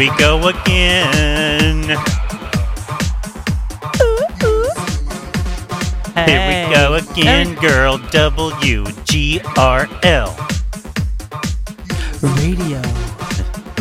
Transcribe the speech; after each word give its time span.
we 0.00 0.08
go 0.16 0.48
again. 0.48 1.82
Here 6.24 6.40
we 6.48 6.74
go 6.74 6.94
again, 6.94 7.54
girl. 7.56 7.98
W 7.98 8.86
G 9.04 9.42
R 9.58 9.86
L. 10.02 10.34
Radio. 12.22 12.80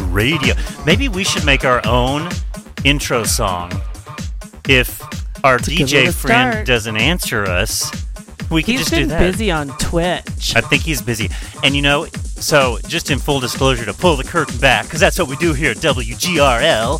Radio. 0.09 0.55
Maybe 0.85 1.07
we 1.07 1.23
should 1.23 1.45
make 1.45 1.63
our 1.63 1.81
own 1.87 2.27
intro 2.83 3.23
song. 3.23 3.71
If 4.67 5.01
our 5.45 5.57
DJ 5.57 6.13
friend 6.13 6.51
start. 6.51 6.65
doesn't 6.65 6.97
answer 6.97 7.45
us, 7.45 7.89
we 8.51 8.61
can 8.61 8.73
He's 8.73 8.81
just 8.81 8.91
do 8.93 9.05
that. 9.05 9.21
He's 9.21 9.25
been 9.25 9.31
busy 9.31 9.51
on 9.51 9.69
Twitch. 9.77 10.53
I 10.53 10.59
think 10.59 10.83
he's 10.83 11.01
busy. 11.01 11.29
And 11.63 11.77
you 11.77 11.81
know, 11.81 12.07
so 12.39 12.77
just 12.87 13.11
in 13.11 13.19
full 13.19 13.39
disclosure 13.39 13.85
to 13.85 13.93
pull 13.93 14.15
the 14.15 14.23
curtain 14.23 14.57
back, 14.59 14.85
because 14.85 14.99
that's 14.99 15.19
what 15.19 15.27
we 15.27 15.35
do 15.37 15.53
here 15.53 15.71
at 15.71 15.77
WGRL, 15.77 16.99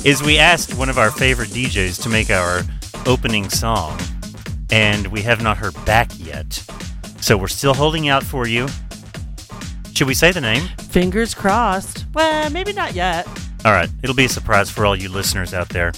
is 0.06 0.22
we 0.22 0.38
asked 0.38 0.74
one 0.74 0.88
of 0.88 0.98
our 0.98 1.10
favorite 1.10 1.50
DJs 1.50 2.02
to 2.02 2.08
make 2.08 2.30
our 2.30 2.62
opening 3.06 3.48
song, 3.50 3.98
and 4.70 5.06
we 5.08 5.20
have 5.22 5.42
not 5.42 5.56
heard 5.58 5.74
back 5.84 6.10
yet. 6.18 6.64
So 7.20 7.36
we're 7.36 7.48
still 7.48 7.74
holding 7.74 8.08
out 8.08 8.22
for 8.22 8.46
you. 8.46 8.66
Should 9.94 10.06
we 10.06 10.14
say 10.14 10.32
the 10.32 10.40
name? 10.40 10.66
Fingers 10.78 11.34
crossed. 11.34 12.06
Well, 12.14 12.50
maybe 12.50 12.72
not 12.72 12.94
yet. 12.94 13.26
All 13.64 13.72
right, 13.72 13.90
it'll 14.02 14.16
be 14.16 14.24
a 14.24 14.28
surprise 14.28 14.70
for 14.70 14.86
all 14.86 14.96
you 14.96 15.10
listeners 15.10 15.52
out 15.52 15.68
there. 15.68 15.92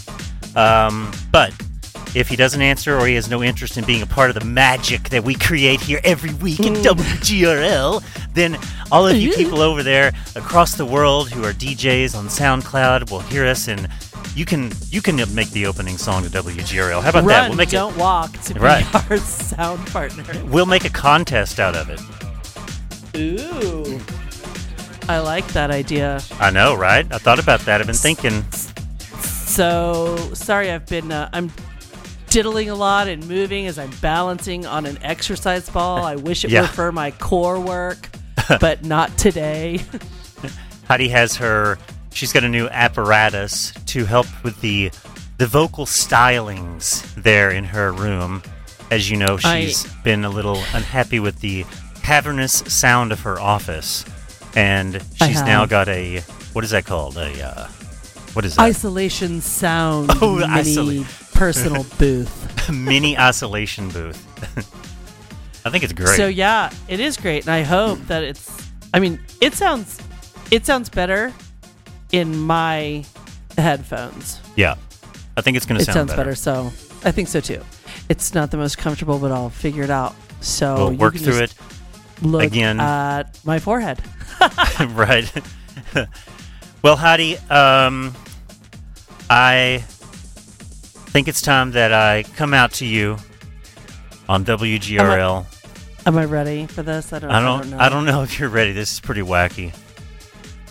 Um, 0.56 1.12
but 1.30 1.55
if 2.14 2.28
he 2.28 2.36
doesn't 2.36 2.61
answer 2.61 2.98
or 2.98 3.06
he 3.06 3.14
has 3.14 3.30
no 3.30 3.42
interest 3.42 3.78
in 3.78 3.84
being 3.84 4.02
a 4.02 4.06
part 4.06 4.28
of 4.30 4.38
the 4.38 4.45
magic 4.45 5.09
that 5.11 5.24
we 5.24 5.34
create 5.34 5.80
here 5.80 6.00
every 6.05 6.34
week 6.34 6.61
at 6.61 6.84
WGRL, 6.84 8.02
then 8.34 8.56
all 8.91 9.06
of 9.06 9.16
you 9.16 9.33
people 9.33 9.61
over 9.61 9.83
there 9.83 10.12
across 10.36 10.75
the 10.77 10.86
world 10.86 11.30
who 11.30 11.44
are 11.44 11.52
DJs 11.52 12.16
on 12.16 12.27
SoundCloud 12.27 13.11
will 13.11 13.20
hear 13.20 13.47
us 13.47 13.69
and 13.69 13.89
you 14.34 14.44
can 14.47 14.72
you 14.91 15.02
can 15.02 15.16
make 15.34 15.50
the 15.50 15.66
opening 15.66 15.98
song 15.98 16.22
to 16.24 16.30
WGRL. 16.30 17.02
How 17.02 17.11
about 17.11 17.27
that? 17.27 17.41
Run, 17.41 17.48
We'll 17.50 17.58
make 17.58 17.69
don't 17.70 17.97
walk 17.98 18.33
to 18.44 18.55
Right. 18.55 18.84
be 18.92 18.98
our 19.11 19.16
sound 19.19 19.86
partner. 19.89 20.24
We'll 20.47 20.66
make 20.66 20.84
a 20.84 20.91
contest 20.91 21.61
out 21.61 21.74
of 21.77 21.91
it. 21.91 22.00
Ooh. 23.16 24.00
I 25.08 25.19
like 25.19 25.46
that 25.48 25.70
idea. 25.70 26.20
I 26.41 26.50
know, 26.50 26.74
right? 26.74 27.06
I 27.12 27.19
thought 27.19 27.39
about 27.39 27.61
that. 27.62 27.80
I've 27.80 27.86
been 27.86 27.96
thinking. 27.96 28.44
So 29.20 30.17
sorry, 30.33 30.70
I've 30.70 30.86
been 30.86 31.12
uh, 31.12 31.28
I'm 31.33 31.52
diddling 32.30 32.70
a 32.70 32.74
lot 32.74 33.08
and 33.08 33.27
moving 33.28 33.67
as 33.67 33.78
I'm 33.78 33.91
balancing 34.00 34.64
on 34.64 34.86
an 34.86 34.98
exercise 35.02 35.69
ball. 35.69 36.05
I 36.05 36.17
wish 36.17 36.44
it 36.46 36.50
Yeah. 36.50 36.62
were 36.62 36.67
for 36.69 36.92
my 36.92 37.11
core 37.11 37.61
work, 37.61 38.08
but 38.61 38.85
not 38.85 39.17
today. 39.19 39.81
Heidi 40.89 41.09
has 41.09 41.37
her. 41.37 41.79
She's 42.12 42.33
got 42.33 42.45
a 42.45 42.48
new 42.48 42.69
apparatus 42.69 43.73
to 43.87 44.05
help 44.05 44.27
with 44.45 44.61
the 44.61 44.91
the 45.39 45.47
vocal 45.47 45.87
stylings 45.87 47.03
there 47.23 47.51
in 47.51 47.65
her 47.65 47.93
room. 47.93 48.43
As 48.91 49.11
you 49.11 49.17
know, 49.17 49.39
I- 49.45 49.63
she's 49.65 49.85
been 50.05 50.25
a 50.25 50.29
little 50.31 50.57
unhappy 50.75 51.19
with 51.20 51.41
the 51.41 51.65
cavernous 52.03 52.53
sound 52.67 53.13
of 53.13 53.20
her 53.20 53.41
office, 53.41 54.05
and 54.55 55.01
she's 55.17 55.41
now 55.43 55.65
got 55.67 55.89
a 55.89 56.20
what 56.53 56.65
is 56.65 56.70
that 56.70 56.85
called? 56.85 57.17
A 57.17 57.43
uh, 57.47 57.67
what 58.35 58.45
is 58.45 58.57
that? 58.57 58.63
Isolation 58.63 59.41
sound 59.41 60.11
Oh, 60.20 60.37
mini 60.37 60.53
isolate. 60.53 61.07
personal 61.33 61.87
booth. 61.98 62.70
Mini 62.70 63.17
oscillation 63.17 63.89
booth. 63.89 64.19
I 65.64 65.70
think 65.70 65.84
it's 65.84 65.92
great. 65.92 66.16
So 66.16 66.27
yeah, 66.27 66.70
it 66.88 67.00
is 67.00 67.16
great, 67.16 67.44
and 67.44 67.50
I 67.55 67.62
hope 67.62 67.98
that 68.06 68.22
it's. 68.22 68.70
I 68.94 69.00
mean, 69.00 69.20
it 69.41 69.55
sounds, 69.55 70.00
it 70.50 70.66
sounds 70.66 70.88
better 70.88 71.32
in 72.11 72.36
my 72.36 73.05
headphones. 73.56 74.40
yeah, 74.56 74.74
I 75.36 75.40
think 75.40 75.56
it's 75.56 75.67
going 75.67 75.77
to 75.78 75.83
It 75.83 75.86
sound 75.86 76.11
sounds 76.11 76.17
better. 76.17 76.34
So 76.34 76.72
I 77.05 77.11
think 77.11 77.28
so 77.28 77.40
too. 77.40 77.62
It's 78.08 78.34
not 78.34 78.51
the 78.51 78.56
most 78.56 78.77
comfortable, 78.78 79.18
but 79.18 79.30
I'll 79.33 79.51
figure 79.51 79.83
it 79.83 79.90
out. 79.90 80.14
So 80.40 80.74
We'll 80.74 80.92
work 80.96 81.17
through 81.17 81.39
it. 81.39 81.55
Look 82.20 82.42
again. 82.42 82.80
at 82.80 83.39
my 83.45 83.58
forehead. 83.58 84.01
right. 84.90 85.30
well, 86.83 86.96
Heidi, 86.96 87.36
um, 87.48 88.14
I 89.30 89.83
think 89.86 91.28
it's 91.28 91.40
time 91.40 91.72
that 91.72 91.92
I 91.92 92.24
come 92.36 92.55
out 92.55 92.72
to 92.74 92.86
you 92.86 93.17
on 94.33 94.47
WGRL. 94.47 95.45
Am 96.07 96.17
I 96.17 96.25
ready 96.25 96.67
for 96.67 96.83
this? 96.83 97.13
I 97.13 97.19
don't. 97.19 97.31
I 97.31 97.41
don't. 97.41 97.70
know. 97.70 97.79
I 97.79 97.89
don't 97.91 98.07
know 98.07 98.23
if 98.23 98.41
you're 98.41 98.48
ready. 98.48 98.73
This 98.73 98.95
is 98.95 98.98
pretty 99.01 99.20
wacky, 99.20 99.77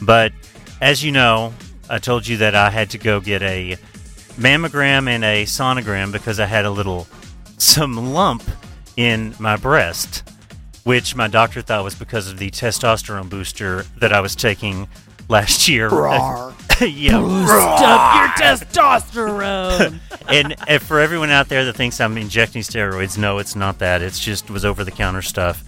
but 0.02 0.34
as 0.82 1.04
you 1.04 1.12
know, 1.12 1.54
I 1.88 2.00
told 2.00 2.26
you 2.26 2.38
that 2.38 2.56
I 2.56 2.72
had 2.72 2.90
to 2.90 2.98
go 2.98 3.20
get 3.20 3.44
a 3.44 3.78
mammogram 4.32 5.08
and 5.08 5.24
a 5.24 5.46
sonogram 5.46 6.12
because 6.12 6.40
I 6.40 6.48
had 6.48 6.66
a 6.66 6.72
little 6.72 7.08
some 7.58 8.14
lump 8.14 8.44
in 8.98 9.36
my 9.38 9.58
breast, 9.58 10.28
which 10.84 11.16
my 11.16 11.28
doctor 11.28 11.62
thought 11.62 11.84
was 11.84 11.94
because 11.94 12.32
of 12.32 12.40
the 12.40 12.50
testosterone 12.50 13.30
booster 13.30 13.84
that 14.00 14.12
I 14.12 14.22
was 14.22 14.36
taking 14.36 14.88
last 15.30 15.70
year. 15.70 15.88
yeah, 16.88 17.46
Stop 17.46 18.40
your 18.40 18.47
testosterone. 18.47 20.00
and, 20.28 20.56
and 20.68 20.81
for 20.81 21.00
everyone 21.00 21.30
out 21.30 21.47
there 21.47 21.64
that 21.66 21.75
thinks 21.75 22.02
I'm 22.02 22.18
injecting 22.18 22.64
steroids, 22.64 23.18
no, 23.18 23.38
it's 23.38 23.56
not 23.56 23.80
that. 23.80 24.02
It's 24.02 24.19
just 24.19 24.50
was 24.50 24.66
over 24.66 24.84
the 24.84 24.92
counter 24.92 25.22
stuff. 25.22 25.64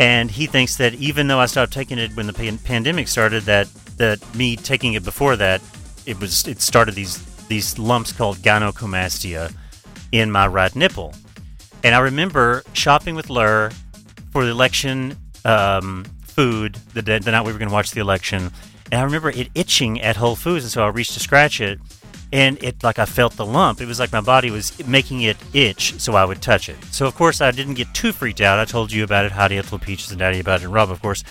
And 0.00 0.30
he 0.30 0.46
thinks 0.46 0.76
that 0.76 0.94
even 0.94 1.28
though 1.28 1.38
I 1.38 1.46
stopped 1.46 1.72
taking 1.72 1.98
it 1.98 2.16
when 2.16 2.26
the 2.26 2.32
pan- 2.32 2.58
pandemic 2.58 3.06
started, 3.06 3.44
that 3.44 3.68
that 3.98 4.34
me 4.34 4.56
taking 4.56 4.94
it 4.94 5.04
before 5.04 5.36
that, 5.36 5.60
it 6.04 6.18
was 6.18 6.48
it 6.48 6.60
started 6.60 6.96
these 6.96 7.24
these 7.46 7.78
lumps 7.78 8.12
called 8.12 8.38
gynecomastia 8.38 9.54
in 10.10 10.32
my 10.32 10.48
right 10.48 10.74
nipple. 10.74 11.14
And 11.84 11.94
I 11.94 12.00
remember 12.00 12.64
shopping 12.72 13.14
with 13.14 13.30
Lur 13.30 13.70
for 14.32 14.44
the 14.44 14.50
election 14.50 15.16
um, 15.44 16.04
food 16.22 16.74
the, 16.94 17.02
the 17.02 17.30
night 17.30 17.44
we 17.44 17.52
were 17.52 17.58
going 17.58 17.68
to 17.68 17.74
watch 17.74 17.90
the 17.92 18.00
election. 18.00 18.50
And 18.90 19.00
I 19.00 19.04
remember 19.04 19.30
it 19.30 19.48
itching 19.54 20.00
at 20.00 20.16
Whole 20.16 20.36
Foods, 20.36 20.64
and 20.64 20.72
so 20.72 20.84
I 20.84 20.88
reached 20.88 21.12
to 21.14 21.20
scratch 21.20 21.60
it, 21.60 21.78
and 22.32 22.62
it 22.62 22.82
like 22.82 22.98
I 22.98 23.04
felt 23.06 23.36
the 23.36 23.46
lump. 23.46 23.80
It 23.80 23.86
was 23.86 23.98
like 23.98 24.12
my 24.12 24.20
body 24.20 24.50
was 24.50 24.84
making 24.86 25.22
it 25.22 25.36
itch, 25.52 26.00
so 26.00 26.14
I 26.14 26.24
would 26.24 26.42
touch 26.42 26.68
it. 26.68 26.76
So 26.90 27.06
of 27.06 27.14
course 27.14 27.40
I 27.40 27.50
didn't 27.50 27.74
get 27.74 27.92
too 27.94 28.12
freaked 28.12 28.40
out. 28.40 28.58
I 28.58 28.64
told 28.64 28.92
you 28.92 29.04
about 29.04 29.24
it, 29.24 29.32
Heidi, 29.32 29.58
Ethel 29.58 29.78
Peaches, 29.78 30.10
and 30.10 30.18
Daddy 30.18 30.40
about 30.40 30.60
it, 30.60 30.64
and 30.64 30.72
Rob, 30.72 30.90
of 30.90 31.00
course. 31.02 31.24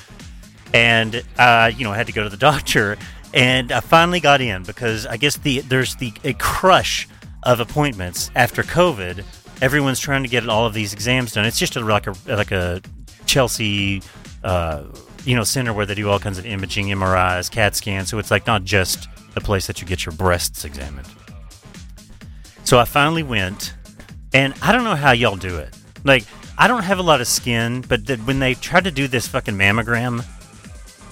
And 0.74 1.24
uh, 1.38 1.72
you 1.76 1.84
know, 1.84 1.92
I 1.92 1.98
had 1.98 2.08
to 2.08 2.14
go 2.14 2.24
to 2.24 2.30
the 2.30 2.38
doctor, 2.52 2.98
and 3.34 3.72
I 3.72 3.80
finally 3.80 4.20
got 4.20 4.42
in 4.42 4.64
because 4.64 5.06
I 5.06 5.18
guess 5.18 5.38
the 5.38 5.60
there's 5.62 5.96
the 5.96 6.14
a 6.24 6.34
crush 6.34 7.08
of 7.44 7.60
appointments 7.60 8.32
after 8.36 8.64
COVID. 8.64 9.24
Everyone's 9.62 10.00
trying 10.00 10.24
to 10.24 10.30
get 10.30 10.48
all 10.48 10.66
of 10.66 10.74
these 10.74 10.94
exams 10.94 11.34
done. 11.34 11.46
It's 11.46 11.60
just 11.60 11.76
a, 11.76 11.82
like 11.82 12.08
a 12.08 12.16
like 12.28 12.52
a 12.52 12.82
Chelsea, 13.26 14.02
uh, 14.44 14.84
you 15.30 15.36
know, 15.36 15.44
center 15.44 15.72
where 15.72 15.86
they 15.86 15.94
do 15.94 16.10
all 16.10 16.18
kinds 16.18 16.40
of 16.40 16.46
imaging, 16.48 16.88
MRIs, 16.88 17.52
CAT 17.52 17.76
scans. 17.76 18.10
So 18.10 18.18
it's 18.18 18.32
like 18.32 18.48
not 18.48 18.64
just 18.64 19.08
a 19.36 19.42
place 19.42 19.68
that 19.68 19.80
you 19.80 19.86
get 19.86 20.04
your 20.04 20.14
breasts 20.14 20.66
examined. 20.66 21.08
So 22.64 22.80
I 22.80 22.86
finally 22.86 23.22
went, 23.22 23.76
and 24.34 24.56
I 24.64 24.72
don't 24.72 24.84
know 24.84 24.96
how 24.96 25.12
y'all 25.12 25.36
do 25.36 25.58
it. 25.58 25.76
Like 26.04 26.24
I 26.58 26.68
don't 26.68 26.82
have 26.84 26.98
a 26.98 27.04
lot 27.04 27.22
of 27.22 27.28
skin, 27.28 27.82
but 27.88 28.08
the, 28.08 28.18
when 28.18 28.40
they 28.40 28.56
try 28.56 28.80
to 28.82 28.90
do 28.90 29.08
this 29.08 29.28
fucking 29.28 29.54
mammogram, 29.56 30.26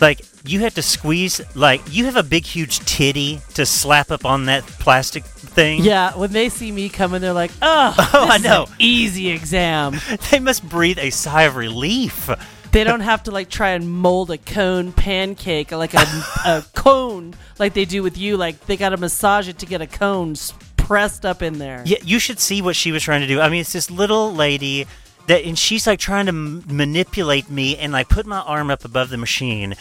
like 0.01 0.21
you 0.45 0.61
have 0.61 0.73
to 0.75 0.81
squeeze 0.81 1.39
like 1.55 1.81
you 1.91 2.05
have 2.05 2.15
a 2.15 2.23
big 2.23 2.43
huge 2.45 2.79
titty 2.79 3.39
to 3.53 3.65
slap 3.67 4.09
up 4.11 4.25
on 4.25 4.45
that 4.45 4.63
plastic 4.65 5.23
thing. 5.25 5.83
yeah, 5.83 6.15
when 6.17 6.31
they 6.31 6.49
see 6.49 6.71
me 6.71 6.89
coming, 6.89 7.21
they're 7.21 7.33
like, 7.33 7.51
"Oh, 7.61 7.93
Oh, 8.13 8.27
I 8.31 8.37
know. 8.39 8.65
easy 8.79 9.29
exam." 9.29 9.99
They 10.31 10.39
must 10.39 10.67
breathe 10.67 10.97
a 10.99 11.09
sigh 11.11 11.43
of 11.43 11.55
relief. 11.55 12.29
They 12.77 12.83
don't 12.83 12.99
have 12.99 13.23
to 13.23 13.31
like 13.31 13.49
try 13.49 13.69
and 13.69 13.91
mold 13.91 14.29
a 14.29 14.37
cone 14.37 14.91
pancake 14.91 15.71
like 15.71 15.95
a, 15.95 16.05
a 16.45 16.63
cone 16.75 17.33
like 17.57 17.73
they 17.73 17.85
do 17.85 18.03
with 18.03 18.19
you. 18.19 18.37
Like 18.37 18.67
they 18.67 18.77
got 18.77 18.89
to 18.89 18.97
massage 18.97 19.47
it 19.47 19.57
to 19.57 19.65
get 19.65 19.81
a 19.81 19.87
cone 19.87 20.35
pressed 20.75 21.25
up 21.25 21.41
in 21.41 21.57
there. 21.57 21.81
Yeah, 21.87 21.97
you 22.03 22.19
should 22.19 22.39
see 22.39 22.61
what 22.61 22.75
she 22.75 22.91
was 22.91 23.01
trying 23.01 23.21
to 23.21 23.27
do. 23.27 23.41
I 23.41 23.49
mean, 23.49 23.61
it's 23.61 23.73
this 23.73 23.89
little 23.89 24.31
lady 24.31 24.85
that, 25.25 25.43
and 25.43 25.57
she's 25.57 25.87
like 25.87 25.97
trying 25.97 26.27
to 26.27 26.31
m- 26.31 26.65
manipulate 26.67 27.49
me 27.49 27.75
and 27.77 27.91
like 27.91 28.09
put 28.09 28.27
my 28.27 28.41
arm 28.41 28.69
up 28.69 28.85
above 28.85 29.09
the 29.09 29.17
machine, 29.17 29.73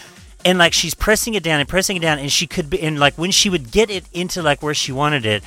and 0.46 0.56
like 0.56 0.72
she's 0.72 0.94
pressing 0.94 1.34
it 1.34 1.42
down 1.42 1.60
and 1.60 1.68
pressing 1.68 1.98
it 1.98 2.00
down, 2.00 2.18
and 2.18 2.32
she 2.32 2.46
could 2.46 2.70
be, 2.70 2.80
and 2.80 2.98
like 2.98 3.18
when 3.18 3.30
she 3.30 3.50
would 3.50 3.70
get 3.70 3.90
it 3.90 4.04
into 4.14 4.40
like 4.40 4.62
where 4.62 4.72
she 4.72 4.90
wanted 4.90 5.26
it, 5.26 5.44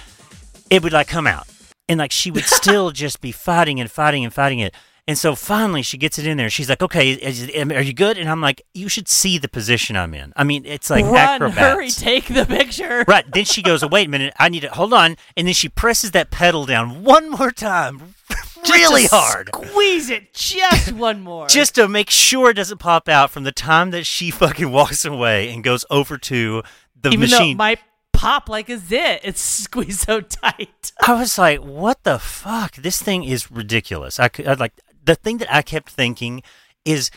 it 0.69 0.83
would 0.83 0.93
like 0.93 1.07
come 1.07 1.25
out, 1.25 1.47
and 1.87 1.97
like 1.97 2.11
she 2.11 2.29
would 2.29 2.45
still 2.59 2.91
just 2.91 3.21
be 3.21 3.31
fighting 3.31 3.79
and 3.79 3.89
fighting 3.89 4.23
and 4.23 4.31
fighting 4.31 4.59
it. 4.59 4.71
And 5.09 5.17
so 5.17 5.33
finally, 5.33 5.81
she 5.81 5.97
gets 5.97 6.19
it 6.19 6.27
in 6.27 6.37
there. 6.37 6.51
She's 6.51 6.69
like, 6.69 6.83
"Okay, 6.83 7.13
is, 7.13 7.49
are 7.55 7.81
you 7.81 7.93
good?" 7.93 8.19
And 8.19 8.29
I'm 8.29 8.41
like, 8.41 8.61
"You 8.75 8.87
should 8.87 9.07
see 9.07 9.39
the 9.39 9.47
position 9.47 9.97
I'm 9.97 10.13
in. 10.13 10.31
I 10.35 10.43
mean, 10.43 10.67
it's 10.67 10.91
like 10.91 11.03
Run, 11.03 11.15
acrobats." 11.15 11.57
hurry, 11.57 11.89
take 11.89 12.27
the 12.27 12.45
picture. 12.45 13.03
Right. 13.07 13.25
Then 13.33 13.45
she 13.45 13.63
goes, 13.63 13.81
oh, 13.81 13.87
wait 13.87 14.05
a 14.05 14.09
minute, 14.11 14.35
I 14.37 14.49
need 14.49 14.59
to 14.59 14.69
hold 14.69 14.93
on. 14.93 15.17
And 15.35 15.47
then 15.47 15.55
she 15.55 15.67
presses 15.67 16.11
that 16.11 16.29
pedal 16.29 16.67
down 16.67 17.03
one 17.03 17.31
more 17.31 17.49
time, 17.49 18.13
really 18.69 19.07
hard. 19.07 19.49
Squeeze 19.55 20.11
it 20.11 20.31
just 20.31 20.91
one 20.91 21.21
more. 21.21 21.47
just 21.49 21.73
to 21.73 21.87
make 21.87 22.11
sure 22.11 22.51
it 22.51 22.53
doesn't 22.53 22.77
pop 22.77 23.09
out 23.09 23.31
from 23.31 23.45
the 23.45 23.51
time 23.51 23.89
that 23.89 24.05
she 24.05 24.29
fucking 24.29 24.71
walks 24.71 25.05
away 25.05 25.49
and 25.51 25.63
goes 25.63 25.85
over 25.89 26.19
to 26.19 26.61
the 27.01 27.09
even 27.09 27.31
though 27.31 27.37
machine. 27.37 27.55
it 27.55 27.57
might 27.57 27.79
pop 28.13 28.47
like 28.47 28.69
a 28.69 28.77
zit, 28.77 29.21
it's 29.23 29.41
squeezed 29.41 30.01
so 30.01 30.21
tight. 30.21 30.91
I 31.01 31.13
was 31.13 31.39
like, 31.39 31.61
"What 31.61 32.03
the 32.03 32.19
fuck? 32.19 32.75
This 32.75 33.01
thing 33.01 33.23
is 33.23 33.49
ridiculous." 33.49 34.19
I 34.19 34.27
could 34.27 34.45
I'd 34.45 34.59
like 34.59 34.73
the 35.09 35.15
thing 35.15 35.39
that 35.39 35.51
I 35.53 35.63
kept 35.63 35.89
thinking 35.89 36.43
is 36.85 37.09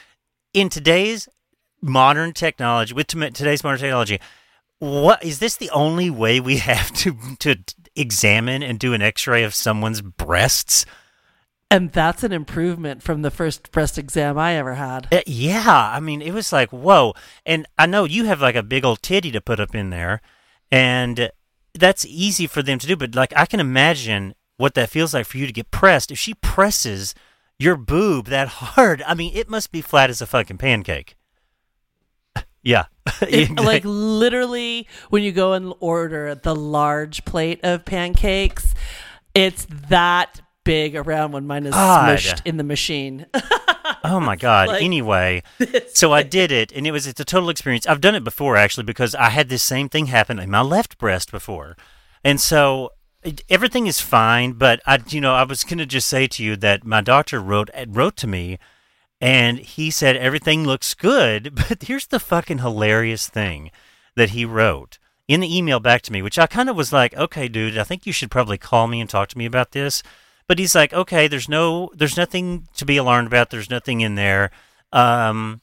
in 0.55 0.71
today's 0.71 1.29
modern 1.83 2.33
technology 2.33 2.95
with 2.95 3.09
today's 3.09 3.63
modern 3.63 3.81
technology, 3.81 4.19
what 4.79 5.23
is 5.23 5.41
this 5.41 5.57
the 5.57 5.69
only 5.71 6.09
way 6.09 6.41
we 6.41 6.57
have 6.71 6.91
to 6.95 7.17
to 7.41 7.57
examine 7.95 8.63
and 8.63 8.79
do 8.79 8.95
an 8.95 9.03
X-ray 9.03 9.45
of 9.45 9.55
someone's 9.55 10.01
breasts? 10.01 10.87
And 11.71 11.93
that's 11.93 12.25
an 12.25 12.33
improvement 12.33 13.03
from 13.03 13.21
the 13.23 13.31
first 13.31 13.71
breast 13.73 13.99
exam 13.99 14.39
I 14.39 14.55
ever 14.55 14.75
had. 14.75 15.09
Uh, 15.13 15.21
yeah, 15.27 15.91
I 15.95 16.01
mean, 16.01 16.23
it 16.23 16.33
was 16.33 16.53
like, 16.53 16.71
whoa. 16.71 17.13
And 17.45 17.67
I 17.79 17.87
know 17.87 18.05
you 18.05 18.25
have 18.25 18.41
like 18.41 18.57
a 18.57 18.63
big 18.63 18.87
old 18.87 19.03
titty 19.03 19.31
to 19.33 19.41
put 19.41 19.61
up 19.61 19.75
in 19.75 19.91
there, 19.91 20.23
and 20.71 21.31
that's 21.75 22.07
easy 22.07 22.47
for 22.47 22.63
them 22.63 22.79
to 22.79 22.87
do. 22.87 22.97
But 22.97 23.15
like, 23.15 23.35
I 23.37 23.45
can 23.45 23.61
imagine 23.61 24.35
what 24.57 24.75
that 24.75 24.91
feels 24.91 25.13
like 25.13 25.27
for 25.27 25.37
you 25.37 25.47
to 25.47 25.53
get 25.53 25.71
pressed. 25.71 26.11
If 26.11 26.19
she 26.19 26.35
presses 26.35 27.15
your 27.63 27.77
boob 27.77 28.27
that 28.27 28.49
hard, 28.49 29.03
I 29.07 29.15
mean, 29.15 29.33
it 29.35 29.49
must 29.49 29.71
be 29.71 29.81
flat 29.81 30.11
as 30.11 30.21
a 30.21 30.27
fucking 30.27 30.59
pancake. 30.59 31.17
yeah. 32.63 32.87
It- 33.23 33.51
like 33.61 33.83
literally, 33.85 34.89
when 35.11 35.23
you 35.23 35.31
go 35.33 35.53
and 35.53 35.73
order 35.79 36.35
the 36.35 36.57
large 36.57 37.25
plate 37.25 37.61
of 37.63 37.85
pancakes, 37.85 38.75
it's 39.35 39.67
that 39.89 40.41
big 40.65 40.97
around 40.97 41.33
when 41.33 41.47
mine 41.47 41.67
is 41.67 41.75
God. 41.75 42.19
smushed 42.19 42.43
in 42.45 42.57
the 42.57 42.65
machine. 42.65 43.27
Oh 44.05 44.19
my 44.21 44.37
god. 44.37 44.69
Like, 44.69 44.83
anyway, 44.83 45.43
so 45.93 46.13
I 46.13 46.23
did 46.23 46.51
it 46.51 46.73
and 46.73 46.87
it 46.87 46.91
was 46.93 47.07
it's 47.07 47.21
a 47.21 47.25
total 47.25 47.49
experience. 47.49 47.87
I've 47.87 48.01
done 48.01 48.15
it 48.15 48.25
before 48.25 48.57
actually 48.57 48.85
because 48.85 49.15
I 49.15 49.31
had 49.31 49.49
this 49.49 49.63
same 49.63 49.89
thing 49.89 50.07
happen 50.07 50.39
in 50.39 50.51
my 50.51 50.63
left 50.63 50.99
breast 50.99 51.31
before. 51.31 51.77
And 52.25 52.41
so 52.41 52.91
everything 53.49 53.87
is 53.87 54.01
fine, 54.01 54.53
but 54.53 54.81
I 54.87 54.99
you 55.09 55.21
know, 55.21 55.35
I 55.35 55.45
was 55.45 55.65
to 55.65 55.87
just 55.87 56.09
say 56.09 56.27
to 56.27 56.43
you 56.43 56.57
that 56.57 56.85
my 56.85 57.01
doctor 57.01 57.41
wrote 57.41 57.71
wrote 57.89 58.17
to 58.19 58.27
me 58.27 58.59
and 59.21 59.59
he 59.59 59.91
said 59.91 60.17
everything 60.17 60.65
looks 60.65 60.95
good, 60.95 61.55
but 61.69 61.85
here's 61.85 62.07
the 62.07 62.21
fucking 62.21 62.59
hilarious 62.59 63.29
thing 63.29 63.71
that 64.17 64.31
he 64.31 64.45
wrote 64.45 64.99
in 65.29 65.41
the 65.41 65.57
email 65.57 65.81
back 65.81 66.03
to 66.03 66.13
me, 66.13 66.21
which 66.21 66.39
I 66.39 66.47
kind 66.47 66.69
of 66.69 66.77
was 66.77 66.93
like, 66.93 67.15
"Okay, 67.17 67.49
dude, 67.49 67.79
I 67.79 67.85
think 67.85 68.07
you 68.07 68.13
should 68.13 68.31
probably 68.31 68.59
call 68.59 68.87
me 68.89 69.01
and 69.01 69.09
talk 69.09 69.29
to 69.29 69.39
me 69.39 69.47
about 69.47 69.73
this." 69.73 70.03
But 70.49 70.59
he's 70.59 70.75
like, 70.75 70.93
"Okay, 70.93 71.29
there's 71.29 71.49
no 71.49 71.91
there's 71.95 72.17
nothing 72.17 72.69
to 72.77 72.85
be 72.85 72.97
alarmed 72.97 73.29
about. 73.29 73.51
There's 73.51 73.71
nothing 73.71 74.01
in 74.01 74.17
there. 74.17 74.51
Um 74.93 75.61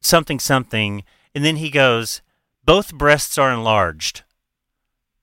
something 0.00 0.40
something." 0.40 1.04
And 1.34 1.44
then 1.44 1.56
he 1.56 1.70
goes, 1.70 2.22
"Both 2.64 2.94
breasts 2.94 3.36
are 3.38 3.52
enlarged." 3.52 4.22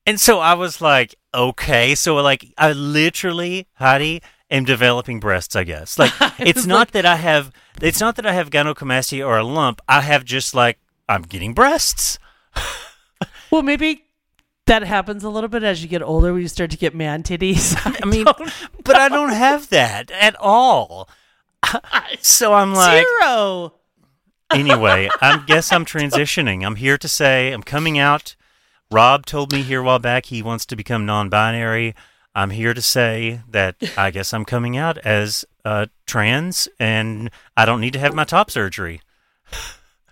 And 0.06 0.20
so 0.20 0.40
I 0.40 0.54
was 0.54 0.82
like, 0.82 1.16
"Okay, 1.34 1.96
so 1.96 2.16
like 2.16 2.54
I 2.58 2.72
literally, 2.74 3.68
Heidi, 3.74 4.22
am 4.50 4.66
developing 4.66 5.20
breasts, 5.20 5.56
I 5.56 5.64
guess. 5.64 5.98
Like 5.98 6.12
it's 6.40 6.58
was 6.58 6.68
not 6.68 6.80
like- 6.80 6.92
that 6.92 7.06
I 7.06 7.16
have 7.16 7.52
it's 7.82 8.00
not 8.00 8.16
that 8.18 8.26
I 8.26 8.34
have 8.34 8.50
gynecomastia 8.50 9.26
or 9.26 9.38
a 9.38 9.44
lump. 9.44 9.82
I 9.88 10.02
have 10.02 10.24
just 10.26 10.54
like 10.54 10.80
I'm 11.10 11.24
getting 11.24 11.54
breasts." 11.54 12.20
well, 13.52 13.62
maybe 13.64 14.06
that 14.66 14.84
happens 14.84 15.24
a 15.24 15.30
little 15.30 15.50
bit 15.50 15.64
as 15.64 15.84
you 15.84 15.90
get 15.90 16.02
older 16.02 16.32
when 16.34 16.42
you 16.42 16.48
start 16.48 16.72
to 16.72 16.78
get 16.78 16.96
man 16.96 17.24
titties. 17.24 17.76
I 18.02 18.06
mean, 18.06 18.26
but 18.84 18.96
I 18.96 19.10
don't 19.10 19.32
have 19.34 19.70
that 19.70 20.10
at 20.12 20.36
all. 20.40 21.10
So 22.20 22.54
I'm 22.54 22.74
like, 22.74 23.06
Zero. 23.22 23.74
anyway, 24.52 25.10
I 25.22 25.44
guess 25.46 25.72
I'm 25.72 25.86
transitioning. 25.86 26.66
I'm 26.66 26.76
here 26.76 26.98
to 26.98 27.08
say 27.08 27.52
I'm 27.52 27.64
coming 27.64 27.98
out. 27.98 28.36
Rob 28.94 29.26
told 29.26 29.52
me 29.52 29.64
here 29.64 29.82
a 29.82 29.84
while 29.84 30.00
back 30.00 30.28
he 30.28 30.42
wants 30.44 30.66
to 30.68 30.76
become 30.76 31.06
non-binary. 31.06 31.96
I'm 32.36 32.52
here 32.52 32.74
to 32.74 32.82
say 32.82 33.42
that 33.50 33.76
I 33.98 34.12
guess 34.12 34.34
I'm 34.34 34.46
coming 34.46 34.78
out 34.78 34.98
as 35.00 35.46
uh, 35.66 35.88
trans, 36.06 36.68
and 36.80 37.30
I 37.58 37.66
don't 37.66 37.82
need 37.82 37.94
to 37.94 38.00
have 38.00 38.14
my 38.14 38.24
top 38.24 38.50
surgery. 38.52 39.02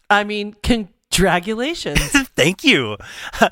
I 0.09 0.23
mean, 0.23 0.55
congratulations. 0.63 1.99
Thank 2.35 2.63
you. 2.63 2.97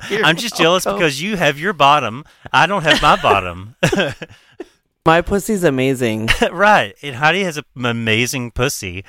You're 0.08 0.24
I'm 0.24 0.36
just 0.36 0.56
jealous 0.56 0.84
welcome. 0.84 1.00
because 1.00 1.20
you 1.22 1.36
have 1.36 1.58
your 1.58 1.72
bottom. 1.72 2.24
I 2.52 2.66
don't 2.66 2.82
have 2.82 3.00
my 3.02 3.20
bottom. 3.20 3.76
My 5.06 5.22
pussy's 5.22 5.64
amazing. 5.64 6.28
right. 6.52 6.94
And 7.02 7.16
Heidi 7.16 7.42
has 7.44 7.56
an 7.56 7.64
amazing 7.74 8.50
pussy, 8.50 9.02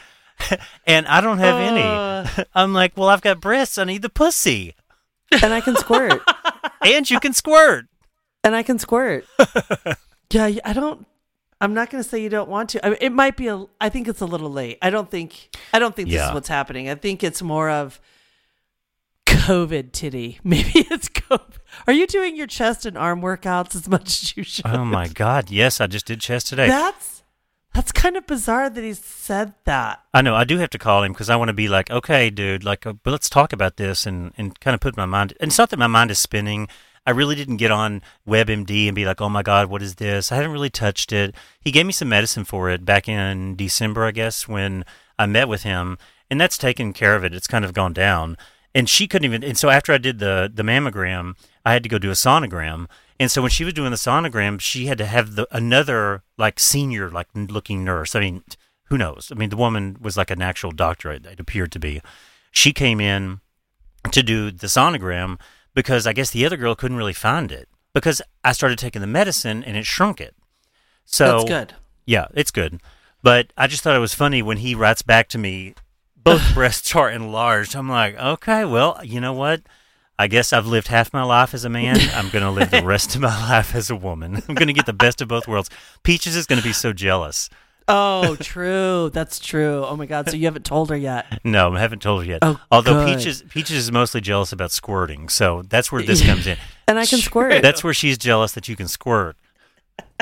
and 0.87 1.05
I 1.05 1.19
don't 1.19 1.39
have 1.39 1.55
Uh. 1.55 2.25
any. 2.37 2.45
I'm 2.55 2.73
like, 2.73 2.95
well, 2.95 3.09
I've 3.09 3.21
got 3.21 3.41
breasts. 3.41 3.77
I 3.77 3.83
need 3.83 4.01
the 4.01 4.09
pussy, 4.09 4.73
and 5.43 5.53
I 5.53 5.61
can 5.61 5.75
squirt. 5.75 6.21
and 6.85 7.09
you 7.09 7.19
can 7.19 7.33
squirt. 7.33 7.85
and 8.43 8.55
I 8.55 8.63
can 8.63 8.79
squirt. 8.79 9.25
yeah, 10.31 10.51
I 10.65 10.73
don't. 10.73 11.05
I'm 11.59 11.75
not 11.75 11.91
going 11.91 12.03
to 12.03 12.09
say 12.09 12.19
you 12.21 12.29
don't 12.29 12.49
want 12.49 12.69
to. 12.71 12.83
I 12.83 12.89
mean, 12.89 12.97
it 13.01 13.11
might 13.11 13.37
be 13.37 13.47
a. 13.47 13.65
I 13.79 13.89
think 13.89 14.07
it's 14.07 14.21
a 14.21 14.25
little 14.25 14.51
late. 14.51 14.77
I 14.81 14.89
don't 14.89 15.09
think. 15.11 15.55
I 15.73 15.79
don't 15.79 15.95
think 15.95 16.07
this 16.09 16.15
Yeah. 16.15 16.29
is 16.29 16.33
what's 16.33 16.47
happening. 16.47 16.89
I 16.89 16.95
think 16.95 17.23
it's 17.23 17.41
more 17.41 17.69
of 17.69 17.99
COVID 19.27 19.91
titty. 19.91 20.39
Maybe 20.43 20.71
it's 20.89 21.07
COVID. 21.09 21.57
Are 21.87 21.93
you 21.93 22.07
doing 22.07 22.35
your 22.35 22.47
chest 22.47 22.85
and 22.85 22.97
arm 22.97 23.21
workouts 23.21 23.75
as 23.75 23.87
much 23.87 24.07
as 24.23 24.35
you 24.37 24.43
should? 24.43 24.65
Oh 24.65 24.83
my 24.85 25.07
God! 25.07 25.49
Yes, 25.51 25.79
I 25.79 25.87
just 25.87 26.05
did 26.05 26.19
chest 26.19 26.47
today. 26.47 26.67
That's 26.67 27.10
that's 27.73 27.91
kind 27.91 28.17
of 28.17 28.27
bizarre 28.27 28.69
that 28.69 28.83
he 28.83 28.93
said 28.93 29.53
that. 29.65 30.03
I 30.13 30.21
know. 30.21 30.35
I 30.35 30.43
do 30.43 30.57
have 30.57 30.69
to 30.71 30.77
call 30.77 31.03
him 31.03 31.13
because 31.13 31.29
I 31.29 31.35
want 31.35 31.49
to 31.49 31.53
be 31.53 31.69
like, 31.69 31.89
okay, 31.89 32.29
dude, 32.29 32.63
like, 32.63 32.85
uh, 32.85 32.93
but 32.93 33.11
let's 33.11 33.29
talk 33.29 33.53
about 33.53 33.77
this 33.77 34.05
and 34.05 34.33
and 34.37 34.59
kind 34.59 34.75
of 34.75 34.81
put 34.81 34.97
my 34.97 35.05
mind. 35.05 35.33
And 35.39 35.49
it's 35.49 35.57
not 35.57 35.69
that 35.69 35.79
my 35.79 35.87
mind 35.87 36.11
is 36.11 36.19
spinning. 36.19 36.67
I 37.05 37.11
really 37.11 37.35
didn't 37.35 37.57
get 37.57 37.71
on 37.71 38.03
WebMD 38.27 38.87
and 38.87 38.95
be 38.95 39.05
like, 39.05 39.21
oh 39.21 39.29
my 39.29 39.41
God, 39.41 39.69
what 39.69 39.81
is 39.81 39.95
this? 39.95 40.31
I 40.31 40.35
haven't 40.35 40.51
really 40.51 40.69
touched 40.69 41.11
it. 41.11 41.33
He 41.59 41.71
gave 41.71 41.85
me 41.85 41.93
some 41.93 42.09
medicine 42.09 42.43
for 42.45 42.69
it 42.69 42.85
back 42.85 43.09
in 43.09 43.55
December, 43.55 44.05
I 44.05 44.11
guess, 44.11 44.47
when 44.47 44.85
I 45.17 45.25
met 45.25 45.47
with 45.47 45.63
him, 45.63 45.97
and 46.29 46.39
that's 46.39 46.57
taken 46.57 46.93
care 46.93 47.15
of 47.15 47.23
it. 47.23 47.33
It's 47.33 47.47
kind 47.47 47.65
of 47.65 47.73
gone 47.73 47.93
down. 47.93 48.37
And 48.75 48.87
she 48.87 49.07
couldn't 49.07 49.25
even. 49.25 49.43
And 49.43 49.57
so 49.57 49.69
after 49.69 49.93
I 49.93 49.97
did 49.97 50.19
the 50.19 50.51
the 50.53 50.63
mammogram, 50.63 51.35
I 51.65 51.73
had 51.73 51.83
to 51.83 51.89
go 51.89 51.97
do 51.97 52.09
a 52.09 52.13
sonogram. 52.13 52.87
And 53.21 53.29
so 53.29 53.43
when 53.43 53.51
she 53.51 53.63
was 53.63 53.75
doing 53.75 53.91
the 53.91 53.97
sonogram, 53.97 54.59
she 54.59 54.87
had 54.87 54.97
to 54.97 55.05
have 55.05 55.35
the 55.35 55.47
another 55.51 56.23
like 56.39 56.59
senior 56.59 57.07
like 57.11 57.27
looking 57.35 57.83
nurse. 57.83 58.15
I 58.15 58.19
mean, 58.19 58.43
who 58.85 58.97
knows? 58.97 59.31
I 59.31 59.35
mean, 59.35 59.51
the 59.51 59.57
woman 59.57 59.95
was 60.01 60.17
like 60.17 60.31
an 60.31 60.41
actual 60.41 60.71
doctor. 60.71 61.11
It, 61.11 61.27
it 61.27 61.39
appeared 61.39 61.71
to 61.73 61.79
be. 61.79 62.01
She 62.49 62.73
came 62.73 62.99
in 62.99 63.39
to 64.11 64.23
do 64.23 64.49
the 64.49 64.65
sonogram 64.65 65.39
because 65.75 66.07
I 66.07 66.13
guess 66.13 66.31
the 66.31 66.47
other 66.47 66.57
girl 66.57 66.73
couldn't 66.73 66.97
really 66.97 67.13
find 67.13 67.51
it 67.51 67.69
because 67.93 68.23
I 68.43 68.53
started 68.53 68.79
taking 68.79 69.01
the 69.01 69.07
medicine 69.07 69.63
and 69.63 69.77
it 69.77 69.85
shrunk 69.85 70.19
it. 70.19 70.35
So 71.05 71.25
That's 71.25 71.43
good. 71.43 71.73
yeah, 72.07 72.25
it's 72.33 72.49
good. 72.49 72.81
But 73.21 73.53
I 73.55 73.67
just 73.67 73.83
thought 73.83 73.95
it 73.95 73.99
was 73.99 74.15
funny 74.15 74.41
when 74.41 74.57
he 74.57 74.73
writes 74.73 75.03
back 75.03 75.29
to 75.29 75.37
me, 75.37 75.75
both 76.17 76.41
breasts 76.55 76.95
are 76.95 77.11
enlarged. 77.11 77.75
I'm 77.75 77.87
like, 77.87 78.17
okay, 78.17 78.65
well, 78.65 78.99
you 79.03 79.21
know 79.21 79.33
what? 79.33 79.61
I 80.21 80.27
guess 80.27 80.53
I've 80.53 80.67
lived 80.67 80.87
half 80.87 81.11
my 81.13 81.23
life 81.23 81.55
as 81.55 81.65
a 81.65 81.69
man. 81.69 81.97
I'm 82.13 82.29
going 82.29 82.43
to 82.43 82.51
live 82.51 82.69
the 82.69 82.83
rest 82.83 83.15
of 83.15 83.21
my 83.21 83.49
life 83.49 83.73
as 83.73 83.89
a 83.89 83.95
woman. 83.95 84.35
I'm 84.47 84.53
going 84.53 84.67
to 84.67 84.73
get 84.73 84.85
the 84.85 84.93
best 84.93 85.19
of 85.19 85.27
both 85.27 85.47
worlds. 85.47 85.69
Peaches 86.03 86.35
is 86.35 86.45
going 86.45 86.61
to 86.61 86.63
be 86.63 86.73
so 86.73 86.93
jealous. 86.93 87.49
Oh, 87.87 88.35
true. 88.35 89.09
That's 89.11 89.39
true. 89.39 89.83
Oh 89.83 89.95
my 89.95 90.05
god. 90.05 90.29
So 90.29 90.35
you 90.35 90.45
haven't 90.45 90.65
told 90.65 90.91
her 90.91 90.95
yet. 90.95 91.41
No, 91.43 91.73
I 91.73 91.79
haven't 91.79 92.03
told 92.03 92.21
her 92.23 92.29
yet. 92.29 92.39
Oh, 92.43 92.59
Although 92.71 93.03
good. 93.05 93.17
Peaches 93.17 93.43
Peaches 93.49 93.75
is 93.75 93.91
mostly 93.91 94.21
jealous 94.21 94.53
about 94.53 94.71
squirting, 94.71 95.27
so 95.27 95.63
that's 95.63 95.91
where 95.91 96.03
this 96.03 96.21
comes 96.25 96.45
in. 96.45 96.57
And 96.87 96.99
I 96.99 97.05
can 97.07 97.19
squirt. 97.19 97.63
That's 97.63 97.83
where 97.83 97.93
she's 97.93 98.19
jealous 98.19 98.51
that 98.51 98.67
you 98.67 98.75
can 98.75 98.87
squirt 98.87 99.35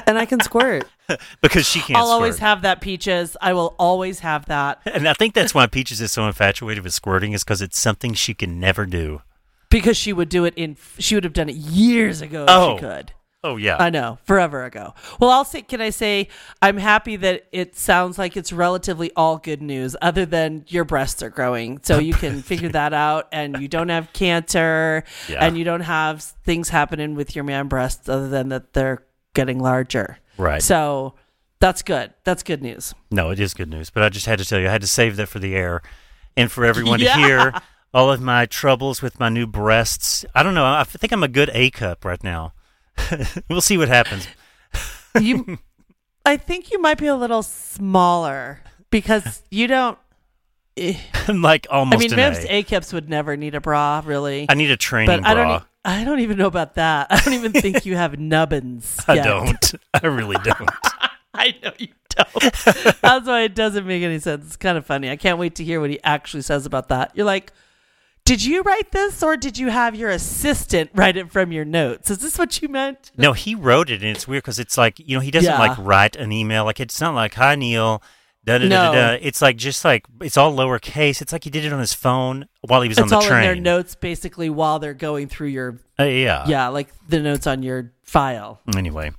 and 0.08 0.18
I 0.18 0.26
can 0.26 0.40
squirt. 0.40 0.88
because 1.42 1.68
she 1.68 1.80
can't. 1.80 1.98
I'll 1.98 2.06
squirt. 2.06 2.14
always 2.14 2.40
have 2.40 2.62
that 2.62 2.82
peaches. 2.82 3.36
I 3.42 3.54
will 3.54 3.76
always 3.80 4.20
have 4.20 4.46
that 4.46 4.82
And 4.86 5.08
I 5.08 5.14
think 5.14 5.34
that's 5.34 5.54
why 5.54 5.66
Peaches 5.68 6.02
is 6.02 6.12
so 6.12 6.28
infatuated 6.28 6.84
with 6.84 6.94
squirting 6.94 7.34
is 7.34 7.44
because 7.44 7.62
it's 7.62 7.80
something 7.80 8.14
she 8.14 8.34
can 8.34 8.60
never 8.60 8.86
do. 8.86 9.22
Because 9.70 9.98
she 9.98 10.14
would 10.14 10.30
do 10.30 10.46
it 10.46 10.54
in. 10.56 10.78
She 10.98 11.16
would 11.16 11.24
have 11.24 11.34
done 11.34 11.50
it 11.50 11.56
years 11.56 12.22
ago 12.22 12.44
if 12.44 12.50
Oh. 12.50 12.76
she 12.76 12.80
could. 12.82 13.14
Oh 13.42 13.56
yeah. 13.56 13.78
I 13.80 13.90
know, 13.90 14.18
forever 14.26 14.66
ago. 14.66 14.94
Well, 15.18 15.30
I'll 15.30 15.46
say, 15.46 15.62
can 15.62 15.80
I 15.80 15.92
say, 15.92 16.28
I'm 16.62 16.76
happy 16.76 17.16
that 17.16 17.48
it 17.54 17.74
sounds 17.74 18.18
like 18.18 18.36
it's 18.36 18.52
relatively 18.52 19.12
all 19.16 19.38
good 19.38 19.62
news, 19.62 19.96
other 20.02 20.26
than 20.26 20.66
your 20.68 20.84
breasts 20.84 21.24
are 21.24 21.30
growing. 21.30 21.80
So 21.84 22.00
you 22.00 22.14
can 22.14 22.42
figure 22.52 22.68
that 22.70 22.94
out, 22.94 23.30
and 23.32 23.58
you 23.62 23.70
don't 23.70 23.88
have 23.88 24.12
cancer, 24.12 25.06
Yeah. 25.30 25.38
and 25.46 25.58
you 25.58 25.64
don't 25.64 25.80
have 25.82 26.22
things 26.22 26.68
happening 26.68 27.16
with 27.16 27.34
your 27.34 27.46
man 27.46 27.70
breasts, 27.70 28.10
other 28.10 28.28
than 28.28 28.50
that 28.50 28.74
they're 28.74 29.06
getting 29.34 29.60
larger. 29.60 30.18
Right. 30.38 30.62
So 30.62 31.14
that's 31.62 31.82
good. 31.82 32.14
That's 32.26 32.44
good 32.44 32.62
news. 32.62 32.94
No, 33.10 33.30
it 33.30 33.40
is 33.40 33.54
good 33.54 33.70
news, 33.70 33.90
but 33.90 34.04
I 34.04 34.10
just 34.10 34.26
had 34.26 34.40
to 34.40 34.46
tell 34.46 34.60
you, 34.60 34.68
I 34.68 34.72
had 34.72 34.82
to 34.82 34.88
save 34.88 35.16
that 35.16 35.28
for 35.30 35.40
the 35.40 35.56
air 35.56 35.82
and 36.36 36.52
for 36.52 36.66
everyone 36.66 37.00
Yeah. 37.00 37.16
to 37.16 37.22
hear 37.22 37.54
all 37.94 38.12
of 38.12 38.22
my 38.22 38.46
troubles 38.46 39.02
with 39.02 39.20
my 39.20 39.30
new 39.30 39.48
breasts. 39.48 40.26
I 40.36 40.44
don't 40.44 40.54
know. 40.54 40.66
I 40.66 40.84
think 40.84 41.12
I'm 41.12 41.24
a 41.24 41.28
good 41.28 41.50
A 41.54 41.70
cup 41.72 42.06
right 42.06 42.24
now. 42.24 42.54
we'll 43.50 43.62
see 43.62 43.78
what 43.78 43.88
happens. 43.88 44.28
You 45.20 45.58
I 46.26 46.38
think 46.38 46.72
you 46.72 46.80
might 46.82 46.98
be 46.98 47.08
a 47.08 47.16
little 47.16 47.42
smaller 47.42 48.62
because 48.92 49.42
you 49.50 49.68
don't. 49.68 49.98
eh, 50.78 50.96
like 51.34 51.66
almost. 51.72 51.96
I 51.96 52.00
mean, 52.00 52.12
an 52.12 52.18
Vamps 52.18 52.46
A. 52.46 52.58
A-Caps 52.60 52.94
would 52.94 53.10
never 53.10 53.36
need 53.36 53.56
a 53.56 53.62
bra, 53.62 54.04
really. 54.06 54.46
I 54.50 54.54
need 54.54 54.70
a 54.70 54.78
training 54.78 55.08
but 55.22 55.28
I 55.28 55.34
don't. 55.34 55.48
bra. 55.48 55.64
I 55.86 56.04
don't 56.04 56.20
even 56.20 56.38
know 56.38 56.46
about 56.48 56.76
that. 56.76 57.08
I 57.10 57.20
don't 57.22 57.34
even 57.34 57.54
think 57.54 57.86
you 57.86 57.96
have 57.96 58.20
nubbins. 58.20 59.00
I 59.08 59.16
yet. 59.16 59.26
don't. 59.26 59.72
I 59.94 60.06
really 60.08 60.36
don't. 60.44 60.70
I 61.34 61.56
know 61.64 61.72
you 61.80 61.88
don't. 62.10 62.54
That's 63.02 63.26
why 63.28 63.42
it 63.44 63.56
doesn't 63.56 63.88
make 63.88 64.04
any 64.04 64.20
sense. 64.20 64.46
It's 64.46 64.58
kind 64.58 64.78
of 64.78 64.86
funny. 64.86 65.10
I 65.10 65.16
can't 65.16 65.40
wait 65.40 65.56
to 65.56 65.64
hear 65.64 65.80
what 65.80 65.90
he 65.90 66.00
actually 66.04 66.44
says 66.44 66.66
about 66.66 66.90
that. 66.90 67.12
You're 67.16 67.26
like, 67.26 67.54
did 68.30 68.44
you 68.44 68.62
write 68.62 68.92
this 68.92 69.24
or 69.24 69.36
did 69.36 69.58
you 69.58 69.70
have 69.70 69.96
your 69.96 70.12
assistant 70.12 70.92
write 70.94 71.18
it 71.18 71.32
from 71.32 71.52
your 71.52 71.66
notes? 71.66 72.12
Is 72.12 72.20
this 72.20 72.38
what 72.38 72.62
you 72.62 72.68
meant? 72.70 73.12
No, 73.18 73.34
he 73.34 73.56
wrote 73.56 73.90
it, 73.90 74.04
and 74.04 74.16
it's 74.16 74.28
weird 74.28 74.44
because 74.44 74.60
it's 74.60 74.78
like 74.78 75.00
you 75.00 75.16
know 75.16 75.20
he 75.20 75.32
doesn't 75.32 75.52
Yeah. 75.52 75.58
like 75.60 75.76
write 75.80 76.16
an 76.16 76.32
email. 76.32 76.64
Like 76.64 76.80
it's 76.80 77.02
not 77.02 77.16
like 77.16 77.34
hi 77.34 77.56
Neil. 77.56 78.04
Da, 78.46 78.60
da, 78.60 78.70
da, 78.70 78.70
da, 78.70 78.92
No. 78.92 78.94
da. 78.94 79.18
It's 79.20 79.42
like 79.42 79.58
just 79.58 79.84
like 79.84 80.06
it's 80.22 80.38
all 80.38 80.54
lowercase. 80.56 81.22
It's 81.24 81.34
like 81.34 81.44
he 81.44 81.50
did 81.50 81.66
it 81.66 81.74
on 81.74 81.80
his 81.80 81.94
phone 81.96 82.48
while 82.62 82.82
he 82.84 82.88
was 82.90 83.00
on 83.00 83.06
It's 83.06 83.10
the 83.12 83.16
all 83.18 83.22
train. 83.24 83.40
in 83.40 83.46
their 83.46 83.56
notes 83.56 83.96
basically 83.96 84.50
while 84.52 84.78
they're 84.78 84.94
going 84.94 85.28
through 85.28 85.48
your 85.48 85.80
Uh, 86.00 86.04
yeah. 86.04 86.46
yeah, 86.48 86.68
like 86.68 86.90
the 87.08 87.20
notes 87.20 87.48
on 87.48 87.64
your 87.64 87.92
file. 88.04 88.62
Anyway, 88.78 89.12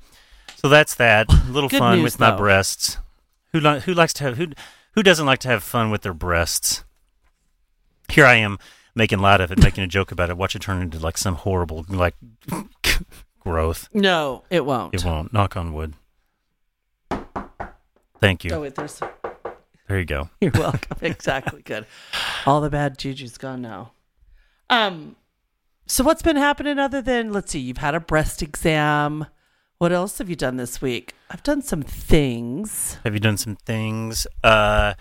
so 0.55 0.69
that's 0.69 0.95
that. 0.95 1.26
A 1.33 1.43
little 1.50 1.69
fun 1.69 1.97
news, 1.97 2.05
with 2.05 2.21
my 2.21 2.31
breasts. 2.31 2.99
Who 3.52 3.59
li- 3.59 3.81
who 3.81 3.93
likes 3.93 4.12
to 4.14 4.25
have 4.25 4.37
who 4.37 4.47
who 4.95 5.02
doesn't 5.02 5.26
like 5.26 5.40
to 5.40 5.49
have 5.49 5.64
fun 5.64 5.90
with 5.90 6.02
their 6.02 6.14
breasts? 6.14 6.85
Here 8.09 8.25
I 8.26 8.37
am 8.37 8.59
making 8.94 9.20
light 9.20 9.40
of 9.40 9.50
it, 9.52 9.62
making 9.62 9.85
a 9.85 9.87
joke 9.87 10.12
about 10.12 10.30
it. 10.30 10.37
Watch 10.37 10.54
it 10.56 10.62
turn 10.62 10.82
into 10.82 10.99
like 10.99 11.18
some 11.18 11.35
horrible 11.37 11.85
like 11.88 12.14
growth. 13.40 13.88
No, 13.92 14.44
it 14.50 14.64
won't. 14.64 14.94
It 14.94 15.04
won't. 15.04 15.32
Knock 15.32 15.56
on 15.56 15.73
wood. 15.73 15.94
Thank 18.20 18.44
you. 18.44 18.52
Oh 18.52 18.61
wait, 18.61 18.75
there's 18.75 19.00
There 19.88 19.99
you 19.99 20.04
go. 20.04 20.28
You're 20.40 20.52
welcome. 20.52 20.99
exactly. 21.00 21.62
Good. 21.62 21.87
All 22.47 22.61
the 22.61 22.70
bad 22.70 22.99
juju's 22.99 23.38
gone 23.38 23.62
now. 23.62 23.92
Um, 24.68 25.16
so 25.87 26.04
what's 26.04 26.23
been 26.23 26.37
happening 26.37 26.78
other 26.78 27.02
than 27.02 27.32
let's 27.32 27.50
see, 27.52 27.59
you've 27.59 27.78
had 27.78 27.94
a 27.94 28.00
breast 28.00 28.42
exam. 28.42 29.26
What 29.78 29.92
else 29.92 30.18
have 30.18 30.28
you 30.28 30.37
done 30.37 30.56
this 30.56 30.82
week? 30.82 31.14
I've 31.30 31.42
done 31.42 31.62
some 31.62 31.82
things. 31.82 32.99
Have 33.02 33.14
you 33.14 33.20
done 33.20 33.38
some 33.38 33.56
things? 33.56 34.26
Uh, 34.44 34.92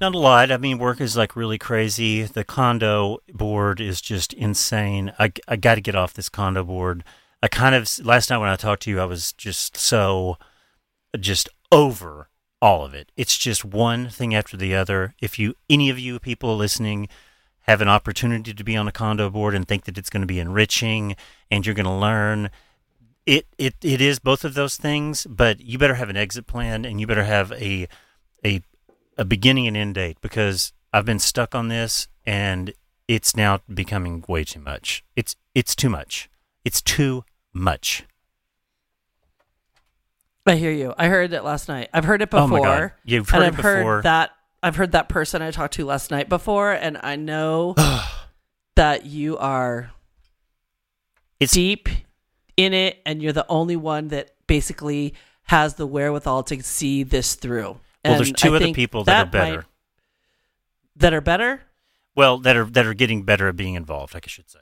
not 0.00 0.14
a 0.14 0.18
lot. 0.18 0.50
I 0.50 0.56
mean, 0.56 0.78
work 0.78 1.00
is 1.00 1.16
like 1.16 1.36
really 1.36 1.58
crazy. 1.58 2.22
The 2.24 2.44
condo 2.44 3.18
board 3.32 3.80
is 3.80 4.00
just 4.00 4.32
insane. 4.32 5.12
I, 5.18 5.32
I 5.46 5.56
got 5.56 5.76
to 5.76 5.80
get 5.80 5.94
off 5.94 6.14
this 6.14 6.28
condo 6.28 6.64
board. 6.64 7.04
I 7.42 7.48
kind 7.48 7.74
of, 7.74 7.88
last 8.04 8.30
night 8.30 8.38
when 8.38 8.48
I 8.48 8.56
talked 8.56 8.82
to 8.82 8.90
you, 8.90 9.00
I 9.00 9.04
was 9.04 9.32
just 9.32 9.76
so, 9.76 10.38
just 11.18 11.48
over 11.70 12.28
all 12.60 12.84
of 12.84 12.94
it. 12.94 13.10
It's 13.16 13.36
just 13.36 13.64
one 13.64 14.08
thing 14.08 14.34
after 14.34 14.56
the 14.56 14.74
other. 14.74 15.14
If 15.20 15.38
you, 15.38 15.54
any 15.68 15.90
of 15.90 15.98
you 15.98 16.18
people 16.18 16.56
listening, 16.56 17.08
have 17.62 17.80
an 17.80 17.88
opportunity 17.88 18.52
to 18.52 18.64
be 18.64 18.76
on 18.76 18.88
a 18.88 18.92
condo 18.92 19.30
board 19.30 19.54
and 19.54 19.66
think 19.66 19.84
that 19.84 19.96
it's 19.96 20.10
going 20.10 20.20
to 20.20 20.26
be 20.26 20.40
enriching 20.40 21.16
and 21.50 21.64
you're 21.64 21.74
going 21.74 21.86
to 21.86 21.92
learn 21.92 22.50
it, 23.26 23.46
it 23.56 23.74
it 23.82 24.00
is 24.00 24.18
both 24.18 24.44
of 24.44 24.54
those 24.54 24.76
things, 24.76 25.26
but 25.28 25.60
you 25.60 25.78
better 25.78 25.94
have 25.94 26.10
an 26.10 26.16
exit 26.16 26.46
plan 26.46 26.84
and 26.84 27.00
you 27.00 27.06
better 27.06 27.24
have 27.24 27.52
a 27.52 27.86
a 28.44 28.62
a 29.22 29.24
beginning 29.24 29.68
and 29.68 29.76
end 29.76 29.94
date 29.94 30.18
because 30.20 30.72
I've 30.92 31.04
been 31.04 31.20
stuck 31.20 31.54
on 31.54 31.68
this 31.68 32.08
and 32.26 32.74
it's 33.06 33.36
now 33.36 33.60
becoming 33.72 34.24
way 34.28 34.42
too 34.42 34.58
much. 34.60 35.04
It's 35.14 35.36
it's 35.54 35.76
too 35.76 35.88
much. 35.88 36.28
It's 36.64 36.82
too 36.82 37.24
much. 37.52 38.04
I 40.44 40.56
hear 40.56 40.72
you. 40.72 40.92
I 40.98 41.06
heard 41.06 41.32
it 41.32 41.44
last 41.44 41.68
night. 41.68 41.88
I've 41.94 42.04
heard 42.04 42.20
it 42.20 42.28
Oh 42.32 42.46
my 42.48 42.56
before. 42.58 42.66
God. 42.66 42.92
You've 43.04 43.28
heard 43.30 43.36
and 43.36 43.44
it 43.44 43.48
I've 43.48 43.56
before. 43.56 43.70
heard 43.70 44.02
that 44.04 44.30
I've 44.62 44.76
heard 44.76 44.92
that 44.92 45.08
person 45.08 45.40
I 45.40 45.50
talked 45.52 45.74
to 45.74 45.84
last 45.84 46.10
night 46.10 46.28
before, 46.28 46.72
and 46.72 46.98
I 47.02 47.16
know 47.16 47.74
that 48.76 49.06
you 49.06 49.38
are 49.38 49.92
It's 51.38 51.52
deep 51.52 51.88
in 52.56 52.74
it 52.74 53.00
and 53.06 53.22
you're 53.22 53.32
the 53.32 53.46
only 53.48 53.76
one 53.76 54.08
that 54.08 54.30
basically 54.48 55.14
has 55.44 55.74
the 55.74 55.86
wherewithal 55.86 56.42
to 56.44 56.62
see 56.62 57.02
this 57.04 57.34
through. 57.36 57.78
Well, 58.04 58.16
there's 58.16 58.32
two 58.32 58.52
I 58.52 58.56
other 58.56 58.72
people 58.72 59.04
that, 59.04 59.20
are 59.22 59.24
might- 59.26 59.30
better. 59.32 59.66
that 60.96 61.12
are 61.14 61.20
better 61.20 61.62
Well, 62.16 62.38
that 62.38 62.56
are 62.56 62.64
that 62.64 62.86
are 62.86 62.94
getting 62.94 63.22
better 63.24 63.48
at 63.48 63.56
being 63.56 63.74
involved. 63.74 64.14
I 64.16 64.20
should 64.26 64.50
say. 64.50 64.58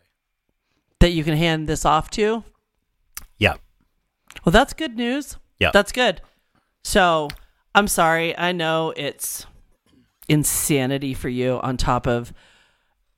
that 1.00 1.10
you 1.12 1.24
can 1.24 1.36
hand 1.36 1.66
this 1.68 1.84
off 1.84 2.10
to. 2.10 2.44
Yeah. 3.38 3.54
Well, 4.44 4.52
that's 4.52 4.72
good 4.74 4.96
news. 4.96 5.36
Yeah. 5.58 5.70
That's 5.72 5.92
good. 5.92 6.20
So, 6.84 7.28
I'm 7.74 7.88
sorry. 7.88 8.36
I 8.36 8.52
know 8.52 8.92
it's 8.96 9.46
insanity 10.28 11.14
for 11.14 11.28
you 11.30 11.58
on 11.62 11.76
top 11.78 12.06
of 12.06 12.32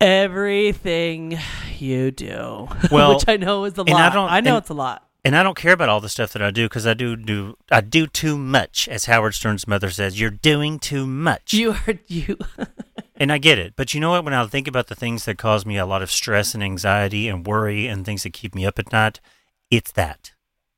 everything 0.00 1.38
you 1.78 2.10
do. 2.10 2.68
Well, 2.90 3.14
which 3.14 3.24
I 3.28 3.36
know 3.36 3.64
is 3.64 3.76
a 3.78 3.82
lot. 3.82 4.16
I 4.16 4.36
I, 4.36 4.40
know 4.40 4.50
and- 4.56 4.58
it's 4.62 4.70
a 4.70 4.74
lot. 4.74 5.06
And 5.24 5.36
I 5.36 5.42
don't 5.44 5.56
care 5.56 5.72
about 5.72 5.88
all 5.88 6.00
the 6.00 6.08
stuff 6.08 6.32
that 6.32 6.42
I 6.42 6.50
do 6.50 6.68
because 6.68 6.86
I 6.86 6.94
do 6.94 7.14
do 7.14 7.56
I 7.70 7.80
do 7.80 8.06
too 8.06 8.36
much, 8.36 8.88
as 8.88 9.04
Howard 9.04 9.34
Stern's 9.34 9.68
mother 9.68 9.90
says. 9.90 10.20
You're 10.20 10.30
doing 10.30 10.78
too 10.80 11.06
much. 11.06 11.52
You 11.52 11.72
are 11.86 11.98
you. 12.08 12.38
And 13.14 13.30
I 13.30 13.38
get 13.38 13.58
it. 13.58 13.74
But 13.76 13.94
you 13.94 14.00
know 14.00 14.10
what? 14.10 14.24
When 14.24 14.34
I 14.34 14.44
think 14.46 14.66
about 14.66 14.88
the 14.88 14.96
things 14.96 15.24
that 15.26 15.38
cause 15.38 15.64
me 15.64 15.76
a 15.76 15.86
lot 15.86 16.02
of 16.02 16.10
stress 16.10 16.54
and 16.54 16.62
anxiety 16.62 17.28
and 17.28 17.46
worry 17.46 17.86
and 17.86 18.04
things 18.04 18.24
that 18.24 18.32
keep 18.32 18.52
me 18.54 18.66
up 18.66 18.80
at 18.80 18.90
night, 18.90 19.20
it's 19.70 19.92
that. 19.92 20.32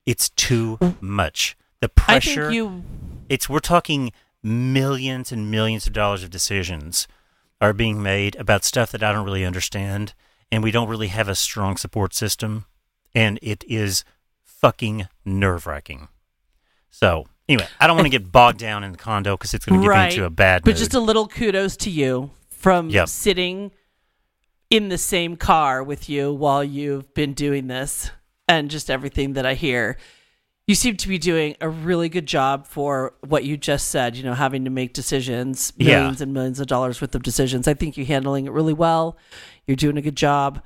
It's 0.05 0.29
too 0.29 0.79
much. 1.01 1.57
The 1.81 1.91
I 1.97 2.03
pressure. 2.03 2.45
think 2.51 2.55
you. 2.55 2.85
it's 3.31 3.49
we're 3.49 3.61
talking 3.61 4.13
millions 4.43 5.33
and 5.33 5.51
millions 5.51 5.87
of 5.87 5.95
dollars 5.95 6.23
of 6.23 6.29
decisions 6.29 7.09
are 7.63 7.73
being 7.73 8.03
made 8.03 8.37
about 8.37 8.63
stuff 8.63 8.93
that 8.93 9.03
I 9.03 9.13
don't 9.13 9.25
really 9.25 9.45
understand 9.45 10.13
and 10.53 10.63
we 10.63 10.71
don't 10.71 10.89
really 10.89 11.09
have 11.09 11.29
a 11.29 11.35
strong 11.35 11.79
support 11.79 12.13
system 12.13 12.67
and 13.15 13.39
it 13.41 13.65
is 13.67 14.05
fucking 14.64 15.06
nerve-wracking. 15.26 16.09
So, 16.90 17.26
anyway, 17.50 17.68
I 17.78 17.87
don't 17.87 17.97
want 17.97 18.06
to 18.06 18.11
get 18.11 18.33
bogged 18.33 18.56
down 18.59 18.83
in 18.83 18.92
the 18.92 18.97
condo 18.97 19.37
cuz 19.37 19.52
it's 19.52 19.66
going 19.66 19.78
to 19.78 19.85
get 19.85 19.90
Right. 19.90 20.09
me 20.09 20.14
into 20.14 20.25
a 20.25 20.30
bad 20.30 20.62
But 20.64 20.71
mood. 20.71 20.76
just 20.78 20.94
a 20.94 21.00
little 21.00 21.28
kudos 21.28 21.76
to 21.78 21.90
you 21.90 22.30
from 22.49 22.88
Yep. 22.88 23.09
sitting 23.09 23.73
in 24.71 24.88
the 24.88 24.97
same 24.97 25.37
car 25.37 25.83
with 25.85 26.09
you 26.09 26.33
while 26.33 26.64
you've 26.64 27.12
been 27.12 27.35
doing 27.35 27.66
this 27.66 28.11
and 28.49 28.71
just 28.71 28.88
everything 28.90 29.35
that 29.35 29.44
I 29.44 29.52
hear. 29.52 29.99
You 30.66 30.75
seem 30.75 30.97
to 30.97 31.09
be 31.09 31.18
doing 31.18 31.56
a 31.61 31.68
really 31.68 32.09
good 32.09 32.25
job 32.25 32.66
for 32.66 33.12
what 33.21 33.44
you 33.44 33.59
just 33.59 33.88
said, 33.88 34.16
you 34.16 34.23
know, 34.23 34.33
having 34.33 34.64
to 34.64 34.71
make 34.71 34.94
decisions, 34.94 35.75
Yeah. 35.76 35.99
millions 35.99 36.23
and 36.23 36.33
millions 36.33 36.59
of 36.59 36.68
dollars 36.68 37.02
worth 37.02 37.14
of 37.14 37.23
decisions. 37.23 37.68
I 37.68 37.75
think 37.75 37.99
you're 37.99 38.06
handling 38.06 38.47
it 38.47 38.52
really 38.52 38.73
well. 38.73 39.18
You're 39.66 39.76
doing 39.76 39.99
a 39.99 40.00
good 40.02 40.16
job. 40.16 40.62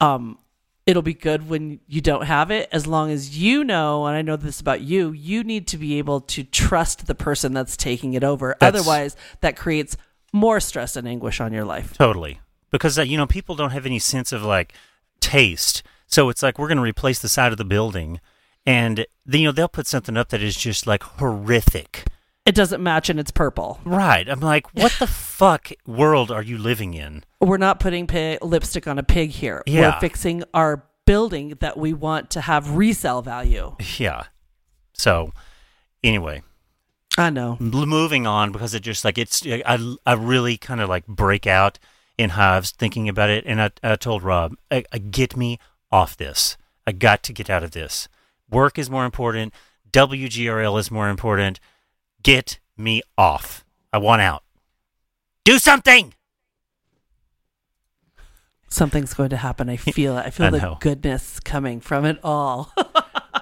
Um, 0.00 0.38
it'll 0.86 1.02
be 1.02 1.14
good 1.14 1.48
when 1.48 1.78
you 1.86 2.00
don't 2.00 2.24
have 2.26 2.50
it 2.50 2.68
as 2.72 2.86
long 2.86 3.10
as 3.10 3.38
you 3.38 3.62
know 3.64 4.06
and 4.06 4.16
i 4.16 4.22
know 4.22 4.36
this 4.36 4.60
about 4.60 4.80
you 4.80 5.12
you 5.12 5.44
need 5.44 5.66
to 5.68 5.76
be 5.76 5.98
able 5.98 6.20
to 6.20 6.42
trust 6.42 7.06
the 7.06 7.14
person 7.14 7.52
that's 7.52 7.76
taking 7.76 8.14
it 8.14 8.24
over 8.24 8.56
That's- 8.58 8.80
otherwise 8.80 9.16
that 9.40 9.56
creates 9.56 9.96
more 10.32 10.60
stress 10.60 10.96
and 10.96 11.06
anguish 11.08 11.40
on 11.40 11.52
your 11.52 11.64
life 11.64 11.94
Totally. 11.98 12.40
Because, 12.70 12.96
uh, 12.98 13.02
you 13.02 13.16
know, 13.16 13.26
people 13.26 13.56
don't 13.56 13.72
have 13.72 13.84
any 13.84 13.98
sense 13.98 14.30
of 14.30 14.44
like 14.44 14.72
taste. 15.18 15.82
So 16.06 16.28
it's 16.28 16.40
like 16.40 16.56
we're 16.56 16.68
going 16.68 16.76
to 16.78 16.82
replace 16.84 17.18
the 17.18 17.28
side 17.28 17.50
of 17.50 17.58
the 17.58 17.64
building. 17.64 18.20
And, 18.64 19.06
then, 19.26 19.40
you 19.40 19.48
know, 19.48 19.52
they'll 19.52 19.66
put 19.66 19.88
something 19.88 20.16
up 20.16 20.28
that 20.28 20.40
is 20.40 20.54
just 20.54 20.86
like 20.86 21.02
horrific. 21.02 22.04
it 22.46 22.54
doesn't 22.54 22.80
match 22.80 23.10
and 23.10 23.18
it's 23.18 23.32
purple 23.32 23.80
Right. 23.84 24.28
I'm 24.28 24.38
like, 24.38 24.72
what 24.72 24.94
the 25.00 25.08
fuck 25.08 25.72
world 25.84 26.30
are 26.30 26.42
you 26.42 26.58
living 26.58 26.94
in? 26.94 27.24
We're 27.40 27.56
not 27.56 27.80
putting 27.80 28.06
pi 28.06 28.38
lipstick 28.42 28.86
on 28.86 28.98
a 28.98 29.02
pig 29.02 29.30
here 29.30 29.62
Yeah. 29.66 29.94
we're 29.94 30.00
fixing 30.00 30.44
our 30.54 30.84
building 31.06 31.56
that 31.60 31.76
we 31.76 31.92
want 31.92 32.30
to 32.30 32.40
have 32.42 32.76
resale 32.76 33.22
value 33.22 33.76
Yeah. 33.98 34.24
So, 34.92 35.32
anyway, 36.04 36.42
i 37.16 37.30
know 37.30 37.56
moving 37.60 38.26
on 38.26 38.52
because 38.52 38.74
it 38.74 38.80
just 38.80 39.04
like 39.04 39.16
it's, 39.18 39.44
I, 39.46 39.94
I 40.06 40.12
really 40.12 40.56
kind 40.58 40.80
of 40.80 40.88
like 40.88 41.06
break 41.06 41.46
out 41.46 41.78
in 42.18 42.30
hives 42.30 42.70
thinking 42.70 43.08
about 43.08 43.30
it. 43.30 43.44
And 43.46 43.62
I, 43.62 43.70
I 43.82 43.96
told 43.96 44.22
Rob, 44.22 44.54
I, 44.70 44.84
I 44.92 44.98
get 44.98 45.36
me 45.38 45.58
off 45.90 46.16
this. 46.18 46.58
I 46.86 46.92
got 46.92 47.22
to 47.24 47.32
get 47.32 47.48
out 47.48 47.64
of 47.64 47.70
this. 47.70 48.08
Work 48.50 48.78
is 48.78 48.90
more 48.90 49.06
important. 49.06 49.54
WGRL 49.90 50.78
is 50.78 50.90
more 50.90 51.08
important. 51.08 51.60
Get 52.22 52.58
me 52.76 53.00
off. 53.16 53.64
I 53.92 53.98
want 53.98 54.20
out. 54.22 54.44
Do 55.44 55.58
something. 55.58 56.12
Something's 58.70 59.14
going 59.14 59.30
to 59.30 59.36
happen 59.36 59.68
i 59.68 59.76
feel 59.76 60.16
it 60.16 60.26
i 60.26 60.30
feel 60.30 60.46
I 60.46 60.50
the 60.50 60.76
goodness 60.80 61.40
coming 61.40 61.80
from 61.80 62.04
it 62.04 62.18
all 62.22 62.72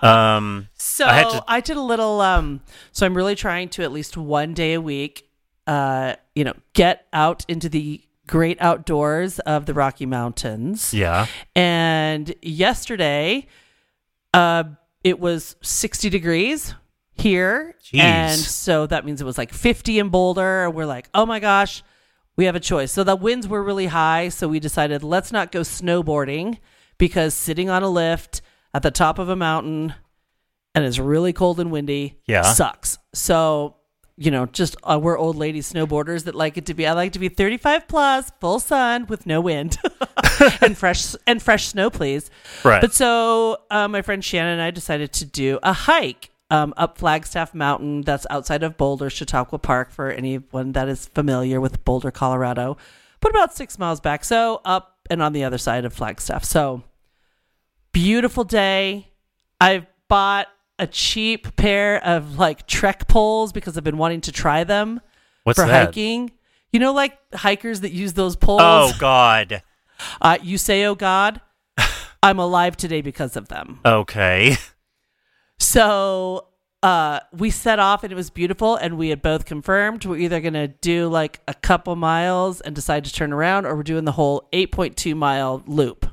Um, 0.02 0.68
So 0.74 1.06
I 1.06 1.40
I, 1.48 1.60
did 1.60 1.76
a 1.76 1.82
little. 1.82 2.20
Um, 2.20 2.60
so 2.92 3.06
I'm 3.06 3.16
really 3.16 3.34
trying 3.34 3.68
to 3.70 3.82
at 3.82 3.92
least 3.92 4.16
one 4.16 4.54
day 4.54 4.74
a 4.74 4.80
week, 4.80 5.28
uh, 5.66 6.14
you 6.34 6.44
know, 6.44 6.54
get 6.72 7.06
out 7.12 7.44
into 7.48 7.68
the 7.68 8.02
great 8.26 8.60
outdoors 8.60 9.38
of 9.40 9.66
the 9.66 9.74
Rocky 9.74 10.06
Mountains. 10.06 10.92
yeah. 10.92 11.26
And 11.54 12.34
yesterday, 12.42 13.46
uh, 14.34 14.64
it 15.02 15.18
was 15.18 15.56
60 15.62 16.10
degrees 16.10 16.74
here. 17.14 17.74
Jeez. 17.82 18.00
And 18.00 18.38
so 18.38 18.86
that 18.86 19.04
means 19.04 19.20
it 19.20 19.24
was 19.24 19.38
like 19.38 19.52
50 19.52 19.98
in 19.98 20.10
Boulder. 20.10 20.66
And 20.66 20.74
we're 20.74 20.86
like, 20.86 21.08
oh 21.14 21.26
my 21.26 21.40
gosh, 21.40 21.82
we 22.38 22.44
have 22.46 22.54
a 22.54 22.60
choice. 22.60 22.92
So 22.92 23.04
the 23.04 23.16
winds 23.16 23.46
were 23.48 23.62
really 23.62 23.86
high. 23.88 24.30
So 24.30 24.48
we 24.48 24.60
decided 24.60 25.02
let's 25.02 25.32
not 25.32 25.52
go 25.52 25.60
snowboarding 25.60 26.58
because 26.96 27.34
sitting 27.34 27.68
on 27.68 27.82
a 27.82 27.88
lift 27.88 28.40
at 28.72 28.82
the 28.82 28.90
top 28.92 29.18
of 29.18 29.28
a 29.28 29.36
mountain 29.36 29.92
and 30.74 30.84
it's 30.84 30.98
really 31.00 31.32
cold 31.32 31.58
and 31.60 31.70
windy 31.72 32.20
Yeah. 32.26 32.42
sucks. 32.42 32.96
So, 33.12 33.74
you 34.16 34.30
know, 34.30 34.46
just 34.46 34.76
uh, 34.84 35.00
we're 35.02 35.18
old 35.18 35.34
lady 35.36 35.60
snowboarders 35.60 36.24
that 36.24 36.34
like 36.36 36.56
it 36.56 36.66
to 36.66 36.74
be, 36.74 36.86
I 36.86 36.92
like 36.92 37.12
to 37.14 37.18
be 37.18 37.28
35 37.28 37.88
plus, 37.88 38.30
full 38.40 38.60
sun 38.60 39.06
with 39.08 39.26
no 39.26 39.40
wind 39.40 39.78
and 40.60 40.78
fresh 40.78 41.16
and 41.26 41.42
fresh 41.42 41.66
snow, 41.66 41.90
please. 41.90 42.30
Right. 42.64 42.80
But 42.80 42.94
so 42.94 43.58
uh, 43.70 43.88
my 43.88 44.02
friend 44.02 44.24
Shannon 44.24 44.52
and 44.54 44.62
I 44.62 44.70
decided 44.70 45.12
to 45.14 45.24
do 45.24 45.58
a 45.64 45.72
hike 45.72 46.30
um, 46.50 46.72
up 46.76 46.98
Flagstaff 46.98 47.54
Mountain 47.54 48.02
that's 48.02 48.26
outside 48.30 48.62
of 48.62 48.76
Boulder, 48.76 49.10
Chautauqua 49.10 49.58
Park, 49.58 49.90
for 49.90 50.10
anyone 50.10 50.72
that 50.72 50.88
is 50.88 51.06
familiar 51.06 51.60
with 51.60 51.84
Boulder, 51.84 52.10
Colorado. 52.10 52.76
But 53.20 53.30
about 53.30 53.54
six 53.54 53.78
miles 53.78 54.00
back. 54.00 54.24
So 54.24 54.60
up 54.64 54.98
and 55.10 55.22
on 55.22 55.32
the 55.32 55.44
other 55.44 55.58
side 55.58 55.84
of 55.84 55.92
Flagstaff. 55.92 56.44
So 56.44 56.82
beautiful 57.92 58.44
day. 58.44 59.08
I've 59.60 59.86
bought 60.08 60.46
a 60.78 60.86
cheap 60.86 61.56
pair 61.56 62.02
of 62.04 62.38
like 62.38 62.66
trek 62.66 63.08
poles 63.08 63.52
because 63.52 63.76
I've 63.76 63.84
been 63.84 63.98
wanting 63.98 64.20
to 64.22 64.32
try 64.32 64.64
them 64.64 65.00
What's 65.44 65.58
for 65.58 65.66
that? 65.66 65.86
hiking. 65.86 66.30
You 66.72 66.80
know, 66.80 66.92
like 66.92 67.18
hikers 67.34 67.80
that 67.80 67.92
use 67.92 68.12
those 68.12 68.36
poles. 68.36 68.60
Oh 68.62 68.92
God. 68.98 69.62
Uh, 70.20 70.38
you 70.42 70.58
say, 70.58 70.84
"Oh 70.84 70.94
God, 70.94 71.40
I'm 72.22 72.38
alive 72.38 72.76
today 72.76 73.00
because 73.00 73.36
of 73.36 73.48
them." 73.48 73.80
Okay. 73.84 74.56
So 75.58 76.46
uh, 76.82 77.20
we 77.32 77.50
set 77.50 77.78
off, 77.78 78.04
and 78.04 78.12
it 78.12 78.16
was 78.16 78.30
beautiful. 78.30 78.76
And 78.76 78.96
we 78.96 79.08
had 79.08 79.22
both 79.22 79.44
confirmed 79.44 80.04
we're 80.04 80.18
either 80.18 80.40
going 80.40 80.54
to 80.54 80.68
do 80.68 81.08
like 81.08 81.40
a 81.48 81.54
couple 81.54 81.96
miles 81.96 82.60
and 82.60 82.74
decide 82.74 83.04
to 83.04 83.12
turn 83.12 83.32
around, 83.32 83.66
or 83.66 83.74
we're 83.76 83.82
doing 83.82 84.04
the 84.04 84.12
whole 84.12 84.48
8.2 84.52 85.16
mile 85.16 85.62
loop. 85.66 86.06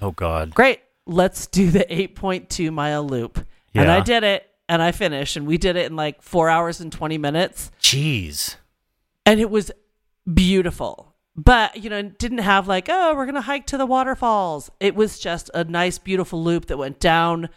Oh 0.00 0.10
God. 0.10 0.54
Great, 0.54 0.80
let's 1.06 1.46
do 1.46 1.70
the 1.70 1.86
8.2 1.88 2.72
mile 2.72 3.06
loop. 3.06 3.46
Yeah. 3.72 3.82
And 3.82 3.90
I 3.90 4.00
did 4.00 4.24
it, 4.24 4.48
and 4.68 4.82
I 4.82 4.92
finished, 4.92 5.36
and 5.36 5.46
we 5.46 5.58
did 5.58 5.76
it 5.76 5.86
in 5.86 5.96
like 5.96 6.22
four 6.22 6.48
hours 6.48 6.80
and 6.80 6.92
20 6.92 7.18
minutes 7.18 7.70
Jeez. 7.80 8.56
and 9.24 9.40
it 9.40 9.48
was 9.50 9.70
beautiful. 10.32 11.14
But 11.34 11.82
you 11.82 11.88
know, 11.88 12.02
didn't 12.02 12.38
have 12.38 12.68
like, 12.68 12.88
oh, 12.90 13.14
we're 13.14 13.24
gonna 13.24 13.40
hike 13.40 13.66
to 13.68 13.78
the 13.78 13.86
waterfalls. 13.86 14.70
It 14.80 14.94
was 14.94 15.18
just 15.18 15.50
a 15.54 15.64
nice, 15.64 15.98
beautiful 15.98 16.42
loop 16.42 16.66
that 16.66 16.76
went 16.76 17.00
down 17.00 17.48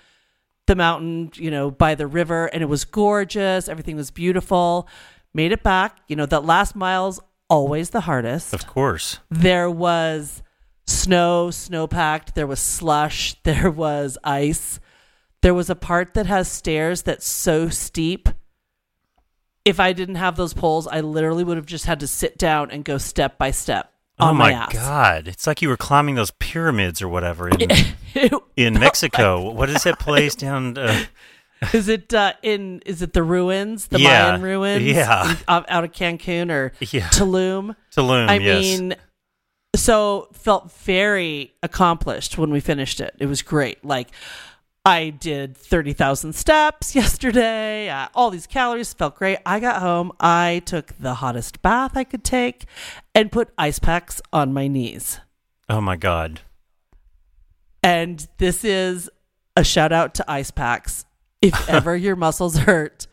the 0.67 0.75
mountain, 0.75 1.31
you 1.36 1.51
know, 1.51 1.69
by 1.72 1.95
the 1.95 2.07
river, 2.07 2.48
and 2.48 2.62
it 2.62 2.67
was 2.67 2.86
gorgeous. 2.86 3.67
Everything 3.67 3.95
was 3.95 4.12
beautiful. 4.12 4.88
Made 5.34 5.51
it 5.51 5.63
back. 5.63 6.00
You 6.07 6.15
know, 6.15 6.25
that 6.25 6.45
last 6.45 6.75
mile's 6.75 7.19
always 7.50 7.91
the 7.91 8.01
hardest. 8.01 8.53
Of 8.53 8.65
course. 8.67 9.19
There 9.29 9.69
was 9.69 10.41
snow, 10.88 11.51
snow 11.51 11.88
packed. 11.88 12.36
There 12.36 12.48
was 12.48 12.60
slush. 12.60 13.36
There 13.43 13.69
was 13.69 14.17
ice. 14.24 14.79
There 15.41 15.53
was 15.53 15.69
a 15.69 15.75
part 15.75 16.15
that 16.15 16.25
has 16.25 16.48
stairs 16.48 17.03
that's 17.03 17.27
so 17.27 17.69
steep. 17.69 18.29
If 19.63 19.79
I 19.79 19.93
didn't 19.93 20.15
have 20.15 20.36
those 20.36 20.53
poles, 20.53 20.88
I 20.88 21.01
literally 21.01 21.43
would 21.43 21.57
have 21.57 21.65
just 21.65 21.86
had 21.86 22.00
to 22.00 22.07
sit 22.07 22.38
down 22.38 22.72
and 22.72 22.84
go 22.84 22.98
step 22.98 23.38
by 23.38 23.51
step 23.51 23.91
on 24.19 24.29
oh 24.31 24.34
my, 24.34 24.51
ass. 24.53 24.72
God. 24.74 25.27
It's 25.27 25.45
like 25.48 25.62
you 25.62 25.69
were 25.69 25.77
climbing 25.77 26.15
those 26.15 26.31
pyramids 26.31 27.01
or 27.01 27.07
whatever 27.10 27.50
in, 27.50 27.69
in 28.55 28.74
Mexico. 28.79 29.51
What 29.51 29.69
is 29.69 29.84
that 29.84 30.00
place 30.00 30.36
down? 30.36 30.77
Uh, 30.77 31.05
Is 31.74 31.88
it 31.88 32.13
uh, 32.13 32.34
in? 32.43 32.81
Is 32.86 33.01
it 33.01 33.13
the 33.13 33.24
ruins, 33.24 33.88
the 33.88 34.00
Yeah, 34.00 34.29
Mayan 34.31 34.41
ruins? 34.41 34.84
yeah. 34.84 35.31
in- 35.31 35.38
out 35.48 35.65
out 35.69 35.84
of 35.84 35.91
Cancun 35.91 36.51
or 36.51 36.74
Yeah. 36.79 37.07
Tulum? 37.10 37.75
Tulum. 37.95 38.27
I 38.29 38.36
yes. 38.38 38.62
mean, 38.62 38.95
so 39.75 40.27
felt 40.33 40.72
very 40.72 41.53
accomplished 41.63 42.37
when 42.37 42.51
we 42.51 42.59
finished 42.59 43.00
it. 43.01 43.16
It 43.20 43.25
was 43.25 43.42
great. 43.42 43.83
Like 43.83 44.09
I 44.85 45.09
did 45.09 45.57
thirty 45.57 45.93
thousand 45.93 46.33
steps 46.33 46.93
yesterday. 46.95 47.89
Uh, 47.89 48.07
all 48.13 48.29
these 48.29 48.45
calories 48.45 48.93
felt 48.93 49.15
great. 49.15 49.39
I 49.45 49.59
got 49.59 49.81
home. 49.81 50.11
I 50.19 50.61
took 50.65 50.93
the 51.00 51.15
hottest 51.15 51.61
bath 51.63 51.98
I 51.98 52.03
could 52.03 52.24
take, 52.24 52.65
and 53.15 53.31
put 53.31 53.50
ice 53.57 53.79
packs 53.79 54.21
on 54.31 54.53
my 54.53 54.67
knees. 54.67 55.19
oh 55.69 55.81
my 55.81 55.95
God. 55.95 56.41
And 57.81 58.27
this 58.37 58.63
is 58.63 59.09
a 59.55 59.63
shout 59.63 59.91
out 59.91 60.13
to 60.15 60.31
ice 60.31 60.51
packs. 60.51 61.05
If 61.41 61.69
ever 61.69 61.95
your 61.95 62.15
muscles 62.15 62.57
hurt, 62.57 63.07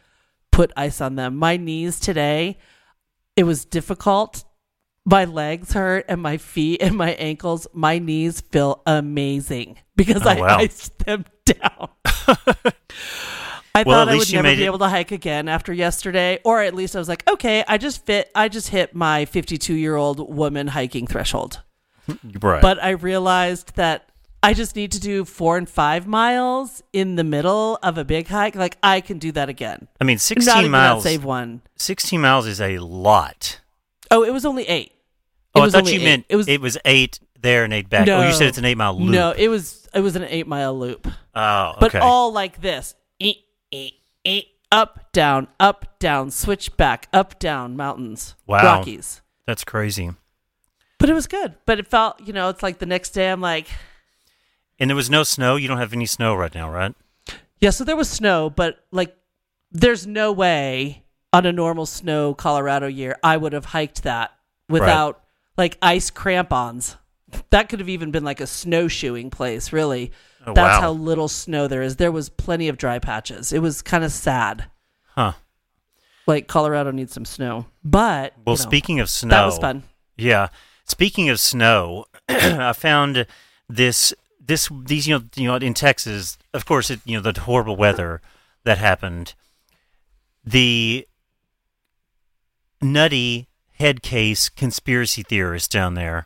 put 0.50 0.72
ice 0.76 1.00
on 1.00 1.16
them. 1.16 1.36
My 1.36 1.56
knees 1.56 2.00
today, 2.00 2.58
it 3.36 3.44
was 3.44 3.64
difficult. 3.64 4.44
My 5.04 5.24
legs 5.24 5.72
hurt 5.72 6.04
and 6.08 6.22
my 6.22 6.36
feet 6.36 6.80
and 6.80 6.96
my 6.96 7.10
ankles, 7.14 7.66
my 7.72 7.98
knees 7.98 8.40
feel 8.40 8.82
amazing 8.86 9.78
because 9.96 10.24
Oh, 10.24 10.30
I 10.30 10.40
wow. 10.40 10.58
iced 10.58 10.96
them 11.00 11.24
down. 11.44 11.88
I 13.74 13.84
Well, 13.84 14.04
thought 14.04 14.08
I 14.10 14.16
would 14.16 14.32
never 14.32 14.54
be 14.54 14.62
it- 14.62 14.66
able 14.66 14.78
to 14.78 14.88
hike 14.88 15.12
again 15.12 15.48
after 15.48 15.72
yesterday, 15.72 16.38
or 16.44 16.60
at 16.62 16.74
least 16.74 16.94
I 16.94 16.98
was 16.98 17.08
like, 17.08 17.28
okay, 17.28 17.64
I 17.66 17.78
just 17.78 18.04
fit, 18.04 18.30
I 18.34 18.48
just 18.48 18.68
hit 18.68 18.94
my 18.94 19.24
52 19.24 19.74
year 19.74 19.96
old 19.96 20.32
woman 20.34 20.68
hiking 20.68 21.06
threshold. 21.06 21.62
Right. 22.40 22.60
But 22.60 22.82
I 22.82 22.90
realized 22.90 23.74
that 23.76 24.10
I 24.42 24.54
just 24.54 24.76
need 24.76 24.92
to 24.92 25.00
do 25.00 25.24
four 25.24 25.56
and 25.56 25.68
five 25.68 26.06
miles 26.06 26.82
in 26.92 27.14
the 27.14 27.24
middle 27.24 27.78
of 27.82 27.96
a 27.96 28.04
big 28.04 28.28
hike. 28.28 28.54
Like 28.56 28.76
I 28.82 29.00
can 29.00 29.18
do 29.18 29.32
that 29.32 29.48
again. 29.48 29.88
I 30.00 30.04
mean, 30.04 30.18
16 30.18 30.58
even 30.58 30.70
miles. 30.70 31.02
save 31.04 31.24
one. 31.24 31.62
16 31.76 32.20
miles 32.20 32.46
is 32.46 32.60
a 32.60 32.78
lot. 32.78 33.60
Oh, 34.10 34.22
it 34.22 34.32
was 34.32 34.44
only 34.44 34.64
eight. 34.68 34.91
Oh, 35.54 35.62
I 35.62 35.70
thought 35.70 35.86
you 35.92 36.00
eight. 36.00 36.04
meant 36.04 36.26
it 36.28 36.36
was 36.36 36.48
it 36.48 36.60
was 36.60 36.78
eight 36.84 37.20
there 37.40 37.64
and 37.64 37.72
eight 37.72 37.88
back. 37.90 38.06
no, 38.06 38.18
oh, 38.22 38.26
you 38.26 38.32
said 38.32 38.48
it's 38.48 38.58
an 38.58 38.64
eight 38.64 38.76
mile 38.76 38.98
loop. 38.98 39.10
No, 39.10 39.32
it 39.32 39.48
was 39.48 39.88
it 39.94 40.00
was 40.00 40.16
an 40.16 40.24
eight 40.24 40.46
mile 40.46 40.78
loop, 40.78 41.06
Oh, 41.34 41.74
but 41.78 41.94
all 41.96 42.32
like 42.32 42.60
this: 42.60 42.94
Eh, 43.20 43.34
eh, 43.72 43.90
eh, 44.24 44.40
up, 44.70 45.12
down, 45.12 45.48
up, 45.60 45.98
down, 45.98 46.30
switch 46.30 46.76
back, 46.76 47.08
up, 47.12 47.38
down, 47.38 47.76
mountains, 47.76 48.34
Wow. 48.46 48.62
Rockies. 48.64 49.20
That's 49.46 49.64
crazy. 49.64 50.10
But 50.98 51.10
it 51.10 51.14
was 51.14 51.26
good. 51.26 51.56
But 51.66 51.78
it 51.80 51.88
felt, 51.88 52.20
you 52.20 52.32
know, 52.32 52.48
it's 52.48 52.62
like 52.62 52.78
the 52.78 52.86
next 52.86 53.10
day. 53.10 53.28
I'm 53.28 53.40
like, 53.40 53.66
And 54.78 54.88
there 54.88 54.96
was 54.96 55.10
no 55.10 55.24
snow. 55.24 55.56
You 55.56 55.66
don't 55.68 55.78
have 55.78 55.92
any 55.92 56.06
snow 56.06 56.34
right 56.34 56.54
now, 56.54 56.70
right? 56.70 56.94
Yeah, 57.60 57.70
so 57.70 57.82
there 57.84 57.96
was 57.96 58.08
snow, 58.08 58.48
but 58.50 58.84
like 58.92 59.14
there's 59.70 60.06
no 60.06 60.32
way 60.32 61.02
on 61.32 61.44
a 61.44 61.52
normal 61.52 61.86
snow 61.86 62.34
Colorado 62.34 62.86
year 62.86 63.16
I 63.22 63.36
would 63.36 63.52
have 63.52 63.66
hiked 63.66 64.02
that 64.04 64.32
without 64.68 65.21
like 65.56 65.78
ice 65.82 66.10
crampons. 66.10 66.96
That 67.50 67.68
could 67.68 67.80
have 67.80 67.88
even 67.88 68.10
been 68.10 68.24
like 68.24 68.40
a 68.40 68.46
snowshoeing 68.46 69.30
place, 69.30 69.72
really. 69.72 70.12
Oh, 70.46 70.52
That's 70.54 70.76
wow. 70.76 70.80
how 70.80 70.92
little 70.92 71.28
snow 71.28 71.68
there 71.68 71.82
is. 71.82 71.96
There 71.96 72.12
was 72.12 72.28
plenty 72.28 72.68
of 72.68 72.76
dry 72.76 72.98
patches. 72.98 73.52
It 73.52 73.60
was 73.60 73.80
kind 73.80 74.04
of 74.04 74.12
sad. 74.12 74.66
Huh. 75.08 75.32
Like 76.26 76.46
Colorado 76.46 76.90
needs 76.90 77.12
some 77.12 77.24
snow. 77.24 77.66
But 77.84 78.34
Well, 78.44 78.56
you 78.56 78.62
know, 78.62 78.68
speaking 78.68 79.00
of 79.00 79.08
snow, 79.08 79.30
that 79.30 79.44
was 79.44 79.58
fun. 79.58 79.82
Yeah. 80.16 80.48
Speaking 80.84 81.28
of 81.28 81.40
snow, 81.40 82.06
I 82.28 82.72
found 82.72 83.26
this 83.68 84.12
this 84.44 84.68
these 84.84 85.06
you 85.06 85.18
know 85.18 85.24
you 85.36 85.48
know 85.48 85.56
in 85.56 85.74
Texas, 85.74 86.38
of 86.52 86.66
course, 86.66 86.90
it, 86.90 87.00
you 87.04 87.16
know 87.16 87.30
the 87.30 87.40
horrible 87.40 87.76
weather 87.76 88.20
that 88.64 88.78
happened. 88.78 89.34
The 90.44 91.06
nutty 92.80 93.48
head 93.82 94.00
case 94.00 94.48
conspiracy 94.48 95.24
theorists 95.24 95.66
down 95.66 95.94
there 95.94 96.24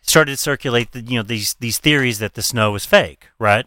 started 0.00 0.32
to 0.32 0.36
circulate 0.38 0.92
the 0.92 1.02
you 1.02 1.18
know 1.18 1.22
these 1.22 1.54
these 1.60 1.78
theories 1.78 2.18
that 2.18 2.32
the 2.32 2.42
snow 2.42 2.72
was 2.72 2.86
fake, 2.86 3.28
right? 3.38 3.66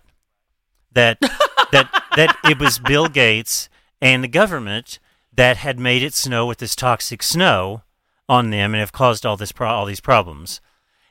That 0.91 1.19
that 1.71 2.03
that 2.15 2.35
it 2.43 2.59
was 2.59 2.79
Bill 2.79 3.07
Gates 3.07 3.69
and 4.01 4.23
the 4.23 4.27
government 4.27 4.97
that 5.31 5.57
had 5.57 5.79
made 5.79 6.01
it 6.01 6.15
snow 6.15 6.47
with 6.47 6.57
this 6.57 6.75
toxic 6.75 7.21
snow 7.21 7.83
on 8.27 8.49
them 8.49 8.73
and 8.73 8.79
have 8.79 8.91
caused 8.91 9.23
all 9.23 9.37
this 9.37 9.51
pro- 9.51 9.69
all 9.69 9.85
these 9.85 10.01
problems. 10.01 10.59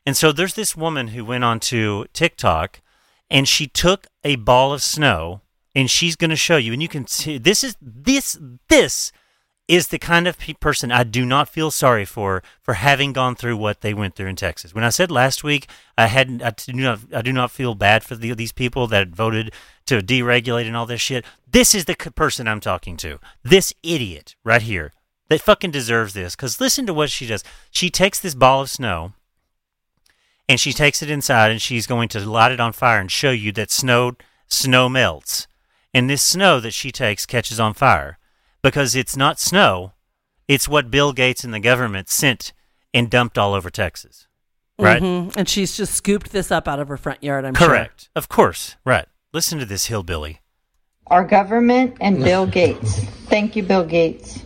And 0.05 0.17
so 0.17 0.33
there's 0.33 0.55
this 0.55 0.77
woman 0.77 1.09
who 1.09 1.25
went 1.25 1.45
onto 1.45 2.07
TikTok 2.13 2.81
and 3.31 3.47
she 3.49 3.69
took 3.69 4.09
a 4.25 4.35
ball 4.37 4.73
of 4.73 4.83
snow 4.83 5.43
and 5.77 5.89
she's 5.89 6.17
going 6.17 6.31
to 6.31 6.37
show 6.37 6.57
you 6.57 6.73
and 6.73 6.83
you 6.83 6.89
can 6.89 7.07
see 7.07 7.39
this 7.39 7.63
is 7.63 7.77
this 7.81 8.37
this 8.69 9.13
is 9.67 9.89
the 9.89 9.99
kind 9.99 10.27
of 10.27 10.39
pe- 10.39 10.53
person 10.55 10.93
I 10.93 11.05
do 11.05 11.25
not 11.25 11.49
feel 11.49 11.71
sorry 11.71 12.05
for 12.05 12.43
for 12.61 12.75
having 12.75 13.13
gone 13.15 13.35
through 13.35 13.57
what 13.57 13.81
they 13.81 13.95
went 13.95 14.15
through 14.15 14.29
in 14.29 14.37
Texas. 14.37 14.75
When 14.75 14.85
I 14.85 14.91
said 14.91 15.11
last 15.11 15.43
week 15.43 15.69
I 15.97 16.07
hadn't 16.07 16.43
I 16.43 16.51
do 16.51 16.73
not 16.75 16.99
I 17.15 17.23
do 17.23 17.33
not 17.33 17.51
feel 17.51 17.75
bad 17.75 18.05
for 18.05 18.15
the, 18.15 18.35
these 18.35 18.53
people 18.53 18.87
that 18.89 19.09
voted 19.09 19.53
to 19.87 20.01
deregulate 20.01 20.67
and 20.67 20.77
all 20.77 20.87
this 20.87 21.01
shit. 21.01 21.25
This 21.51 21.75
is 21.75 21.87
the 21.87 21.97
c- 22.01 22.11
person 22.11 22.47
I'm 22.47 22.61
talking 22.61 22.97
to. 22.99 23.19
This 23.43 23.73
idiot 23.83 24.37
right 24.45 24.63
here 24.63 24.93
that 25.29 25.41
fucking 25.41 25.71
deserves 25.71 26.13
this 26.13 26.37
cuz 26.37 26.61
listen 26.61 26.85
to 26.87 26.95
what 26.95 27.11
she 27.11 27.27
does. 27.27 27.43
She 27.71 27.89
takes 27.89 28.21
this 28.21 28.35
ball 28.35 28.61
of 28.63 28.71
snow 28.71 29.15
and 30.47 30.61
she 30.61 30.75
takes 30.75 31.03
it 31.03 31.11
inside 31.11 31.51
and 31.51 31.63
she's 31.63 31.87
going 31.87 32.09
to 32.11 32.21
light 32.21 32.53
it 32.53 32.61
on 32.61 32.73
fire 32.75 33.01
and 33.01 33.11
show 33.11 33.31
you 33.31 33.51
that 33.53 33.71
snow 33.71 34.13
snow 34.47 34.91
melts. 34.91 35.47
and 35.95 36.11
this 36.11 36.23
snow 36.23 36.61
that 36.61 36.75
she 36.75 36.93
takes 36.93 37.25
catches 37.25 37.59
on 37.59 37.73
fire 37.73 38.19
because 38.65 38.97
it's 38.97 39.15
not 39.17 39.39
snow, 39.39 39.93
it's 40.49 40.67
what 40.67 40.91
Bill 40.91 41.13
Gates 41.13 41.45
and 41.45 41.53
the 41.53 41.61
government 41.61 42.09
sent 42.09 42.53
and 42.95 43.11
dumped 43.11 43.37
all 43.39 43.53
over 43.55 43.69
Texas. 43.71 44.27
Right? 44.79 45.03
Mhm. 45.03 45.37
And 45.37 45.49
she's 45.49 45.77
just 45.77 45.95
scooped 45.95 46.33
this 46.33 46.51
up 46.51 46.67
out 46.67 46.81
of 46.81 46.89
her 46.89 46.97
front 46.97 47.23
yard, 47.23 47.45
I'm 47.45 47.55
sure. 47.55 47.69
Correct. 47.69 48.09
Of 48.17 48.29
course. 48.29 48.75
Right. 48.85 49.05
Listen 49.33 49.59
to 49.59 49.67
this 49.67 49.87
hillbilly. 49.87 50.41
Our 51.09 51.25
government 51.25 51.97
and 52.01 52.25
Bill 52.25 52.47
Gates. 52.47 53.01
Thank 53.29 53.55
you, 53.55 53.63
Bill 53.63 53.85
Gates, 53.85 54.41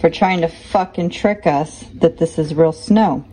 for 0.00 0.08
trying 0.08 0.40
to 0.42 0.48
fucking 0.48 1.10
trick 1.10 1.46
us 1.46 1.84
that 1.94 2.18
this 2.18 2.38
is 2.38 2.54
real 2.54 2.72
snow. 2.72 3.24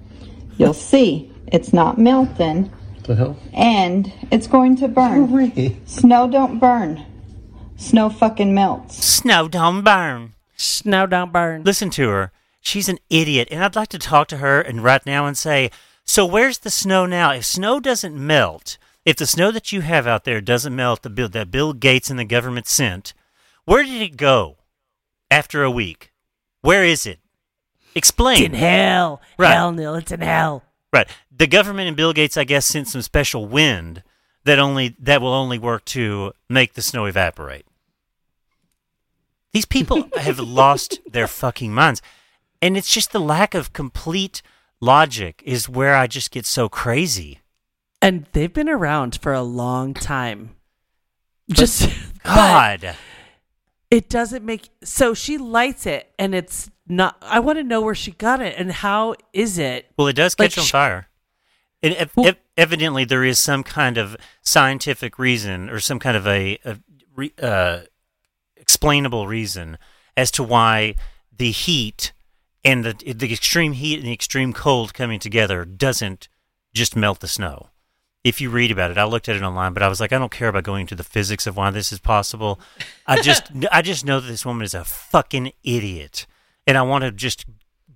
You'll 0.57 0.73
see, 0.73 1.31
it's 1.47 1.71
not 1.73 1.97
melting, 1.99 2.71
The 3.03 3.15
hell? 3.15 3.37
and 3.53 4.11
it's 4.31 4.47
going 4.47 4.75
to 4.77 4.87
burn. 4.87 5.85
Snow 5.85 6.27
don't 6.27 6.57
burn. 6.59 7.05
Snow 7.77 8.09
fucking 8.09 8.53
melts. 8.53 9.03
Snow 9.03 9.47
don't 9.47 9.83
burn. 9.83 10.33
Snow 10.55 11.05
don't 11.05 11.33
burn. 11.33 11.63
Listen 11.63 11.89
to 11.91 12.09
her. 12.09 12.31
She's 12.61 12.87
an 12.87 12.99
idiot, 13.09 13.49
and 13.51 13.63
I'd 13.63 13.75
like 13.75 13.89
to 13.89 13.99
talk 13.99 14.27
to 14.29 14.37
her 14.37 14.61
and 14.61 14.83
right 14.83 15.05
now 15.05 15.25
and 15.25 15.37
say, 15.37 15.69
so 16.05 16.25
where's 16.25 16.59
the 16.59 16.69
snow 16.69 17.05
now? 17.05 17.31
If 17.31 17.45
snow 17.45 17.79
doesn't 17.79 18.15
melt, 18.15 18.77
if 19.05 19.17
the 19.17 19.25
snow 19.25 19.51
that 19.51 19.71
you 19.71 19.81
have 19.81 20.07
out 20.07 20.23
there 20.23 20.41
doesn't 20.41 20.75
melt, 20.75 21.01
the 21.01 21.09
bill 21.09 21.29
that 21.29 21.51
Bill 21.51 21.73
Gates 21.73 22.09
and 22.09 22.17
the 22.17 22.25
government 22.25 22.67
sent, 22.67 23.13
where 23.65 23.83
did 23.83 24.01
it 24.01 24.17
go 24.17 24.57
after 25.29 25.63
a 25.63 25.71
week? 25.71 26.13
Where 26.61 26.85
is 26.85 27.05
it? 27.05 27.19
Explain. 27.95 28.37
It's 28.37 28.53
in 28.53 28.59
hell. 28.59 29.21
Right. 29.37 29.53
Hell, 29.53 29.71
Neil. 29.71 29.95
It's 29.95 30.11
in 30.11 30.21
hell. 30.21 30.63
Right. 30.91 31.07
The 31.35 31.47
government 31.47 31.87
and 31.87 31.97
Bill 31.97 32.13
Gates, 32.13 32.37
I 32.37 32.43
guess, 32.43 32.65
sent 32.65 32.87
some 32.87 33.01
special 33.01 33.45
wind 33.45 34.03
that 34.45 34.59
only 34.59 34.95
that 34.99 35.21
will 35.21 35.33
only 35.33 35.57
work 35.59 35.85
to 35.85 36.33
make 36.49 36.73
the 36.73 36.81
snow 36.81 37.05
evaporate. 37.05 37.65
These 39.53 39.65
people 39.65 40.09
have 40.17 40.39
lost 40.39 40.99
their 41.09 41.27
fucking 41.27 41.73
minds. 41.73 42.01
And 42.61 42.77
it's 42.77 42.91
just 42.93 43.11
the 43.11 43.19
lack 43.19 43.53
of 43.53 43.73
complete 43.73 44.41
logic 44.79 45.41
is 45.45 45.67
where 45.67 45.95
I 45.95 46.07
just 46.07 46.31
get 46.31 46.45
so 46.45 46.69
crazy. 46.69 47.39
And 48.01 48.25
they've 48.31 48.51
been 48.53 48.69
around 48.69 49.19
for 49.21 49.33
a 49.33 49.41
long 49.43 49.93
time. 49.93 50.51
Just 51.51 51.89
God. 52.23 52.95
it 53.91 54.09
doesn't 54.09 54.45
make 54.45 54.69
so 54.83 55.13
she 55.13 55.37
lights 55.37 55.85
it 55.85 56.09
and 56.17 56.33
it's 56.33 56.69
not 56.87 57.17
I 57.21 57.39
want 57.41 57.59
to 57.59 57.63
know 57.63 57.81
where 57.81 57.95
she 57.95 58.11
got 58.11 58.41
it 58.41 58.55
and 58.57 58.71
how 58.71 59.15
is 59.33 59.57
it? 59.57 59.91
Well, 59.97 60.07
it 60.07 60.15
does 60.15 60.37
Like, 60.39 60.51
catch 60.51 60.57
on 60.59 60.65
sh- 60.65 60.71
fire. 60.71 61.07
And 61.81 61.93
ev- 61.95 62.11
Well- 62.15 62.33
evidently, 62.57 63.05
there 63.05 63.23
is 63.23 63.39
some 63.39 63.63
kind 63.63 63.97
of 63.97 64.15
scientific 64.41 65.17
reason 65.19 65.69
or 65.69 65.79
some 65.79 65.99
kind 65.99 66.17
of 66.17 66.27
a, 66.27 66.57
a 66.65 66.77
re- 67.15 67.33
uh, 67.41 67.81
explainable 68.57 69.27
reason 69.27 69.77
as 70.15 70.31
to 70.31 70.43
why 70.43 70.95
the 71.35 71.51
heat 71.51 72.13
and 72.63 72.83
the 72.85 73.13
the 73.13 73.33
extreme 73.33 73.73
heat 73.73 73.99
and 73.99 74.07
the 74.07 74.13
extreme 74.13 74.53
cold 74.53 74.93
coming 74.93 75.19
together 75.19 75.65
doesn't 75.65 76.27
just 76.73 76.95
melt 76.95 77.19
the 77.19 77.27
snow. 77.27 77.69
If 78.23 78.39
you 78.39 78.49
read 78.49 78.71
about 78.71 78.89
it, 78.89 78.97
I 78.97 79.03
looked 79.03 79.27
at 79.27 79.35
it 79.35 79.41
online, 79.43 79.73
but 79.73 79.83
I 79.83 79.89
was 79.89 79.99
like, 79.99 80.13
I 80.13 80.17
don't 80.17 80.31
care 80.31 80.47
about 80.47 80.63
going 80.63 80.81
into 80.81 80.95
the 80.95 81.03
physics 81.03 81.45
of 81.45 81.57
why 81.57 81.71
this 81.71 81.91
is 81.91 81.99
possible. 81.99 82.59
I 83.05 83.21
just 83.21 83.51
I 83.71 83.81
just 83.81 84.05
know 84.05 84.19
that 84.19 84.27
this 84.27 84.45
woman 84.45 84.63
is 84.63 84.73
a 84.73 84.83
fucking 84.83 85.51
idiot, 85.63 86.25
and 86.65 86.77
I 86.77 86.83
want 86.83 87.03
to 87.03 87.11
just 87.11 87.45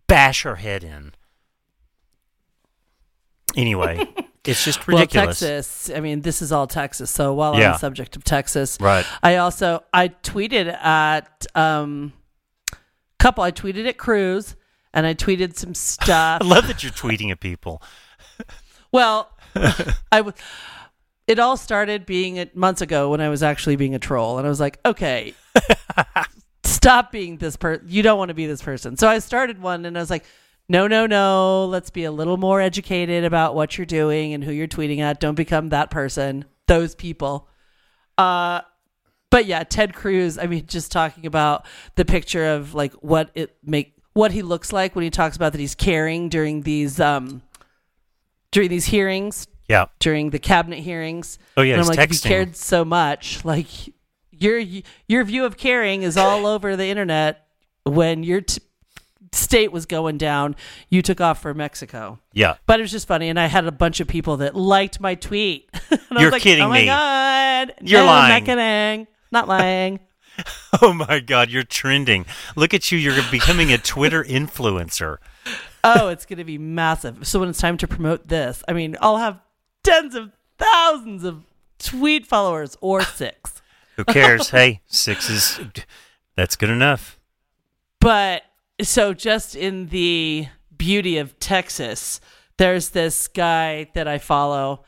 bash 0.08 0.43
her 0.43 0.56
head 0.56 0.84
in. 0.84 1.13
Anyway, 3.56 4.06
it's 4.48 4.64
just 4.64 4.88
ridiculous. 4.88 5.42
Well, 5.42 5.50
Texas, 5.52 5.90
I 5.96 6.00
mean, 6.00 6.22
this 6.22 6.42
is 6.42 6.52
all 6.52 6.68
Texas. 6.68 7.12
So 7.12 7.34
while 7.34 7.54
on 7.54 7.60
the 7.60 7.78
subject 7.78 8.16
of 8.16 8.24
Texas, 8.24 8.78
Right. 8.80 9.06
I 9.22 9.38
also 9.38 9.84
I 9.94 10.10
tweeted 10.10 10.68
at 10.74 11.46
um 11.56 12.14
couple 13.20 13.44
I 13.44 13.52
tweeted 13.52 13.88
at 13.88 13.98
Cruz 13.98 14.56
and 14.94 15.06
I 15.06 15.14
tweeted 15.14 15.56
some 15.58 15.74
stuff. 15.76 16.42
I 16.44 16.46
love 16.46 16.68
that 16.68 16.84
you're 16.84 16.92
tweeting 16.92 17.32
at 17.32 17.40
people. 17.40 17.82
Well, 18.92 19.30
I 19.56 20.18
w- 20.18 20.34
it 21.28 21.40
all 21.40 21.58
started 21.58 22.06
being 22.06 22.40
at 22.40 22.56
months 22.56 22.82
ago 22.82 23.10
when 23.10 23.20
I 23.20 23.30
was 23.30 23.44
actually 23.44 23.76
being 23.76 23.94
a 23.96 24.00
troll, 24.00 24.38
and 24.38 24.48
I 24.48 24.50
was 24.50 24.60
like, 24.62 24.80
okay, 24.86 25.34
stop 26.64 27.12
being 27.12 27.38
this 27.38 27.58
person. 27.58 27.86
You 27.90 28.02
don't 28.02 28.18
want 28.18 28.30
to 28.30 28.34
be 28.36 28.46
this 28.46 28.62
person. 28.62 28.96
So 28.98 29.08
I 29.10 29.20
started 29.20 29.62
one, 29.62 29.86
and 29.86 29.98
I 29.98 30.00
was 30.00 30.10
like, 30.10 30.24
no, 30.70 30.88
no, 30.88 31.06
no. 31.06 31.66
Let's 31.66 31.90
be 31.90 32.04
a 32.04 32.12
little 32.12 32.38
more 32.38 32.60
educated 32.62 33.24
about 33.24 33.56
what 33.56 33.78
you're 33.78 33.86
doing 33.86 34.34
and 34.34 34.44
who 34.44 34.52
you're 34.52 34.68
tweeting 34.68 35.00
at. 35.00 35.20
Don't 35.20 35.36
become 35.36 35.70
that 35.70 35.90
person. 35.90 36.46
Those 36.68 36.96
people. 36.96 37.48
Uh, 38.18 38.62
but 39.30 39.46
yeah, 39.46 39.64
Ted 39.64 39.94
Cruz. 39.94 40.38
I 40.38 40.48
mean, 40.48 40.66
just 40.68 40.92
talking 40.92 41.26
about 41.26 41.66
the 41.96 42.06
picture 42.06 42.46
of 42.46 42.74
like 42.74 42.94
what 42.96 43.30
it 43.36 43.56
make 43.64 43.94
what 44.14 44.32
he 44.32 44.42
looks 44.42 44.74
like 44.74 44.96
when 44.96 45.04
he 45.04 45.10
talks 45.10 45.36
about 45.36 45.52
that 45.54 45.60
he's 45.60 45.76
caring 45.76 46.28
during 46.30 46.62
these 46.64 47.00
um 47.00 47.42
during 48.52 48.70
these 48.70 48.86
hearings 48.86 49.48
Yeah. 49.70 49.86
during 50.00 50.32
the 50.32 50.40
cabinet 50.40 50.80
hearings. 50.80 51.38
Oh, 51.56 51.62
yeah, 51.62 51.74
and 51.74 51.82
I'm 51.82 51.88
he's 51.88 51.98
like, 51.98 52.10
if 52.10 52.16
you 52.24 52.30
cared 52.30 52.56
so 52.56 52.84
much, 52.84 53.46
like 53.46 53.68
your 54.32 54.60
your 55.08 55.24
view 55.24 55.46
of 55.46 55.58
caring 55.58 56.04
is 56.04 56.18
all 56.18 56.46
over 56.46 56.76
the 56.76 56.86
internet. 56.88 57.46
When 57.84 58.24
your 58.24 58.42
t- 58.42 58.62
state 59.32 59.72
was 59.72 59.86
going 59.86 60.18
down, 60.18 60.56
you 60.90 61.02
took 61.02 61.20
off 61.22 61.42
for 61.42 61.54
Mexico. 61.54 62.20
Yeah. 62.34 62.56
But 62.66 62.80
it 62.80 62.84
was 62.84 62.92
just 62.92 63.08
funny, 63.08 63.30
and 63.30 63.40
I 63.40 63.48
had 63.48 63.66
a 63.66 63.72
bunch 63.72 64.00
of 64.00 64.08
people 64.08 64.38
that 64.38 64.56
liked 64.56 65.00
my 65.00 65.16
tweet. 65.16 65.70
and 65.92 66.00
You're 66.12 66.24
was 66.26 66.32
like, 66.34 66.42
kidding 66.42 66.63
oh 66.63 66.70
my 66.70 66.80
me. 66.82 66.86
god, 66.86 67.74
You're 67.82 68.02
no, 68.02 68.06
lying. 68.06 68.46
Not 68.46 68.46
kidding. 68.46 69.08
Not 69.32 69.48
lying. 69.50 70.00
Oh 70.82 70.94
my 70.94 71.20
God, 71.20 71.50
you're 71.50 71.63
trending. 71.63 72.26
Look 72.56 72.74
at 72.74 72.92
you. 72.92 72.98
You're 73.00 73.16
becoming 73.32 73.72
a 73.74 73.78
Twitter 73.78 74.24
influencer. 74.24 75.18
oh, 75.84 76.10
it's 76.10 76.26
going 76.26 76.38
to 76.38 76.44
be 76.46 76.58
massive. 76.60 77.26
So 77.28 77.40
when 77.40 77.50
it's 77.50 77.60
time 77.60 77.78
to 77.78 77.88
promote 77.88 78.28
this, 78.28 78.63
I 78.68 78.74
mean, 78.74 78.96
I'll 79.02 79.18
have 79.18 79.40
tens 79.84 80.13
of 80.13 80.32
thousands 80.60 81.24
of 81.24 81.44
tweet 81.80 82.26
followers 82.28 82.78
or 82.82 83.02
six. 83.04 83.62
Who 83.96 84.06
cares? 84.06 84.50
hey, 84.52 84.82
six 84.86 85.28
is 85.30 85.60
that's 86.36 86.56
good 86.56 86.70
enough. 86.70 87.20
But 88.00 88.44
so 88.82 89.13
just 89.13 89.56
in 89.56 89.88
the 89.88 90.48
beauty 90.76 91.18
of 91.18 91.40
Texas, 91.40 92.20
there's 92.58 92.90
this 92.90 93.28
guy 93.28 93.90
that 93.94 94.08
I 94.08 94.18
follow. 94.18 94.84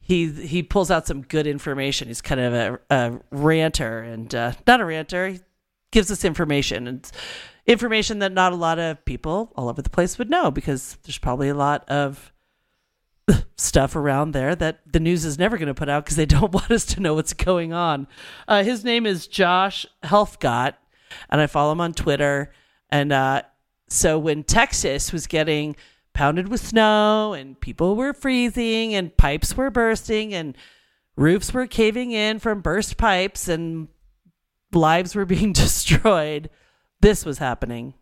He 0.00 0.30
he 0.30 0.62
pulls 0.62 0.90
out 0.90 1.06
some 1.06 1.22
good 1.22 1.46
information. 1.46 2.08
He's 2.08 2.20
kind 2.20 2.40
of 2.40 2.54
a, 2.54 2.80
a 2.90 3.20
ranter 3.30 4.00
and 4.00 4.34
uh, 4.34 4.52
not 4.66 4.80
a 4.80 4.84
ranter. 4.84 5.28
He 5.28 5.40
gives 5.92 6.10
us 6.10 6.24
information 6.24 6.86
and 6.86 7.10
information 7.66 8.18
that 8.20 8.32
not 8.32 8.52
a 8.52 8.56
lot 8.56 8.78
of 8.78 9.04
people 9.04 9.52
all 9.56 9.68
over 9.68 9.82
the 9.82 9.90
place 9.90 10.18
would 10.18 10.30
know 10.30 10.50
because 10.50 10.96
there's 11.04 11.18
probably 11.18 11.48
a 11.48 11.54
lot 11.54 11.88
of 11.88 12.32
stuff 13.56 13.94
around 13.94 14.32
there 14.32 14.54
that 14.56 14.80
the 14.90 15.00
news 15.00 15.24
is 15.24 15.38
never 15.38 15.56
going 15.56 15.68
to 15.68 15.74
put 15.74 15.88
out 15.88 16.04
because 16.04 16.16
they 16.16 16.26
don't 16.26 16.52
want 16.52 16.70
us 16.70 16.84
to 16.86 17.00
know 17.00 17.14
what's 17.14 17.32
going 17.32 17.72
on. 17.72 18.06
Uh, 18.48 18.62
his 18.64 18.84
name 18.84 19.06
is 19.06 19.26
Josh 19.26 19.86
Helfgott, 20.02 20.74
and 21.28 21.40
I 21.40 21.46
follow 21.46 21.72
him 21.72 21.80
on 21.80 21.92
Twitter. 21.92 22.52
And 22.90 23.12
uh, 23.12 23.42
so 23.88 24.18
when 24.18 24.42
Texas 24.42 25.12
was 25.12 25.26
getting 25.26 25.76
pounded 26.12 26.48
with 26.48 26.66
snow 26.66 27.32
and 27.32 27.60
people 27.60 27.96
were 27.96 28.12
freezing 28.12 28.94
and 28.94 29.16
pipes 29.16 29.56
were 29.56 29.70
bursting 29.70 30.34
and 30.34 30.56
roofs 31.16 31.52
were 31.52 31.66
caving 31.66 32.12
in 32.12 32.38
from 32.38 32.60
burst 32.60 32.96
pipes 32.96 33.48
and 33.48 33.88
lives 34.72 35.14
were 35.14 35.24
being 35.24 35.52
destroyed, 35.54 36.50
this 37.00 37.24
was 37.24 37.38
happening. 37.38 37.94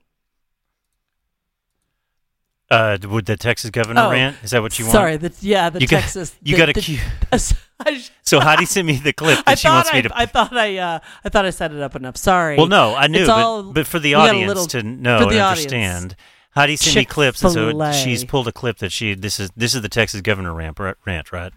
Uh, 2.70 2.98
would 3.04 3.24
the 3.24 3.36
Texas 3.36 3.70
governor 3.70 4.02
Oh, 4.02 4.10
rant? 4.10 4.36
Is 4.42 4.50
that 4.50 4.60
what 4.60 4.78
you 4.78 4.84
want? 4.84 4.92
Sorry, 4.92 5.16
the, 5.16 5.32
yeah, 5.40 5.70
the 5.70 5.80
You 5.80 5.86
got- 5.86 6.00
Texas. 6.02 6.36
you 6.42 6.54
the- 6.54 6.58
got 6.58 6.68
a 6.68 6.72
the- 6.74 6.80
cue. 6.82 6.98
So 8.24 8.40
Heidi 8.40 8.66
sent 8.66 8.86
me 8.86 8.96
the 8.96 9.12
clip 9.12 9.36
that 9.44 9.48
I 9.48 9.54
she 9.54 9.68
thought 9.68 9.74
wants 9.74 9.90
I, 9.92 9.96
me 9.96 10.02
to. 10.02 10.10
I 10.14 10.26
thought 10.26 10.54
I, 10.56 10.76
uh, 10.78 10.98
I 11.24 11.28
thought 11.28 11.46
I 11.46 11.50
set 11.50 11.72
it 11.72 11.80
up 11.80 11.94
enough. 11.96 12.16
Sorry. 12.16 12.56
well, 12.56 12.66
no, 12.66 12.94
I 12.94 13.06
knew, 13.06 13.24
but, 13.24 13.30
all- 13.30 13.62
but 13.72 13.86
for 13.86 13.98
the 13.98 14.12
got 14.12 14.30
audience 14.30 14.48
little- 14.48 14.66
to 14.66 14.82
know 14.82 15.16
and 15.18 15.24
audience. 15.26 15.46
understand, 15.48 16.16
Heidi 16.56 16.76
sent 16.76 16.96
me 16.96 17.04
clips, 17.04 17.42
and 17.42 17.52
so 17.52 17.92
she's 17.92 18.24
pulled 18.24 18.48
a 18.48 18.52
clip 18.52 18.78
that 18.78 18.90
she 18.92 19.14
this 19.14 19.38
is 19.40 19.50
this 19.56 19.74
is 19.74 19.80
the 19.82 19.88
Texas 19.88 20.20
governor 20.20 20.52
rant, 20.52 20.78
rant 21.06 21.32
right? 21.32 21.52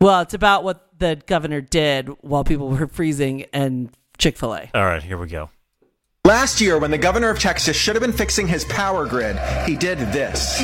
Well, 0.00 0.20
it's 0.20 0.34
about 0.34 0.62
what 0.62 0.86
the 0.98 1.20
governor 1.26 1.60
did 1.60 2.08
while 2.22 2.44
people 2.44 2.68
were 2.68 2.86
freezing 2.86 3.46
and 3.52 3.90
Chick 4.18 4.36
Fil 4.36 4.54
A. 4.54 4.70
All 4.74 4.84
right, 4.84 5.02
here 5.02 5.16
we 5.18 5.26
go. 5.26 5.50
Last 6.24 6.60
year, 6.60 6.78
when 6.78 6.90
the 6.90 6.98
governor 6.98 7.30
of 7.30 7.38
Texas 7.38 7.76
should 7.76 7.94
have 7.94 8.02
been 8.02 8.12
fixing 8.12 8.46
his 8.46 8.64
power 8.66 9.06
grid, 9.06 9.38
he 9.66 9.76
did 9.76 9.98
this. 10.12 10.58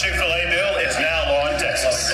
Chick 0.00 0.14
fil 0.14 0.32
A 0.32 0.50
bill 0.50 0.76
is 0.78 0.98
now 0.98 1.28
law 1.28 1.52
in 1.52 1.58
Texas. 1.58 2.12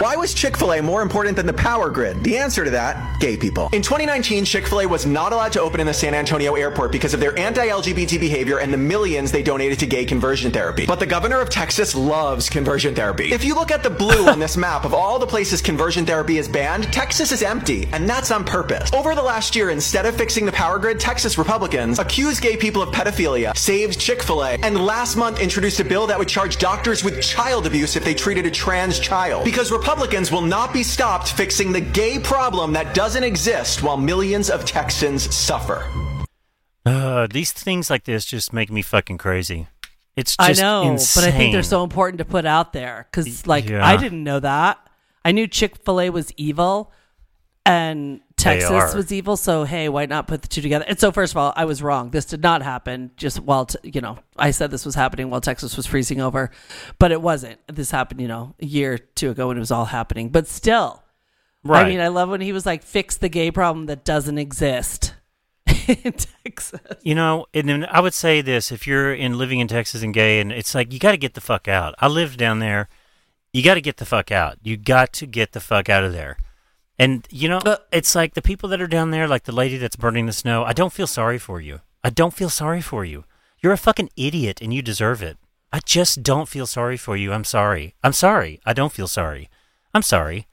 Why 0.00 0.14
was 0.18 0.28
is 0.28 0.34
Chick 0.34 0.56
fil 0.56 0.72
A 0.72 0.82
more 0.82 1.00
important 1.02 1.36
than 1.36 1.46
the 1.46 1.52
power 1.52 1.90
grid? 1.90 2.22
The 2.22 2.36
answer 2.36 2.64
to 2.64 2.70
that 2.70 3.20
gay 3.20 3.36
people. 3.36 3.68
In 3.72 3.82
2019, 3.82 4.44
Chick 4.44 4.66
fil 4.66 4.80
A 4.80 4.86
was 4.86 5.06
not 5.06 5.32
allowed 5.32 5.52
to 5.52 5.60
open 5.60 5.80
in 5.80 5.86
the 5.86 5.94
San 5.94 6.14
Antonio 6.14 6.54
airport 6.54 6.92
because 6.92 7.14
of 7.14 7.20
their 7.20 7.38
anti 7.38 7.66
LGBT 7.66 8.20
behavior 8.20 8.58
and 8.58 8.72
the 8.72 8.76
millions 8.76 9.32
they 9.32 9.42
donated 9.42 9.78
to 9.78 9.86
gay 9.86 10.04
conversion 10.04 10.50
therapy. 10.50 10.86
But 10.86 11.00
the 11.00 11.06
governor 11.06 11.40
of 11.40 11.50
Texas 11.50 11.94
loves 11.94 12.48
conversion 12.48 12.94
therapy. 12.94 13.32
If 13.32 13.44
you 13.44 13.54
look 13.54 13.70
at 13.70 13.82
the 13.82 13.90
blue 13.90 14.28
on 14.28 14.38
this 14.38 14.56
map 14.56 14.84
of 14.84 14.92
all 14.92 15.18
the 15.18 15.26
places 15.26 15.62
conversion 15.62 16.04
therapy 16.04 16.38
is 16.38 16.48
banned, 16.48 16.92
Texas 16.92 17.32
is 17.32 17.42
empty, 17.42 17.88
and 17.92 18.08
that's 18.08 18.30
on 18.30 18.44
purpose. 18.44 18.92
Over 18.92 19.14
the 19.14 19.22
last 19.22 19.56
year, 19.56 19.70
instead 19.70 20.06
of 20.06 20.16
fixing 20.16 20.44
the 20.46 20.52
power 20.52 20.78
grid, 20.78 21.00
Texas 21.00 21.38
Republicans 21.38 21.98
accused 21.98 22.42
gay 22.42 22.56
people 22.56 22.82
of 22.82 22.94
pedophilia, 22.94 23.56
saved 23.56 23.98
Chick 23.98 24.22
fil 24.22 24.44
A, 24.44 24.58
and 24.62 24.84
last 24.84 25.16
month 25.16 25.40
introduced 25.40 25.80
a 25.80 25.84
bill 25.84 26.06
that 26.06 26.18
would 26.18 26.28
charge 26.28 26.58
doctors 26.58 27.04
with 27.04 27.22
child 27.22 27.66
abuse 27.66 27.96
if 27.96 28.04
they 28.04 28.14
treated 28.14 28.46
a 28.46 28.50
trans 28.50 28.98
child. 28.98 29.44
Because 29.44 29.70
Republicans 29.72 30.07
will 30.08 30.42
not 30.42 30.72
be 30.72 30.82
stopped 30.82 31.32
fixing 31.32 31.72
the 31.72 31.80
gay 31.80 32.18
problem 32.18 32.72
that 32.72 32.94
doesn't 32.94 33.22
exist 33.22 33.82
while 33.82 33.96
millions 33.96 34.50
of 34.50 34.64
Texans 34.64 35.34
suffer. 35.34 35.84
Uh, 36.86 37.26
these 37.30 37.52
things 37.52 37.90
like 37.90 38.04
this 38.04 38.24
just 38.24 38.52
make 38.52 38.70
me 38.70 38.80
fucking 38.82 39.18
crazy. 39.18 39.66
It's 40.16 40.34
I 40.38 40.52
know, 40.52 40.82
insane. 40.82 41.22
but 41.22 41.28
I 41.28 41.36
think 41.36 41.52
they're 41.52 41.62
so 41.62 41.84
important 41.84 42.18
to 42.18 42.24
put 42.24 42.44
out 42.46 42.72
there 42.72 43.06
because, 43.10 43.46
like, 43.46 43.68
Yeah. 43.68 43.86
I 43.86 43.96
didn't 43.96 44.24
know 44.24 44.40
that. 44.40 44.78
I 45.24 45.32
knew 45.32 45.46
Chick 45.46 45.76
Fil 45.84 46.00
A 46.00 46.10
was 46.10 46.32
evil, 46.36 46.90
and 47.66 48.20
Texas 48.38 48.94
was 48.94 49.12
evil. 49.12 49.36
So 49.36 49.64
hey, 49.64 49.88
why 49.88 50.06
not 50.06 50.26
put 50.26 50.42
the 50.42 50.48
two 50.48 50.62
together? 50.62 50.84
And 50.86 50.98
so, 50.98 51.12
first 51.12 51.32
of 51.32 51.36
all, 51.36 51.52
I 51.56 51.64
was 51.64 51.82
wrong. 51.82 52.10
This 52.10 52.24
did 52.24 52.42
not 52.42 52.62
happen. 52.62 53.10
Just 53.16 53.40
while 53.40 53.66
t- 53.66 53.78
you 53.82 54.00
know, 54.00 54.18
I 54.36 54.52
said 54.52 54.70
this 54.70 54.86
was 54.86 54.94
happening 54.94 55.28
while 55.28 55.40
Texas 55.40 55.76
was 55.76 55.86
freezing 55.86 56.20
over, 56.20 56.50
but 56.98 57.12
it 57.12 57.20
wasn't. 57.20 57.58
This 57.66 57.90
happened, 57.90 58.20
you 58.20 58.28
know, 58.28 58.54
a 58.60 58.66
year 58.66 58.94
or 58.94 58.98
two 58.98 59.30
ago 59.30 59.48
when 59.48 59.56
it 59.56 59.60
was 59.60 59.70
all 59.70 59.86
happening. 59.86 60.30
But 60.30 60.46
still, 60.46 61.02
right. 61.64 61.84
I 61.84 61.88
mean, 61.88 62.00
I 62.00 62.08
love 62.08 62.28
when 62.28 62.40
he 62.40 62.52
was 62.52 62.64
like, 62.64 62.82
"Fix 62.82 63.16
the 63.16 63.28
gay 63.28 63.50
problem 63.50 63.86
that 63.86 64.04
doesn't 64.04 64.38
exist." 64.38 65.14
in 65.88 66.14
Texas. 66.44 66.80
You 67.02 67.14
know, 67.14 67.46
and 67.52 67.68
then 67.68 67.84
I 67.86 68.00
would 68.00 68.14
say 68.14 68.40
this: 68.40 68.70
if 68.70 68.86
you're 68.86 69.12
in 69.12 69.38
living 69.38 69.60
in 69.60 69.68
Texas 69.68 70.02
and 70.02 70.14
gay, 70.14 70.40
and 70.40 70.52
it's 70.52 70.74
like 70.74 70.92
you 70.92 70.98
got 70.98 71.12
to 71.12 71.18
get 71.18 71.34
the 71.34 71.40
fuck 71.40 71.68
out. 71.68 71.94
I 71.98 72.08
lived 72.08 72.38
down 72.38 72.58
there. 72.58 72.88
You 73.52 73.62
got 73.62 73.74
to 73.74 73.80
get 73.80 73.96
the 73.96 74.04
fuck 74.04 74.30
out. 74.30 74.58
You 74.62 74.76
got 74.76 75.12
to 75.14 75.26
get 75.26 75.52
the 75.52 75.60
fuck 75.60 75.88
out 75.88 76.04
of 76.04 76.12
there. 76.12 76.36
And 76.98 77.26
you 77.30 77.48
know, 77.48 77.60
it's 77.92 78.14
like 78.14 78.34
the 78.34 78.42
people 78.42 78.68
that 78.70 78.80
are 78.80 78.88
down 78.88 79.10
there, 79.12 79.28
like 79.28 79.44
the 79.44 79.52
lady 79.52 79.76
that's 79.76 79.96
burning 79.96 80.26
the 80.26 80.32
snow. 80.32 80.64
I 80.64 80.72
don't 80.72 80.92
feel 80.92 81.06
sorry 81.06 81.38
for 81.38 81.60
you. 81.60 81.80
I 82.02 82.10
don't 82.10 82.34
feel 82.34 82.50
sorry 82.50 82.80
for 82.80 83.04
you. 83.04 83.24
You're 83.60 83.72
a 83.72 83.78
fucking 83.78 84.10
idiot, 84.16 84.60
and 84.60 84.72
you 84.74 84.82
deserve 84.82 85.22
it. 85.22 85.36
I 85.72 85.80
just 85.84 86.22
don't 86.22 86.48
feel 86.48 86.66
sorry 86.66 86.96
for 86.96 87.16
you. 87.16 87.32
I'm 87.32 87.44
sorry. 87.44 87.94
I'm 88.02 88.12
sorry. 88.12 88.60
I 88.64 88.72
don't 88.72 88.92
feel 88.92 89.08
sorry. 89.08 89.48
I'm 89.94 90.02
sorry. 90.02 90.46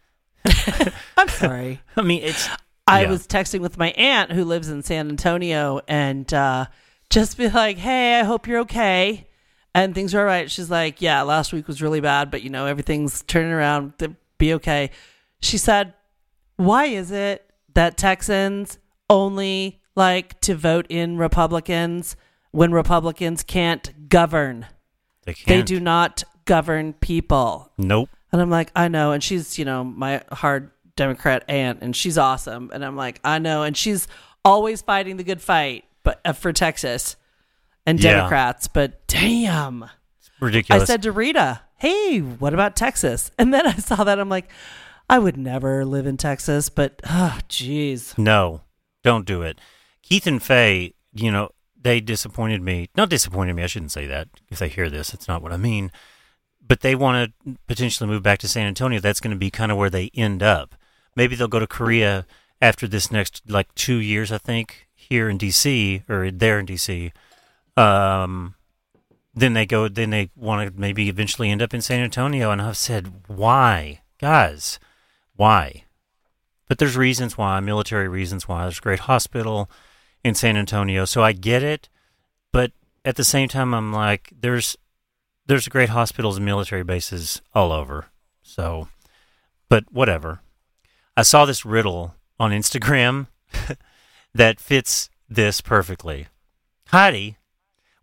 I'm 1.17 1.29
sorry. 1.29 1.81
I 1.97 2.01
mean, 2.01 2.23
it's. 2.23 2.49
I 2.88 3.03
yeah. 3.03 3.10
was 3.10 3.25
texting 3.25 3.62
with 3.62 3.79
my 3.79 3.91
aunt 3.91 4.31
who 4.31 4.45
lives 4.45 4.69
in 4.69 4.84
San 4.84 5.10
Antonio 5.10 5.81
and 5.88 6.31
uh, 6.31 6.67
just 7.10 7.38
be 7.38 7.49
like, 7.49 7.77
hey, 7.77 8.19
I 8.19 8.23
hope 8.23 8.47
you're 8.47 8.60
okay. 8.60 9.27
And 9.73 9.95
things 9.95 10.13
are 10.13 10.19
all 10.19 10.25
right. 10.25 10.51
She's 10.51 10.69
like, 10.69 11.01
yeah, 11.01 11.23
last 11.23 11.51
week 11.51 11.67
was 11.67 11.81
really 11.81 11.99
bad, 11.99 12.29
but 12.29 12.43
you 12.43 12.51
know, 12.51 12.67
everything's 12.67 13.23
turning 13.23 13.51
around. 13.51 13.97
to 13.99 14.15
Be 14.38 14.53
okay. 14.53 14.91
She 15.41 15.58
said, 15.58 15.93
why 16.57 16.85
is 16.85 17.11
it 17.11 17.49
that 17.73 17.97
Texans 17.97 18.79
only 19.09 19.81
like 19.95 20.39
to 20.41 20.55
vote 20.55 20.85
in 20.89 21.17
Republicans 21.17 22.15
when 22.51 22.71
Republicans 22.71 23.43
can't 23.43 24.09
govern? 24.09 24.65
They, 25.25 25.33
can't. 25.33 25.47
They 25.47 25.61
do 25.61 25.79
not 25.79 26.23
govern 26.45 26.93
people. 26.93 27.71
Nope. 27.77 28.09
And 28.31 28.41
I'm 28.41 28.49
like, 28.49 28.71
I 28.75 28.87
know. 28.87 29.11
And 29.11 29.23
she's, 29.23 29.57
you 29.57 29.65
know, 29.65 29.83
my 29.83 30.21
hard 30.31 30.71
Democrat 30.95 31.43
aunt, 31.47 31.79
and 31.81 31.95
she's 31.95 32.17
awesome. 32.17 32.69
And 32.73 32.83
I'm 32.85 32.95
like, 32.95 33.19
I 33.23 33.39
know. 33.39 33.63
And 33.63 33.75
she's 33.75 34.07
always 34.43 34.81
fighting 34.81 35.17
the 35.17 35.23
good 35.23 35.41
fight, 35.41 35.85
but 36.03 36.21
uh, 36.23 36.33
for 36.33 36.53
Texas 36.53 37.15
and 37.85 38.01
Yeah. 38.01 38.13
Democrats. 38.13 38.67
But 38.67 39.05
damn, 39.07 39.83
it's 40.19 40.29
Ridiculous. 40.39 40.83
I 40.83 40.85
said 40.85 41.01
to 41.03 41.11
Rita, 41.11 41.61
"Hey, 41.77 42.19
what 42.19 42.53
about 42.53 42.75
Texas?" 42.75 43.31
And 43.39 43.53
then 43.53 43.65
I 43.65 43.73
saw 43.73 44.03
that 44.03 44.19
I'm 44.19 44.29
like, 44.29 44.49
I 45.09 45.19
would 45.19 45.37
never 45.37 45.85
live 45.85 46.07
in 46.07 46.17
Texas, 46.17 46.69
but 46.69 47.01
oh, 47.07 47.39
jeez. 47.49 48.17
No, 48.17 48.61
don't 49.03 49.25
do 49.25 49.41
it. 49.41 49.59
Keith 50.01 50.27
and 50.27 50.41
Faye, 50.41 50.93
you 51.13 51.31
know, 51.31 51.49
they 51.85 51.99
disappointed 52.01 52.61
me. 52.61 52.89
Not 52.95 53.09
disappointed 53.09 53.55
me, 53.55 53.63
I 53.63 53.67
shouldn't 53.67 53.91
say 53.91 54.07
that. 54.07 54.27
If 54.49 54.59
they 54.59 54.69
hear 54.69 54.89
this, 54.89 55.13
it's 55.13 55.27
not 55.27 55.41
what 55.41 55.53
I 55.53 55.57
mean. 55.57 55.91
But 56.67 56.81
they 56.81 56.95
want 56.95 57.33
to 57.45 57.57
potentially 57.67 58.09
move 58.09 58.23
back 58.23 58.39
to 58.39 58.47
San 58.47 58.65
Antonio. 58.65 58.99
That's 58.99 59.19
going 59.19 59.35
to 59.35 59.39
be 59.39 59.51
kind 59.51 59.71
of 59.71 59.77
where 59.77 59.91
they 59.91 60.09
end 60.15 60.41
up. 60.41 60.75
Maybe 61.15 61.35
they'll 61.35 61.47
go 61.47 61.59
to 61.59 61.67
Korea 61.67 62.25
after 62.59 62.87
this 62.87 63.11
next, 63.11 63.43
like, 63.47 63.73
two 63.75 63.97
years, 63.97 64.31
I 64.31 64.39
think, 64.39 64.87
here 64.95 65.29
in 65.29 65.37
D.C. 65.37 66.01
or 66.09 66.31
there 66.31 66.59
in 66.59 66.65
D.C. 66.65 67.13
Um, 67.77 68.55
then 69.35 69.53
they 69.53 69.67
go, 69.67 69.87
then 69.87 70.09
they 70.09 70.31
want 70.35 70.67
to 70.67 70.79
maybe 70.79 71.07
eventually 71.07 71.51
end 71.51 71.61
up 71.61 71.73
in 71.73 71.81
San 71.81 72.03
Antonio. 72.03 72.49
And 72.49 72.61
I've 72.61 72.77
said, 72.77 73.13
why? 73.27 74.01
Guys, 74.19 74.79
why? 75.35 75.83
But 76.67 76.79
there's 76.79 76.97
reasons 76.97 77.37
why, 77.37 77.59
military 77.59 78.07
reasons 78.07 78.47
why. 78.47 78.63
There's 78.63 78.79
a 78.79 78.81
great 78.81 79.01
hospital 79.01 79.69
in 80.23 80.33
San 80.35 80.57
Antonio, 80.57 81.05
so 81.05 81.23
I 81.23 81.31
get 81.33 81.61
it. 81.61 81.89
But 82.51 82.71
at 83.03 83.15
the 83.15 83.23
same 83.23 83.47
time, 83.47 83.73
I'm 83.73 83.93
like, 83.93 84.33
there's 84.39 84.77
there's 85.45 85.67
great 85.67 85.89
hospitals 85.89 86.37
and 86.37 86.45
military 86.45 86.83
bases 86.83 87.41
all 87.53 87.71
over. 87.71 88.07
So, 88.41 88.87
but 89.69 89.85
whatever. 89.91 90.41
I 91.15 91.21
saw 91.21 91.45
this 91.45 91.65
riddle 91.65 92.15
on 92.39 92.51
Instagram 92.51 93.27
that 94.33 94.59
fits 94.59 95.09
this 95.29 95.61
perfectly. 95.61 96.27
Heidi, 96.89 97.37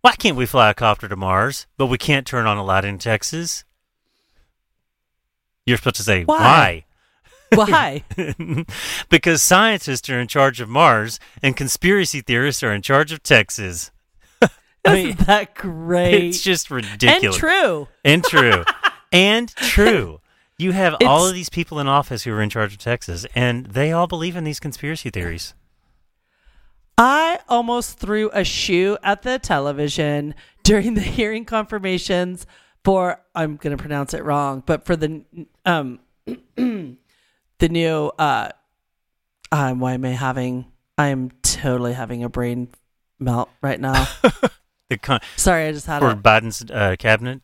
why 0.01 0.13
can't 0.13 0.37
we 0.37 0.45
fly 0.45 0.69
a 0.69 0.73
copter 0.73 1.07
to 1.07 1.15
Mars, 1.15 1.67
but 1.77 1.87
we 1.87 1.97
can't 1.97 2.25
turn 2.25 2.47
on 2.47 2.57
a 2.57 2.63
light 2.63 2.85
in 2.85 2.97
Texas? 2.97 3.63
You're 5.65 5.77
supposed 5.77 5.97
to 5.97 6.03
say 6.03 6.23
Why? 6.23 6.37
Why? 6.37 6.85
because 9.09 9.41
scientists 9.41 10.09
are 10.09 10.19
in 10.19 10.27
charge 10.27 10.61
of 10.61 10.69
Mars 10.69 11.19
and 11.41 11.55
conspiracy 11.55 12.21
theorists 12.21 12.63
are 12.63 12.73
in 12.73 12.81
charge 12.81 13.11
of 13.11 13.23
Texas. 13.23 13.91
I 14.41 14.93
mean, 14.93 15.07
Isn't 15.09 15.27
that 15.27 15.55
great? 15.55 16.23
it's 16.25 16.41
just 16.41 16.69
ridiculous. 16.69 17.23
and 17.23 17.33
true. 17.35 17.87
And 18.03 18.23
true. 18.23 18.63
and 19.11 19.49
true. 19.55 20.19
You 20.57 20.71
have 20.71 20.95
all 21.05 21.27
of 21.27 21.33
these 21.33 21.49
people 21.49 21.79
in 21.79 21.87
office 21.87 22.23
who 22.23 22.33
are 22.33 22.41
in 22.41 22.49
charge 22.49 22.73
of 22.73 22.79
Texas, 22.79 23.25
and 23.33 23.65
they 23.67 23.91
all 23.91 24.07
believe 24.07 24.35
in 24.35 24.43
these 24.43 24.59
conspiracy 24.59 25.09
theories. 25.09 25.53
I 26.97 27.39
almost 27.49 27.97
threw 27.97 28.29
a 28.33 28.43
shoe 28.43 28.97
at 29.03 29.23
the 29.23 29.39
television 29.39 30.35
during 30.63 30.93
the 30.93 31.01
hearing 31.01 31.43
confirmations 31.45 32.45
for 32.83 33.19
I'm 33.33 33.55
going 33.57 33.75
to 33.75 33.81
pronounce 33.81 34.13
it 34.13 34.23
wrong, 34.23 34.61
but 34.65 34.85
for 34.85 34.95
the 34.95 35.23
um 35.65 35.99
the 37.63 37.69
new 37.69 38.11
uh 38.19 38.49
um 39.53 39.79
why 39.79 39.93
am 39.93 40.03
I 40.03 40.09
having 40.09 40.65
I'm 40.97 41.31
totally 41.43 41.93
having 41.93 42.21
a 42.25 42.27
brain 42.29 42.67
melt 43.19 43.49
right 43.61 43.79
now. 43.79 44.07
The 44.89 44.97
con- 44.97 45.21
Sorry, 45.37 45.65
I 45.67 45.71
just 45.71 45.87
had 45.87 45.99
for 45.99 46.09
a 46.09 46.15
Biden's 46.15 46.69
uh, 46.69 46.97
cabinet, 46.99 47.41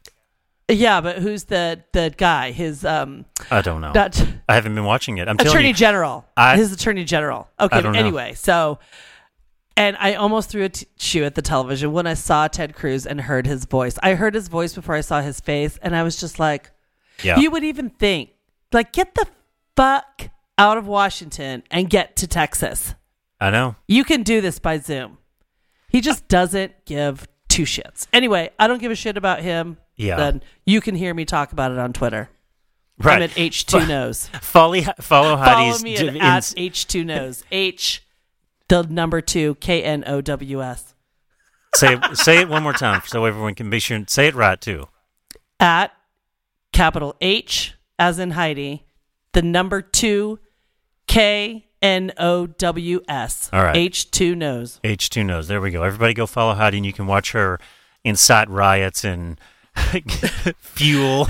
Yeah, 0.67 0.99
but 0.99 1.19
who's 1.19 1.45
the 1.45 1.81
the 1.93 2.13
guy? 2.15 2.51
His 2.51 2.83
um 2.83 3.25
I 3.49 3.61
don't 3.61 3.79
know. 3.79 3.93
not 3.93 4.21
I 4.49 4.55
haven't 4.55 4.75
been 4.75 4.83
watching 4.83 5.17
it. 5.19 5.29
I'm 5.29 5.37
attorney 5.39 5.69
you, 5.69 5.73
general. 5.73 6.25
I- 6.35 6.57
his 6.57 6.73
attorney 6.73 7.05
general. 7.05 7.47
Okay, 7.57 7.77
I 7.77 7.81
don't 7.81 7.93
know. 7.93 7.99
anyway, 7.99 8.33
so 8.33 8.77
and 9.77 9.95
I 10.01 10.15
almost 10.15 10.49
threw 10.49 10.65
a 10.65 10.69
t- 10.69 10.85
shoe 10.99 11.23
at 11.23 11.35
the 11.35 11.41
television 11.41 11.93
when 11.93 12.05
I 12.05 12.13
saw 12.13 12.49
Ted 12.49 12.75
Cruz 12.75 13.05
and 13.07 13.21
heard 13.21 13.47
his 13.47 13.63
voice. 13.63 13.97
I 14.03 14.15
heard 14.15 14.35
his 14.35 14.49
voice 14.49 14.75
before 14.75 14.95
I 14.95 15.01
saw 15.01 15.21
his 15.21 15.39
face, 15.39 15.79
and 15.81 15.95
I 15.95 16.03
was 16.03 16.19
just 16.19 16.39
like, 16.39 16.69
yeah, 17.23 17.39
you 17.39 17.49
would 17.51 17.63
even 17.63 17.89
think, 17.89 18.31
like, 18.73 18.91
get 18.91 19.15
the 19.15 19.25
fuck 19.79 20.29
out 20.57 20.77
of 20.77 20.85
Washington 20.87 21.63
and 21.71 21.89
get 21.89 22.17
to 22.17 22.27
Texas. 22.27 22.95
I 23.39 23.49
know. 23.49 23.77
You 23.87 24.03
can 24.03 24.23
do 24.23 24.41
this 24.41 24.59
by 24.59 24.77
Zoom. 24.77 25.19
He 25.87 26.01
just 26.01 26.27
doesn't 26.27 26.73
give 26.85 27.25
two 27.47 27.63
shits. 27.63 28.05
Anyway, 28.11 28.49
I 28.59 28.67
don't 28.67 28.79
give 28.81 28.91
a 28.91 28.95
shit 28.95 29.15
about 29.15 29.39
him. 29.41 29.77
Yeah. 29.95 30.17
Then 30.17 30.43
you 30.65 30.81
can 30.81 30.95
hear 30.95 31.13
me 31.13 31.23
talk 31.23 31.53
about 31.53 31.71
it 31.71 31.77
on 31.77 31.93
Twitter. 31.93 32.29
Right. 33.01 33.15
I'm 33.17 33.21
at 33.23 33.29
H2 33.37 33.87
Knows. 33.87 34.27
Follow, 34.41 34.81
follow 34.81 34.97
Follow 34.99 35.37
Heidi's 35.37 35.81
me 35.83 35.95
d- 35.95 36.07
at, 36.09 36.15
in- 36.15 36.21
at 36.21 36.43
H2 36.43 37.05
Knows. 37.05 37.43
H, 37.49 38.03
the 38.67 38.83
number 38.83 39.21
two, 39.21 39.55
K 39.55 39.81
N 39.81 40.03
O 40.05 40.19
W 40.19 40.61
S. 40.61 40.93
say 41.75 41.97
say 42.13 42.39
it 42.41 42.49
one 42.49 42.63
more 42.63 42.73
time 42.73 43.01
so 43.05 43.23
everyone 43.23 43.55
can 43.55 43.69
be 43.69 43.79
sure. 43.79 44.03
Say 44.07 44.27
it 44.27 44.35
right 44.35 44.59
too. 44.59 44.89
At 45.61 45.93
capital 46.73 47.15
H, 47.21 47.75
as 47.97 48.19
in 48.19 48.31
Heidi, 48.31 48.85
the 49.39 49.47
number 49.47 49.81
two, 49.81 50.37
K 51.07 51.65
N 51.81 52.11
O 52.17 52.45
W 52.45 53.01
S. 53.07 53.49
All 53.53 53.63
right. 53.63 53.75
H2 53.75 54.35
Knows. 54.35 54.81
H2 54.83 55.25
knows. 55.25 55.47
There 55.47 55.61
we 55.61 55.71
go. 55.71 55.83
Everybody 55.83 56.13
go 56.13 56.25
follow 56.25 56.53
Heidi 56.55 56.77
and 56.77 56.85
you 56.85 56.91
can 56.91 57.07
watch 57.07 57.31
her 57.31 57.57
incite 58.03 58.49
riots 58.49 59.05
and 59.05 59.39
fuel. 60.59 61.27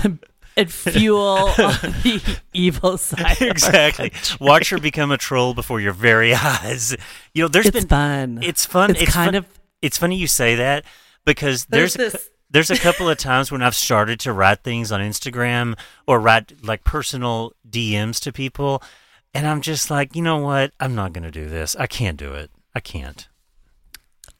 and 0.56 0.72
fuel 0.72 1.18
on 1.58 1.94
the 2.02 2.38
evil 2.52 2.98
side. 2.98 3.36
of 3.36 3.42
our 3.42 3.48
exactly. 3.48 4.12
Watch 4.40 4.70
her 4.70 4.78
become 4.78 5.12
a 5.12 5.16
troll 5.16 5.54
before 5.54 5.80
your 5.80 5.92
very 5.92 6.34
eyes. 6.34 6.96
You 7.32 7.42
know, 7.44 7.48
there's 7.48 7.66
It's 7.66 7.78
been 7.80 7.86
fun. 7.88 8.40
It's 8.42 8.66
fun. 8.66 8.90
It's 8.96 9.04
kind 9.12 9.28
fun- 9.28 9.34
of- 9.36 9.46
It's 9.82 9.98
funny 9.98 10.16
you 10.16 10.26
say 10.26 10.56
that 10.56 10.84
because 11.24 11.66
there's 11.66 11.94
There's 11.94 12.14
a, 12.14 12.16
this- 12.16 12.30
there's 12.52 12.70
a 12.72 12.76
couple 12.76 13.08
of 13.08 13.16
times 13.16 13.52
when 13.52 13.62
I've 13.62 13.76
started 13.76 14.18
to 14.20 14.32
write 14.32 14.64
things 14.64 14.90
on 14.90 15.00
Instagram 15.00 15.78
or 16.08 16.18
write 16.18 16.64
like 16.64 16.82
personal 16.82 17.52
DMs 17.70 18.20
to 18.20 18.32
people, 18.32 18.82
and 19.34 19.46
I'm 19.46 19.60
just 19.60 19.90
like, 19.90 20.14
you 20.16 20.22
know 20.22 20.38
what? 20.38 20.72
I'm 20.80 20.94
not 20.94 21.12
gonna 21.12 21.30
do 21.30 21.48
this. 21.48 21.76
I 21.76 21.86
can't 21.86 22.16
do 22.18 22.32
it. 22.34 22.50
I 22.74 22.80
can't. 22.80 23.28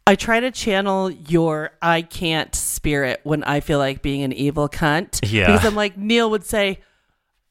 I 0.07 0.16
try 0.16 0.40
to 0.40 0.51
channel 0.51 1.11
your 1.11 1.71
I 1.81 2.03
can't 2.03 2.53
spirit 2.55 3.21
when 3.23 3.45
I 3.45 3.61
feel 3.61 3.79
like 3.79 4.03
being 4.03 4.23
an 4.23 4.33
evil 4.33 4.69
cunt. 4.69 5.21
Yeah. 5.23 5.47
Because 5.53 5.64
I'm 5.64 5.77
like, 5.77 5.97
Neil 5.97 6.29
would 6.31 6.45
say, 6.45 6.81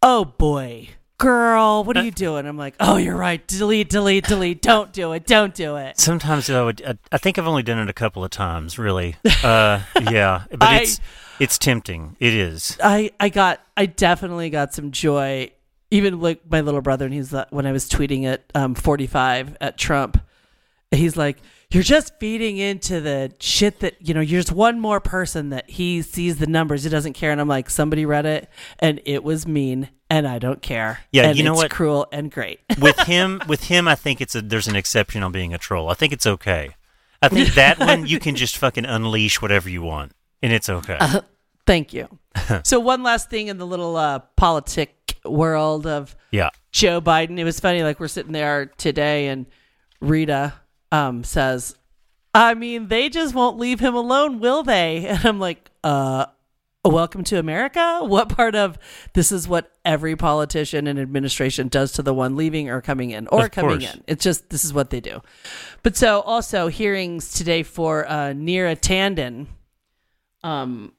Oh 0.02 0.26
boy, 0.26 0.89
girl, 1.18 1.84
what 1.86 1.96
are 1.96 2.02
Uh, 2.02 2.04
you 2.04 2.12
doing? 2.12 2.46
I'm 2.46 2.58
like, 2.58 2.76
Oh, 2.80 2.98
you're 2.98 3.15
right. 3.15 3.46
Delete, 3.48 3.89
delete, 3.89 4.26
delete. 4.26 4.62
Don't 4.62 4.92
do 4.92 5.13
it. 5.13 5.26
Don't 5.26 5.54
do 5.54 5.78
it. 5.78 5.98
Sometimes 6.00 6.50
I 6.50 6.62
would. 6.63 6.82
I, 6.86 6.98
I 7.13 7.18
think 7.18 7.38
I've 7.38 7.48
only 7.48 7.63
done 7.63 7.80
it 7.80 7.89
a 7.89 7.94
couple 7.94 8.26
of 8.26 8.32
times, 8.32 8.78
really. 8.78 9.15
Uh, 9.42 9.82
yeah, 10.12 10.44
but 10.52 10.63
I- 10.63 10.82
it's 10.82 11.00
it's 11.39 11.58
tempting. 11.58 12.18
It 12.20 12.34
is. 12.34 12.78
I, 12.84 13.12
I 13.22 13.30
got, 13.30 13.62
I 13.78 13.86
definitely 13.86 14.50
got 14.50 14.74
some 14.74 14.92
joy. 14.92 15.52
Even 15.91 16.19
like 16.19 16.41
my 16.49 16.62
little 16.62 16.82
brother, 16.82 17.06
and 17.06 17.13
he's 17.13 17.34
uh, 17.34 17.45
when 17.49 17.65
I 17.65 17.71
was 17.71 17.89
tweeting 17.89 18.25
at 18.25 18.43
um, 18.54 18.75
45 18.75 19.58
at 19.60 19.78
Trump, 19.78 20.21
he's 20.91 21.17
like, 21.17 21.38
"You're 21.71 21.84
just 21.84 22.13
feeding 22.19 22.58
into 22.58 23.02
the 23.02 23.34
shit 23.39 23.80
that 23.80 23.95
you 23.99 24.13
know. 24.13 24.21
You're 24.21 24.41
just 24.41 24.52
one 24.52 24.80
more 24.80 24.99
person 24.99 25.49
that 25.49 25.69
he 25.69 26.02
sees 26.02 26.38
the 26.38 26.47
numbers, 26.47 26.84
he 26.84 26.89
doesn't 26.89 27.13
care." 27.13 27.32
And 27.32 27.41
I'm 27.41 27.47
like, 27.47 27.69
"Somebody 27.69 28.06
read 28.06 28.28
it, 28.28 28.49
and 28.78 29.02
it 29.06 29.23
was 29.23 29.47
mean, 29.47 29.89
and 30.10 30.28
I 30.28 30.38
don't 30.38 30.62
care. 30.62 30.99
Yeah, 31.12 31.30
and 31.30 31.38
you 31.38 31.43
know 31.43 31.54
it's 31.54 31.63
what? 31.63 31.71
Cruel 31.71 32.08
and 32.12 32.32
great. 32.32 32.60
with 32.80 32.99
him 32.99 33.41
with 33.47 33.65
him 33.65 33.88
i 33.88 33.95
think 33.95 34.21
it's 34.21 34.36
a 34.36 34.41
there's 34.41 34.67
an 34.67 34.75
exception 34.75 35.23
on 35.23 35.32
being 35.32 35.54
a 35.54 35.58
troll 35.58 35.89
i 35.89 35.93
think 35.93 36.13
it's 36.13 36.25
okay 36.25 36.75
i 37.21 37.28
think 37.28 37.54
that 37.56 37.80
one 37.80 38.06
you 38.06 38.19
can 38.19 38.36
just 38.36 38.58
fucking 38.58 38.86
unleash 38.86 39.41
whatever 39.41 39.69
you 39.69 39.82
want 39.82 40.13
and 40.41 40.54
it's 40.54 40.69
okay 40.69 40.97
Thank 41.69 41.93
you. 41.93 42.08
so 42.63 42.80
one 42.80 43.04
last 43.04 43.30
thing 43.30 43.47
in 43.47 43.60
the 43.60 43.67
little 43.67 43.95
uh, 43.95 44.19
politic 44.36 44.99
world 45.25 45.86
of 45.88 46.15
yeah 46.32 46.49
Joe 46.71 47.01
Biden. 47.01 47.38
It 47.39 47.43
was 47.43 47.60
funny, 47.60 47.84
like 47.84 47.99
we're 47.99 48.08
sitting 48.08 48.32
there 48.32 48.67
today, 48.77 49.27
and 49.27 49.45
Rita 50.01 50.53
um, 50.91 51.23
says, 51.23 51.75
"I 52.34 52.53
mean, 52.53 52.88
they 52.88 53.10
just 53.10 53.34
won't 53.34 53.58
leave 53.58 53.79
him 53.79 53.95
alone, 53.95 54.39
will 54.39 54.63
they?" 54.63 55.05
And 55.08 55.25
I'm 55.25 55.39
like, 55.39 55.69
"Uh, 55.84 56.27
welcome 56.86 57.23
to 57.25 57.38
America. 57.39 57.99
What 58.03 58.29
part 58.29 58.55
of 58.55 58.77
this 59.13 59.32
is 59.32 59.47
what 59.47 59.71
every 59.84 60.15
politician 60.15 60.88
and 60.88 60.97
administration 60.99 61.67
does 61.67 61.91
to 61.93 62.01
the 62.03 62.13
one 62.13 62.36
leaving 62.36 62.69
or 62.69 62.82
coming 62.82 63.12
in 63.12 63.27
or 63.27 63.45
Of 63.45 63.51
coming 63.51 63.79
course. 63.79 63.93
in? 63.95 64.03
It's 64.08 64.23
just 64.23 64.49
this 64.49 64.63
is 64.63 64.73
what 64.73 64.89
they 64.91 64.99
do." 64.99 65.21
But 65.84 65.97
so 65.97 66.21
also 66.21 66.67
hearings 66.67 67.34
today 67.34 67.63
for 67.63 68.08
uh, 68.08 68.34
Neera 68.34 68.79
Tanden, 68.79 69.47
um, 70.43 70.93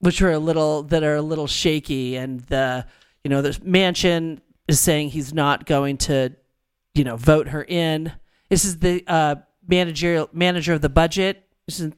which 0.00 0.20
are 0.20 0.30
a 0.32 0.38
little 0.38 0.82
that 0.84 1.02
are 1.02 1.16
a 1.16 1.22
little 1.22 1.46
shaky, 1.46 2.16
and 2.16 2.40
the 2.40 2.86
you 3.24 3.28
know 3.30 3.42
the 3.42 3.50
Manchin 3.50 4.40
is 4.68 4.80
saying 4.80 5.10
he's 5.10 5.32
not 5.34 5.66
going 5.66 5.96
to 5.98 6.32
you 6.94 7.04
know 7.04 7.16
vote 7.16 7.48
her 7.48 7.62
in. 7.64 8.12
This 8.48 8.64
is 8.64 8.78
the 8.80 9.02
uh, 9.06 9.36
managerial 9.66 10.28
manager 10.32 10.74
of 10.74 10.80
the 10.82 10.88
budget. 10.88 11.44
This 11.66 11.80
is, 11.80 11.92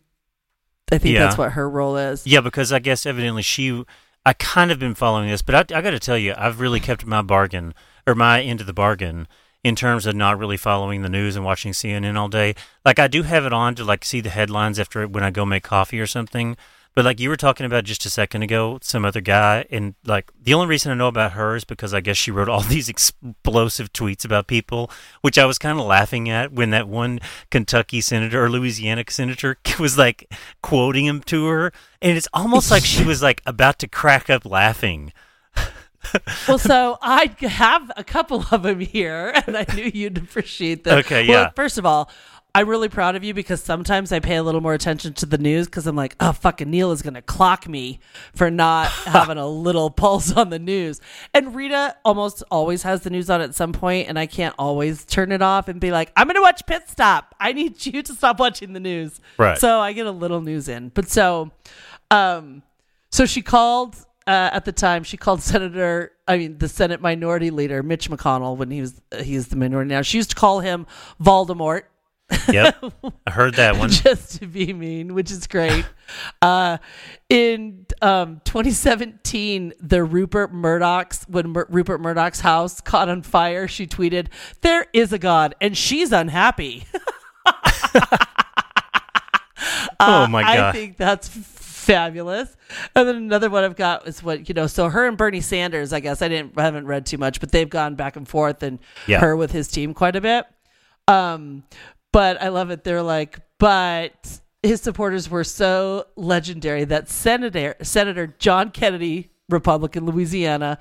I 0.93 0.99
think 0.99 1.15
Yeah. 1.15 1.21
that's 1.25 1.39
what 1.39 1.53
her 1.53 1.69
role 1.69 1.97
is. 1.97 2.27
yeah 2.27 2.41
because 2.41 2.71
i 2.73 2.79
guess 2.79 3.07
evidently 3.07 3.41
she 3.43 3.85
i 4.27 4.33
kind 4.35 4.71
of 4.71 4.79
been 4.79 4.95
following 4.95 5.29
this 5.31 5.41
but 5.43 5.73
i, 5.73 5.79
I 5.79 5.81
gotta 5.81 5.99
tell 5.99 6.19
you 6.19 6.35
i've 6.37 6.61
really 6.61 6.79
kept 6.79 7.07
my 7.07 7.23
bargain 7.23 7.75
or 8.07 8.15
my 8.15 8.43
end 8.43 8.61
of 8.61 8.67
the 8.67 8.75
bargain 8.75 9.27
in 9.65 9.75
terms 9.75 10.05
of 10.05 10.15
not 10.15 10.39
really 10.39 10.59
following 10.59 11.01
the 11.01 11.09
news 11.09 11.35
and 11.37 11.45
watching 11.45 11.73
cnn 11.73 12.17
all 12.19 12.29
day 12.29 12.55
like 12.85 12.99
i 12.99 13.09
do 13.09 13.23
have 13.23 13.47
it 13.47 13.53
on 13.53 13.75
to 13.77 13.83
like 13.85 14.05
see 14.05 14.21
the 14.21 14.29
headlines 14.29 14.79
after 14.79 15.09
when 15.09 15.25
i 15.25 15.31
go 15.31 15.47
make 15.47 15.63
coffee 15.65 15.99
or 15.99 16.07
something 16.07 16.55
but 16.95 17.05
like 17.05 17.21
you 17.21 17.29
were 17.29 17.37
talking 17.37 17.67
about 17.67 17.85
just 17.85 18.07
a 18.07 18.11
second 18.11 18.43
ago 18.43 18.79
some 18.83 19.05
other 19.05 19.21
guy 19.21 19.65
and 19.71 19.95
like 20.05 20.31
the 20.41 20.55
only 20.55 20.67
reason 20.67 20.91
i 20.93 20.95
know 20.95 21.09
about 21.09 21.33
her 21.33 21.57
is 21.57 21.65
because 21.65 21.93
i 21.93 22.01
guess 22.01 22.17
she 22.17 22.31
wrote 22.31 22.49
all 22.49 22.61
these 22.75 22.89
explosive 22.89 23.93
tweets 23.93 24.25
about 24.25 24.47
people 24.47 24.91
which 25.21 25.39
i 25.39 25.45
was 25.45 25.59
kind 25.59 25.79
of 25.79 25.85
laughing 25.85 26.29
at 26.29 26.53
when 26.53 26.71
that 26.71 26.89
one 26.89 27.21
kentucky 27.51 28.01
senator 28.01 28.45
or 28.45 28.51
louisiana 28.51 29.05
senator 29.09 29.59
was 29.79 29.99
like 29.99 30.33
quoting 30.63 31.07
him 31.07 31.21
to 31.21 31.47
her 31.47 31.73
and 32.01 32.17
it's 32.17 32.29
almost 32.33 32.71
like 32.71 32.85
she 32.85 33.05
was 33.05 33.23
like 33.23 33.43
about 33.47 33.79
to 33.79 33.89
crack 33.89 34.31
up 34.31 34.45
laughing 34.45 35.13
well, 36.49 36.59
so 36.59 36.99
I 37.03 37.35
have 37.41 37.91
a 37.97 38.05
couple 38.05 38.45
of 38.51 38.63
them 38.63 38.81
here, 38.81 39.33
and 39.47 39.57
I 39.57 39.67
knew 39.75 39.91
you'd 39.93 40.19
appreciate 40.19 40.85
them. 40.85 40.99
Okay, 40.99 41.27
Well, 41.27 41.45
yeah. 41.45 41.51
First 41.55 41.79
of 41.79 41.87
all, 41.87 42.11
I'm 42.57 42.69
really 42.69 42.89
proud 42.89 43.17
of 43.17 43.25
you 43.25 43.35
because 43.35 43.61
sometimes 43.61 44.13
I 44.13 44.21
pay 44.21 44.37
a 44.37 44.43
little 44.43 44.61
more 44.61 44.75
attention 44.75 45.13
to 45.15 45.27
the 45.27 45.39
news 45.39 45.67
because 45.67 45.89
I'm 45.89 45.97
like, 45.97 46.15
oh, 46.21 46.33
fucking 46.33 46.71
Neil 46.71 46.93
is 46.93 47.03
going 47.03 47.15
to 47.15 47.23
clock 47.23 47.69
me 47.69 47.99
for 48.33 48.49
not 48.49 48.87
having 49.07 49.39
a 49.39 49.47
little 49.47 49.91
pulse 49.91 50.33
on 50.33 50.51
the 50.51 50.61
news. 50.61 51.01
And 51.33 51.57
Rita 51.57 51.97
almost 52.05 52.45
always 52.53 52.85
has 52.85 53.01
the 53.01 53.11
news 53.11 53.29
on 53.29 53.41
at 53.41 53.57
some 53.57 53.73
point, 53.73 54.09
and 54.09 54.17
I 54.17 54.27
can't 54.27 54.55
always 54.57 55.05
turn 55.05 55.33
it 55.33 55.43
off 55.43 55.67
and 55.67 55.81
be 55.81 55.91
like, 55.91 56.13
I'm 56.17 56.29
going 56.29 56.37
to 56.37 56.43
watch 56.43 56.65
Pit 56.65 56.85
Stop. 56.87 57.35
I 57.41 57.53
need 57.53 57.85
you 57.85 58.03
to 58.03 58.15
stop 58.15 58.39
watching 58.39 58.73
the 58.73 58.81
news. 58.81 59.21
Right. 59.37 59.59
So 59.59 59.81
I 59.81 59.93
get 59.93 60.07
a 60.07 60.13
little 60.13 60.41
news 60.41 60.69
in. 60.69 60.91
But 60.91 61.09
so, 61.09 61.51
um, 62.13 62.63
so 63.11 63.27
she 63.27 63.43
called 63.43 63.97
uh, 64.29 64.51
at 64.53 64.65
the 64.65 64.73
time. 64.73 65.03
She 65.03 65.17
called 65.17 65.43
Senator, 65.43 66.13
I 66.29 66.39
mean, 66.39 66.59
the 66.59 66.69
Senate 66.69 67.01
Minority 67.01 67.51
Leader 67.51 67.83
Mitch 67.83 68.09
McConnell 68.09 68.57
when 68.57 68.71
he 68.71 68.81
was 68.81 69.01
uh, 69.11 69.23
he's 69.25 69.49
the 69.49 69.57
minority 69.57 69.91
now. 69.91 70.03
She 70.03 70.19
used 70.19 70.31
to 70.31 70.37
call 70.37 70.61
him 70.61 70.87
Voldemort 71.21 71.83
yep 72.51 72.83
i 73.27 73.31
heard 73.31 73.55
that 73.55 73.77
one 73.77 73.91
just 73.91 74.41
to 74.41 74.47
be 74.47 74.73
mean, 74.73 75.15
which 75.15 75.31
is 75.31 75.47
great. 75.47 75.85
uh, 76.43 76.79
in 77.29 77.87
um, 78.03 78.41
2017, 78.45 79.75
the 79.81 80.03
Rupert 80.05 80.53
Murdoch's 80.53 81.25
when 81.29 81.51
Mur- 81.51 81.67
Rupert 81.69 82.01
Murdoch's 82.01 82.41
house 82.41 82.81
caught 82.81 83.09
on 83.09 83.23
fire, 83.23 83.69
she 83.69 83.87
tweeted, 83.87 84.29
"There 84.63 84.87
is 84.93 85.13
a 85.13 85.19
God, 85.19 85.55
and 85.61 85.77
she's 85.77 86.13
unhappy." 86.13 86.85
oh 90.01 90.27
my 90.29 90.43
god. 90.43 90.59
I 90.59 90.73
think 90.73 90.97
that's 90.97 91.29
fabulous. 91.29 92.57
And 92.95 93.07
then 93.09 93.17
another 93.17 93.51
one 93.51 93.65
I've 93.65 93.77
got 93.77 94.07
is 94.09 94.23
what 94.23 94.49
you 94.49 94.55
know. 94.55 94.67
So 94.67 94.89
her 94.89 95.07
and 95.07 95.17
Bernie 95.17 95.41
Sanders, 95.41 95.93
I 95.93 96.01
guess 96.01 96.23
I 96.23 96.29
didn't 96.29 96.55
I 96.57 96.63
haven't 96.63 96.87
read 96.87 97.07
too 97.07 97.19
much, 97.19 97.41
but 97.41 97.53
they've 97.53 97.69
gone 97.69 97.95
back 97.95 98.17
and 98.17 98.27
forth, 98.27 98.63
and 98.63 98.79
Yeah. 99.07 99.21
her 99.21 99.37
with 99.37 99.53
his 99.53 99.69
team 99.69 99.95
quite 99.95 100.17
a 100.17 100.21
bit. 100.21 100.47
Um, 101.07 101.65
but 102.15 102.41
I 102.41 102.51
love 102.51 102.71
it. 102.71 102.85
They're 102.85 103.03
like, 103.03 103.41
but 103.59 104.41
his 104.63 104.81
supporters 104.81 105.29
were 105.29 105.43
so 105.43 106.07
legendary 106.15 106.85
that 106.85 107.09
Senator 107.09 107.75
Senator 107.83 108.33
John 108.39 108.71
Kennedy, 108.71 109.33
Republican 109.49 110.07
Louisiana, 110.07 110.79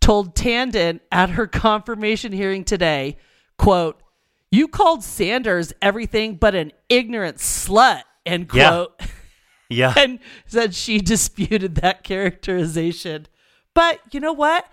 told 0.00 0.36
Tanden 0.36 1.00
at 1.10 1.30
her 1.30 1.48
confirmation 1.48 2.30
hearing 2.30 2.62
today, 2.62 3.16
quote, 3.58 4.00
you 4.52 4.68
called 4.68 5.02
Sanders 5.02 5.72
everything 5.82 6.36
but 6.36 6.54
an 6.54 6.70
ignorant 6.88 7.38
slut, 7.38 8.02
end 8.24 8.48
quote. 8.48 8.94
Yeah. 9.00 9.06
yeah 9.68 9.94
and 9.96 10.20
said 10.46 10.72
she 10.72 10.98
disputed 10.98 11.74
that 11.76 12.04
characterization. 12.04 13.26
But 13.74 13.98
you 14.12 14.20
know 14.20 14.32
what? 14.32 14.68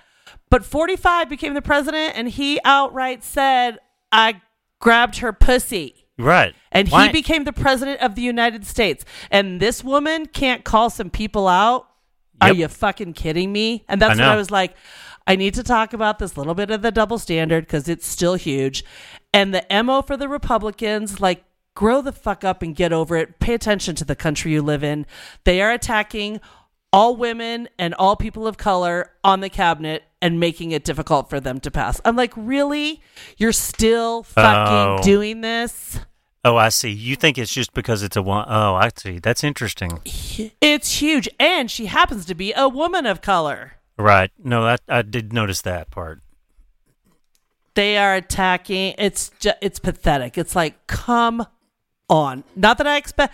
But 0.51 0.63
45 0.63 1.27
became 1.27 1.55
the 1.55 1.61
president 1.63 2.15
and 2.15 2.29
he 2.29 2.59
outright 2.63 3.23
said, 3.23 3.79
I 4.11 4.43
grabbed 4.79 5.17
her 5.17 5.33
pussy. 5.33 6.02
Right 6.17 6.53
And 6.71 6.89
Why- 6.89 7.07
he 7.07 7.11
became 7.11 7.43
the 7.43 7.53
president 7.53 8.01
of 8.01 8.15
the 8.15 8.21
United 8.21 8.65
States. 8.65 9.05
And 9.31 9.59
this 9.59 9.83
woman 9.83 10.25
can't 10.25 10.63
call 10.63 10.89
some 10.89 11.09
people 11.09 11.47
out. 11.47 11.87
Are 12.41 12.51
you 12.53 12.67
fucking 12.67 13.13
kidding 13.13 13.51
me? 13.53 13.85
And 13.87 14.01
that's 14.01 14.19
I 14.19 14.23
when 14.23 14.29
I 14.31 14.35
was 14.35 14.51
like, 14.51 14.75
I 15.25 15.35
need 15.37 15.53
to 15.53 15.63
talk 15.63 15.93
about 15.93 16.19
this 16.19 16.35
little 16.35 16.53
bit 16.53 16.71
of 16.71 16.81
the 16.81 16.91
double 16.91 17.17
standard 17.17 17.65
because 17.65 17.87
it's 17.87 18.05
still 18.05 18.35
huge. 18.35 18.83
And 19.33 19.53
the 19.53 19.65
MO 19.83 20.01
for 20.01 20.17
the 20.17 20.27
Republicans, 20.27 21.21
like, 21.21 21.45
grow 21.75 22.01
the 22.01 22.11
fuck 22.11 22.43
up 22.43 22.61
and 22.61 22.75
get 22.75 22.91
over 22.91 23.15
it. 23.15 23.39
Pay 23.39 23.53
attention 23.53 23.95
to 23.95 24.05
the 24.05 24.15
country 24.15 24.51
you 24.51 24.61
live 24.61 24.83
in. 24.83 25.05
They 25.45 25.61
are 25.61 25.71
attacking 25.71 26.41
all 26.91 27.15
women 27.15 27.69
and 27.79 27.93
all 27.95 28.15
people 28.15 28.45
of 28.45 28.57
color 28.57 29.11
on 29.23 29.39
the 29.39 29.49
cabinet 29.49 30.03
and 30.23 30.39
making 30.39 30.71
it 30.71 30.83
difficult 30.83 31.29
for 31.29 31.39
them 31.39 31.59
to 31.59 31.69
pass. 31.69 32.01
I'm 32.03 32.15
like, 32.15 32.33
really? 32.35 33.01
You're 33.37 33.51
still 33.51 34.23
fucking 34.23 34.99
Oh. 34.99 35.03
doing 35.03 35.41
this? 35.41 35.99
oh 36.45 36.57
i 36.57 36.67
see 36.67 36.89
you 36.89 37.15
think 37.15 37.37
it's 37.37 37.53
just 37.53 37.73
because 37.73 38.03
it's 38.03 38.17
a 38.17 38.21
one 38.21 38.43
oh 38.49 38.75
i 38.75 38.89
see 38.97 39.17
that's 39.17 39.45
interesting 39.45 40.01
It's 40.59 40.99
huge. 41.01 41.29
And 41.39 41.71
she 41.71 41.85
happens 41.85 42.25
to 42.25 42.35
be 42.35 42.51
a 42.53 42.67
woman 42.67 43.05
of 43.05 43.21
color. 43.21 43.73
right 43.97 44.29
no 44.43 44.65
that 44.65 44.81
i 44.89 45.01
did 45.03 45.31
notice 45.31 45.61
that 45.61 45.89
part 45.89 46.19
They 47.75 47.97
are 47.97 48.15
attacking. 48.15 48.95
It's 48.97 49.29
ju- 49.39 49.59
it's 49.61 49.79
pathetic. 49.79 50.37
It's 50.37 50.55
like, 50.55 50.85
come 50.87 51.45
on. 52.09 52.43
Not 52.55 52.77
that 52.77 52.87
I 52.87 52.97
expect. 52.97 53.33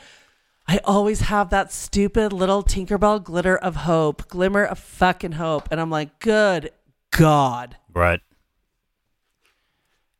I 0.67 0.79
always 0.85 1.21
have 1.21 1.49
that 1.49 1.73
stupid 1.73 2.31
little 2.31 2.63
Tinkerbell 2.63 3.23
glitter 3.23 3.57
of 3.57 3.75
hope, 3.75 4.27
glimmer 4.29 4.63
of 4.63 4.77
fucking 4.79 5.33
hope. 5.33 5.67
And 5.71 5.81
I'm 5.81 5.89
like, 5.89 6.19
good 6.19 6.71
god. 7.11 7.77
Right. 7.93 8.21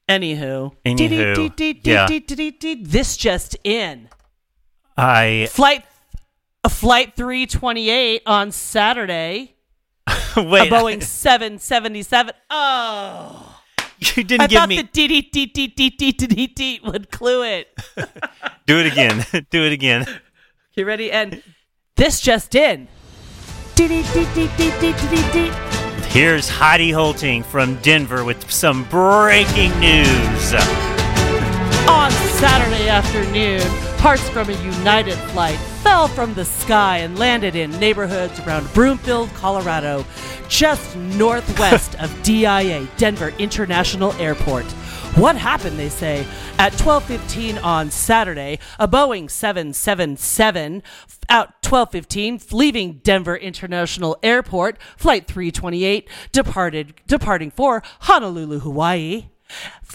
Anywho. 0.08 0.76
Anywho. 0.86 2.84
This 2.90 3.18
just 3.18 3.58
in. 3.64 4.10
I 4.98 5.48
flight 5.52 5.86
a 6.64 6.70
flight 6.70 7.16
328 7.16 8.24
on 8.26 8.52
Saturday. 8.52 9.56
Wait, 10.36 10.72
a 10.72 10.76
Boeing 10.76 11.04
777. 11.04 12.34
Oh. 12.50 13.56
You 14.00 14.24
didn't 14.24 14.50
give 14.50 14.68
me. 14.68 14.80
I 14.80 14.82
thought 14.82 14.94
the 14.94 15.08
dee 15.08 15.22
dee 15.22 15.46
dee 15.46 15.68
dee 15.68 15.90
dee 15.90 16.12
dee 16.12 16.48
dee 16.48 16.80
would 16.84 17.12
clue 17.12 17.44
it. 17.44 17.68
Do 18.66 18.80
it 18.80 18.86
again. 18.88 19.26
Do 19.50 19.66
it 19.66 19.74
again. 19.74 20.06
You 20.74 20.86
ready? 20.86 21.12
And 21.12 21.44
this 21.96 22.22
just 22.22 22.56
in. 22.56 22.88
Dee 23.76 23.88
dee 23.90 24.04
dee 24.14 24.26
dee 24.34 24.50
dee 24.58 24.72
dee 24.80 24.94
dee 24.94 25.32
dee. 25.32 25.79
Here's 26.10 26.50
Heidi 26.50 26.90
Holting 26.90 27.44
from 27.44 27.76
Denver 27.84 28.24
with 28.24 28.52
some 28.52 28.84
breaking 28.86 29.80
news. 29.80 30.54
On 31.88 32.10
Saturday 32.10 32.90
afternoon, 32.90 33.62
parts 34.00 34.30
from 34.30 34.50
a 34.50 34.64
United 34.64 35.18
flight 35.32 35.58
fell 35.84 36.08
from 36.08 36.34
the 36.34 36.46
sky 36.46 37.00
and 37.00 37.20
landed 37.20 37.54
in 37.54 37.70
neighborhoods 37.80 38.40
around 38.40 38.74
Broomfield, 38.74 39.30
Colorado, 39.34 40.06
just 40.48 40.96
northwest 40.96 42.00
of 42.02 42.24
DIA, 42.24 42.88
Denver 42.96 43.34
International 43.38 44.14
Airport. 44.14 44.64
What 45.16 45.36
happened, 45.36 45.78
they 45.78 45.90
say? 45.90 46.26
At 46.58 46.72
12:15 46.78 47.62
on 47.62 47.92
Saturday, 47.92 48.60
a 48.80 48.88
Boeing 48.88 49.30
777 49.30 50.82
out 51.28 51.62
12:15 51.62 52.54
leaving 52.54 53.02
Denver 53.04 53.36
International 53.36 54.18
Airport, 54.24 54.78
flight 54.96 55.28
328 55.28 56.08
departed 56.32 56.94
departing 57.06 57.52
for 57.52 57.84
Honolulu, 58.02 58.60
Hawaii 58.60 59.26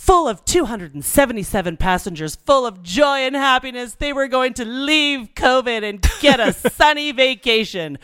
full 0.04 0.28
of 0.28 0.44
277 0.44 1.78
passengers, 1.78 2.36
full 2.36 2.66
of 2.66 2.82
joy 2.82 3.20
and 3.20 3.34
happiness. 3.34 3.94
They 3.94 4.12
were 4.12 4.28
going 4.28 4.52
to 4.54 4.64
leave 4.66 5.30
COVID 5.34 5.82
and 5.82 6.06
get 6.20 6.40
a 6.40 6.52
sunny 6.70 7.10
vacation. 7.12 7.98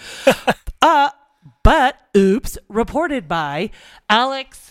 Uh, 0.81 1.11
but 1.63 1.99
oops, 2.17 2.57
reported 2.69 3.29
by 3.29 3.71
Alex. 4.09 4.71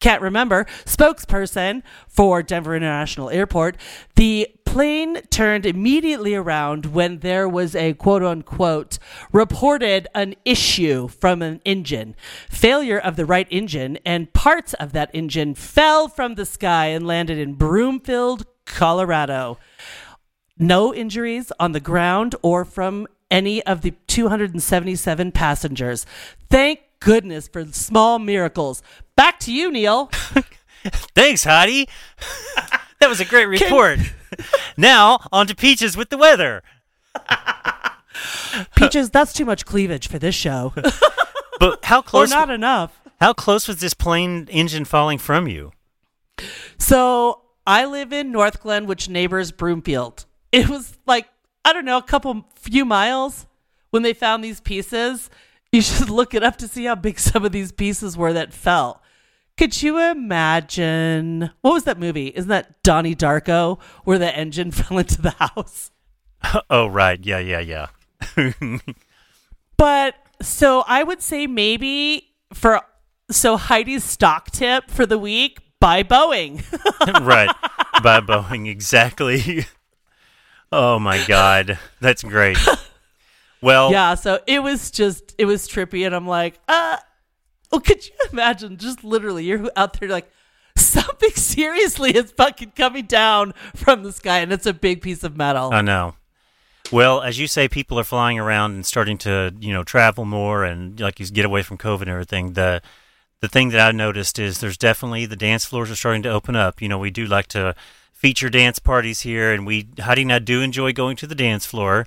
Can't 0.00 0.22
remember, 0.22 0.64
spokesperson 0.84 1.82
for 2.06 2.40
Denver 2.40 2.76
International 2.76 3.30
Airport. 3.30 3.76
The 4.14 4.48
plane 4.64 5.22
turned 5.30 5.66
immediately 5.66 6.36
around 6.36 6.86
when 6.86 7.18
there 7.18 7.48
was 7.48 7.74
a 7.74 7.94
quote 7.94 8.22
unquote 8.22 8.98
reported 9.32 10.06
an 10.14 10.36
issue 10.44 11.08
from 11.08 11.42
an 11.42 11.60
engine. 11.64 12.14
Failure 12.48 12.98
of 12.98 13.16
the 13.16 13.26
right 13.26 13.48
engine 13.50 13.98
and 14.04 14.32
parts 14.32 14.72
of 14.74 14.92
that 14.92 15.10
engine 15.12 15.56
fell 15.56 16.06
from 16.06 16.36
the 16.36 16.46
sky 16.46 16.86
and 16.86 17.04
landed 17.04 17.38
in 17.38 17.54
Broomfield, 17.54 18.46
Colorado. 18.66 19.58
No 20.56 20.94
injuries 20.94 21.50
on 21.58 21.72
the 21.72 21.80
ground 21.80 22.36
or 22.42 22.64
from 22.64 23.08
any 23.32 23.64
of 23.64 23.80
the 23.80 23.92
277 24.06 25.32
passengers. 25.32 26.06
Thank 26.50 26.80
goodness 27.00 27.48
for 27.48 27.64
small 27.66 28.18
miracles. 28.18 28.82
Back 29.18 29.40
to 29.40 29.52
you, 29.52 29.72
Neil. 29.72 30.06
Thanks, 31.16 31.42
Heidi. 31.42 31.88
that 33.00 33.08
was 33.08 33.18
a 33.18 33.24
great 33.24 33.46
report. 33.46 33.98
now, 34.76 35.18
on 35.32 35.48
to 35.48 35.56
Peaches 35.56 35.96
with 35.96 36.10
the 36.10 36.16
weather. 36.16 36.62
Peaches, 38.76 39.10
that's 39.10 39.32
too 39.32 39.44
much 39.44 39.66
cleavage 39.66 40.06
for 40.06 40.20
this 40.20 40.36
show. 40.36 40.72
But 41.58 41.84
how 41.84 42.00
close? 42.00 42.30
or 42.30 42.36
not 42.36 42.48
enough. 42.48 43.00
how 43.20 43.32
close 43.32 43.66
was 43.66 43.80
this 43.80 43.92
plane 43.92 44.46
engine 44.52 44.84
falling 44.84 45.18
from 45.18 45.48
you? 45.48 45.72
So 46.78 47.42
I 47.66 47.86
live 47.86 48.12
in 48.12 48.32
Northglenn, 48.32 48.86
which 48.86 49.08
neighbors 49.08 49.50
Broomfield. 49.50 50.26
It 50.52 50.68
was 50.68 50.96
like, 51.08 51.26
I 51.64 51.72
don't 51.72 51.84
know, 51.84 51.98
a 51.98 52.02
couple 52.04 52.46
few 52.54 52.84
miles 52.84 53.48
when 53.90 54.04
they 54.04 54.12
found 54.12 54.44
these 54.44 54.60
pieces. 54.60 55.28
You 55.72 55.82
should 55.82 56.08
look 56.08 56.34
it 56.34 56.44
up 56.44 56.54
to 56.58 56.68
see 56.68 56.84
how 56.84 56.94
big 56.94 57.18
some 57.18 57.44
of 57.44 57.50
these 57.50 57.72
pieces 57.72 58.16
were 58.16 58.32
that 58.32 58.52
fell. 58.52 59.02
Could 59.58 59.82
you 59.82 59.98
imagine? 59.98 61.50
What 61.62 61.72
was 61.72 61.84
that 61.84 61.98
movie? 61.98 62.28
Isn't 62.28 62.48
that 62.48 62.80
Donnie 62.84 63.16
Darko 63.16 63.80
where 64.04 64.18
the 64.18 64.34
engine 64.34 64.70
fell 64.72 64.98
into 64.98 65.20
the 65.20 65.30
house? 65.32 65.90
oh, 66.70 66.86
right. 66.86 67.18
Yeah, 67.22 67.40
yeah, 67.40 67.60
yeah. 67.60 67.88
But 69.76 70.16
so 70.42 70.82
I 70.88 71.04
would 71.04 71.22
say 71.22 71.46
maybe 71.46 72.34
for 72.52 72.80
so 73.30 73.56
Heidi's 73.56 74.02
stock 74.02 74.50
tip 74.50 74.90
for 74.90 75.06
the 75.06 75.18
week 75.18 75.60
buy 75.78 76.02
Boeing. 76.02 76.64
right. 77.24 77.54
By 78.02 78.18
Boeing, 78.18 78.68
exactly. 78.68 79.66
oh 80.72 80.98
my 80.98 81.24
God. 81.26 81.78
That's 82.00 82.24
great. 82.24 82.58
Well, 83.60 83.90
yeah, 83.90 84.14
so 84.14 84.40
it 84.46 84.62
was 84.62 84.90
just 84.90 85.34
it 85.38 85.44
was 85.44 85.68
trippy, 85.68 86.06
and 86.06 86.14
I'm 86.14 86.26
like, 86.26 86.58
uh, 86.68 86.98
well, 87.72 87.80
could 87.80 88.06
you 88.06 88.14
imagine? 88.32 88.76
Just 88.76 89.04
literally, 89.04 89.44
you're 89.44 89.70
out 89.76 89.98
there 89.98 90.08
like 90.08 90.30
something 90.76 91.30
seriously 91.34 92.16
is 92.16 92.32
fucking 92.32 92.72
coming 92.76 93.06
down 93.06 93.52
from 93.74 94.02
the 94.02 94.12
sky, 94.12 94.38
and 94.38 94.52
it's 94.52 94.66
a 94.66 94.72
big 94.72 95.02
piece 95.02 95.24
of 95.24 95.36
metal. 95.36 95.70
I 95.72 95.82
know. 95.82 96.14
Well, 96.90 97.20
as 97.20 97.38
you 97.38 97.46
say, 97.46 97.68
people 97.68 97.98
are 97.98 98.04
flying 98.04 98.38
around 98.38 98.72
and 98.72 98.86
starting 98.86 99.18
to, 99.18 99.54
you 99.60 99.74
know, 99.74 99.84
travel 99.84 100.24
more 100.24 100.64
and 100.64 100.98
like 100.98 101.20
you 101.20 101.26
get 101.26 101.44
away 101.44 101.62
from 101.62 101.76
COVID 101.76 102.02
and 102.02 102.10
everything. 102.10 102.54
The 102.54 102.80
the 103.40 103.48
thing 103.48 103.68
that 103.70 103.86
I 103.86 103.92
noticed 103.92 104.38
is 104.38 104.60
there's 104.60 104.78
definitely 104.78 105.26
the 105.26 105.36
dance 105.36 105.64
floors 105.64 105.90
are 105.90 105.96
starting 105.96 106.22
to 106.22 106.30
open 106.30 106.56
up. 106.56 106.80
You 106.80 106.88
know, 106.88 106.98
we 106.98 107.10
do 107.10 107.26
like 107.26 107.46
to 107.48 107.74
feature 108.12 108.48
dance 108.48 108.78
parties 108.78 109.20
here, 109.20 109.52
and 109.52 109.66
we 109.66 109.88
Heidi 110.00 110.22
and 110.22 110.32
I 110.32 110.38
do 110.38 110.62
enjoy 110.62 110.92
going 110.92 111.16
to 111.18 111.26
the 111.26 111.34
dance 111.34 111.66
floor. 111.66 112.06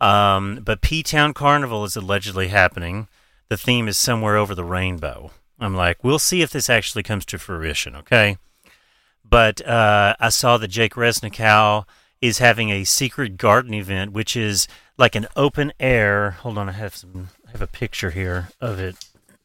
Um, 0.00 0.60
but 0.64 0.80
P 0.80 1.02
Town 1.02 1.34
Carnival 1.34 1.84
is 1.84 1.96
allegedly 1.96 2.48
happening. 2.48 3.08
The 3.50 3.56
theme 3.58 3.86
is 3.88 3.98
somewhere 3.98 4.36
over 4.36 4.54
the 4.54 4.64
rainbow. 4.64 5.32
I'm 5.58 5.74
like, 5.74 6.02
we'll 6.02 6.18
see 6.20 6.40
if 6.40 6.50
this 6.50 6.70
actually 6.70 7.02
comes 7.02 7.26
to 7.26 7.38
fruition, 7.38 7.94
okay? 7.96 8.38
But 9.28 9.60
uh, 9.66 10.14
I 10.18 10.28
saw 10.30 10.56
that 10.56 10.68
Jake 10.68 10.94
Resnicow 10.94 11.84
is 12.22 12.38
having 12.38 12.70
a 12.70 12.84
secret 12.84 13.36
garden 13.36 13.74
event, 13.74 14.12
which 14.12 14.36
is 14.36 14.68
like 14.96 15.14
an 15.16 15.26
open 15.36 15.72
air. 15.78 16.30
Hold 16.30 16.56
on, 16.58 16.68
I 16.68 16.72
have 16.72 16.94
some. 16.96 17.28
I 17.46 17.50
have 17.50 17.60
a 17.62 17.66
picture 17.66 18.10
here 18.10 18.48
of 18.60 18.78
it. 18.78 18.96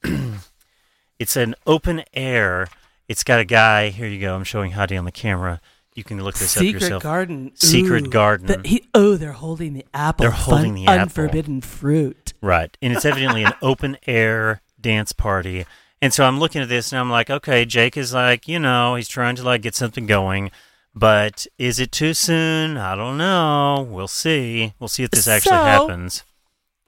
it's 1.20 1.36
an 1.36 1.56
open 1.66 2.04
air. 2.14 2.68
It's 3.08 3.24
got 3.24 3.40
a 3.40 3.46
guy. 3.46 3.90
Here 3.90 4.08
you 4.08 4.20
go. 4.22 4.36
I'm 4.36 4.44
showing 4.44 4.72
Heidi 4.72 4.98
on 4.98 5.06
the 5.06 5.12
camera. 5.12 5.62
You 5.96 6.04
can 6.04 6.22
look 6.24 6.36
this 6.36 6.56
up 6.58 6.62
Secret 6.62 6.82
yourself. 6.82 7.04
garden. 7.04 7.52
Secret 7.56 8.08
Ooh. 8.08 8.10
garden. 8.10 8.48
The- 8.48 8.62
he- 8.68 8.88
oh, 8.94 9.16
they're 9.16 9.32
holding 9.32 9.74
the 9.74 9.86
apple. 9.94 10.24
They're 10.24 10.32
holding 10.32 10.74
Fun- 10.74 10.86
the 10.86 10.88
apple. 10.88 11.02
Unforbidden 11.24 11.62
fruit. 11.62 12.25
Right. 12.46 12.78
And 12.82 12.94
it's 12.94 13.06
evidently 13.06 13.44
an 13.44 13.54
open 13.62 13.98
air 14.06 14.62
dance 14.80 15.12
party. 15.12 15.66
And 16.02 16.14
so 16.14 16.26
I'm 16.26 16.40
looking 16.40 16.62
at 16.62 16.70
this 16.70 16.92
and 16.92 17.00
I'm 17.00 17.10
like, 17.10 17.30
okay, 17.32 17.66
Jake 17.66 17.98
is 17.98 18.14
like, 18.14 18.48
you 18.48 18.60
know, 18.60 18.96
he's 18.96 19.08
trying 19.08 19.36
to 19.38 19.44
like 19.44 19.64
get 19.64 19.74
something 19.74 20.06
going. 20.06 20.52
But 20.94 21.48
is 21.58 21.80
it 21.80 21.92
too 21.92 22.14
soon? 22.14 22.78
I 22.78 22.96
don't 22.96 23.18
know. 23.18 23.88
We'll 23.90 24.08
see. 24.08 24.74
We'll 24.80 24.88
see 24.88 25.04
if 25.04 25.10
this 25.12 25.28
actually 25.28 25.50
So- 25.58 25.64
happens. 25.64 26.24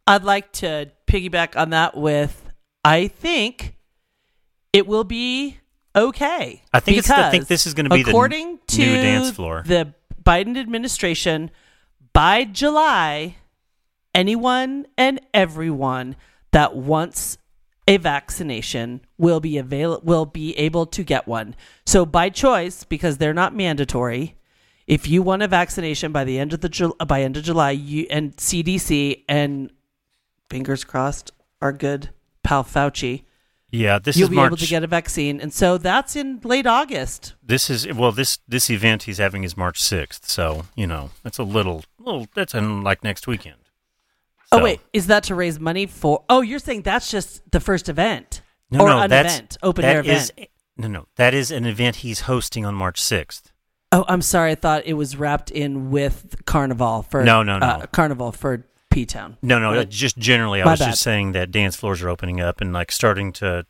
I'd 0.06 0.24
like 0.24 0.54
to 0.54 0.92
piggyback 1.08 1.60
on 1.60 1.72
that 1.72 1.98
with 1.98 2.50
I 2.86 3.08
think 3.08 3.76
it 4.72 4.88
will 4.88 5.04
be 5.04 5.58
okay. 5.96 6.62
I 6.72 6.80
think 6.80 7.00
it's- 7.00 7.10
I 7.10 7.30
think 7.32 7.48
this 7.48 7.66
is 7.68 7.74
gonna 7.74 7.90
be 7.90 8.04
the 8.04 8.12
according 8.12 8.48
n- 8.48 8.60
to 8.68 8.78
new 8.86 8.96
dance 9.02 9.32
floor. 9.32 9.64
The 9.66 9.94
Biden 10.24 10.56
administration 10.58 11.52
by 12.14 12.46
July, 12.46 13.36
anyone 14.18 14.86
and 14.98 15.22
everyone 15.34 16.16
that 16.52 16.76
wants 16.76 17.38
a 17.88 17.98
vaccination 17.98 19.00
will 19.18 19.40
be 19.40 19.58
avail- 19.58 20.02
will 20.04 20.26
be 20.26 20.58
able 20.58 20.86
to 20.88 21.04
get 21.04 21.28
one. 21.28 21.56
So 21.86 22.06
by 22.06 22.30
choice, 22.30 22.84
because 22.84 23.18
they're 23.18 23.34
not 23.34 23.56
mandatory, 23.56 24.36
if 24.88 25.08
you 25.08 25.22
want 25.22 25.44
a 25.44 25.48
vaccination 25.48 26.12
by 26.12 26.24
the 26.26 26.38
end 26.40 26.52
of 26.54 26.62
the 26.62 26.70
Ju- 26.70 26.96
by 27.08 27.22
end 27.22 27.38
of 27.38 27.44
July, 27.44 27.72
you 27.72 28.08
and 28.10 28.36
CDC 28.38 29.24
and 29.30 29.72
fingers 30.50 30.84
crossed 30.84 31.32
our 31.62 31.72
good 31.72 32.10
pal 32.44 32.64
Fauci, 32.64 33.24
Yeah, 33.72 34.00
this 34.00 34.16
you'll 34.18 34.26
is 34.26 34.30
be 34.30 34.36
March. 34.38 34.48
able 34.50 34.58
to 34.58 34.68
get 34.68 34.84
a 34.84 34.88
vaccine, 34.88 35.40
and 35.42 35.54
so 35.54 35.78
that's 35.78 36.16
in 36.16 36.40
late 36.44 36.66
August. 36.66 37.36
this 37.44 37.70
is 37.70 37.86
well, 37.94 38.12
this 38.14 38.40
this 38.48 38.70
event 38.70 39.04
he's 39.04 39.18
having 39.18 39.44
is 39.44 39.56
March 39.58 39.82
sixth. 39.82 40.30
So 40.30 40.66
you 40.76 40.88
know, 40.88 41.12
that's 41.24 41.38
a 41.38 41.44
little 41.44 41.84
little. 42.00 42.28
That's 42.34 42.54
in 42.54 42.82
like 42.82 43.04
next 43.04 43.28
weekend. 43.28 43.58
Oh 44.52 44.64
wait, 44.64 44.80
is 44.94 45.08
that 45.08 45.24
to 45.24 45.36
raise 45.36 45.60
money 45.60 45.86
for? 45.86 46.24
Oh, 46.30 46.42
you're 46.42 46.60
saying 46.60 46.84
that's 46.84 47.12
just 47.12 47.50
the 47.52 47.60
first 47.60 47.90
event 47.90 48.42
no, 48.72 48.82
or 48.82 48.90
no, 48.90 49.00
an 49.00 49.06
event, 49.06 49.58
open 49.62 49.84
air 49.86 50.02
is- 50.02 50.32
event. 50.38 50.50
no, 50.78 50.88
no, 50.88 51.08
that 51.16 51.34
is 51.34 51.52
an 51.52 51.66
event 51.66 51.98
he's 51.98 52.22
hosting 52.22 52.66
on 52.66 52.74
March 52.76 53.02
sixth. 53.02 53.52
Oh, 53.92 54.04
I'm 54.08 54.22
sorry. 54.22 54.52
I 54.52 54.56
thought 54.56 54.84
it 54.86 54.94
was 54.96 55.16
wrapped 55.18 55.50
in 55.52 55.92
with 55.92 56.36
Carnival 56.46 57.04
for 57.04 57.24
No, 57.24 57.42
no, 57.44 57.58
no. 57.60 57.66
Uh, 57.66 57.86
Carnival 57.88 58.32
for 58.34 58.66
P 58.90 59.06
Town. 59.06 59.38
No, 59.42 59.60
no, 59.60 59.74
Right. 59.74 59.90
just 59.90 60.18
generally, 60.18 60.62
I 60.62 60.66
My 60.66 60.72
was 60.72 60.80
bad. 60.82 60.90
just 60.92 61.02
saying 61.04 61.32
that 61.34 61.52
dance 61.52 61.76
floors 61.78 62.02
are 62.04 62.10
opening 62.10 62.42
up 62.42 62.60
and 62.62 62.74
like 62.74 62.92
starting 62.92 63.32
to. 63.34 63.66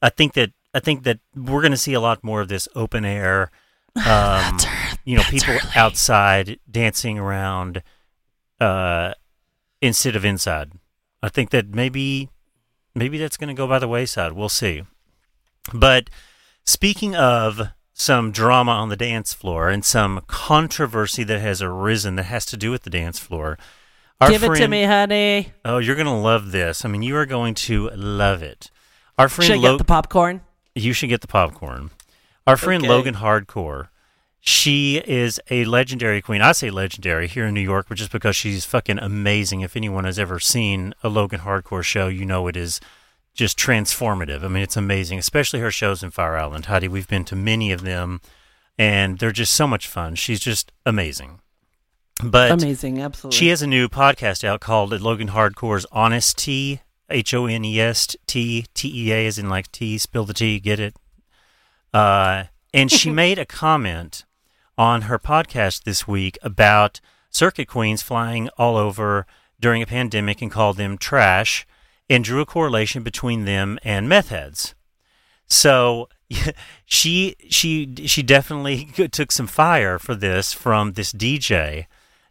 I 0.00 0.08
think 0.10 0.34
that 0.34 0.52
I 0.74 0.80
think 0.80 1.02
that 1.04 1.18
we're 1.34 1.60
going 1.62 1.72
to 1.72 1.76
see 1.78 1.92
a 1.94 2.00
lot 2.00 2.22
more 2.24 2.40
of 2.40 2.48
this 2.48 2.68
open 2.74 3.04
air. 3.04 3.50
Um, 4.06 4.56
you 5.04 5.16
know, 5.16 5.24
people 5.24 5.56
outside 5.74 6.60
dancing 6.70 7.18
around 7.18 7.82
uh, 8.60 9.12
instead 9.80 10.16
of 10.16 10.24
inside. 10.24 10.72
I 11.22 11.28
think 11.28 11.50
that 11.50 11.74
maybe 11.74 12.28
maybe 12.94 13.18
that's 13.18 13.36
going 13.36 13.48
to 13.48 13.54
go 13.54 13.66
by 13.66 13.78
the 13.78 13.88
wayside. 13.88 14.32
We'll 14.32 14.48
see. 14.48 14.82
But 15.72 16.10
speaking 16.64 17.14
of 17.14 17.68
some 17.92 18.30
drama 18.30 18.70
on 18.70 18.88
the 18.90 18.96
dance 18.96 19.34
floor 19.34 19.68
and 19.68 19.84
some 19.84 20.20
controversy 20.28 21.24
that 21.24 21.40
has 21.40 21.60
arisen 21.60 22.14
that 22.14 22.22
has 22.24 22.46
to 22.46 22.56
do 22.56 22.70
with 22.70 22.82
the 22.84 22.90
dance 22.90 23.18
floor. 23.18 23.58
Our 24.20 24.30
Give 24.30 24.44
it 24.44 24.54
to 24.56 24.68
me, 24.68 24.84
honey. 24.84 25.52
Oh, 25.64 25.78
you're 25.78 25.96
gonna 25.96 26.20
love 26.20 26.52
this. 26.52 26.84
I 26.84 26.88
mean, 26.88 27.02
you 27.02 27.16
are 27.16 27.26
going 27.26 27.54
to 27.54 27.90
love 27.90 28.42
it. 28.42 28.70
Our 29.18 29.28
friend 29.28 29.46
Should 29.48 29.54
I 29.58 29.60
Lo- 29.60 29.72
get 29.72 29.78
the 29.78 29.84
popcorn? 29.84 30.42
you 30.76 30.92
should 30.92 31.08
get 31.08 31.20
the 31.22 31.26
popcorn. 31.28 31.90
Our 32.46 32.56
friend 32.56 32.82
Okay. 32.84 32.88
Logan 32.92 33.14
Hardcore. 33.16 33.88
She 34.48 34.96
is 34.96 35.38
a 35.50 35.66
legendary 35.66 36.22
queen. 36.22 36.40
I 36.40 36.52
say 36.52 36.70
legendary 36.70 37.28
here 37.28 37.44
in 37.44 37.52
New 37.52 37.60
York, 37.60 37.84
but 37.86 37.98
just 37.98 38.10
because 38.10 38.34
she's 38.34 38.64
fucking 38.64 38.98
amazing. 38.98 39.60
If 39.60 39.76
anyone 39.76 40.04
has 40.04 40.18
ever 40.18 40.40
seen 40.40 40.94
a 41.02 41.10
Logan 41.10 41.40
Hardcore 41.40 41.82
show, 41.82 42.08
you 42.08 42.24
know 42.24 42.46
it 42.46 42.56
is 42.56 42.80
just 43.34 43.58
transformative. 43.58 44.42
I 44.42 44.48
mean, 44.48 44.62
it's 44.62 44.74
amazing, 44.74 45.18
especially 45.18 45.60
her 45.60 45.70
shows 45.70 46.02
in 46.02 46.12
Fire 46.12 46.38
Island. 46.38 46.64
Heidi, 46.64 46.88
we've 46.88 47.06
been 47.06 47.26
to 47.26 47.36
many 47.36 47.72
of 47.72 47.82
them, 47.82 48.22
and 48.78 49.18
they're 49.18 49.32
just 49.32 49.52
so 49.52 49.66
much 49.66 49.86
fun. 49.86 50.14
She's 50.14 50.40
just 50.40 50.72
amazing. 50.86 51.40
But 52.24 52.50
Amazing, 52.50 53.02
absolutely. 53.02 53.36
she 53.36 53.48
has 53.48 53.60
a 53.60 53.66
new 53.66 53.86
podcast 53.86 54.44
out 54.44 54.60
called 54.60 54.98
Logan 54.98 55.28
Hardcore's 55.28 55.84
Honest 55.92 56.38
Tea, 56.38 56.80
H 57.10 57.34
O 57.34 57.44
N 57.44 57.66
E 57.66 57.78
S 57.78 58.16
T 58.26 58.64
T 58.72 58.90
E 58.94 59.12
A, 59.12 59.26
as 59.26 59.38
in 59.38 59.50
like 59.50 59.70
tea, 59.72 59.98
spill 59.98 60.24
the 60.24 60.32
tea, 60.32 60.58
get 60.58 60.80
it? 60.80 60.96
Uh, 61.92 62.44
and 62.72 62.90
she 62.90 63.10
made 63.24 63.38
a 63.38 63.44
comment 63.44 64.24
on 64.78 65.02
her 65.02 65.18
podcast 65.18 65.82
this 65.82 66.06
week 66.06 66.38
about 66.40 67.00
circuit 67.28 67.66
queens 67.66 68.00
flying 68.00 68.48
all 68.56 68.76
over 68.76 69.26
during 69.60 69.82
a 69.82 69.86
pandemic 69.86 70.40
and 70.40 70.52
called 70.52 70.76
them 70.76 70.96
trash 70.96 71.66
and 72.08 72.24
drew 72.24 72.40
a 72.40 72.46
correlation 72.46 73.02
between 73.02 73.44
them 73.44 73.78
and 73.82 74.08
meth 74.08 74.28
heads. 74.28 74.74
So 75.48 76.08
she 76.86 77.34
she 77.48 77.94
she 78.06 78.22
definitely 78.22 78.84
took 79.10 79.32
some 79.32 79.48
fire 79.48 79.98
for 79.98 80.14
this 80.14 80.52
from 80.52 80.92
this 80.92 81.12
DJ 81.12 81.86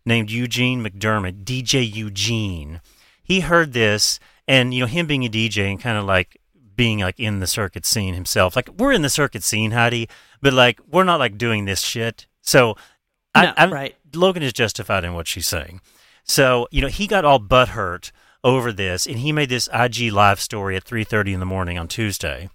named 0.06 0.32
Eugene 0.32 0.84
McDermott, 0.84 1.44
DJ 1.44 1.94
Eugene. 1.94 2.80
He 3.22 3.42
heard 3.42 3.74
this, 3.74 4.22
and 4.48 4.74
you 4.74 4.82
know 4.82 4.88
him 4.88 5.06
being 5.06 5.26
a 5.26 5.30
DJ 5.30 5.70
and 5.70 5.82
kind 5.82 5.98
of 5.98 6.06
like 6.06 6.40
being 6.78 7.00
like 7.00 7.20
in 7.20 7.40
the 7.40 7.48
circuit 7.48 7.86
scene 7.86 8.14
himself. 8.14 8.56
Like 8.56 8.70
we're 8.78 8.94
in 8.94 9.02
the 9.02 9.10
circuit 9.10 9.44
scene, 9.44 9.72
Heidi, 9.72 10.08
but 10.42 10.54
like 10.54 10.80
we're 10.90 11.04
not 11.04 11.20
like 11.20 11.38
doing 11.38 11.66
this 11.66 11.82
shit. 11.82 12.28
So 12.48 12.76
No, 13.36 13.42
I, 13.42 13.54
I'm, 13.58 13.72
right. 13.72 13.96
Logan 14.16 14.44
is 14.44 14.54
justified 14.54 15.04
in 15.04 15.14
what 15.14 15.28
she's 15.28 15.48
saying. 15.48 15.82
So 16.24 16.68
you 16.72 16.82
know 16.82 16.88
he 16.88 17.08
got 17.08 17.26
all 17.26 17.40
butthurt 17.40 18.12
over 18.44 18.72
this, 18.72 19.06
and 19.06 19.20
he 19.20 19.32
made 19.32 19.50
this 19.50 19.70
IG 19.74 20.12
live 20.12 20.40
story 20.40 20.76
at 20.76 20.86
3:30 20.86 21.34
in 21.34 21.40
the 21.40 21.46
morning 21.46 21.78
on 21.78 21.88
Tuesday 21.88 22.50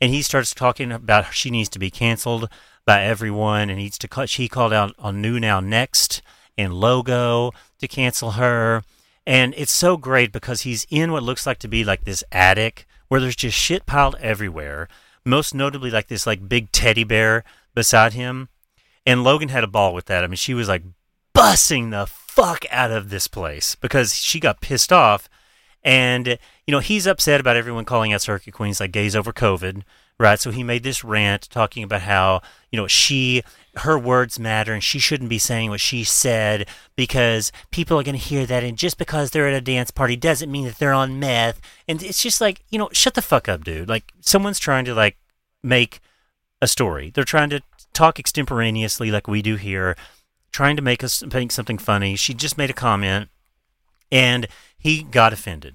and 0.00 0.12
he 0.12 0.22
starts 0.22 0.54
talking 0.54 0.92
about 0.92 1.34
she 1.34 1.50
needs 1.50 1.68
to 1.70 1.78
be 1.78 1.90
canceled 1.90 2.48
by 2.84 3.02
everyone 3.02 3.68
and 3.68 3.78
needs 3.78 3.98
to 3.98 4.26
she 4.26 4.48
called 4.48 4.72
out 4.72 4.94
on 4.98 5.20
new 5.20 5.38
now 5.38 5.60
next 5.60 6.22
and 6.56 6.74
logo 6.74 7.52
to 7.78 7.88
cancel 7.88 8.32
her 8.32 8.82
and 9.26 9.54
it's 9.56 9.72
so 9.72 9.96
great 9.96 10.32
because 10.32 10.62
he's 10.62 10.86
in 10.90 11.12
what 11.12 11.22
looks 11.22 11.46
like 11.46 11.58
to 11.58 11.68
be 11.68 11.84
like 11.84 12.04
this 12.04 12.24
attic 12.32 12.86
where 13.08 13.20
there's 13.20 13.36
just 13.36 13.56
shit 13.56 13.86
piled 13.86 14.16
everywhere 14.20 14.88
most 15.24 15.54
notably 15.54 15.90
like 15.90 16.08
this 16.08 16.26
like 16.26 16.48
big 16.48 16.72
teddy 16.72 17.04
bear 17.04 17.44
beside 17.74 18.12
him 18.14 18.48
and 19.08 19.24
logan 19.24 19.48
had 19.48 19.64
a 19.64 19.68
ball 19.68 19.92
with 19.92 20.06
that 20.06 20.22
i 20.22 20.26
mean 20.26 20.36
she 20.36 20.54
was 20.54 20.68
like 20.68 20.82
bussing 21.34 21.90
the 21.90 22.06
fuck 22.06 22.64
out 22.70 22.90
of 22.90 23.10
this 23.10 23.26
place 23.26 23.74
because 23.74 24.14
she 24.14 24.38
got 24.38 24.60
pissed 24.60 24.92
off 24.92 25.28
and, 25.84 26.38
you 26.66 26.72
know, 26.72 26.80
he's 26.80 27.06
upset 27.06 27.40
about 27.40 27.56
everyone 27.56 27.84
calling 27.84 28.12
out 28.12 28.22
Circuit 28.22 28.52
Queens 28.52 28.80
like 28.80 28.92
gays 28.92 29.14
over 29.14 29.32
COVID, 29.32 29.82
right? 30.18 30.38
So 30.38 30.50
he 30.50 30.62
made 30.62 30.82
this 30.82 31.04
rant 31.04 31.48
talking 31.50 31.82
about 31.82 32.02
how, 32.02 32.42
you 32.70 32.76
know, 32.76 32.86
she, 32.86 33.42
her 33.76 33.98
words 33.98 34.38
matter 34.38 34.72
and 34.72 34.82
she 34.82 34.98
shouldn't 34.98 35.30
be 35.30 35.38
saying 35.38 35.70
what 35.70 35.80
she 35.80 36.02
said 36.04 36.68
because 36.96 37.52
people 37.70 37.98
are 37.98 38.02
going 38.02 38.18
to 38.18 38.20
hear 38.20 38.44
that. 38.46 38.64
And 38.64 38.76
just 38.76 38.98
because 38.98 39.30
they're 39.30 39.48
at 39.48 39.54
a 39.54 39.60
dance 39.60 39.90
party 39.90 40.16
doesn't 40.16 40.50
mean 40.50 40.64
that 40.64 40.78
they're 40.78 40.92
on 40.92 41.20
meth. 41.20 41.60
And 41.86 42.02
it's 42.02 42.22
just 42.22 42.40
like, 42.40 42.62
you 42.68 42.78
know, 42.78 42.88
shut 42.92 43.14
the 43.14 43.22
fuck 43.22 43.48
up, 43.48 43.64
dude. 43.64 43.88
Like, 43.88 44.12
someone's 44.20 44.58
trying 44.58 44.84
to, 44.86 44.94
like, 44.94 45.16
make 45.62 46.00
a 46.60 46.66
story. 46.66 47.10
They're 47.10 47.24
trying 47.24 47.50
to 47.50 47.62
talk 47.98 48.18
extemporaneously 48.20 49.10
like 49.10 49.26
we 49.26 49.42
do 49.42 49.56
here, 49.56 49.96
trying 50.52 50.76
to 50.76 50.82
make 50.82 51.02
us 51.02 51.24
make 51.32 51.50
something 51.50 51.78
funny. 51.78 52.14
She 52.14 52.32
just 52.32 52.56
made 52.56 52.70
a 52.70 52.74
comment 52.74 53.28
and 54.10 54.46
he 54.78 55.02
got 55.02 55.32
offended. 55.32 55.74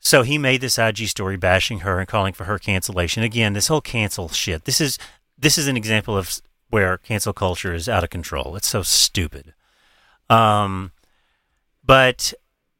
So 0.00 0.22
he 0.22 0.38
made 0.38 0.60
this 0.60 0.78
IG 0.78 1.08
story 1.08 1.36
bashing 1.36 1.80
her 1.80 1.98
and 1.98 2.08
calling 2.08 2.32
for 2.32 2.44
her 2.44 2.58
cancellation. 2.58 3.22
Again, 3.22 3.52
this 3.52 3.68
whole 3.68 3.80
cancel 3.80 4.28
shit. 4.28 4.64
This 4.64 4.80
is 4.80 4.98
this 5.38 5.56
is 5.56 5.68
an 5.68 5.76
example 5.76 6.16
of 6.16 6.40
where 6.68 6.98
cancel 6.98 7.32
culture 7.32 7.72
is 7.72 7.88
out 7.88 8.04
of 8.04 8.10
control. 8.10 8.56
It's 8.56 8.68
so 8.68 8.82
stupid. 8.82 9.54
Um, 10.28 10.92
but 11.84 12.34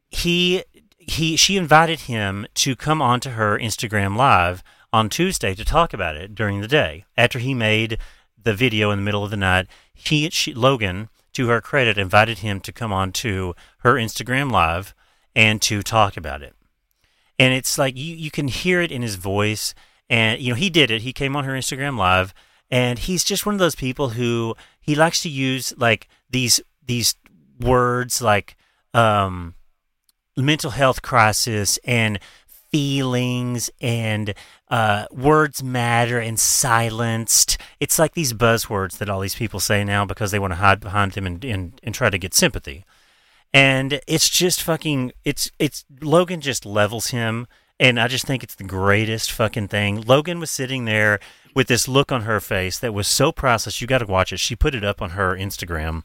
he 0.09 0.63
he 0.97 1.37
she 1.37 1.55
invited 1.55 2.01
him 2.01 2.47
to 2.55 2.75
come 2.75 3.01
onto 3.01 3.31
her 3.31 3.57
Instagram 3.57 4.17
live 4.17 4.61
on 4.91 5.09
Tuesday 5.09 5.55
to 5.55 5.63
talk 5.63 5.93
about 5.93 6.17
it 6.17 6.35
during 6.35 6.59
the 6.59 6.67
day. 6.67 7.05
After 7.17 7.39
he 7.39 7.53
made 7.53 7.97
the 8.41 8.53
video 8.53 8.91
in 8.91 8.99
the 8.99 9.03
middle 9.03 9.23
of 9.23 9.31
the 9.31 9.37
night, 9.37 9.67
he 9.93 10.29
she, 10.29 10.53
Logan, 10.53 11.09
to 11.33 11.49
her 11.49 11.61
credit, 11.61 11.97
invited 11.97 12.39
him 12.39 12.59
to 12.61 12.71
come 12.71 12.93
on 12.93 13.11
to 13.13 13.55
her 13.79 13.93
Instagram 13.93 14.51
live 14.51 14.93
and 15.35 15.61
to 15.63 15.83
talk 15.83 16.17
about 16.17 16.41
it. 16.41 16.55
And 17.39 17.53
it's 17.53 17.77
like 17.77 17.95
you 17.97 18.15
you 18.15 18.31
can 18.31 18.47
hear 18.47 18.81
it 18.81 18.91
in 18.91 19.01
his 19.01 19.15
voice 19.15 19.73
and 20.09 20.41
you 20.41 20.51
know 20.51 20.55
he 20.55 20.69
did 20.69 20.91
it. 20.91 21.01
He 21.01 21.13
came 21.13 21.35
on 21.35 21.43
her 21.43 21.53
Instagram 21.53 21.97
live 21.97 22.33
and 22.69 22.99
he's 22.99 23.23
just 23.23 23.45
one 23.45 23.55
of 23.55 23.59
those 23.59 23.75
people 23.75 24.09
who 24.09 24.55
he 24.79 24.95
likes 24.95 25.21
to 25.21 25.29
use 25.29 25.73
like 25.77 26.07
these 26.29 26.59
these 26.85 27.15
words 27.59 28.21
like 28.21 28.55
um 28.93 29.55
mental 30.35 30.71
health 30.71 31.01
crisis 31.01 31.79
and 31.83 32.19
feelings 32.71 33.69
and 33.81 34.33
uh, 34.69 35.05
words 35.11 35.63
matter 35.63 36.19
and 36.19 36.39
silenced. 36.39 37.57
It's 37.79 37.99
like 37.99 38.13
these 38.13 38.33
buzzwords 38.33 38.97
that 38.97 39.09
all 39.09 39.19
these 39.19 39.35
people 39.35 39.59
say 39.59 39.83
now 39.83 40.05
because 40.05 40.31
they 40.31 40.39
want 40.39 40.51
to 40.51 40.57
hide 40.57 40.79
behind 40.79 41.13
them 41.13 41.25
and, 41.25 41.43
and, 41.43 41.79
and 41.83 41.95
try 41.95 42.09
to 42.09 42.17
get 42.17 42.33
sympathy. 42.33 42.85
And 43.53 44.01
it's 44.07 44.29
just 44.29 44.61
fucking, 44.61 45.13
it's, 45.23 45.51
it's, 45.57 45.85
Logan 46.01 46.41
just 46.41 46.65
levels 46.65 47.07
him. 47.07 47.47
And 47.79 47.99
I 47.99 48.07
just 48.07 48.25
think 48.25 48.43
it's 48.43 48.55
the 48.55 48.63
greatest 48.63 49.31
fucking 49.31 49.67
thing. 49.67 50.01
Logan 50.01 50.39
was 50.39 50.51
sitting 50.51 50.85
there 50.85 51.19
with 51.53 51.67
this 51.67 51.87
look 51.87 52.11
on 52.11 52.23
her 52.23 52.39
face 52.39 52.79
that 52.79 52.93
was 52.93 53.07
so 53.07 53.31
priceless. 53.31 53.79
You 53.81 53.87
got 53.87 53.99
to 53.99 54.05
watch 54.05 54.33
it. 54.33 54.39
She 54.39 54.55
put 54.55 54.75
it 54.75 54.83
up 54.83 55.01
on 55.01 55.11
her 55.11 55.35
Instagram 55.35 56.03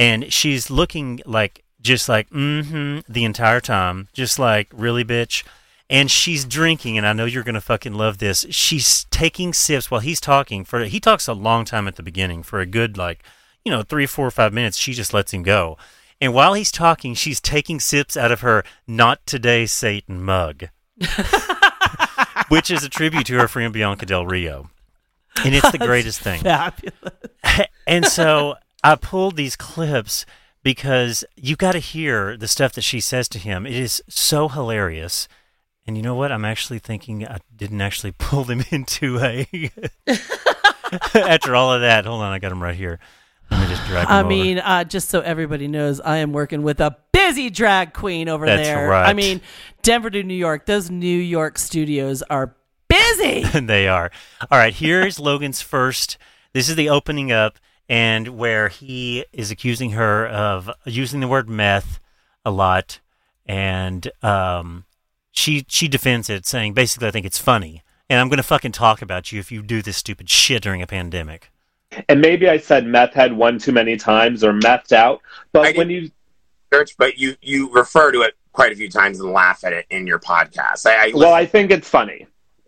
and 0.00 0.32
she's 0.32 0.70
looking 0.70 1.20
like 1.26 1.62
just 1.80 2.08
like 2.08 2.28
mm-hmm 2.30 3.00
the 3.08 3.24
entire 3.24 3.60
time 3.60 4.08
just 4.12 4.38
like 4.38 4.68
really 4.72 5.04
bitch 5.04 5.44
and 5.90 6.10
she's 6.10 6.44
drinking 6.44 6.96
and 6.96 7.06
i 7.06 7.12
know 7.12 7.26
you're 7.26 7.42
gonna 7.42 7.60
fucking 7.60 7.92
love 7.92 8.18
this 8.18 8.46
she's 8.48 9.04
taking 9.04 9.52
sips 9.52 9.90
while 9.90 10.00
he's 10.00 10.20
talking 10.20 10.64
for 10.64 10.84
he 10.84 11.00
talks 11.00 11.28
a 11.28 11.34
long 11.34 11.64
time 11.64 11.86
at 11.86 11.96
the 11.96 12.02
beginning 12.02 12.42
for 12.42 12.60
a 12.60 12.66
good 12.66 12.96
like 12.96 13.22
you 13.64 13.72
know 13.72 13.82
three 13.82 14.06
four 14.06 14.30
five 14.30 14.52
minutes 14.52 14.78
she 14.78 14.92
just 14.92 15.12
lets 15.12 15.34
him 15.34 15.42
go 15.42 15.76
and 16.20 16.32
while 16.32 16.54
he's 16.54 16.72
talking 16.72 17.14
she's 17.14 17.40
taking 17.40 17.80
sips 17.80 18.16
out 18.16 18.32
of 18.32 18.40
her 18.40 18.64
not 18.86 19.24
today 19.26 19.66
satan 19.66 20.22
mug 20.22 20.68
which 22.48 22.70
is 22.70 22.84
a 22.84 22.88
tribute 22.88 23.26
to 23.26 23.38
her 23.38 23.48
friend 23.48 23.72
bianca 23.72 24.06
del 24.06 24.24
rio 24.24 24.70
and 25.44 25.54
it's 25.54 25.70
the 25.70 25.78
greatest 25.78 26.20
thing 26.20 26.40
Fabulous. 26.40 26.94
and 27.86 28.06
so 28.06 28.54
I 28.82 28.94
pulled 28.96 29.36
these 29.36 29.56
clips 29.56 30.24
because 30.62 31.24
you 31.36 31.56
got 31.56 31.72
to 31.72 31.78
hear 31.78 32.36
the 32.36 32.48
stuff 32.48 32.72
that 32.74 32.82
she 32.82 33.00
says 33.00 33.28
to 33.30 33.38
him. 33.38 33.66
It 33.66 33.74
is 33.74 34.02
so 34.08 34.48
hilarious. 34.48 35.28
And 35.86 35.96
you 35.96 36.02
know 36.02 36.14
what? 36.14 36.30
I'm 36.30 36.44
actually 36.44 36.78
thinking 36.78 37.26
I 37.26 37.38
didn't 37.54 37.80
actually 37.80 38.12
pull 38.18 38.44
them 38.44 38.62
into 38.70 39.18
a. 39.20 39.46
After 41.14 41.54
all 41.54 41.72
of 41.72 41.82
that, 41.82 42.04
hold 42.04 42.22
on, 42.22 42.32
I 42.32 42.38
got 42.38 42.48
them 42.48 42.62
right 42.62 42.74
here. 42.74 42.98
Let 43.50 43.60
me 43.60 43.66
just 43.74 43.86
drag 43.86 44.06
them 44.06 44.16
I 44.16 44.20
over. 44.20 44.28
mean, 44.28 44.58
uh, 44.58 44.84
just 44.84 45.08
so 45.08 45.20
everybody 45.20 45.66
knows, 45.68 46.00
I 46.00 46.18
am 46.18 46.32
working 46.32 46.62
with 46.62 46.80
a 46.80 46.96
busy 47.12 47.50
drag 47.50 47.92
queen 47.92 48.28
over 48.28 48.46
That's 48.46 48.66
there. 48.66 48.88
right. 48.88 49.08
I 49.08 49.12
mean, 49.12 49.40
Denver 49.82 50.10
to 50.10 50.22
New 50.22 50.34
York, 50.34 50.66
those 50.66 50.90
New 50.90 51.06
York 51.06 51.58
studios 51.58 52.22
are 52.22 52.54
busy. 52.88 53.42
they 53.60 53.88
are. 53.88 54.10
All 54.50 54.58
right, 54.58 54.74
here's 54.74 55.18
Logan's 55.18 55.60
first. 55.60 56.16
This 56.52 56.68
is 56.68 56.76
the 56.76 56.88
opening 56.88 57.32
up, 57.32 57.58
and 57.88 58.28
where 58.28 58.68
he 58.68 59.24
is 59.32 59.50
accusing 59.50 59.90
her 59.92 60.26
of 60.26 60.70
using 60.84 61.20
the 61.20 61.28
word 61.28 61.48
meth 61.48 62.00
a 62.44 62.50
lot, 62.50 63.00
and 63.46 64.10
um, 64.22 64.84
she 65.40 65.64
she 65.68 65.88
defends 65.88 66.28
it, 66.28 66.46
saying 66.46 66.74
basically, 66.74 67.08
I 67.08 67.10
think 67.10 67.26
it's 67.26 67.38
funny, 67.38 67.82
and 68.08 68.20
I'm 68.20 68.28
going 68.28 68.36
to 68.36 68.42
fucking 68.42 68.72
talk 68.72 69.02
about 69.02 69.32
you 69.32 69.40
if 69.40 69.50
you 69.50 69.62
do 69.62 69.82
this 69.82 69.96
stupid 69.96 70.28
shit 70.28 70.62
during 70.62 70.82
a 70.82 70.86
pandemic. 70.86 71.50
And 72.08 72.20
maybe 72.20 72.48
I 72.48 72.58
said 72.58 72.86
meth 72.86 73.14
head 73.14 73.32
one 73.32 73.58
too 73.58 73.72
many 73.72 73.96
times 73.96 74.44
or 74.44 74.52
methed 74.52 74.92
out. 74.92 75.20
But 75.52 75.66
I 75.66 75.72
when 75.72 75.90
you 75.90 76.10
search, 76.72 76.96
but 76.96 77.18
you 77.18 77.34
you 77.42 77.72
refer 77.72 78.12
to 78.12 78.20
it 78.20 78.34
quite 78.52 78.72
a 78.72 78.76
few 78.76 78.90
times 78.90 79.20
and 79.20 79.32
laugh 79.32 79.64
at 79.64 79.72
it 79.72 79.86
in 79.90 80.06
your 80.06 80.18
podcast. 80.18 80.86
I, 80.86 81.08
I 81.08 81.12
well, 81.14 81.32
I 81.32 81.46
think 81.46 81.70
it's 81.70 81.88
funny. 81.88 82.26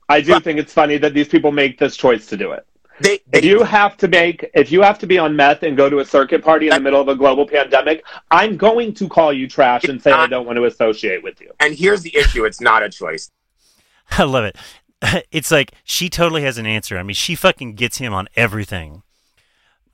I 0.08 0.20
do 0.20 0.40
think 0.40 0.58
it's 0.58 0.72
funny 0.72 0.98
that 0.98 1.14
these 1.14 1.28
people 1.28 1.52
make 1.52 1.78
this 1.78 1.96
choice 1.96 2.26
to 2.26 2.36
do 2.36 2.52
it. 2.52 2.66
They, 3.00 3.20
If 3.32 3.44
you 3.44 3.62
have 3.62 3.96
to 3.98 4.08
make, 4.08 4.50
if 4.54 4.70
you 4.70 4.82
have 4.82 4.98
to 5.00 5.06
be 5.06 5.18
on 5.18 5.34
meth 5.34 5.62
and 5.62 5.76
go 5.76 5.88
to 5.88 6.00
a 6.00 6.04
circuit 6.04 6.42
party 6.42 6.68
in 6.68 6.74
the 6.74 6.80
middle 6.80 7.00
of 7.00 7.08
a 7.08 7.16
global 7.16 7.46
pandemic, 7.46 8.04
I'm 8.30 8.56
going 8.56 8.94
to 8.94 9.08
call 9.08 9.32
you 9.32 9.48
trash 9.48 9.84
and 9.84 10.02
say 10.02 10.12
I 10.12 10.26
don't 10.26 10.46
want 10.46 10.56
to 10.56 10.64
associate 10.66 11.22
with 11.22 11.40
you. 11.40 11.50
and 11.60 11.74
here's 11.74 12.02
the 12.02 12.16
issue: 12.16 12.44
it's 12.44 12.60
not 12.60 12.82
a 12.82 12.88
choice. 12.88 13.30
I 14.10 14.24
love 14.24 14.44
it. 14.44 14.56
It's 15.32 15.50
like 15.50 15.72
she 15.82 16.08
totally 16.08 16.42
has 16.42 16.58
an 16.58 16.66
answer. 16.66 16.96
I 16.96 17.02
mean, 17.02 17.14
she 17.14 17.34
fucking 17.34 17.74
gets 17.74 17.98
him 17.98 18.14
on 18.14 18.28
everything. 18.36 19.02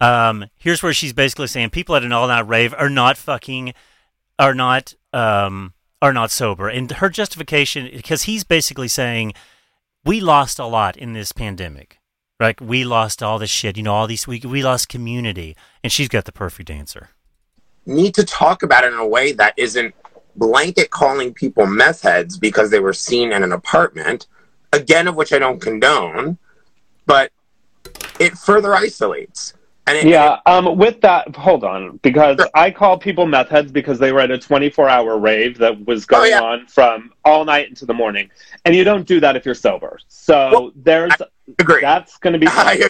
Um, 0.01 0.46
here's 0.57 0.82
where 0.82 0.92
she's 0.92 1.14
basically 1.14 1.46
saying 1.46 1.70
people 1.70 1.96
at 1.96 2.05
an 2.05 2.12
all-night 2.12 2.46
rave 2.46 2.74
are 2.76 2.90
not 2.90 3.16
fucking, 3.16 3.72
are 4.38 4.55
not, 4.55 4.94
um, 5.14 5.72
are 6.01 6.12
not 6.12 6.30
sober. 6.30 6.68
And 6.68 6.90
her 6.92 7.09
justification, 7.09 7.88
because 7.92 8.24
he's 8.24 8.44
basically 8.44 8.86
saying, 8.86 9.32
we 10.05 10.20
lost 10.20 10.59
a 10.59 10.66
lot 10.66 10.96
in 10.96 11.14
this 11.14 11.32
pandemic. 11.32 11.97
Like 12.41 12.61
we 12.61 12.84
lost 12.84 13.22
all 13.22 13.39
this 13.39 13.51
shit. 13.51 13.76
You 13.76 13.82
know, 13.82 13.95
all 13.95 14.07
these 14.07 14.26
we 14.26 14.41
we 14.41 14.62
lost 14.62 14.89
community, 14.89 15.57
and 15.82 15.93
she's 15.93 16.09
got 16.09 16.24
the 16.24 16.32
perfect 16.32 16.70
answer. 16.70 17.11
Need 17.86 18.14
to 18.14 18.24
talk 18.24 18.62
about 18.62 18.84
it 18.84 18.93
in 18.93 18.99
a 18.99 19.07
way 19.07 19.32
that 19.32 19.55
isn't 19.57 19.95
blanket 20.36 20.91
calling 20.91 21.34
people 21.34 21.66
meth 21.66 22.03
heads 22.03 22.39
because 22.39 22.70
they 22.70 22.80
were 22.80 22.93
seen 22.93 23.32
in 23.32 23.43
an 23.43 23.53
apartment. 23.53 24.26
Again, 24.72 25.09
of 25.09 25.16
which 25.16 25.32
I 25.32 25.39
don't 25.39 25.61
condone, 25.61 26.39
but 27.07 27.32
it 28.20 28.36
further 28.36 28.74
isolates. 28.74 29.55
And 29.89 29.99
it, 29.99 30.11
Yeah, 30.11 30.39
um, 30.47 30.76
with 30.76 31.01
that, 31.01 31.34
hold 31.34 31.64
on, 31.64 31.99
because 32.03 32.39
I 32.55 32.70
call 32.70 32.99
people 32.99 33.26
meth 33.26 33.49
heads 33.49 33.72
because 33.72 33.99
they 33.99 34.12
were 34.12 34.20
at 34.20 34.30
a 34.30 34.39
24 34.39 34.89
hour 34.89 35.18
rave 35.18 35.59
that 35.59 35.86
was 35.86 36.05
going 36.05 36.30
yeah. 36.30 36.43
on 36.43 36.66
from 36.66 37.12
all 37.24 37.45
night 37.45 37.68
into 37.68 37.86
the 37.86 37.95
morning. 37.95 38.30
And 38.64 38.74
you 38.74 38.84
don't 38.84 39.07
do 39.07 39.18
that 39.20 39.36
if 39.36 39.45
you're 39.47 39.55
sober. 39.55 39.99
So 40.09 40.51
Well, 40.51 40.72
there's, 40.76 41.12
agree. 41.59 41.80
that's 41.80 42.18
going 42.18 42.34
to 42.34 42.39
be. 42.39 42.47
I, 42.51 42.89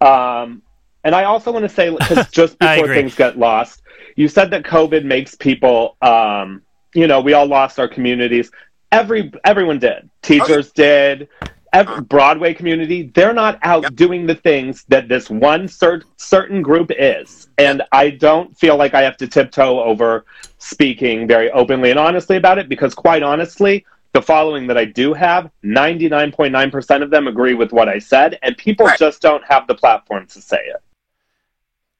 Um, 0.00 0.62
and 1.04 1.14
I 1.14 1.24
also 1.24 1.52
want 1.52 1.64
to 1.64 1.68
say, 1.68 1.90
because 1.90 2.28
just 2.30 2.58
before 2.58 2.88
things 2.88 3.14
get 3.14 3.38
lost, 3.38 3.82
you 4.16 4.28
said 4.28 4.50
that 4.50 4.64
COVID 4.64 5.04
makes 5.04 5.34
people, 5.34 5.96
um, 6.02 6.62
you 6.94 7.06
know, 7.06 7.20
we 7.20 7.34
all 7.34 7.46
lost 7.46 7.78
our 7.78 7.88
communities. 7.88 8.50
Every 8.90 9.32
everyone 9.44 9.78
did. 9.78 10.08
Teachers 10.22 10.72
did. 10.72 11.28
Every, 11.72 12.00
Broadway 12.02 12.54
community, 12.54 13.10
they're 13.14 13.34
not 13.34 13.58
out 13.62 13.82
Yep. 13.82 13.94
doing 13.94 14.26
the 14.26 14.34
things 14.34 14.84
that 14.88 15.08
this 15.08 15.28
one 15.28 15.68
cer- 15.68 16.02
certain 16.16 16.62
group 16.62 16.90
is. 16.98 17.48
And 17.58 17.82
I 17.92 18.10
don't 18.10 18.56
feel 18.58 18.76
like 18.76 18.94
I 18.94 19.02
have 19.02 19.16
to 19.18 19.26
tiptoe 19.26 19.80
over 19.82 20.24
speaking 20.58 21.26
very 21.26 21.50
openly 21.50 21.90
and 21.90 21.98
honestly 21.98 22.36
about 22.36 22.58
it 22.58 22.68
because, 22.68 22.94
quite 22.94 23.22
honestly, 23.22 23.84
the 24.14 24.22
following 24.22 24.66
that 24.68 24.78
I 24.78 24.86
do 24.86 25.12
have, 25.12 25.50
99.9% 25.62 27.02
of 27.02 27.10
them 27.10 27.28
agree 27.28 27.54
with 27.54 27.72
what 27.72 27.88
I 27.88 27.98
said, 27.98 28.38
and 28.42 28.56
people 28.56 28.86
Right. 28.86 28.98
just 28.98 29.20
don't 29.20 29.44
have 29.46 29.66
the 29.66 29.74
platform 29.74 30.26
to 30.28 30.40
say 30.40 30.60
it. 30.64 30.82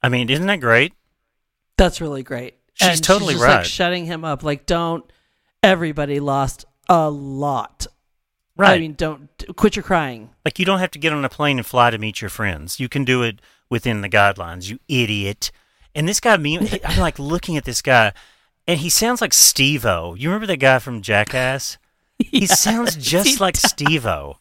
I 0.03 0.09
mean, 0.09 0.31
isn't 0.31 0.47
that 0.47 0.61
great? 0.61 0.95
That's 1.77 2.01
really 2.01 2.23
great. 2.23 2.55
She's 2.75 2.89
And 2.89 3.03
totally 3.05 3.35
just, 3.35 3.47
like, 3.47 3.65
shutting 3.65 4.07
him 4.07 4.25
up. 4.25 4.43
Like, 4.43 4.65
don't. 4.65 5.05
Everybody 5.63 6.21
lost 6.21 6.65
a 6.89 7.11
lot. 7.11 7.87
Right. 8.59 8.77
I 8.77 8.79
mean, 8.81 8.95
don't 8.95 9.31
quit 9.57 9.77
your 9.77 9.85
crying. 9.85 10.31
Like 10.45 10.59
you 10.59 10.65
don't 10.65 10.81
have 10.81 10.91
to 10.91 10.99
get 10.99 11.13
on 11.13 11.25
a 11.25 11.29
plane 11.29 11.59
and 11.59 11.67
fly 11.67 11.91
to 11.91 11.99
meet 11.99 12.21
your 12.21 12.29
friends. 12.29 12.81
You 12.81 12.89
can 12.89 13.05
do 13.05 13.23
it 13.23 13.41
within 13.71 14.01
the 14.01 14.09
guidelines. 14.09 14.69
You 14.69 14.81
idiot. 14.89 15.53
And 15.95 16.09
this 16.09 16.19
guy, 16.21 16.37
me, 16.37 16.59
I'm 16.85 16.99
like 16.99 17.19
looking 17.19 17.57
at 17.57 17.65
this 17.65 17.81
guy, 17.81 18.13
and 18.67 18.81
he 18.81 18.91
sounds 18.91 19.21
like 19.21 19.33
Steve-O. 19.33 20.15
You 20.15 20.29
remember 20.29 20.47
that 20.49 20.59
guy 20.59 20.79
from 20.79 21.03
Jackass? 21.03 21.79
He 22.19 22.47
sounds 22.47 22.97
just 22.97 23.29
he 23.29 23.37
like 23.37 23.55
Steve-O. 23.55 24.39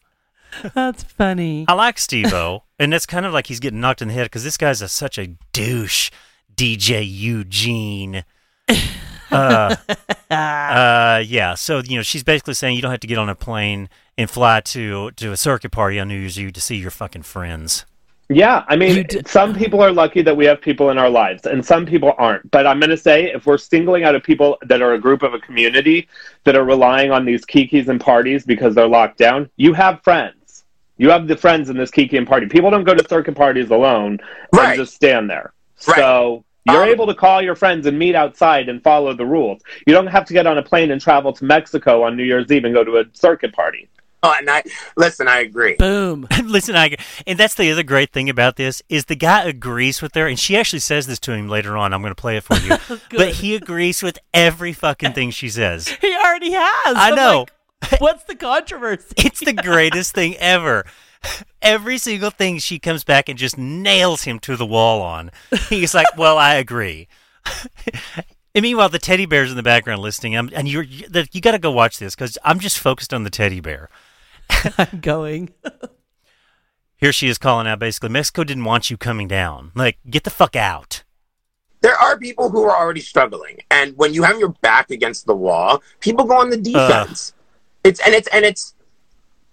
That's 0.73 1.03
funny. 1.03 1.65
I 1.67 1.73
like 1.73 1.99
Steve-O, 1.99 2.63
and 2.79 2.91
that's 2.91 3.05
kind 3.05 3.23
of 3.23 3.33
like 3.33 3.45
he's 3.45 3.59
getting 3.59 3.79
knocked 3.79 4.01
in 4.01 4.07
the 4.07 4.15
head 4.15 4.23
because 4.23 4.43
this 4.43 4.57
guy's 4.57 4.81
a, 4.81 4.87
such 4.87 5.19
a 5.19 5.27
douche. 5.53 6.09
DJ 6.55 7.07
Eugene. 7.07 8.25
Uh, 9.31 9.75
uh, 10.31 11.23
yeah. 11.25 11.53
So 11.55 11.79
you 11.79 11.97
know, 11.97 12.03
she's 12.03 12.23
basically 12.23 12.53
saying 12.53 12.75
you 12.75 12.81
don't 12.81 12.91
have 12.91 12.99
to 13.01 13.07
get 13.07 13.17
on 13.17 13.29
a 13.29 13.35
plane 13.35 13.89
and 14.17 14.29
fly 14.29 14.61
to 14.61 15.11
to 15.11 15.31
a 15.31 15.37
circuit 15.37 15.71
party 15.71 15.99
on 15.99 16.07
New 16.07 16.17
Year's 16.19 16.39
Eve 16.39 16.53
to 16.53 16.61
see 16.61 16.75
your 16.77 16.91
fucking 16.91 17.23
friends. 17.23 17.85
Yeah, 18.29 18.65
I 18.67 18.75
mean, 18.75 19.05
d- 19.07 19.21
some 19.25 19.55
people 19.55 19.79
are 19.81 19.91
lucky 19.93 20.21
that 20.21 20.35
we 20.35 20.43
have 20.47 20.59
people 20.59 20.89
in 20.89 20.97
our 20.97 21.09
lives, 21.09 21.45
and 21.45 21.65
some 21.65 21.85
people 21.85 22.13
aren't. 22.17 22.51
But 22.51 22.67
I'm 22.67 22.77
going 22.77 22.89
to 22.89 22.97
say, 22.97 23.31
if 23.31 23.45
we're 23.45 23.57
singling 23.57 24.03
out 24.03 24.15
a 24.15 24.19
people 24.19 24.57
that 24.63 24.81
are 24.81 24.93
a 24.95 24.99
group 24.99 25.23
of 25.23 25.33
a 25.33 25.39
community 25.39 26.09
that 26.43 26.53
are 26.57 26.65
relying 26.65 27.09
on 27.11 27.23
these 27.23 27.45
kikis 27.45 27.87
and 27.87 28.01
parties 28.01 28.43
because 28.45 28.75
they're 28.75 28.85
locked 28.87 29.17
down, 29.17 29.49
you 29.55 29.73
have 29.73 30.03
friends. 30.03 30.65
You 30.97 31.09
have 31.09 31.29
the 31.29 31.37
friends 31.37 31.69
in 31.69 31.77
this 31.77 31.89
kiki 31.89 32.17
and 32.17 32.27
party. 32.27 32.47
People 32.47 32.69
don't 32.69 32.83
go 32.83 32.93
to 32.93 33.07
circuit 33.07 33.35
parties 33.35 33.69
alone 33.69 34.19
Right. 34.51 34.71
and 34.71 34.77
just 34.79 34.93
stand 34.93 35.29
there. 35.29 35.53
Right. 35.87 35.95
So 35.97 36.43
you're 36.67 36.83
Um, 36.83 36.89
able 36.89 37.07
to 37.07 37.15
call 37.15 37.41
your 37.41 37.55
friends 37.55 37.85
and 37.87 37.97
meet 37.97 38.15
outside 38.15 38.69
and 38.69 38.81
follow 38.83 39.13
the 39.13 39.25
rules. 39.25 39.61
You 39.85 39.93
don't 39.93 40.07
have 40.07 40.25
to 40.25 40.33
get 40.33 40.45
on 40.47 40.57
a 40.57 40.63
plane 40.63 40.91
and 40.91 41.01
travel 41.01 41.33
to 41.33 41.45
Mexico 41.45 42.03
on 42.03 42.15
New 42.15 42.23
Year's 42.23 42.51
Eve 42.51 42.65
and 42.65 42.73
go 42.73 42.83
to 42.83 42.97
a 42.97 43.03
circuit 43.13 43.53
party. 43.53 43.87
oh, 44.23 44.33
and 44.37 44.49
I 44.49 44.63
listen. 44.95 45.27
I 45.27 45.39
agree. 45.41 45.75
Boom. 45.75 46.27
Listen, 46.43 46.75
I 46.75 46.95
and 47.27 47.37
that's 47.37 47.53
the 47.53 47.71
other 47.71 47.83
great 47.83 48.11
thing 48.11 48.29
about 48.29 48.55
this 48.55 48.81
is 48.89 49.05
the 49.05 49.15
guy 49.15 49.43
agrees 49.43 50.01
with 50.01 50.15
her, 50.15 50.27
and 50.27 50.39
she 50.39 50.57
actually 50.57 50.79
says 50.79 51.05
this 51.05 51.19
to 51.19 51.33
him 51.33 51.47
later 51.47 51.77
on. 51.77 51.93
I'm 51.93 52.01
going 52.01 52.11
to 52.15 52.19
play 52.21 52.35
it 52.37 52.43
for 52.43 52.55
you, 52.55 52.77
but 53.11 53.33
he 53.35 53.55
agrees 53.55 54.01
with 54.01 54.17
every 54.33 54.73
fucking 54.73 55.13
thing 55.13 55.29
she 55.31 55.49
says. 55.49 55.87
He 56.01 56.13
already 56.15 56.51
has. 56.51 56.95
I 56.97 57.09
I'm 57.09 57.15
know. 57.15 57.45
like, 57.91 58.01
What's 58.01 58.23
the 58.23 58.35
controversy? 58.35 59.13
It's 59.17 59.39
the 59.39 59.53
greatest 59.53 60.15
thing 60.15 60.35
ever. 60.37 60.83
Every 61.61 61.97
single 61.97 62.29
thing 62.29 62.59
she 62.59 62.79
comes 62.79 63.03
back 63.03 63.27
and 63.29 63.37
just 63.37 63.57
nails 63.57 64.23
him 64.23 64.39
to 64.39 64.55
the 64.55 64.65
wall 64.65 65.01
on. 65.01 65.31
He's 65.69 65.93
like, 65.93 66.07
"Well, 66.17 66.37
I 66.37 66.55
agree." 66.55 67.07
and 68.55 68.63
meanwhile, 68.63 68.89
the 68.89 68.99
teddy 68.99 69.25
bear's 69.25 69.49
in 69.51 69.57
the 69.57 69.63
background 69.63 70.01
listening. 70.01 70.35
I'm, 70.37 70.49
and 70.53 70.67
you're 70.67 70.83
you, 70.83 71.07
the- 71.07 71.27
you 71.31 71.41
got 71.41 71.51
to 71.51 71.59
go 71.59 71.71
watch 71.71 71.99
this 71.99 72.15
because 72.15 72.37
I'm 72.43 72.59
just 72.59 72.79
focused 72.79 73.13
on 73.13 73.23
the 73.23 73.29
teddy 73.29 73.59
bear. 73.59 73.89
I'm 74.77 74.99
going. 75.01 75.49
Here 76.97 77.11
she 77.13 77.27
is 77.27 77.37
calling 77.37 77.67
out 77.67 77.79
basically, 77.79 78.09
Mexico 78.09 78.43
didn't 78.43 78.63
want 78.63 78.89
you 78.89 78.97
coming 78.97 79.27
down. 79.27 79.71
Like, 79.75 79.99
get 80.09 80.23
the 80.23 80.29
fuck 80.31 80.55
out. 80.55 81.03
there 81.81 81.95
are 81.95 82.17
people 82.17 82.49
who 82.49 82.63
are 82.63 82.75
already 82.75 83.01
struggling, 83.01 83.59
and 83.69 83.95
when 83.97 84.13
you 84.13 84.23
have 84.23 84.39
your 84.39 84.49
back 84.61 84.89
against 84.89 85.25
the 85.27 85.35
wall, 85.35 85.83
people 85.99 86.25
go 86.25 86.39
on 86.39 86.49
the 86.49 86.57
defense. 86.57 87.33
it's 87.83 87.99
and 88.05 88.15
it's 88.15 88.27
and 88.29 88.43
it's 88.45 88.73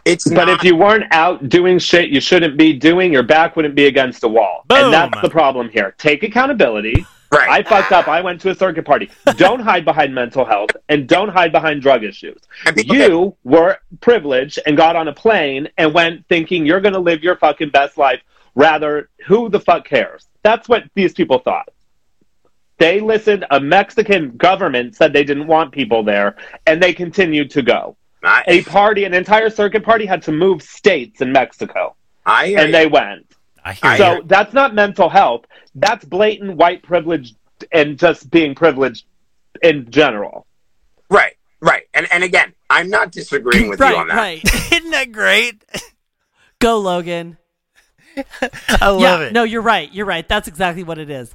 it's 0.04 0.28
But 0.28 0.46
not, 0.46 0.48
if 0.48 0.64
you 0.64 0.76
weren't 0.76 1.04
out 1.12 1.48
doing 1.48 1.78
shit 1.78 2.10
you 2.10 2.20
shouldn't 2.20 2.56
be 2.56 2.72
doing, 2.72 3.12
your 3.12 3.22
back 3.22 3.56
wouldn't 3.56 3.74
be 3.74 3.86
against 3.86 4.20
the 4.20 4.28
wall. 4.28 4.64
Boom. 4.68 4.84
And 4.84 4.92
that's 4.92 5.20
the 5.22 5.30
problem 5.30 5.68
here. 5.68 5.94
Take 5.98 6.22
accountability. 6.22 7.06
right, 7.32 7.48
I 7.48 7.62
fucked 7.62 7.92
up. 7.92 8.06
I 8.06 8.20
went 8.20 8.40
to 8.42 8.50
a 8.50 8.54
circuit 8.54 8.84
party. 8.84 9.10
Don't 9.36 9.60
hide 9.60 9.84
behind 9.84 10.14
mental 10.14 10.44
health 10.44 10.70
and 10.88 11.08
don't 11.08 11.30
hide 11.30 11.52
behind 11.52 11.82
drug 11.82 12.04
issues. 12.04 12.40
and 12.66 12.76
people 12.76 12.96
You 12.96 13.36
were 13.44 13.78
privileged 14.00 14.58
and 14.66 14.76
got 14.76 14.94
on 14.94 15.08
a 15.08 15.12
plane 15.12 15.68
and 15.78 15.94
went 15.94 16.26
thinking 16.28 16.66
you're 16.66 16.80
going 16.80 16.94
to 16.94 17.00
live 17.00 17.22
your 17.22 17.36
fucking 17.36 17.70
best 17.70 17.96
life. 17.96 18.20
Rather, 18.54 19.08
who 19.26 19.48
the 19.48 19.58
fuck 19.58 19.84
cares? 19.84 20.28
That's 20.42 20.68
what 20.68 20.84
these 20.94 21.12
people 21.12 21.38
thought. 21.38 21.70
They 22.78 23.00
listened. 23.00 23.46
A 23.50 23.60
Mexican 23.60 24.36
government 24.36 24.96
said 24.96 25.12
they 25.12 25.24
didn't 25.24 25.46
want 25.46 25.72
people 25.72 26.02
there, 26.02 26.36
and 26.66 26.82
they 26.82 26.92
continued 26.92 27.50
to 27.52 27.62
go. 27.62 27.96
I, 28.26 28.44
A 28.46 28.62
party, 28.64 29.04
an 29.04 29.14
entire 29.14 29.50
circuit 29.50 29.84
party, 29.84 30.06
had 30.06 30.22
to 30.24 30.32
move 30.32 30.62
states 30.62 31.20
in 31.20 31.32
Mexico, 31.32 31.94
I 32.26 32.48
hear 32.48 32.58
and 32.58 32.68
you. 32.68 32.72
they 32.72 32.86
went. 32.86 33.26
I 33.64 33.72
hear 33.72 33.90
I 33.90 33.92
you. 33.92 33.98
So 33.98 34.22
that's 34.26 34.52
not 34.52 34.74
mental 34.74 35.08
health. 35.08 35.44
That's 35.74 36.04
blatant 36.04 36.56
white 36.56 36.82
privilege 36.82 37.34
and 37.72 37.98
just 37.98 38.30
being 38.30 38.54
privileged 38.54 39.06
in 39.62 39.90
general. 39.90 40.46
right, 41.10 41.36
right, 41.60 41.84
and 41.94 42.06
and 42.12 42.22
again, 42.24 42.52
I'm 42.70 42.90
not 42.90 43.12
disagreeing 43.12 43.68
with 43.68 43.80
right, 43.80 43.90
you 43.90 43.96
on 43.96 44.08
that. 44.08 44.16
right. 44.16 44.42
Isn't 44.72 44.90
that 44.90 45.12
great? 45.12 45.64
Go, 46.58 46.78
Logan. 46.78 47.36
I 48.80 48.88
love 48.88 49.00
yeah, 49.00 49.20
it. 49.20 49.32
no, 49.32 49.42
you're 49.42 49.62
right. 49.62 49.92
You're 49.92 50.06
right. 50.06 50.26
That's 50.28 50.46
exactly 50.48 50.84
what 50.84 50.98
it 50.98 51.10
is. 51.10 51.34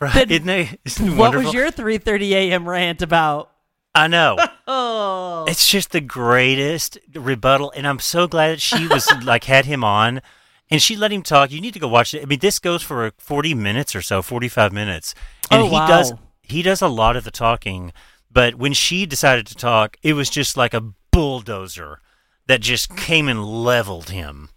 right? 0.00 0.12
then 0.14 0.30
Isn't 0.30 0.48
it? 0.48 0.80
Isn't 0.84 1.08
it 1.12 1.16
What 1.16 1.34
was 1.34 1.52
your 1.52 1.70
3:30 1.70 2.30
a.m. 2.30 2.68
rant 2.68 3.02
about? 3.02 3.50
I 3.94 4.08
know. 4.08 4.36
Oh, 4.66 5.44
It's 5.46 5.68
just 5.68 5.90
the 5.92 6.00
greatest 6.00 6.98
rebuttal, 7.14 7.72
and 7.76 7.86
I'm 7.86 7.98
so 7.98 8.26
glad 8.26 8.52
that 8.52 8.60
she 8.62 8.86
was 8.86 9.06
like 9.24 9.44
had 9.44 9.66
him 9.66 9.84
on, 9.84 10.22
and 10.70 10.80
she 10.80 10.96
let 10.96 11.12
him 11.12 11.22
talk. 11.22 11.50
You 11.50 11.60
need 11.60 11.74
to 11.74 11.78
go 11.80 11.88
watch 11.88 12.14
it. 12.14 12.22
I 12.22 12.24
mean, 12.24 12.38
this 12.38 12.58
goes 12.58 12.82
for 12.82 13.12
40 13.18 13.54
minutes 13.54 13.94
or 13.94 14.00
so, 14.02 14.22
45 14.22 14.72
minutes. 14.72 15.14
And 15.50 15.62
Oh, 15.62 15.66
he 15.68 15.76
does 15.76 16.12
he 16.42 16.62
does 16.62 16.80
a 16.82 16.88
lot 16.88 17.16
of 17.16 17.24
the 17.24 17.30
talking, 17.30 17.92
but 18.30 18.54
when 18.54 18.72
she 18.72 19.04
decided 19.06 19.46
to 19.48 19.54
talk, 19.54 19.96
it 20.02 20.14
was 20.14 20.30
just 20.30 20.56
like 20.56 20.72
a 20.74 20.92
bulldozer 21.10 22.00
that 22.46 22.60
just 22.60 22.96
came 22.96 23.28
and 23.28 23.44
leveled 23.44 24.10
him. 24.10 24.48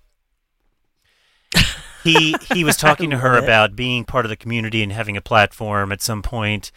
he 2.03 2.36
he 2.53 2.64
was 2.64 2.78
talking 2.78 3.10
to 3.10 3.18
her 3.18 3.38
about 3.43 3.76
being 3.76 4.05
part 4.05 4.26
of 4.26 4.30
the 4.30 4.36
community 4.38 4.84
and 4.84 4.91
having 4.91 5.18
a 5.18 5.22
platform 5.22 5.91
at 5.91 6.01
some 6.01 6.22
point 6.22 6.72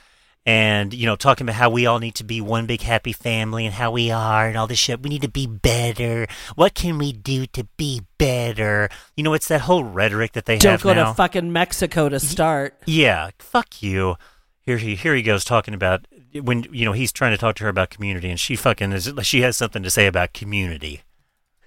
and 0.46 0.94
you 0.94 1.06
know 1.06 1.16
talking 1.16 1.44
about 1.44 1.56
how 1.56 1.70
we 1.70 1.86
all 1.86 1.98
need 1.98 2.14
to 2.16 2.24
be 2.24 2.40
one 2.40 2.66
big 2.66 2.80
happy 2.82 3.12
family 3.12 3.66
and 3.66 3.74
how 3.74 3.90
we 3.90 4.10
are 4.10 4.48
and 4.48 4.56
all 4.56 4.66
this 4.66 4.78
shit. 4.78 5.02
We 5.02 5.10
need 5.10 5.22
to 5.22 5.28
be 5.28 5.46
better. 5.46 6.26
What 6.54 6.74
can 6.74 6.98
we 6.98 7.12
do 7.12 7.46
to 7.46 7.64
be 7.76 8.02
better? 8.18 8.88
You 9.16 9.24
know 9.24 9.34
it's 9.34 9.48
that 9.48 9.62
whole 9.62 9.84
rhetoric 9.84 10.32
that 10.32 10.46
they 10.46 10.54
have. 10.54 10.62
Don't 10.62 10.72
have 10.72 10.82
go 10.82 10.94
now. 10.94 11.08
to 11.08 11.14
fucking 11.14 11.52
Mexico 11.52 12.08
to 12.08 12.20
start. 12.20 12.76
yeah 12.86 13.30
fuck 13.38 13.82
you. 13.82 14.16
Here 14.62 14.78
he 14.78 14.94
here 14.94 15.14
he 15.14 15.22
goes 15.22 15.44
talking 15.44 15.74
about 15.74 16.06
when 16.34 16.66
you 16.70 16.84
know 16.84 16.92
he's 16.92 17.12
trying 17.12 17.32
to 17.32 17.38
talk 17.38 17.56
to 17.56 17.64
her 17.64 17.70
about 17.70 17.90
community 17.90 18.30
and 18.30 18.38
she 18.38 18.56
fucking 18.56 18.92
is 18.92 19.12
she 19.22 19.40
has 19.42 19.56
something 19.56 19.82
to 19.82 19.90
say 19.90 20.06
about 20.06 20.32
community 20.32 21.02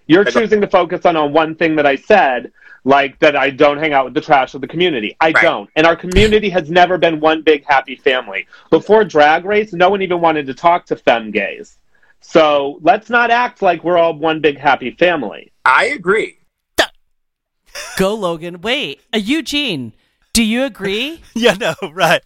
You're 0.08 0.26
choosing 0.26 0.62
to 0.62 0.68
focus 0.68 1.06
on, 1.06 1.16
on 1.16 1.34
one 1.34 1.56
thing 1.56 1.76
that 1.78 1.86
I 1.86 1.96
said, 1.96 2.52
like 2.84 3.18
that 3.20 3.36
I 3.36 3.50
don't 3.50 3.78
hang 3.78 3.94
out 3.94 4.06
with 4.06 4.14
the 4.14 4.22
trash 4.22 4.54
of 4.54 4.62
the 4.62 4.68
community. 4.68 5.16
I 5.22 5.32
Right. 5.32 5.42
don't. 5.42 5.70
And 5.76 5.88
our 5.88 5.96
community 5.96 6.50
has 6.50 6.70
never 6.70 6.98
been 6.98 7.20
one 7.20 7.42
big 7.42 7.64
happy 7.66 7.96
family. 7.96 8.46
Before 8.70 9.04
Drag 9.06 9.46
Race, 9.46 9.72
no 9.74 9.90
one 9.90 10.02
even 10.02 10.20
wanted 10.20 10.46
to 10.48 10.54
talk 10.54 10.86
to 10.88 10.96
femme 10.96 11.32
gays. 11.32 11.78
So 12.20 12.80
let's 12.82 13.10
not 13.10 13.32
act 13.32 13.62
like 13.62 13.84
we're 13.84 13.98
all 13.98 14.14
one 14.14 14.42
big 14.42 14.58
happy 14.58 14.92
family. 14.92 15.52
I 15.66 15.86
agree. 15.86 16.38
Go, 17.98 18.16
Logan. 18.16 18.62
Wait, 18.62 19.02
uh, 19.14 19.18
Eugene, 19.18 19.94
do 20.34 20.44
you 20.44 20.64
agree? 20.64 21.22
yeah 21.36 21.54
no 21.54 21.74
right 21.92 22.22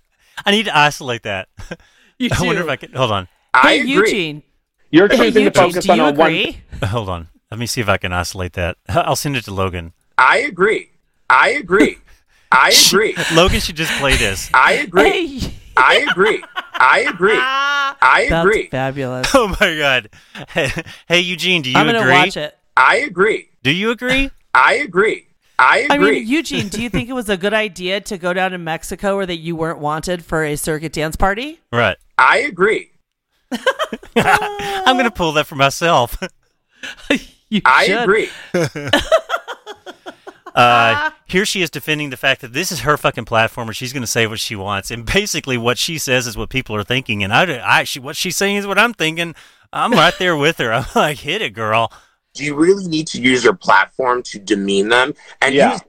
i 0.45 0.51
need 0.51 0.65
to 0.65 0.77
isolate 0.77 1.23
that 1.23 1.49
You 2.17 2.29
i 2.37 2.43
wonder 2.45 2.61
if 2.61 2.69
i 2.69 2.75
can 2.75 2.91
hold 2.93 3.11
on 3.11 3.27
I 3.53 3.73
agree. 3.73 3.91
Eugene. 3.91 4.43
You're 4.91 5.07
Hey, 5.07 5.17
choosing 5.17 5.45
to 5.45 5.51
focus 5.51 5.89
on, 5.89 5.99
on 5.99 6.15
one 6.15 6.53
hold 6.83 7.09
on 7.09 7.27
let 7.51 7.59
me 7.59 7.65
see 7.65 7.81
if 7.81 7.89
i 7.89 7.97
can 7.97 8.13
isolate 8.13 8.53
that 8.53 8.77
i'll 8.89 9.15
send 9.15 9.35
it 9.35 9.43
to 9.45 9.53
logan 9.53 9.93
I 10.19 10.37
agree. 10.39 10.89
I 11.29 11.49
agree. 11.49 11.99
I 12.51 12.73
agree. 12.87 13.15
logan 13.33 13.59
should 13.59 13.75
just 13.75 13.91
play 13.99 14.15
this 14.15 14.49
I 14.53 14.73
agree. 14.73 15.37
Hey. 15.37 15.53
I 15.79 16.07
agree. 16.09 16.43
I 16.73 16.99
agree. 17.07 17.37
I 17.39 18.27
That's 18.29 18.45
agree. 18.47 18.67
fabulous. 18.69 19.27
oh 19.35 19.47
my 19.59 19.77
god 19.77 20.09
hey, 20.49 20.71
hey 21.07 21.19
eugene 21.19 21.61
do 21.61 21.69
you 21.69 21.77
agree? 21.77 21.89
I'm 21.89 21.95
gonna 21.95 21.99
agree 22.07 22.13
watch 22.13 22.37
it. 22.37 22.57
I 22.75 22.97
agree. 22.97 23.49
do 23.63 23.71
you 23.71 23.91
agree 23.91 24.31
I 24.55 24.73
agree. 24.75 25.27
I 25.59 25.79
agree. 25.79 25.95
I 25.95 25.97
mean, 25.97 26.27
Eugene, 26.27 26.67
do 26.67 26.81
you 26.81 26.89
think 26.89 27.09
it 27.09 27.13
was 27.13 27.29
a 27.29 27.37
good 27.37 27.53
idea 27.53 27.99
to 28.01 28.17
go 28.19 28.31
down 28.33 28.51
to 28.51 28.57
Mexico 28.59 29.15
or 29.15 29.25
that 29.25 29.37
you 29.37 29.55
weren't 29.55 29.79
wanted 29.79 30.23
for 30.25 30.43
a 30.43 30.55
circuit 30.55 30.93
dance 30.93 31.15
party? 31.15 31.59
right 31.71 31.97
I 32.17 32.39
agree. 32.39 32.91
i'm 34.15 34.97
gonna 34.97 35.11
pull 35.11 35.31
that 35.33 35.45
for 35.47 35.55
myself 35.55 36.17
You 37.49 37.61
I 37.65 37.85
should. 37.85 38.01
agree. 38.03 38.29
Uh, 40.55 41.11
here 41.27 41.45
she 41.45 41.61
is 41.61 41.69
defending 41.69 42.09
the 42.09 42.17
fact 42.17 42.41
that 42.41 42.51
this 42.51 42.71
is 42.71 42.79
her 42.79 42.97
fucking 42.97 43.25
platform, 43.25 43.67
and 43.67 43.75
she's 43.77 43.93
going 43.93 44.01
to 44.01 44.07
say 44.07 44.25
what 44.25 44.39
she 44.39 44.55
wants, 44.55 44.89
and 44.89 45.05
basically 45.05 45.55
what 45.55 45.77
she 45.77 45.99
says 45.99 46.25
is 46.25 46.35
what 46.35 46.49
people 46.49 46.75
are 46.75 46.83
thinking, 46.83 47.23
and 47.23 47.31
I, 47.31 47.79
I, 47.81 47.83
she, 47.83 47.99
what 47.99 48.15
she's 48.15 48.35
saying 48.35 48.55
is 48.55 48.65
what 48.65 48.79
I'm 48.79 48.93
thinking. 48.93 49.35
I'm 49.71 49.91
right 49.91 50.15
there 50.17 50.35
with 50.35 50.57
her. 50.57 50.73
I'm 50.73 50.85
like, 50.95 51.19
hit 51.19 51.43
it, 51.43 51.51
girl. 51.51 51.91
Do 52.33 52.43
you 52.43 52.55
really 52.55 52.87
need 52.87 53.05
to 53.09 53.21
use 53.21 53.43
your 53.43 53.53
platform 53.53 54.23
to 54.23 54.39
demean 54.39 54.89
them? 54.89 55.13
And 55.43 55.53
Yeah. 55.53 55.73
use 55.73 55.81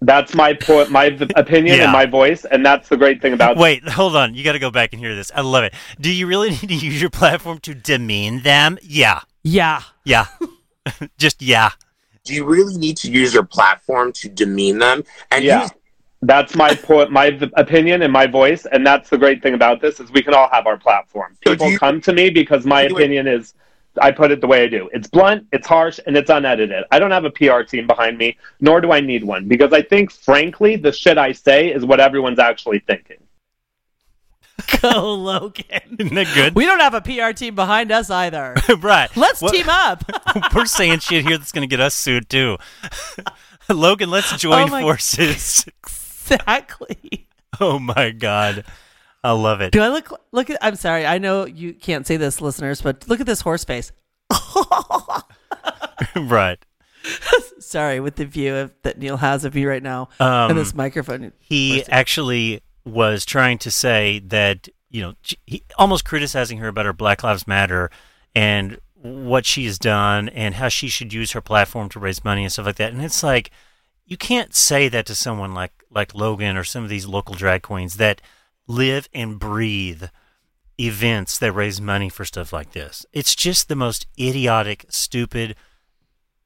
That's 0.00 0.34
my 0.34 0.54
po- 0.54 0.88
my 0.88 1.16
opinion 1.36 1.76
Yeah. 1.76 1.84
and 1.84 1.92
my 1.92 2.06
voice, 2.06 2.44
and 2.44 2.66
that's 2.66 2.88
the 2.88 2.96
great 2.96 3.22
thing 3.22 3.32
about 3.32 3.56
Wait, 3.58 3.86
hold 3.88 4.16
on. 4.16 4.34
You 4.34 4.42
got 4.42 4.52
to 4.54 4.58
go 4.58 4.72
back 4.72 4.92
and 4.92 4.98
hear 4.98 5.14
this. 5.14 5.30
I 5.36 5.42
love 5.42 5.62
it. 5.62 5.72
Do 6.00 6.10
you 6.12 6.26
really 6.26 6.50
need 6.50 6.68
to 6.70 6.74
use 6.74 7.00
your 7.00 7.10
platform 7.10 7.60
to 7.60 7.74
demean 7.74 8.42
them? 8.42 8.76
Yeah, 8.82 9.20
Yeah. 9.44 9.82
yeah, 10.04 10.26
just 11.18 11.42
yeah. 11.42 11.70
do 12.24 12.34
you 12.34 12.44
really 12.44 12.76
need 12.76 12.96
to 12.98 13.10
use 13.10 13.32
your 13.32 13.44
platform 13.44 14.12
to 14.12 14.28
demean 14.28 14.78
them? 14.78 15.04
And 15.30 15.44
Yeah. 15.44 15.62
use 15.62 15.70
That's 16.22 16.54
my 16.56 16.74
po- 16.74 17.08
my 17.08 17.38
opinion 17.56 18.02
and 18.02 18.12
my 18.12 18.26
voice, 18.26 18.66
and 18.66 18.84
that's 18.86 19.10
the 19.10 19.18
great 19.18 19.42
thing 19.42 19.54
about 19.54 19.80
this 19.80 20.00
is 20.00 20.10
we 20.10 20.22
can 20.22 20.34
all 20.34 20.48
have 20.50 20.66
our 20.66 20.78
platform. 20.78 21.36
People 21.40 21.66
do 21.66 21.72
you- 21.72 21.78
come 21.78 22.00
to 22.00 22.12
me 22.12 22.30
because 22.30 22.64
my 22.64 22.82
opinion 22.82 23.26
is 23.28 23.54
I 24.00 24.10
put 24.10 24.30
it 24.30 24.40
the 24.40 24.46
way 24.46 24.64
I 24.64 24.66
do. 24.66 24.90
It's 24.92 25.08
blunt, 25.08 25.46
it's 25.52 25.66
harsh, 25.66 25.98
and 26.06 26.16
it's 26.16 26.28
unedited. 26.30 26.84
I 26.90 26.98
don't 26.98 27.10
have 27.12 27.24
a 27.24 27.30
PR 27.30 27.62
team 27.62 27.86
behind 27.86 28.18
me, 28.18 28.36
nor 28.60 28.80
do 28.80 28.92
I 28.92 29.00
need 29.00 29.24
one, 29.24 29.46
because 29.46 29.72
I 29.72 29.82
think, 29.82 30.10
frankly, 30.10 30.76
the 30.76 30.92
shit 30.92 31.16
I 31.18 31.32
say 31.32 31.72
is 31.72 31.84
what 31.84 32.00
everyone's 32.00 32.38
actually 32.38 32.80
thinking. 32.80 33.16
Go, 34.82 35.14
Logan. 35.14 35.96
Isn't 35.98 36.14
that 36.14 36.32
good? 36.34 36.54
We 36.54 36.64
don't 36.66 36.80
have 36.80 36.94
a 36.94 37.00
PR 37.00 37.32
team 37.32 37.54
behind 37.54 37.90
us 37.92 38.10
either. 38.10 38.54
right. 38.80 39.14
Let's 39.16 39.40
What- 39.42 39.52
team 39.54 39.68
up. 39.68 40.04
We're 40.54 40.66
saying 40.66 41.00
shit 41.00 41.24
here 41.26 41.38
that's 41.38 41.52
going 41.52 41.68
to 41.68 41.70
get 41.70 41.80
us 41.80 41.94
sued 41.94 42.28
too. 42.28 42.56
Logan, 43.68 44.10
let's 44.10 44.36
join 44.36 44.64
Oh 44.64 44.66
my- 44.70 44.82
forces. 44.82 45.64
exactly. 45.78 47.28
Oh 47.60 47.78
my 47.78 48.10
god, 48.10 48.64
I 49.24 49.32
love 49.32 49.60
it. 49.60 49.72
Do 49.72 49.80
I 49.80 49.88
look 49.88 50.10
look 50.32 50.50
at 50.50 50.58
I'm 50.60 50.76
sorry, 50.76 51.06
I 51.06 51.18
know 51.18 51.46
you 51.46 51.72
can't 51.72 52.06
see 52.06 52.16
this 52.16 52.40
listeners, 52.40 52.82
but 52.82 53.08
look 53.08 53.20
at 53.20 53.26
this 53.26 53.40
horse 53.40 53.64
face. 53.64 53.92
right. 56.16 56.58
Sorry, 57.60 58.00
with 58.00 58.16
the 58.16 58.24
view 58.24 58.54
of, 58.56 58.74
that 58.82 58.98
Neil 58.98 59.16
has 59.16 59.44
of 59.44 59.54
you 59.56 59.68
right 59.68 59.82
now 59.82 60.08
Um, 60.20 60.50
and 60.50 60.58
this 60.58 60.74
microphone. 60.74 61.32
he 61.38 61.84
actually 61.88 62.62
was 62.86 63.26
trying 63.26 63.58
to 63.58 63.70
say 63.70 64.20
that 64.20 64.68
you 64.88 65.02
know 65.02 65.14
he 65.46 65.62
almost 65.76 66.04
criticizing 66.04 66.58
her 66.58 66.68
about 66.68 66.86
her 66.86 66.92
Black 66.92 67.22
Lives 67.22 67.46
Matter 67.46 67.90
and 68.34 68.78
what 68.94 69.44
she 69.44 69.66
has 69.66 69.78
done 69.78 70.28
and 70.30 70.54
how 70.54 70.68
she 70.68 70.88
should 70.88 71.12
use 71.12 71.32
her 71.32 71.40
platform 71.40 71.88
to 71.90 71.98
raise 72.00 72.24
money 72.24 72.44
and 72.44 72.52
stuff 72.52 72.66
like 72.66 72.76
that. 72.76 72.92
And 72.92 73.02
it's 73.02 73.22
like 73.22 73.50
you 74.06 74.16
can't 74.16 74.54
say 74.54 74.88
that 74.88 75.04
to 75.06 75.14
someone 75.14 75.52
like 75.52 75.72
like 75.90 76.14
Logan 76.14 76.56
or 76.56 76.64
some 76.64 76.84
of 76.84 76.90
these 76.90 77.06
local 77.06 77.34
drag 77.34 77.62
queens 77.62 77.96
that 77.96 78.22
live 78.68 79.08
and 79.12 79.38
breathe 79.38 80.04
events 80.78 81.38
that 81.38 81.52
raise 81.52 81.80
money 81.80 82.08
for 82.08 82.24
stuff 82.24 82.52
like 82.52 82.72
this. 82.72 83.04
It's 83.12 83.34
just 83.34 83.68
the 83.68 83.76
most 83.76 84.06
idiotic, 84.18 84.86
stupid 84.88 85.56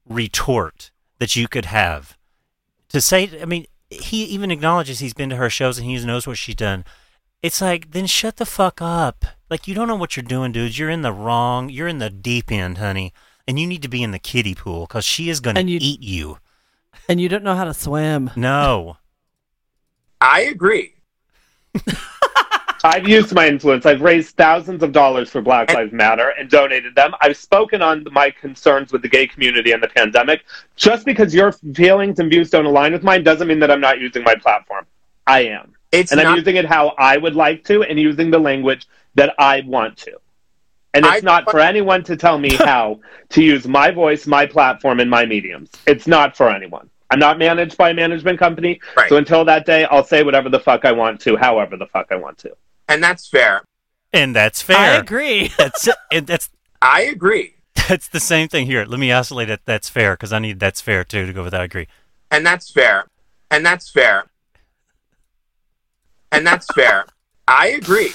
retort 0.07 0.91
that 1.19 1.35
you 1.35 1.47
could 1.47 1.65
have 1.65 2.17
to 2.89 2.99
say 2.99 3.29
i 3.41 3.45
mean 3.45 3.65
he 3.91 4.23
even 4.23 4.51
acknowledges 4.51 4.99
he's 4.99 5.13
been 5.13 5.29
to 5.29 5.35
her 5.35 5.49
shows 5.49 5.77
and 5.77 5.87
he 5.87 6.03
knows 6.05 6.25
what 6.25 6.37
she's 6.37 6.55
done. 6.55 6.85
It's 7.43 7.61
like 7.61 7.91
then 7.91 8.05
shut 8.05 8.37
the 8.37 8.45
fuck 8.45 8.81
up. 8.81 9.25
Like 9.49 9.67
you 9.67 9.75
don't 9.75 9.87
know 9.87 9.95
what 9.95 10.15
you're 10.15 10.23
doing 10.23 10.51
dude 10.51 10.77
you're 10.77 10.89
in 10.89 11.01
the 11.01 11.11
wrong 11.11 11.69
you're 11.69 11.87
in 11.87 11.99
the 11.99 12.09
deep 12.09 12.51
end 12.51 12.77
honey. 12.77 13.13
And 13.47 13.59
you 13.59 13.67
need 13.67 13.81
to 13.81 13.89
be 13.89 14.03
in 14.03 14.11
the 14.11 14.19
kiddie 14.19 14.55
pool 14.55 14.85
because 14.85 15.03
she 15.03 15.29
is 15.29 15.39
going 15.39 15.55
to 15.55 15.63
eat 15.63 16.01
you. 16.01 16.37
And 17.09 17.19
you 17.19 17.27
don't 17.27 17.43
know 17.43 17.55
how 17.55 17.65
to 17.65 17.73
swim. 17.73 18.31
no. 18.35 18.97
I 20.21 20.41
agree. 20.41 20.93
I've 22.83 23.07
used 23.07 23.33
my 23.33 23.47
influence. 23.47 23.85
I've 23.85 24.01
raised 24.01 24.35
thousands 24.35 24.81
of 24.81 24.91
dollars 24.91 25.29
for 25.29 25.41
Black 25.41 25.73
Lives 25.73 25.93
Matter 25.93 26.29
and 26.29 26.49
donated 26.49 26.95
them. 26.95 27.13
I've 27.21 27.37
spoken 27.37 27.81
on 27.81 28.05
my 28.11 28.31
concerns 28.31 28.91
with 28.91 29.01
the 29.01 29.07
gay 29.09 29.27
community 29.27 29.71
and 29.71 29.81
the 29.83 29.87
pandemic. 29.87 30.43
Just 30.75 31.05
because 31.05 31.33
your 31.33 31.51
feelings 31.51 32.19
and 32.19 32.29
views 32.29 32.49
don't 32.49 32.65
align 32.65 32.93
with 32.93 33.03
mine 33.03 33.23
doesn't 33.23 33.47
mean 33.47 33.59
that 33.59 33.69
I'm 33.69 33.81
not 33.81 33.99
using 33.99 34.23
my 34.23 34.35
platform. 34.35 34.85
I 35.27 35.41
am. 35.45 35.73
It's 35.91 36.11
and 36.11 36.19
I'm 36.21 36.35
using 36.35 36.55
it 36.55 36.65
how 36.65 36.89
I 36.97 37.17
would 37.17 37.35
like 37.35 37.63
to 37.65 37.83
and 37.83 37.99
using 37.99 38.31
the 38.31 38.39
language 38.39 38.87
that 39.15 39.35
I 39.37 39.61
want 39.65 39.97
to. 39.97 40.17
And 40.93 41.05
it's 41.05 41.17
I- 41.17 41.19
not 41.19 41.49
for 41.51 41.59
anyone 41.59 42.03
to 42.05 42.17
tell 42.17 42.39
me 42.39 42.55
how 42.55 42.99
to 43.29 43.43
use 43.43 43.67
my 43.67 43.91
voice, 43.91 44.25
my 44.25 44.45
platform, 44.45 44.99
and 44.99 45.09
my 45.09 45.25
mediums. 45.25 45.69
It's 45.85 46.07
not 46.07 46.35
for 46.35 46.49
anyone. 46.49 46.89
I'm 47.11 47.19
not 47.19 47.37
managed 47.37 47.77
by 47.77 47.89
a 47.89 47.93
management 47.93 48.39
company. 48.39 48.79
Right. 48.95 49.09
So 49.09 49.17
until 49.17 49.43
that 49.45 49.65
day, 49.65 49.83
I'll 49.85 50.03
say 50.05 50.23
whatever 50.23 50.49
the 50.49 50.61
fuck 50.61 50.85
I 50.85 50.93
want 50.93 51.19
to, 51.21 51.35
however 51.35 51.75
the 51.75 51.87
fuck 51.87 52.07
I 52.09 52.15
want 52.15 52.37
to. 52.39 52.55
And 52.91 53.03
that's 53.03 53.27
fair. 53.27 53.61
and 54.13 54.35
that's 54.35 54.61
fair 54.61 54.77
I 54.77 54.97
agree. 54.97 55.51
that's 55.57 55.87
and 56.11 56.27
that's 56.27 56.49
I 56.81 57.01
agree. 57.01 57.55
that's 57.87 58.07
the 58.07 58.19
same 58.19 58.47
thing 58.47 58.65
here 58.65 58.85
let 58.85 58.99
me 58.99 59.11
isolate 59.11 59.49
it 59.49 59.61
that's 59.65 59.89
fair 59.89 60.13
because 60.13 60.31
i 60.33 60.39
need 60.39 60.59
that's 60.59 60.81
fair 60.81 61.03
too 61.03 61.25
to 61.25 61.33
go 61.33 61.43
with 61.43 61.53
i 61.53 61.63
agree 61.63 61.87
And 62.31 62.45
that's 62.45 62.71
fair. 62.71 63.05
And 63.49 63.65
that's 63.65 63.89
fair. 63.91 64.25
And 66.31 66.47
that's 66.47 66.65
fair. 66.73 67.05
I 67.47 67.67
agree. 67.69 68.13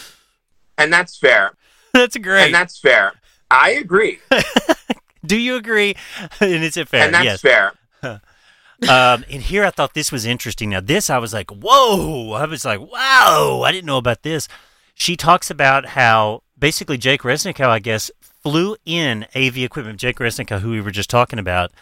And 0.78 0.90
that's 0.92 1.18
fair. 1.18 1.52
that's 1.92 2.16
great 2.16 2.46
And 2.46 2.54
that's 2.54 2.78
fair. 2.78 3.12
I 3.50 3.72
agree. 3.72 4.18
do 5.26 5.36
you 5.36 5.56
agree 5.56 5.94
and 6.40 6.64
is 6.64 6.76
it 6.76 6.88
fair 6.88 7.04
And 7.04 7.14
that's 7.14 7.24
yes 7.24 7.40
fair. 7.42 7.72
Um, 8.82 9.24
and 9.30 9.42
here 9.42 9.64
I 9.64 9.70
thought 9.70 9.94
this 9.94 10.12
was 10.12 10.26
interesting. 10.26 10.70
Now, 10.70 10.80
this 10.80 11.08
I 11.08 11.18
was 11.18 11.32
like, 11.32 11.50
whoa! 11.50 12.32
I 12.32 12.44
was 12.44 12.64
like, 12.64 12.80
wow! 12.80 13.62
I 13.64 13.72
didn't 13.72 13.86
know 13.86 13.98
about 13.98 14.22
this. 14.22 14.48
She 14.94 15.16
talks 15.16 15.50
about 15.50 15.86
how 15.86 16.42
basically 16.58 16.98
Jake 16.98 17.22
Resnicow, 17.22 17.68
I 17.68 17.78
guess, 17.78 18.10
flew 18.20 18.76
in 18.84 19.26
AV 19.34 19.58
equipment. 19.58 19.98
Jake 19.98 20.18
Resnicow, 20.18 20.60
who 20.60 20.70
we 20.70 20.80
were 20.80 20.90
just 20.90 21.10
talking 21.10 21.38
about, 21.38 21.72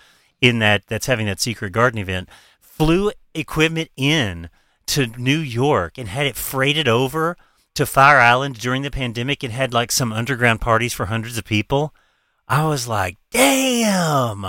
in 0.40 0.60
that 0.60 0.86
that's 0.86 1.06
having 1.06 1.26
that 1.26 1.40
secret 1.40 1.72
garden 1.72 1.98
event, 1.98 2.28
flew 2.60 3.10
equipment 3.34 3.90
in 3.96 4.48
to 4.86 5.06
New 5.06 5.38
York 5.38 5.98
and 5.98 6.08
had 6.08 6.26
it 6.26 6.36
freighted 6.36 6.88
over 6.88 7.36
to 7.74 7.86
Fire 7.86 8.18
Island 8.18 8.58
during 8.58 8.82
the 8.82 8.90
pandemic 8.90 9.42
and 9.42 9.52
had 9.52 9.72
like 9.72 9.90
some 9.90 10.12
underground 10.12 10.60
parties 10.60 10.92
for 10.92 11.06
hundreds 11.06 11.38
of 11.38 11.44
people. 11.44 11.94
I 12.46 12.66
was 12.66 12.86
like, 12.86 13.16
damn. 13.30 14.46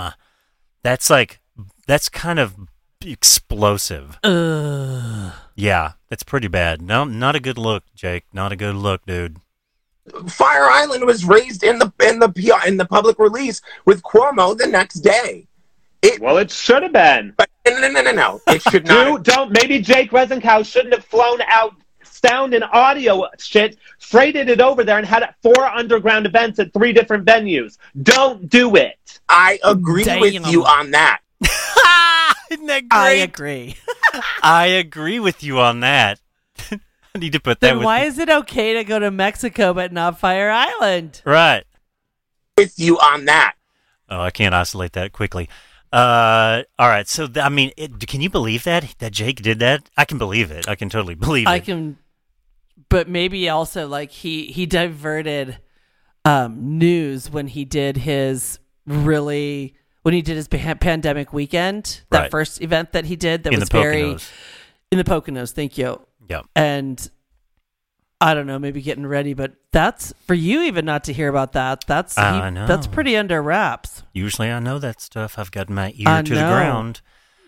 That's 0.82 1.10
like, 1.10 1.40
that's 1.86 2.08
kind 2.08 2.38
of 2.38 2.56
explosive. 3.04 4.18
Ugh. 4.24 5.32
Yeah, 5.54 5.92
that's 6.08 6.22
pretty 6.22 6.48
bad. 6.48 6.82
No, 6.82 7.04
not 7.04 7.34
a 7.36 7.40
good 7.40 7.58
look, 7.58 7.84
Jake. 7.94 8.24
Not 8.32 8.52
a 8.52 8.56
good 8.56 8.74
look, 8.74 9.06
dude. 9.06 9.38
Fire 10.28 10.68
Island 10.70 11.04
was 11.04 11.24
raised 11.24 11.64
in 11.64 11.78
the 11.78 11.92
in 12.04 12.18
the 12.20 12.28
PR 12.28 12.66
in 12.68 12.76
the 12.76 12.84
public 12.84 13.18
release 13.18 13.60
with 13.84 14.02
Cuomo 14.02 14.56
the 14.56 14.66
next 14.66 15.00
day. 15.00 15.48
It 16.02 16.20
Well, 16.20 16.38
it 16.38 16.50
should 16.50 16.82
have 16.82 16.92
been. 16.92 17.34
but 17.36 17.48
no 17.66 17.80
no 17.80 17.90
no 17.90 18.02
no 18.02 18.12
no. 18.12 18.40
It 18.46 18.62
should 18.62 18.86
not. 18.86 19.24
Do, 19.24 19.32
don't. 19.32 19.50
maybe 19.50 19.80
Jake 19.80 20.10
Resnicow 20.10 20.64
shouldn't 20.64 20.94
have 20.94 21.04
flown 21.04 21.40
out 21.48 21.74
sound 22.04 22.54
and 22.54 22.64
audio 22.64 23.26
shit, 23.38 23.76
freighted 23.98 24.48
it 24.48 24.60
over 24.60 24.84
there, 24.84 24.98
and 24.98 25.06
had 25.06 25.34
four 25.42 25.66
underground 25.66 26.26
events 26.26 26.58
at 26.58 26.72
three 26.72 26.92
different 26.92 27.24
venues. 27.26 27.78
Don't 28.02 28.48
do 28.48 28.76
it. 28.76 29.20
I 29.28 29.58
agree 29.64 30.04
with 30.20 30.46
you 30.46 30.64
on 30.64 30.92
that. 30.92 31.20
Isn't 32.50 32.66
that 32.66 32.88
great? 32.88 32.92
I 32.92 33.10
agree. 33.22 33.76
I 34.42 34.66
agree 34.66 35.20
with 35.20 35.42
you 35.42 35.58
on 35.58 35.80
that. 35.80 36.20
I 36.70 37.18
need 37.18 37.32
to 37.32 37.40
put 37.40 37.60
that 37.60 37.68
then 37.68 37.78
with 37.78 37.84
why 37.84 38.04
is 38.04 38.18
it 38.18 38.28
okay 38.28 38.74
to 38.74 38.84
go 38.84 38.98
to 38.98 39.10
Mexico 39.10 39.72
but 39.74 39.92
not 39.92 40.18
Fire 40.18 40.50
Island? 40.50 41.22
right. 41.24 41.64
With 42.58 42.78
you 42.78 42.98
on 42.98 43.26
that. 43.26 43.54
Oh, 44.08 44.20
I 44.20 44.30
can't 44.30 44.54
isolate 44.54 44.92
that 44.92 45.12
quickly. 45.12 45.48
Uh, 45.92 46.62
all 46.78 46.88
right. 46.88 47.08
So 47.08 47.26
th- 47.26 47.44
I 47.44 47.48
mean, 47.48 47.72
it, 47.76 48.06
can 48.06 48.20
you 48.20 48.30
believe 48.30 48.64
that 48.64 48.94
that 48.98 49.12
Jake 49.12 49.42
did 49.42 49.58
that? 49.58 49.90
I 49.96 50.04
can 50.04 50.18
believe 50.18 50.50
it. 50.50 50.68
I 50.68 50.74
can 50.74 50.88
totally 50.88 51.14
believe 51.14 51.46
I 51.46 51.54
it. 51.54 51.56
I 51.56 51.60
can, 51.60 51.98
but 52.88 53.08
maybe 53.08 53.48
also 53.48 53.86
like 53.86 54.10
he 54.10 54.46
he 54.46 54.66
diverted 54.66 55.58
um, 56.24 56.78
news 56.78 57.30
when 57.30 57.46
he 57.46 57.64
did 57.64 57.98
his 57.98 58.58
really 58.86 59.74
when 60.06 60.14
he 60.14 60.22
did 60.22 60.36
his 60.36 60.46
pandemic 60.46 61.32
weekend 61.32 62.02
that 62.10 62.20
Right. 62.20 62.30
first 62.30 62.62
event 62.62 62.92
that 62.92 63.06
he 63.06 63.16
did 63.16 63.42
that 63.42 63.52
in 63.52 63.58
was 63.58 63.68
the 63.68 63.76
very 63.76 64.02
Poconos. 64.02 64.30
in 64.92 64.98
the 64.98 65.02
Poconos. 65.04 65.50
Thank 65.50 65.76
you. 65.76 66.00
Yeah. 66.28 66.42
And 66.54 67.10
I 68.20 68.32
don't 68.32 68.46
know, 68.46 68.60
maybe 68.60 68.80
getting 68.82 69.04
ready, 69.04 69.34
but 69.34 69.54
that's 69.72 70.14
for 70.24 70.34
you 70.34 70.62
even 70.62 70.84
not 70.84 71.02
to 71.04 71.12
hear 71.12 71.28
about 71.28 71.54
that. 71.54 71.84
That's 71.88 72.14
he- 72.14 72.22
know. 72.22 72.68
that's 72.68 72.86
pretty 72.86 73.16
under 73.16 73.42
wraps. 73.42 74.04
Usually, 74.12 74.48
I 74.48 74.60
know 74.60 74.78
that 74.78 75.00
stuff. 75.00 75.40
I've 75.40 75.50
got 75.50 75.68
my 75.68 75.92
ear 75.96 76.08
I 76.08 76.22
to 76.22 76.34
the 76.36 76.40
ground. 76.40 77.00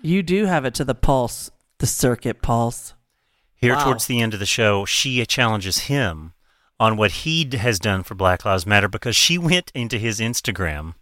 You 0.03 0.25
do 0.25 0.47
have 0.47 0.65
it 0.65 0.75
to 0.75 0.85
the 0.85 0.97
pulse, 0.97 1.53
the 1.79 1.87
circuit 1.87 2.43
pulse. 2.43 2.93
Here, 3.55 3.75
Wow. 3.77 3.85
towards 3.85 4.07
the 4.07 4.21
end 4.21 4.35
of 4.35 4.41
the 4.41 4.47
show, 4.47 4.85
she 4.85 5.25
challenges 5.27 5.79
him 5.87 6.33
on 6.81 6.97
what 6.97 7.13
he 7.23 7.49
has 7.57 7.79
done 7.79 8.03
for 8.03 8.17
Black 8.17 8.45
Lives 8.45 8.67
Matter 8.67 8.89
because 8.89 9.15
she 9.15 9.39
went 9.39 9.71
into 9.77 9.97
his 9.97 10.19
Instagram 10.19 10.95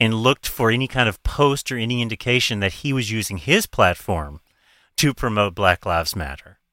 and 0.00 0.14
looked 0.14 0.48
for 0.48 0.70
any 0.70 0.88
kind 0.88 1.08
of 1.08 1.22
post 1.22 1.70
or 1.70 1.76
any 1.76 2.00
indication 2.00 2.60
that 2.60 2.72
he 2.72 2.92
was 2.92 3.10
using 3.10 3.36
his 3.36 3.66
platform 3.66 4.40
to 4.96 5.14
promote 5.14 5.54
Black 5.54 5.86
Lives 5.86 6.16
Matter. 6.16 6.56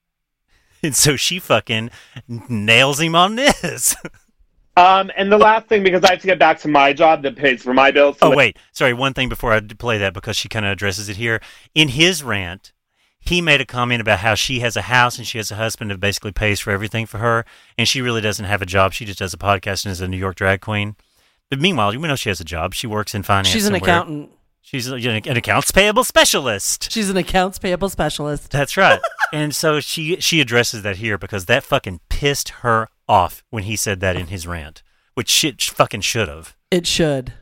And 0.84 0.95
so 0.95 1.15
she 1.15 1.39
fucking 1.39 1.89
nails 2.28 2.99
him 2.99 3.15
on 3.15 3.36
this. 3.36 3.95
Um, 4.78 5.09
and 5.17 5.32
the 5.32 5.39
last 5.39 5.65
thing, 5.65 5.82
because 5.82 6.03
I 6.03 6.11
have 6.11 6.21
to 6.21 6.28
get 6.28 6.38
back 6.38 6.59
to 6.59 6.67
my 6.67 6.93
job 6.93 7.23
that 7.23 7.36
pays 7.36 7.63
for 7.63 7.73
my 7.73 7.89
bills. 7.89 8.15
Oh 8.21 8.36
wait, 8.36 8.59
sorry. 8.71 8.93
One 8.93 9.15
thing 9.15 9.28
before 9.28 9.51
I 9.51 9.59
play 9.59 9.97
that 9.97 10.13
because 10.13 10.38
she 10.38 10.47
kind 10.49 10.67
of 10.67 10.71
addresses 10.71 11.09
it 11.09 11.15
here 11.17 11.41
in 11.73 11.88
his 11.88 12.21
rant. 12.21 12.73
He 13.19 13.41
made 13.41 13.59
a 13.59 13.65
comment 13.65 14.01
about 14.01 14.19
how 14.19 14.36
she 14.36 14.59
has 14.59 14.78
a 14.78 14.84
house 14.84 15.17
and 15.17 15.25
she 15.25 15.39
has 15.39 15.49
a 15.49 15.55
husband 15.55 15.89
that 15.89 15.99
basically 15.99 16.32
pays 16.32 16.59
for 16.59 16.69
everything 16.69 17.07
for 17.07 17.17
her, 17.17 17.43
and 17.75 17.88
she 17.88 18.03
really 18.03 18.21
doesn't 18.21 18.45
have 18.45 18.61
a 18.61 18.67
job. 18.67 18.93
She 18.93 19.03
just 19.03 19.17
does 19.17 19.34
a 19.34 19.38
podcast 19.38 19.84
and 19.84 19.91
is 19.91 19.99
a 19.99 20.07
New 20.07 20.15
York 20.15 20.36
drag 20.36 20.61
queen. 20.61 20.95
But 21.49 21.59
meanwhile, 21.59 21.93
you 21.93 21.99
know 21.99 22.15
she 22.15 22.29
has 22.29 22.39
a 22.39 22.45
job. 22.45 22.73
She 22.73 22.87
works 22.87 23.15
in 23.15 23.23
finance. 23.23 23.47
She's 23.47 23.65
an 23.65 23.73
somewhere. 23.73 23.89
accountant. 23.89 24.31
She's 24.61 24.89
a- 24.89 24.95
an 24.95 25.37
accounts 25.37 25.71
payable 25.71 26.03
specialist. 26.03 26.91
She's 26.91 27.09
an 27.09 27.15
accounts 27.15 27.57
payable 27.57 27.89
specialist. 27.89 28.51
That's 28.51 28.75
right. 28.75 28.99
and 29.33 29.55
so 29.55 29.79
she 29.79 30.19
she 30.19 30.41
addresses 30.41 30.81
that 30.81 30.97
here 30.97 31.17
because 31.17 31.45
that 31.45 31.63
fucking 31.63 32.01
pissed 32.09 32.49
her 32.49 32.89
off 33.07 33.43
when 33.49 33.63
he 33.63 33.77
said 33.77 34.01
that 34.01 34.17
in 34.17 34.27
his 34.27 34.45
rant, 34.45 34.83
which 35.13 35.29
shit 35.29 35.61
fucking 35.61 36.01
should 36.01 36.27
have. 36.27 36.55
It 36.69 36.85
should. 36.85 37.33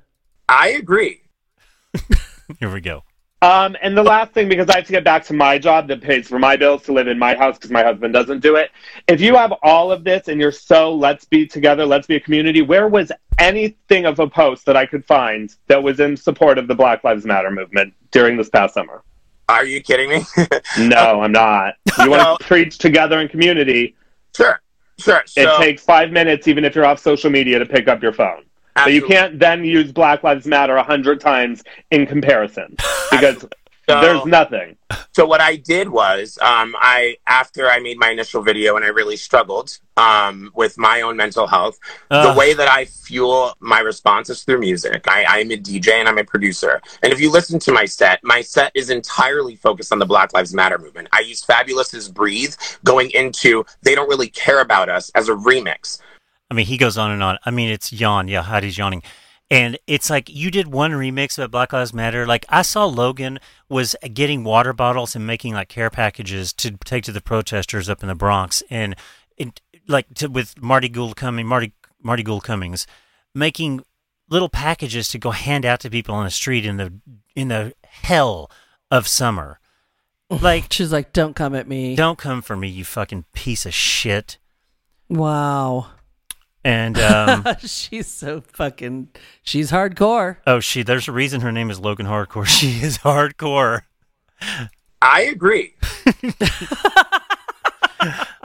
I 0.47 0.69
agree. 0.69 1.21
Here 2.59 2.71
we 2.71 2.81
go. 2.81 3.03
Um, 3.45 3.75
and 3.83 3.95
the 3.95 4.01
last 4.01 4.31
thing, 4.33 4.49
because 4.49 4.67
I 4.69 4.77
have 4.77 4.87
to 4.87 4.91
get 4.91 5.03
back 5.03 5.23
to 5.25 5.33
my 5.33 5.59
job 5.59 5.87
that 5.89 6.01
pays 6.01 6.27
for 6.27 6.39
my 6.39 6.55
bills 6.55 6.81
to 6.83 6.93
live 6.93 7.07
in 7.07 7.19
my 7.19 7.35
house 7.35 7.57
because 7.59 7.69
my 7.69 7.83
husband 7.83 8.11
doesn't 8.11 8.39
do 8.39 8.55
it. 8.55 8.71
If 9.07 9.21
you 9.21 9.35
have 9.35 9.53
all 9.61 9.91
of 9.91 10.03
this 10.03 10.27
and 10.29 10.41
you're 10.41 10.51
so 10.51 10.91
let's 10.95 11.25
be 11.25 11.45
together, 11.45 11.85
let's 11.85 12.07
be 12.07 12.15
a 12.15 12.19
community, 12.19 12.63
where 12.63 12.87
was 12.87 13.11
anything 13.37 14.07
of 14.07 14.17
a 14.17 14.27
post 14.27 14.65
that 14.65 14.75
I 14.75 14.87
could 14.87 15.05
find 15.05 15.53
that 15.67 15.83
was 15.83 15.99
in 15.99 16.17
support 16.17 16.57
of 16.57 16.67
the 16.67 16.73
Black 16.73 17.03
Lives 17.03 17.23
Matter 17.23 17.51
movement 17.51 17.93
during 18.09 18.35
this 18.35 18.49
past 18.49 18.73
summer? 18.73 19.03
Are 19.47 19.63
you 19.65 19.79
kidding 19.79 20.09
me? 20.09 20.25
No, 20.79 21.21
I'm 21.21 21.31
not. 21.31 21.75
You 21.99 22.05
No. 22.05 22.17
want 22.17 22.39
to 22.39 22.45
preach 22.47 22.79
together 22.79 23.19
in 23.19 23.27
community, 23.27 23.95
sure, 24.35 24.59
sure. 24.97 25.21
So, 25.27 25.41
it 25.43 25.57
takes 25.63 25.83
five 25.83 26.11
minutes, 26.11 26.47
even 26.47 26.65
if 26.65 26.73
you're 26.73 26.85
off 26.85 26.99
social 26.99 27.29
media, 27.29 27.59
to 27.59 27.65
pick 27.67 27.87
up 27.87 28.01
your 28.01 28.13
phone. 28.13 28.44
But 28.75 28.93
you 28.93 29.01
can't 29.05 29.39
then 29.39 29.63
use 29.63 29.91
Black 29.91 30.23
Lives 30.23 30.45
Matter 30.45 30.75
a 30.75 30.83
hundred 30.83 31.21
times 31.21 31.63
in 31.91 32.05
comparison 32.05 32.75
because 33.11 33.41
So- 33.41 34.01
there's 34.01 34.25
nothing. 34.25 34.77
So 35.13 35.25
what 35.25 35.39
I 35.39 35.55
did 35.55 35.87
was, 35.87 36.37
um, 36.41 36.75
I 36.77 37.15
after 37.25 37.69
I 37.69 37.79
made 37.79 37.97
my 37.97 38.09
initial 38.09 38.41
video 38.41 38.75
and 38.75 38.83
I 38.83 38.89
really 38.89 39.15
struggled 39.15 39.77
um, 39.95 40.51
with 40.55 40.77
my 40.77 41.01
own 41.01 41.15
mental 41.15 41.47
health. 41.47 41.79
Ugh. 42.11 42.33
the 42.33 42.37
way 42.37 42.53
that 42.53 42.67
I 42.67 42.83
fuel 42.83 43.53
my 43.61 43.79
responses 43.79 44.43
through 44.43 44.59
music. 44.59 45.05
I, 45.07 45.23
I'm 45.25 45.51
a 45.51 45.57
DJ 45.57 45.91
and 45.93 46.09
I'm 46.09 46.17
a 46.17 46.25
producer. 46.25 46.81
And 47.01 47.13
if 47.13 47.21
you 47.21 47.31
listen 47.31 47.59
to 47.59 47.71
my 47.71 47.85
set, 47.85 48.19
my 48.23 48.41
set 48.41 48.73
is 48.75 48.89
entirely 48.89 49.55
focused 49.55 49.93
on 49.93 49.99
the 49.99 50.05
Black 50.05 50.33
Lives 50.33 50.53
Matter 50.53 50.77
movement. 50.77 51.07
I 51.13 51.21
use 51.21 51.41
Fabolous's 51.45 52.09
"Breathe" 52.09 52.55
going 52.83 53.09
into 53.11 53.65
"They 53.83 53.95
Don't 53.95 54.09
Really 54.09 54.29
Care 54.29 54.59
About 54.59 54.89
Us" 54.89 55.11
as 55.15 55.29
a 55.29 55.33
remix. 55.33 55.99
I 56.49 56.53
mean, 56.53 56.65
he 56.65 56.77
goes 56.77 56.97
on 56.97 57.11
and 57.11 57.23
on. 57.23 57.37
I 57.45 57.51
mean, 57.51 57.69
it's 57.69 57.91
yawn. 57.91 58.27
Yeah, 58.27 58.43
Heidi's 58.43 58.77
yawning. 58.77 59.03
And 59.51 59.77
it's 59.85 60.09
like 60.09 60.29
you 60.29 60.49
did 60.49 60.67
one 60.67 60.91
remix 60.91 61.37
about 61.37 61.51
Black 61.51 61.73
Lives 61.73 61.93
Matter. 61.93 62.25
Like 62.25 62.45
I 62.49 62.63
saw 62.63 62.85
Logan 62.85 63.39
was 63.69 63.95
getting 64.13 64.43
water 64.43 64.73
bottles 64.73 65.15
and 65.15 65.27
making 65.27 65.53
like 65.53 65.69
care 65.69 65.91
packages 65.91 66.51
to 66.53 66.71
take 66.83 67.03
to 67.03 67.11
the 67.11 67.21
protesters 67.21 67.87
up 67.87 68.01
in 68.01 68.07
the 68.07 68.15
Bronx, 68.15 68.63
and 68.71 68.95
it, 69.37 69.61
like 69.87 70.11
to, 70.15 70.27
with 70.27 70.59
Marti 70.61 70.89
Gould 70.89 71.15
coming, 71.15 71.45
Marti 71.45 71.73
Marti 72.01 72.23
Gould 72.23 72.43
Cummings, 72.43 72.87
making 73.35 73.83
little 74.29 74.49
packages 74.49 75.07
to 75.09 75.19
go 75.19 75.29
hand 75.29 75.63
out 75.63 75.79
to 75.81 75.91
people 75.91 76.15
on 76.15 76.25
the 76.25 76.31
street 76.31 76.65
in 76.65 76.77
the 76.77 76.93
in 77.35 77.49
the 77.49 77.73
hell 77.85 78.49
of 78.89 79.07
summer. 79.07 79.59
Like, 80.31 80.73
She's 80.73 80.91
like, 80.91 81.13
don't 81.13 81.35
come 81.35 81.53
at 81.53 81.67
me. 81.67 81.95
don't 81.95 82.17
come 82.17 82.41
for 82.41 82.55
me, 82.55 82.67
you 82.67 82.83
fucking 82.83 83.25
piece 83.33 83.67
of 83.67 83.75
shit. 83.75 84.39
Wow. 85.07 85.91
And 86.65 86.97
um, 86.99 87.45
she's 87.59 88.07
so 88.07 88.41
fucking. 88.41 89.09
She's 89.43 89.69
hardcore. 89.71 90.37
Oh, 90.47 90.59
she. 90.59 90.81
There's 90.81 91.07
a 91.07 91.11
reason 91.11 91.41
her 91.41 91.51
name 91.51 91.69
is 91.69 91.79
Logan 91.79 92.07
Hardcore. 92.07 92.47
She 92.55 92.83
is 92.83 92.97
hardcore. 92.97 93.81
I 95.01 95.21
agree. 95.21 95.75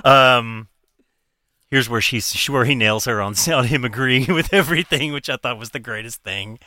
Um, 0.05 0.69
here's 1.71 1.89
where 1.89 2.01
she's 2.01 2.47
where 2.49 2.65
he 2.65 2.75
nails 2.75 3.05
her 3.05 3.21
on 3.21 3.35
on 3.53 3.65
him 3.67 3.85
agreeing 3.85 4.33
with 4.33 4.55
everything, 4.55 5.13
which 5.13 5.29
I 5.29 5.37
thought 5.37 5.59
was 5.59 5.71
the 5.71 5.79
greatest 5.79 6.23
thing. 6.23 6.59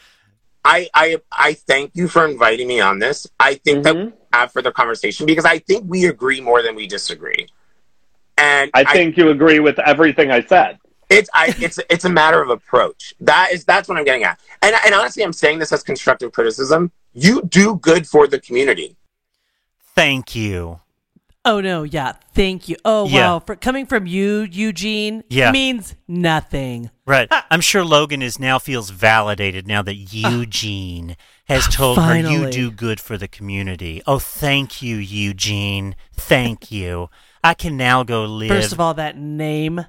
I, 0.63 0.87
I 0.93 1.17
I 1.31 1.53
thank 1.53 1.91
you 1.95 2.07
for 2.07 2.27
inviting 2.27 2.67
me 2.67 2.79
on 2.79 2.99
this. 2.99 3.25
I 3.39 3.55
think 3.55 3.83
that 3.85 3.95
Mhm. 3.95 4.05
we 4.07 4.13
have 4.33 4.51
further 4.51 4.71
conversation 4.71 5.25
because 5.25 5.45
I 5.45 5.57
think 5.59 5.85
we 5.87 6.05
agree 6.05 6.39
more 6.41 6.61
than 6.61 6.75
we 6.75 6.85
disagree. 6.87 7.47
And 8.37 8.69
I 8.75 8.83
think 8.83 9.17
you 9.17 9.29
agree 9.29 9.59
with 9.59 9.79
everything 9.79 10.29
I 10.31 10.41
said. 10.43 10.77
It's 11.13 11.29
I 11.33 11.53
it's 11.59 11.79
it's 11.89 12.05
a 12.05 12.09
matter 12.09 12.41
of 12.41 12.49
approach. 12.49 13.13
That 13.21 13.49
is 13.51 13.65
that's 13.65 13.87
what 13.87 13.97
I'm 13.97 14.05
getting 14.05 14.23
at. 14.23 14.39
And 14.61 14.75
and 14.85 14.93
honestly, 14.95 15.23
I'm 15.23 15.33
saying 15.33 15.59
this 15.59 15.71
as 15.71 15.83
constructive 15.83 16.31
criticism. 16.31 16.91
You 17.13 17.43
do 17.43 17.75
good 17.75 18.07
for 18.07 18.27
the 18.27 18.39
community. 18.39 18.97
Thank 19.95 20.35
you. 20.35 20.79
Oh 21.45 21.59
no, 21.59 21.83
yeah. 21.83 22.13
Thank 22.33 22.69
you. 22.69 22.77
Oh 22.85 23.05
Yeah. 23.07 23.33
wow, 23.33 23.39
for 23.39 23.55
coming 23.55 23.85
from 23.85 24.07
you, 24.07 24.47
Eugene, 24.49 25.23
Yeah. 25.29 25.51
means 25.51 25.95
nothing. 26.07 26.89
Right. 27.05 27.27
I'm 27.51 27.59
sure 27.59 27.83
Logan 27.83 28.21
is 28.21 28.39
now 28.39 28.59
feels 28.59 28.89
validated 28.91 29.67
now 29.67 29.81
that 29.81 29.95
ah. 30.23 30.29
Eugene 30.29 31.17
has 31.45 31.65
ah, 31.67 31.71
told 31.71 31.97
her 31.99 32.17
you 32.17 32.49
do 32.49 32.71
good 32.71 33.01
for 33.01 33.17
the 33.17 33.27
community. 33.27 34.01
Oh, 34.07 34.19
thank 34.19 34.81
you, 34.81 34.95
Eugene. 34.95 35.95
Thank 36.15 36.71
you. 36.71 37.09
I 37.43 37.53
can 37.53 37.75
now 37.75 38.03
go 38.03 38.23
live. 38.23 38.47
First 38.47 38.71
of 38.71 38.79
all, 38.79 38.93
that 38.93 39.17
name, 39.17 39.85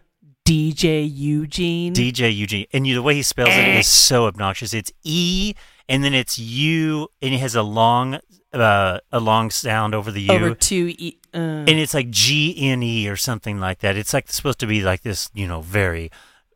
DJ 0.46 1.10
Eugene. 1.10 1.94
DJ 1.94 2.34
Eugene, 2.34 2.66
and 2.72 2.86
you, 2.86 2.94
the 2.94 3.02
way 3.02 3.14
he 3.14 3.22
spells 3.22 3.50
it 3.50 3.68
is 3.78 3.86
so 3.86 4.26
obnoxious. 4.26 4.74
It's 4.74 4.92
E 5.02 5.54
and 5.88 6.02
then 6.02 6.14
it's 6.14 6.38
U 6.38 7.08
and 7.20 7.34
it 7.34 7.38
has 7.38 7.54
a 7.54 7.62
long, 7.62 8.18
uh, 8.52 9.00
a 9.12 9.20
long 9.20 9.50
sound 9.50 9.94
over 9.94 10.10
the 10.10 10.22
U, 10.22 10.32
Over 10.32 10.54
two 10.54 10.94
e. 10.98 11.18
Uh, 11.32 11.38
and 11.38 11.70
it's 11.70 11.94
like 11.94 12.10
G 12.10 12.54
N 12.58 12.82
E 12.82 13.08
or 13.08 13.16
something 13.16 13.58
like 13.58 13.80
that. 13.80 13.96
It's 13.96 14.14
like 14.14 14.30
supposed 14.30 14.60
to 14.60 14.66
be 14.66 14.82
like 14.82 15.02
this, 15.02 15.30
you 15.34 15.46
know, 15.46 15.60
very 15.60 16.10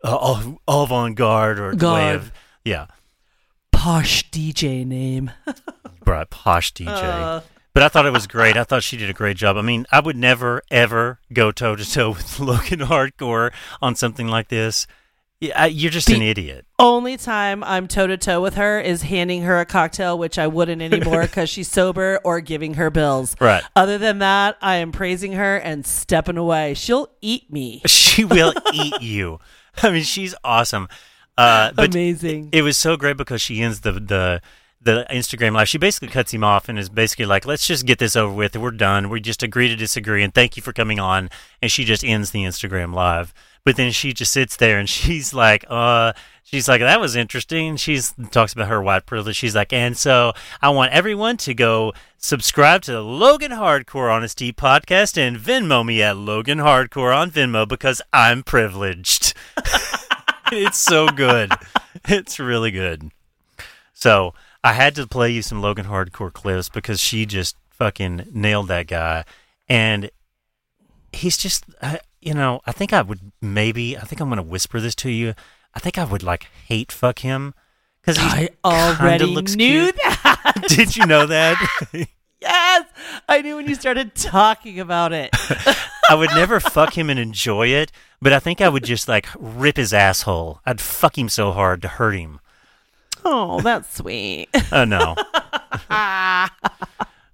uh, 0.05 0.53
avant 0.67 1.17
garde 1.17 1.59
or 1.59 1.75
way 1.75 2.15
of 2.15 2.33
yeah, 2.65 2.87
posh 3.73 4.31
DJ 4.31 4.87
name. 4.87 5.31
right, 6.07 6.29
posh 6.31 6.73
DJ. 6.73 7.43
But 7.79 7.85
I 7.85 7.89
thought 7.91 8.07
it 8.07 8.13
was 8.13 8.27
great. 8.27 8.57
I 8.57 8.65
thought 8.65 8.83
she 8.83 8.97
did 8.97 9.09
a 9.09 9.13
great 9.13 9.37
job. 9.37 9.57
I 9.57 9.63
mean, 9.63 9.87
I 9.93 10.01
would 10.01 10.17
never 10.17 10.63
ever 10.69 11.21
go 11.33 11.53
toe 11.53 11.77
to 11.77 11.89
toe 11.89 12.09
with 12.11 12.41
Logan 12.41 12.81
Hardcore 12.81 13.53
on 13.81 13.95
something 13.95 14.27
like 14.27 14.49
this. 14.49 14.89
Yeah, 15.41 15.67
you're 15.67 15.93
just 15.93 16.11
an 16.11 16.21
idiot. 16.21 16.67
Only 16.81 17.17
time 17.17 17.63
I'm 17.63 17.87
toe 17.87 18.09
to 18.09 18.17
toe 18.17 18.43
with 18.43 18.57
her 18.57 18.81
is 18.81 19.03
handing 19.03 19.43
her 19.43 19.61
a 19.61 19.65
cocktail, 19.65 20.19
which 20.19 20.41
I 20.41 20.49
wouldn't 20.49 20.83
anymore 20.83 21.23
because 21.27 21.51
she's 21.51 21.71
sober, 21.71 22.19
or 22.25 22.41
giving 22.41 22.75
her 22.75 22.91
bills. 22.91 23.37
Right. 23.41 23.63
Other 23.77 23.97
than 23.97 24.19
that, 24.19 24.57
I 24.61 24.79
am 24.79 24.91
praising 24.91 25.35
her 25.35 25.59
and 25.59 25.87
stepping 25.87 26.37
away. 26.37 26.75
She'll 26.75 27.13
eat 27.21 27.49
me. 27.53 27.83
She 27.87 28.25
will 28.25 28.55
eat 28.75 29.01
you. 29.01 29.39
I 29.85 29.91
mean, 29.91 30.03
she's 30.03 30.35
awesome. 30.43 30.89
Uh, 31.37 31.71
but 31.71 31.95
Amazing. 31.95 32.49
it 32.51 32.63
was 32.63 32.77
so 32.77 32.97
great 32.97 33.17
because 33.17 33.41
she 33.41 33.61
ends 33.61 33.83
the 33.83 33.93
the 33.93 34.43
the 34.81 35.07
Instagram 35.11 35.55
live. 35.55 35.69
She 35.69 35.79
basically 35.79 36.09
cuts 36.09 36.33
him 36.33 36.45
off 36.45 36.69
and 36.69 36.79
is 36.79 36.89
basically 36.89 37.27
like, 37.27 37.47
"Let's 37.47 37.67
just 37.67 37.87
get 37.87 37.99
this 37.99 38.17
over 38.17 38.33
with. 38.33 38.57
We're 38.57 38.71
done. 38.71 39.11
We 39.11 39.21
just 39.21 39.43
agree 39.43 39.69
to 39.69 39.77
disagree, 39.77 40.23
and 40.23 40.33
thank 40.33 40.57
you 40.57 40.63
for 40.63 40.73
coming 40.73 41.01
on." 41.01 41.31
And 41.61 41.71
she 41.71 41.85
just 41.85 42.05
ends 42.05 42.31
the 42.31 42.45
Instagram 42.45 42.95
live. 42.95 43.35
But 43.65 43.77
then 43.77 43.93
she 43.93 44.13
just 44.13 44.33
sits 44.33 44.57
there 44.57 44.79
and 44.79 44.89
she's 44.91 45.35
like, 45.35 45.65
"Uh." 45.69 46.13
She's 46.51 46.67
like, 46.67 46.81
that 46.81 46.99
was 46.99 47.15
interesting. 47.15 47.77
She's 47.77 48.15
talks 48.31 48.55
about 48.55 48.69
her 48.69 48.81
white 48.83 49.05
privilege. 49.05 49.37
She's 49.37 49.55
like, 49.55 49.71
and 49.71 49.95
so 49.95 50.33
I 50.63 50.71
want 50.71 50.93
everyone 50.93 51.37
to 51.39 51.53
go 51.53 51.93
subscribe 52.17 52.81
to 52.83 52.93
the 52.93 53.03
Logan 53.03 53.51
Hardcore 53.51 54.11
Honesty 54.11 54.51
podcast 54.51 55.19
and 55.19 55.37
Venmo 55.37 55.85
me 55.85 56.01
at 56.03 56.17
Logan 56.17 56.57
Hardcore 56.57 57.15
on 57.15 57.31
Venmo 57.31 57.69
because 57.69 58.01
I'm 58.15 58.43
privileged. 58.43 59.35
it's 60.53 60.79
so 60.79 61.09
good. 61.09 61.53
It's 62.07 62.39
really 62.39 62.71
good. 62.71 63.11
So 63.93 64.33
I 64.65 64.73
had 64.73 64.95
to 64.97 65.07
play 65.07 65.31
you 65.31 65.43
some 65.43 65.63
Logan 65.63 65.87
Hardcore 65.87 66.33
clips 66.33 66.69
because 66.69 67.01
she 67.01 67.27
just 67.27 67.57
fucking 67.71 68.29
nailed 68.33 68.69
that 68.69 68.87
guy, 68.87 69.25
and 69.69 70.11
he's 71.13 71.37
just, 71.37 71.65
uh, 71.81 71.99
you 72.21 72.35
know, 72.35 72.61
I 72.67 72.73
think 72.73 72.93
I 72.93 73.03
would 73.03 73.33
maybe, 73.41 73.97
I 73.97 74.03
think 74.03 74.21
I'm 74.21 74.29
gonna 74.29 74.43
whisper 74.43 74.81
this 74.81 74.95
to 74.97 75.11
you. 75.11 75.35
I 75.75 75.79
think 75.79 75.99
I 75.99 76.05
would 76.05 76.23
like 76.23 76.49
hate 76.67 76.91
fuck 76.91 77.21
him 77.21 77.55
because 78.01 78.17
I 78.19 78.51
already 78.65 79.27
looks 79.27 79.55
knew 79.55 79.93
cute. 79.93 79.97
that. 79.97 80.65
Did 80.69 80.97
you 80.97 81.07
know 81.07 81.27
that? 81.27 81.57
yes, 82.41 82.87
I 83.29 83.43
knew 83.43 83.57
when 83.57 83.69
you 83.69 83.75
started 83.75 84.15
talking 84.15 84.81
about 84.81 85.13
it. 85.13 85.31
I 86.11 86.15
would 86.15 86.31
never 86.31 86.59
fuck 86.59 86.97
him 86.97 87.11
and 87.11 87.19
enjoy 87.19 87.69
it, 87.69 87.93
but 88.21 88.33
I 88.33 88.39
think 88.39 88.61
I 88.61 88.69
would 88.69 88.85
just 88.85 89.09
like 89.09 89.29
rip 89.39 89.77
his 89.77 89.93
asshole. 89.93 90.61
I'd 90.65 90.81
fuck 90.81 91.19
him 91.19 91.29
so 91.29 91.53
hard 91.53 91.83
to 91.83 91.89
hurt 91.89 92.13
him. 92.13 92.41
Oh, 93.25 93.61
that's 93.61 93.97
sweet. 93.97 94.49
Oh 94.73 94.85
no. 94.85 95.15
oh 95.17 96.49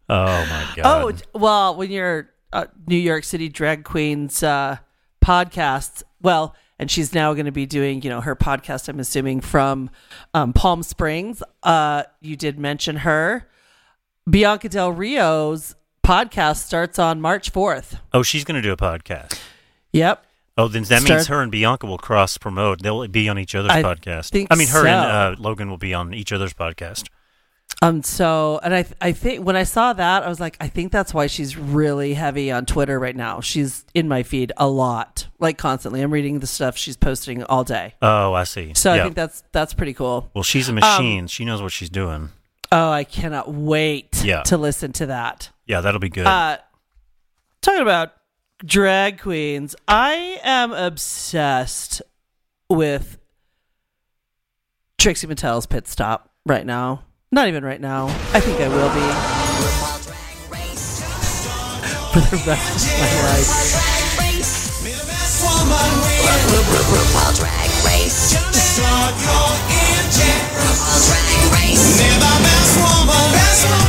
my 0.08 0.72
god. 0.76 0.84
Oh, 0.84 1.12
well, 1.38 1.76
when 1.76 1.90
you're 1.90 2.30
uh, 2.52 2.66
New 2.86 2.96
York 2.96 3.24
City 3.24 3.48
drag 3.48 3.84
queens 3.84 4.42
uh, 4.42 4.76
podcast, 5.24 6.04
well, 6.22 6.54
and 6.78 6.90
she's 6.90 7.12
now 7.14 7.32
going 7.34 7.46
to 7.46 7.52
be 7.52 7.66
doing, 7.66 8.02
you 8.02 8.10
know, 8.10 8.20
her 8.20 8.36
podcast. 8.36 8.88
I'm 8.88 9.00
assuming 9.00 9.40
from 9.40 9.90
um, 10.32 10.52
Palm 10.52 10.82
Springs. 10.82 11.42
Uh, 11.62 12.04
you 12.20 12.36
did 12.36 12.58
mention 12.58 12.96
her. 12.98 13.48
Bianca 14.28 14.68
Del 14.68 14.92
Rio's 14.92 15.74
podcast 16.04 16.64
starts 16.64 16.98
on 16.98 17.20
March 17.20 17.52
4th. 17.52 17.98
Oh, 18.12 18.22
she's 18.22 18.44
going 18.44 18.56
to 18.56 18.62
do 18.62 18.72
a 18.72 18.76
podcast. 18.76 19.38
Yep. 19.92 20.24
Oh, 20.56 20.68
then 20.68 20.84
that 20.84 21.02
means 21.02 21.26
her 21.26 21.42
and 21.42 21.50
Bianca 21.50 21.86
will 21.86 21.98
cross 21.98 22.38
promote. 22.38 22.82
They'll 22.82 23.08
be 23.08 23.28
on 23.28 23.38
each 23.38 23.54
other's 23.54 23.72
I 23.72 23.82
podcast. 23.82 24.46
I 24.50 24.54
mean, 24.54 24.68
her 24.68 24.86
and 24.86 24.88
uh, 24.88 25.34
Logan 25.38 25.68
will 25.68 25.78
be 25.78 25.92
on 25.94 26.14
each 26.14 26.32
other's 26.32 26.54
podcast. 26.54 27.08
Um. 27.82 28.02
So, 28.04 28.60
and 28.62 28.72
I, 28.74 28.84
I 29.00 29.12
think 29.12 29.44
when 29.44 29.56
I 29.56 29.64
saw 29.64 29.92
that, 29.94 30.22
I 30.22 30.28
was 30.28 30.38
like, 30.38 30.56
I 30.60 30.68
think 30.68 30.92
that's 30.92 31.12
why 31.12 31.26
she's 31.26 31.56
really 31.56 32.14
heavy 32.14 32.52
on 32.52 32.66
Twitter 32.66 33.00
right 33.00 33.16
now. 33.16 33.40
She's 33.40 33.84
in 33.94 34.06
my 34.06 34.22
feed 34.22 34.52
a 34.56 34.68
lot, 34.68 35.26
like 35.40 35.58
constantly. 35.58 36.00
I'm 36.00 36.12
reading 36.12 36.38
the 36.38 36.46
stuff 36.46 36.76
she's 36.76 36.96
posting 36.96 37.42
all 37.44 37.64
day. 37.64 37.94
Oh, 38.00 38.32
I 38.32 38.44
see. 38.44 38.72
So 38.74 38.92
I 38.92 39.02
think 39.02 39.16
that's 39.16 39.42
that's 39.50 39.74
pretty 39.74 39.92
cool. 39.94 40.30
well, 40.34 40.44
she's 40.44 40.68
a 40.68 40.72
machine. 40.72 41.26
she 41.26 41.44
knows 41.44 41.60
what 41.62 41.72
she's 41.72 41.90
doing. 41.90 42.28
Oh, 42.70 42.90
I 42.90 43.04
cannot 43.04 43.52
wait 43.52 44.22
Yeah. 44.24 44.42
to 44.44 44.56
listen 44.56 44.92
to 44.94 45.06
that. 45.06 45.50
Yeah, 45.66 45.80
that'll 45.80 46.00
be 46.00 46.08
good. 46.10 46.26
Uh, 46.26 46.58
talking 47.60 47.82
about 47.82 48.12
drag 48.64 49.20
queens, 49.20 49.76
I 49.86 50.38
am 50.42 50.72
obsessed 50.72 52.00
with 52.68 53.18
Trixie 54.98 55.26
Mattel's 55.26 55.66
pit 55.66 55.86
stop 55.86 56.30
right 56.46 56.64
now. 56.64 57.04
Not 57.30 57.48
even 57.48 57.64
right 57.64 57.80
now. 57.80 58.06
I 58.32 58.40
think 58.40 58.60
I 58.60 58.68
will 58.68 58.88
be 58.94 59.00
for 62.12 62.20
the 62.30 62.42
rest 62.46 62.86
of 62.86 62.98
my 63.00 63.10
life. 63.22 63.50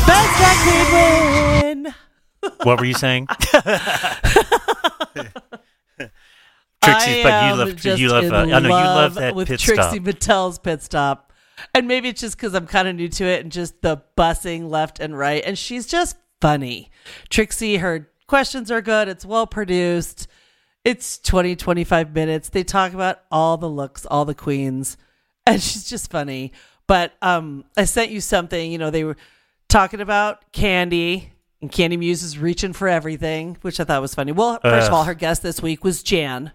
Best 0.07 0.37
drag 0.37 0.57
queen 0.63 1.85
win. 1.85 2.04
What 2.63 2.79
were 2.79 2.85
you 2.85 2.93
saying? 2.93 3.27
I 3.29 4.59
Trixie, 6.85 7.23
but 7.23 7.49
you 7.49 7.55
love 7.55 7.85
you 7.99 8.09
love. 8.09 8.31
Uh, 8.31 8.35
I 8.35 8.59
know 8.59 8.59
you 8.59 8.69
love 8.69 8.95
love 8.95 9.13
that 9.15 9.35
with 9.35 9.47
pit 9.47 9.59
Trixie 9.59 9.81
stop. 9.81 10.03
Mattel's 10.03 10.59
pit 10.59 10.81
stop, 10.81 11.33
and 11.73 11.87
maybe 11.87 12.09
it's 12.09 12.21
just 12.21 12.37
because 12.37 12.53
I'm 12.53 12.67
kind 12.67 12.87
of 12.87 12.95
new 12.95 13.07
to 13.09 13.25
it 13.25 13.41
and 13.41 13.51
just 13.51 13.81
the 13.81 14.01
bussing 14.17 14.69
left 14.69 14.99
and 14.99 15.17
right, 15.17 15.43
and 15.45 15.57
she's 15.57 15.87
just 15.87 16.17
funny. 16.41 16.91
Trixie, 17.29 17.77
her 17.77 18.09
questions 18.27 18.69
are 18.71 18.81
good. 18.81 19.07
It's 19.07 19.25
well 19.25 19.47
produced. 19.47 20.27
It's 20.83 21.17
20, 21.17 21.55
25 21.55 22.13
minutes. 22.13 22.49
They 22.49 22.63
talk 22.63 22.93
about 22.93 23.21
all 23.31 23.57
the 23.57 23.69
looks, 23.69 24.05
all 24.05 24.25
the 24.25 24.35
queens, 24.35 24.97
and 25.47 25.61
she's 25.61 25.89
just 25.89 26.11
funny. 26.11 26.51
But 26.87 27.13
um, 27.21 27.65
I 27.75 27.85
sent 27.85 28.11
you 28.11 28.21
something. 28.21 28.71
You 28.71 28.77
know, 28.77 28.91
they 28.91 29.03
were 29.03 29.17
talking 29.67 30.01
about 30.01 30.51
Kandy, 30.53 31.29
and 31.61 31.71
Kandy 31.71 31.97
Muse 31.97 32.23
is 32.23 32.37
reaching 32.37 32.73
for 32.73 32.87
everything, 32.87 33.57
which 33.61 33.79
I 33.79 33.83
thought 33.83 34.01
was 34.01 34.15
funny. 34.15 34.31
Well, 34.31 34.59
first 34.61 34.87
of 34.87 34.93
all, 34.93 35.05
her 35.05 35.13
guest 35.13 35.41
this 35.41 35.61
week 35.61 35.83
was 35.83 36.03
Jan. 36.03 36.51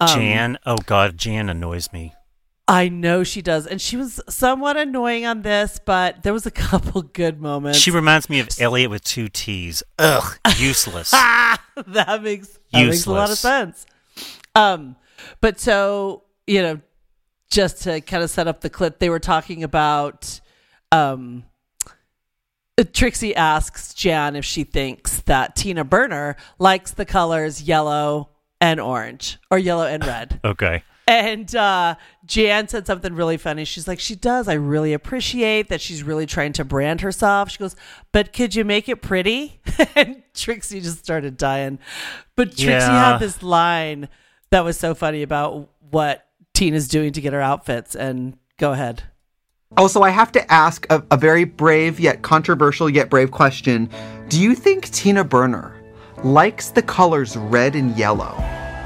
Um, 0.00 0.08
Jan, 0.08 0.58
oh 0.66 0.76
god, 0.86 1.16
Jan 1.18 1.48
annoys 1.48 1.92
me. 1.92 2.14
I 2.68 2.88
know 2.88 3.22
she 3.22 3.42
does. 3.42 3.66
And 3.66 3.80
she 3.80 3.96
was 3.96 4.20
somewhat 4.28 4.76
annoying 4.76 5.24
on 5.24 5.42
this, 5.42 5.78
but 5.84 6.22
there 6.22 6.32
was 6.32 6.46
a 6.46 6.50
couple 6.50 7.02
good 7.12 7.40
moments. 7.40 7.78
She 7.78 7.90
reminds 7.90 8.28
me 8.28 8.40
of 8.40 8.48
Elliott 8.58 8.90
with 8.90 9.04
two 9.04 9.28
T's. 9.28 9.82
Ugh, 9.98 10.38
useless. 10.56 11.10
that 11.12 12.20
makes 12.22 12.58
that 12.72 12.86
makes 12.86 13.06
a 13.06 13.12
lot 13.12 13.30
of 13.30 13.38
sense. 13.38 13.86
Um, 14.54 14.96
but 15.40 15.60
so 15.60 16.24
you 16.46 16.62
know, 16.62 16.80
just 17.50 17.82
to 17.82 18.00
kind 18.00 18.22
of 18.22 18.30
set 18.30 18.48
up 18.48 18.60
the 18.60 18.70
clip, 18.70 18.98
they 18.98 19.10
were 19.10 19.20
talking 19.20 19.62
about. 19.62 20.40
Um, 20.92 21.44
Trixie 22.84 23.34
asks 23.34 23.94
Jan 23.94 24.36
if 24.36 24.44
she 24.44 24.64
thinks 24.64 25.20
that 25.22 25.56
Tina 25.56 25.84
Burner 25.84 26.36
likes 26.58 26.90
the 26.90 27.04
colors 27.06 27.62
yellow 27.62 28.30
and 28.60 28.78
orange 28.80 29.38
or 29.50 29.58
yellow 29.58 29.86
and 29.86 30.04
red. 30.04 30.40
Okay. 30.44 30.82
And 31.08 31.54
uh, 31.54 31.94
Jan 32.24 32.66
said 32.66 32.84
something 32.84 33.14
really 33.14 33.36
funny. 33.36 33.64
She's 33.64 33.86
like, 33.86 34.00
she 34.00 34.16
does. 34.16 34.48
I 34.48 34.54
really 34.54 34.92
appreciate 34.92 35.68
that 35.68 35.80
she's 35.80 36.02
really 36.02 36.26
trying 36.26 36.52
to 36.54 36.64
brand 36.64 37.00
herself. 37.00 37.48
She 37.48 37.58
goes, 37.58 37.76
but 38.10 38.32
could 38.32 38.56
you 38.56 38.64
make 38.64 38.88
it 38.88 39.02
pretty? 39.02 39.60
and 39.94 40.24
Trixie 40.34 40.80
just 40.80 40.98
started 40.98 41.36
dying. 41.36 41.78
But 42.34 42.48
Trixie 42.56 42.66
Yeah. 42.66 43.12
had 43.12 43.18
this 43.18 43.40
line 43.40 44.08
that 44.50 44.64
was 44.64 44.76
so 44.78 44.96
funny 44.96 45.22
about 45.22 45.68
what 45.90 46.26
Tina's 46.54 46.88
doing 46.88 47.12
to 47.12 47.20
get 47.20 47.32
her 47.32 47.40
outfits. 47.40 47.94
And 47.94 48.36
go 48.58 48.72
ahead. 48.72 49.04
Also, 49.76 50.02
I 50.02 50.10
have 50.10 50.32
to 50.32 50.52
ask 50.52 50.86
a, 50.90 51.02
a 51.10 51.16
very 51.16 51.44
brave 51.44 51.98
yet 51.98 52.22
controversial 52.22 52.88
yet 52.88 53.10
brave 53.10 53.30
question. 53.30 53.90
Do 54.28 54.40
you 54.40 54.54
think 54.54 54.88
Tina 54.90 55.24
Burner 55.24 55.74
likes 56.22 56.70
the 56.70 56.82
colors 56.82 57.36
red 57.36 57.74
and 57.74 57.96
yellow? 57.96 58.34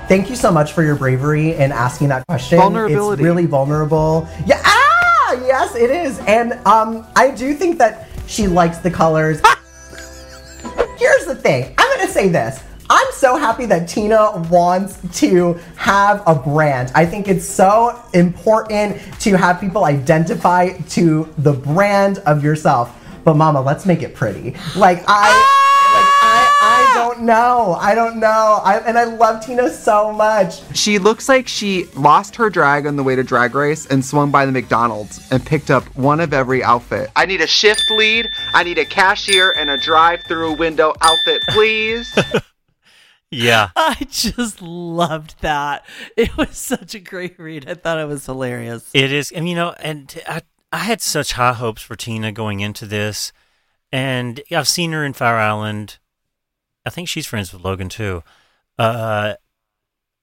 Thank 0.08 0.28
you 0.28 0.36
so 0.36 0.50
much 0.50 0.72
for 0.72 0.82
your 0.82 0.96
bravery 0.96 1.52
in 1.54 1.70
asking 1.70 2.08
that 2.08 2.26
question. 2.26 2.58
Vulnerability. 2.58 3.22
It's 3.22 3.24
really 3.24 3.46
vulnerable. 3.46 4.26
Yeah. 4.46 4.60
Ah, 4.64 5.32
yes, 5.46 5.76
it 5.76 5.90
is. 5.90 6.18
And 6.20 6.54
um, 6.66 7.06
I 7.14 7.30
do 7.30 7.54
think 7.54 7.78
that 7.78 8.08
she 8.26 8.48
likes 8.48 8.78
the 8.78 8.90
colors. 8.90 9.40
Here's 10.98 11.26
the 11.26 11.36
thing. 11.36 11.74
I'm 11.78 11.98
gonna 11.98 12.10
say 12.10 12.28
this. 12.28 12.60
I'm 12.92 13.06
so 13.12 13.36
happy 13.36 13.66
that 13.66 13.88
Tina 13.88 14.44
wants 14.50 14.98
to 15.20 15.54
have 15.76 16.24
a 16.26 16.34
brand. 16.34 16.90
I 16.92 17.06
think 17.06 17.28
it's 17.28 17.44
so 17.44 18.02
important 18.14 19.00
to 19.20 19.36
have 19.36 19.60
people 19.60 19.84
identify 19.84 20.70
to 20.70 21.32
the 21.38 21.52
brand 21.52 22.18
of 22.26 22.42
yourself. 22.42 22.92
But 23.22 23.36
mama, 23.36 23.60
let's 23.60 23.86
make 23.86 24.02
it 24.02 24.16
pretty. 24.16 24.56
Like 24.74 25.04
I 25.06 25.28
like 25.92 26.06
I, 26.22 26.56
I 26.62 26.92
don't 26.94 27.20
ah! 27.20 27.22
know. 27.22 27.76
I 27.78 27.94
don't 27.94 28.16
know. 28.18 28.60
I, 28.64 28.78
and 28.78 28.98
I 28.98 29.04
love 29.04 29.44
Tina 29.46 29.70
so 29.70 30.10
much. 30.10 30.60
She 30.76 30.98
looks 30.98 31.28
like 31.28 31.46
she 31.46 31.84
lost 31.94 32.34
her 32.36 32.50
drag 32.50 32.86
on 32.86 32.96
the 32.96 33.04
way 33.04 33.14
to 33.14 33.22
Drag 33.22 33.54
Race 33.54 33.86
and 33.86 34.04
swung 34.04 34.32
by 34.32 34.46
the 34.46 34.52
McDonald's 34.52 35.30
and 35.30 35.44
picked 35.46 35.70
up 35.70 35.84
one 35.96 36.18
of 36.18 36.32
every 36.32 36.64
outfit. 36.64 37.10
I 37.14 37.26
need 37.26 37.40
a 37.40 37.46
shift 37.46 37.84
lead, 37.92 38.28
I 38.52 38.64
need 38.64 38.78
a 38.78 38.84
cashier, 38.84 39.54
and 39.56 39.70
a 39.70 39.76
drive 39.76 40.24
through 40.24 40.56
window 40.56 40.92
outfit, 41.00 41.42
please. 41.50 42.12
Yeah. 43.30 43.70
I 43.76 44.06
just 44.10 44.60
loved 44.60 45.36
that. 45.40 45.84
It 46.16 46.36
was 46.36 46.56
such 46.56 46.94
a 46.94 47.00
great 47.00 47.38
read. 47.38 47.68
I 47.68 47.74
thought 47.74 47.98
it 47.98 48.08
was 48.08 48.26
hilarious. 48.26 48.90
It 48.92 49.12
is, 49.12 49.30
and 49.30 49.48
you 49.48 49.54
know, 49.54 49.74
and 49.80 50.20
I, 50.26 50.42
I 50.72 50.78
had 50.78 51.00
such 51.00 51.32
high 51.32 51.52
hopes 51.52 51.82
for 51.82 51.94
Tina 51.96 52.32
going 52.32 52.60
into 52.60 52.86
this, 52.86 53.32
and 53.92 54.40
I've 54.50 54.68
seen 54.68 54.92
her 54.92 55.04
in 55.04 55.12
Fire 55.12 55.36
Island. 55.36 55.98
I 56.84 56.90
think 56.90 57.08
she's 57.08 57.26
friends 57.26 57.52
with 57.52 57.62
Logan 57.62 57.88
too. 57.88 58.22
Uh, 58.78 59.34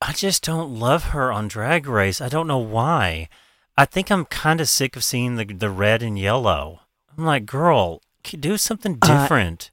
I 0.02 0.12
just 0.14 0.44
don't 0.44 0.78
love 0.80 1.06
her 1.06 1.32
on 1.32 1.48
Drag 1.48 1.88
Race. 1.88 2.20
I 2.22 2.30
don't 2.30 2.48
know 2.48 2.58
why. 2.58 3.30
I 3.78 3.86
think 3.86 4.12
I'm 4.12 4.26
kind 4.26 4.60
of 4.60 4.68
sick 4.68 4.96
of 4.96 5.04
seeing 5.04 5.36
the 5.36 5.46
the 5.46 5.70
red 5.70 6.02
and 6.02 6.18
yellow. 6.18 6.82
I'm 7.18 7.26
like, 7.26 7.46
girl, 7.46 8.02
do 8.24 8.58
something 8.58 8.98
Uh, 9.02 9.22
different. 9.22 9.72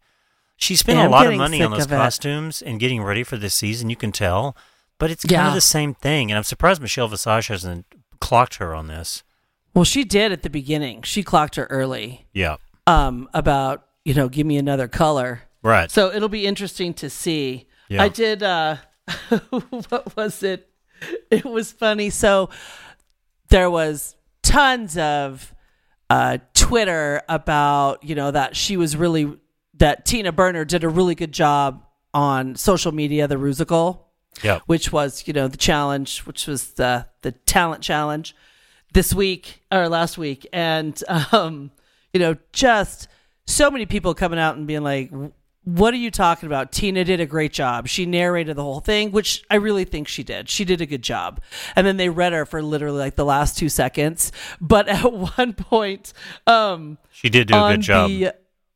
She 0.57 0.77
spent 0.77 0.99
yeah, 0.99 1.09
a 1.09 1.11
lot 1.11 1.27
of 1.27 1.35
money 1.37 1.63
on 1.63 1.71
those 1.73 1.87
of 1.87 1.93
it. 1.93 1.97
costumes 1.97 2.63
and 2.63 2.79
getting 2.81 3.03
ready 3.03 3.23
for 3.25 3.37
this 3.37 3.55
season. 3.55 3.91
You 3.91 3.97
can 3.97 4.13
tell, 4.13 4.57
but 4.99 5.11
it's 5.11 5.25
kind 5.25 5.33
Yeah. 5.33 5.49
of 5.49 5.55
the 5.55 5.61
same 5.61 5.95
thing. 5.95 6.31
And 6.31 6.39
I'm 6.39 6.45
surprised 6.45 6.81
Michelle 6.81 7.09
Visage 7.09 7.49
hasn't 7.49 7.87
clocked 8.21 8.57
her 8.57 8.75
on 8.75 8.87
this. 8.87 9.23
Well, 9.75 9.85
she 9.85 10.05
did 10.05 10.31
at 10.33 10.43
the 10.43 10.51
beginning. 10.51 11.03
She 11.03 11.23
clocked 11.25 11.57
her 11.57 11.65
early 11.65 12.27
Yeah, 12.33 12.57
um, 12.87 13.29
about, 13.35 13.87
you 14.05 14.15
know, 14.15 14.29
give 14.29 14.47
me 14.47 14.57
another 14.57 14.87
color. 14.89 15.43
right. 15.63 15.91
So 15.91 16.13
it'll 16.13 16.29
be 16.29 16.47
interesting 16.47 16.95
to 16.95 17.11
see. 17.11 17.67
Yeah. 17.89 18.03
I 18.05 18.09
did, 18.09 18.43
uh, 18.43 18.77
what 19.89 20.17
was 20.17 20.43
it? 20.43 20.69
It 21.31 21.45
was 21.45 21.73
funny. 21.73 22.09
So 22.11 22.49
there 23.49 23.69
was 23.69 24.15
tons 24.43 24.97
of 24.97 25.53
uh, 26.09 26.39
Twitter 26.55 27.21
about, 27.29 28.05
you 28.05 28.15
know, 28.15 28.31
that 28.31 28.57
she 28.57 28.77
was 28.77 28.97
really, 28.97 29.37
that 29.85 30.07
Tina 30.07 30.33
Burner 30.33 30.65
did 30.65 30.83
a 30.83 30.89
really 30.89 31.15
good 31.15 31.31
job 31.33 31.85
on 32.15 32.57
social 32.57 32.91
media, 32.91 33.29
the 33.29 33.35
Rusical. 33.37 34.01
Yeah. 34.43 34.59
which 34.67 34.91
was 34.91 35.29
you 35.29 35.33
know 35.33 35.47
the 35.47 35.57
challenge, 35.59 36.21
which 36.21 36.49
was 36.49 36.73
the 36.73 37.07
the 37.23 37.31
talent 37.33 37.83
challenge 37.85 38.35
this 38.93 39.15
week 39.15 39.63
or 39.71 39.89
last 39.89 40.19
week, 40.19 40.45
and 40.53 41.01
um, 41.33 41.71
you 42.13 42.19
know 42.19 42.37
just 42.53 43.07
so 43.47 43.71
many 43.71 43.87
people 43.87 44.13
coming 44.15 44.39
out 44.41 44.57
and 44.57 44.67
being 44.67 44.83
like, 44.83 45.13
"What 45.63 45.95
are 45.95 45.99
you 45.99 46.11
talking 46.11 46.49
about?" 46.49 46.73
Tina 46.73 47.05
did 47.05 47.21
a 47.21 47.27
great 47.27 47.53
job. 47.53 47.87
She 47.87 48.07
narrated 48.07 48.57
the 48.57 48.63
whole 48.65 48.81
thing, 48.81 49.13
which 49.13 49.45
I 49.53 49.55
really 49.57 49.85
think 49.85 50.09
she 50.09 50.25
did. 50.25 50.49
She 50.49 50.65
did 50.65 50.81
a 50.81 50.87
good 50.87 51.03
job. 51.03 51.41
And 51.77 51.87
then 51.87 51.97
they 51.97 52.09
read 52.09 52.33
her 52.33 52.45
for 52.45 52.61
literally 52.61 52.99
like 52.99 53.15
the 53.15 53.25
last 53.25 53.57
two 53.57 53.69
seconds, 53.69 54.33
but 54.61 54.89
at 54.99 55.13
one 55.13 55.53
point, 55.53 56.13
um, 56.49 56.99
She 57.13 57.29
did 57.29 57.47
do 57.47 57.55
a 57.55 57.71
good 57.75 57.83
job. 57.83 58.09
the- 58.11 58.35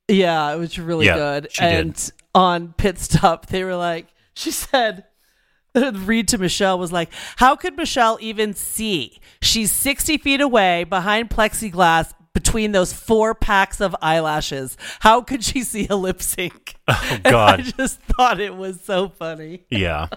yeah, 0.09 0.53
it 0.53 0.59
was 0.59 0.79
really 0.79 1.07
Yeah, 1.07 1.15
good. 1.17 1.53
she 1.53 1.63
did. 1.63 1.73
and 1.75 2.13
on 2.35 2.73
pit 2.77 2.99
stop, 2.99 3.47
they 3.47 3.65
were 3.65 3.77
like, 3.77 4.07
she 4.35 4.51
said, 4.51 5.05
read 5.75 6.29
to 6.29 6.39
Michelle 6.39 6.79
was 6.79 6.93
like, 6.93 7.11
how 7.37 7.55
could 7.57 7.77
Michelle 7.77 8.19
even 8.21 8.55
see? 8.55 9.21
She's 9.43 9.71
60 9.73 10.19
feet 10.19 10.41
away 10.41 10.85
behind 10.85 11.31
plexiglass 11.31 12.13
between 12.35 12.73
those 12.73 12.93
four 12.93 13.35
packs 13.35 13.81
of 13.81 13.95
eyelashes. 14.01 14.77
How 15.01 15.21
could 15.23 15.43
she 15.43 15.63
see 15.63 15.87
a 15.89 15.97
lip 15.97 16.23
sync? 16.23 16.75
Oh 16.89 17.19
god. 17.25 17.61
I 17.61 17.63
just 17.65 18.01
thought 18.01 18.41
it 18.41 18.57
was 18.57 18.81
so 18.81 19.09
funny. 19.09 19.65
Yeah. 19.71 20.09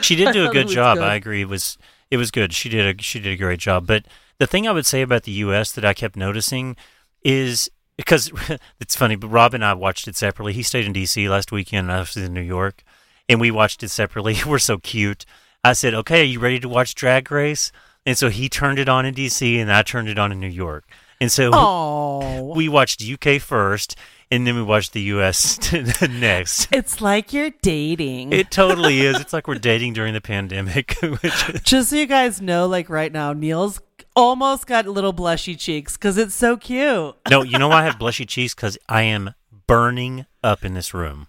she 0.00 0.16
did 0.16 0.32
do 0.32 0.48
a 0.48 0.52
good 0.52 0.68
job. 0.68 0.98
good. 0.98 1.04
I 1.04 1.14
agree. 1.16 1.42
It 1.42 1.48
was 1.48 1.76
it 2.10 2.16
was 2.16 2.30
good. 2.30 2.52
She 2.52 2.68
did 2.68 2.98
a 2.98 3.02
she 3.02 3.20
did 3.20 3.32
a 3.32 3.36
great 3.36 3.58
job. 3.60 3.86
But 3.86 4.06
the 4.38 4.46
thing 4.46 4.66
I 4.66 4.72
would 4.72 4.86
say 4.86 5.02
about 5.02 5.24
the 5.24 5.32
US 5.32 5.72
that 5.72 5.84
I 5.84 5.92
kept 5.94 6.16
noticing 6.16 6.76
is 7.24 7.70
because 8.04 8.30
it's 8.80 8.96
funny, 8.96 9.16
but 9.16 9.28
Rob 9.28 9.54
and 9.54 9.64
I 9.64 9.74
watched 9.74 10.08
it 10.08 10.16
separately. 10.16 10.52
He 10.52 10.62
stayed 10.62 10.84
in 10.84 10.92
DC 10.92 11.28
last 11.28 11.52
weekend, 11.52 11.88
and 11.88 11.92
I 11.96 12.00
was 12.00 12.16
in 12.16 12.32
New 12.34 12.40
York, 12.40 12.82
and 13.28 13.40
we 13.40 13.50
watched 13.50 13.82
it 13.82 13.88
separately. 13.90 14.36
We're 14.46 14.58
so 14.58 14.78
cute. 14.78 15.24
I 15.64 15.72
said, 15.74 15.94
"Okay, 15.94 16.20
are 16.22 16.24
you 16.24 16.40
ready 16.40 16.60
to 16.60 16.68
watch 16.68 16.94
Drag 16.94 17.30
Race?" 17.30 17.72
And 18.04 18.18
so 18.18 18.28
he 18.30 18.48
turned 18.48 18.78
it 18.80 18.88
on 18.88 19.06
in 19.06 19.14
DC, 19.14 19.56
and 19.60 19.72
I 19.72 19.82
turned 19.82 20.08
it 20.08 20.18
on 20.18 20.32
in 20.32 20.40
New 20.40 20.48
York. 20.48 20.84
And 21.20 21.30
so 21.30 21.50
Oh, 21.54 22.52
we 22.56 22.68
watched 22.68 23.00
UK 23.00 23.40
first, 23.40 23.94
and 24.28 24.44
then 24.44 24.56
we 24.56 24.62
watched 24.62 24.92
the 24.92 25.02
US 25.02 25.72
next. 26.02 26.66
it's 26.72 27.00
like 27.00 27.32
you're 27.32 27.50
dating. 27.62 28.32
It 28.32 28.50
totally 28.50 29.02
is. 29.02 29.20
It's 29.20 29.32
like 29.32 29.46
we're 29.46 29.54
dating 29.54 29.92
during 29.92 30.14
the 30.14 30.20
pandemic. 30.20 30.96
which- 31.00 31.62
Just 31.62 31.90
so 31.90 31.96
you 31.96 32.06
guys 32.06 32.40
know, 32.42 32.66
like 32.66 32.88
right 32.90 33.12
now, 33.12 33.32
Neil's 33.32 33.80
almost 34.14 34.66
got 34.66 34.86
little 34.86 35.12
blushy 35.12 35.58
cheeks 35.58 35.96
because 35.96 36.18
it's 36.18 36.34
so 36.34 36.56
cute. 36.56 37.14
no, 37.30 37.42
you 37.42 37.58
know 37.58 37.68
why 37.68 37.82
I 37.82 37.84
have 37.86 37.96
blushy 37.98 38.26
cheeks? 38.26 38.54
Because 38.54 38.78
I 38.88 39.02
am 39.02 39.34
burning 39.66 40.26
up 40.42 40.64
in 40.64 40.74
this 40.74 40.92
room. 40.94 41.28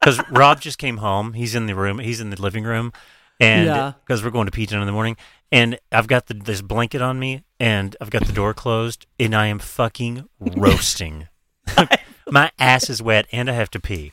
Because 0.00 0.20
Rob 0.30 0.60
just 0.60 0.78
came 0.78 0.98
home. 0.98 1.32
He's 1.32 1.54
in 1.54 1.66
the 1.66 1.74
room. 1.74 1.98
He's 1.98 2.20
in 2.20 2.30
the 2.30 2.40
living 2.40 2.64
room, 2.64 2.92
and 3.40 3.66
Yeah. 3.66 3.92
because 4.06 4.22
we're 4.22 4.30
going 4.30 4.46
to 4.46 4.52
pizza 4.52 4.78
in 4.78 4.84
the 4.84 4.92
morning, 4.92 5.16
and 5.50 5.78
I've 5.90 6.06
got 6.08 6.26
the, 6.26 6.34
this 6.34 6.60
blanket 6.60 7.00
on 7.00 7.18
me, 7.18 7.42
and 7.58 7.96
I've 8.00 8.10
got 8.10 8.26
the 8.26 8.32
door 8.32 8.52
closed, 8.52 9.06
and 9.18 9.34
I 9.34 9.46
am 9.46 9.58
fucking 9.58 10.28
roasting. 10.38 11.28
My 12.30 12.50
ass 12.58 12.90
is 12.90 13.00
wet, 13.02 13.26
and 13.32 13.48
I 13.48 13.54
have 13.54 13.70
to 13.70 13.80
pee. 13.80 14.12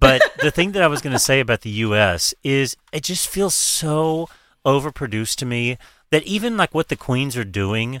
But 0.00 0.22
the 0.40 0.50
thing 0.50 0.72
that 0.72 0.82
I 0.82 0.86
was 0.86 1.00
going 1.02 1.12
to 1.12 1.18
say 1.18 1.40
about 1.40 1.60
the 1.62 1.70
U.S. 1.70 2.32
is 2.44 2.76
it 2.92 3.02
just 3.02 3.28
feels 3.28 3.54
so 3.54 4.28
overproduced 4.64 5.36
to 5.36 5.46
me 5.46 5.76
that 6.10 6.22
even 6.24 6.56
like 6.56 6.74
what 6.74 6.88
the 6.88 6.96
queens 6.96 7.36
are 7.36 7.44
doing 7.44 8.00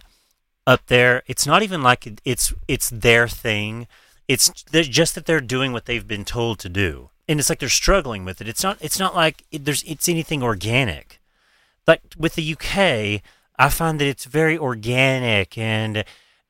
up 0.66 0.86
there, 0.86 1.22
it's 1.26 1.46
not 1.46 1.62
even 1.62 1.82
like 1.82 2.20
it's 2.24 2.52
it's 2.66 2.90
their 2.90 3.28
thing. 3.28 3.86
It's 4.26 4.50
just 4.72 5.14
that 5.14 5.24
they're 5.26 5.40
doing 5.40 5.72
what 5.72 5.86
they've 5.86 6.06
been 6.06 6.24
told 6.24 6.58
to 6.60 6.68
do, 6.68 7.10
and 7.26 7.40
it's 7.40 7.48
like 7.48 7.60
they're 7.60 7.68
struggling 7.68 8.24
with 8.24 8.40
it. 8.40 8.48
It's 8.48 8.62
not 8.62 8.76
it's 8.80 8.98
not 8.98 9.14
like 9.14 9.44
it, 9.50 9.64
there's 9.64 9.82
it's 9.84 10.08
anything 10.08 10.42
organic. 10.42 11.20
Like 11.86 12.02
with 12.18 12.34
the 12.34 12.52
UK, 12.52 13.22
I 13.58 13.68
find 13.70 13.98
that 13.98 14.06
it's 14.06 14.26
very 14.26 14.58
organic 14.58 15.56
and 15.56 16.04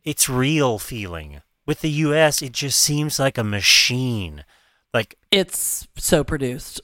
it's 0.04 0.28
real 0.28 0.78
feeling. 0.80 1.42
With 1.64 1.80
the 1.82 1.90
US, 1.90 2.42
it 2.42 2.52
just 2.52 2.80
seems 2.80 3.18
like 3.20 3.38
a 3.38 3.44
machine. 3.44 4.44
Like 4.92 5.16
It's 5.30 5.86
so 5.96 6.24
produced. 6.24 6.80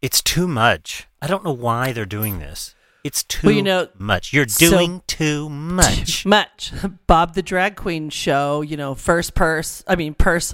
it's 0.00 0.22
too 0.22 0.46
much. 0.46 1.08
I 1.20 1.26
don't 1.26 1.42
know 1.44 1.52
why 1.52 1.92
they're 1.92 2.06
doing 2.06 2.38
this. 2.38 2.74
It's 3.04 3.22
too 3.24 3.46
Well, 3.48 3.56
you 3.56 3.62
know, 3.62 3.88
much. 3.98 4.32
You're 4.32 4.48
so- 4.48 4.70
doing 4.70 5.02
too 5.06 5.48
much. 5.48 6.26
Much. 6.26 6.72
Bob 7.06 7.34
the 7.34 7.42
Drag 7.42 7.76
Queen 7.76 8.10
show, 8.10 8.60
you 8.60 8.76
know, 8.76 8.94
first 8.94 9.34
purse, 9.34 9.82
I 9.86 9.94
mean, 9.96 10.14
purse, 10.14 10.52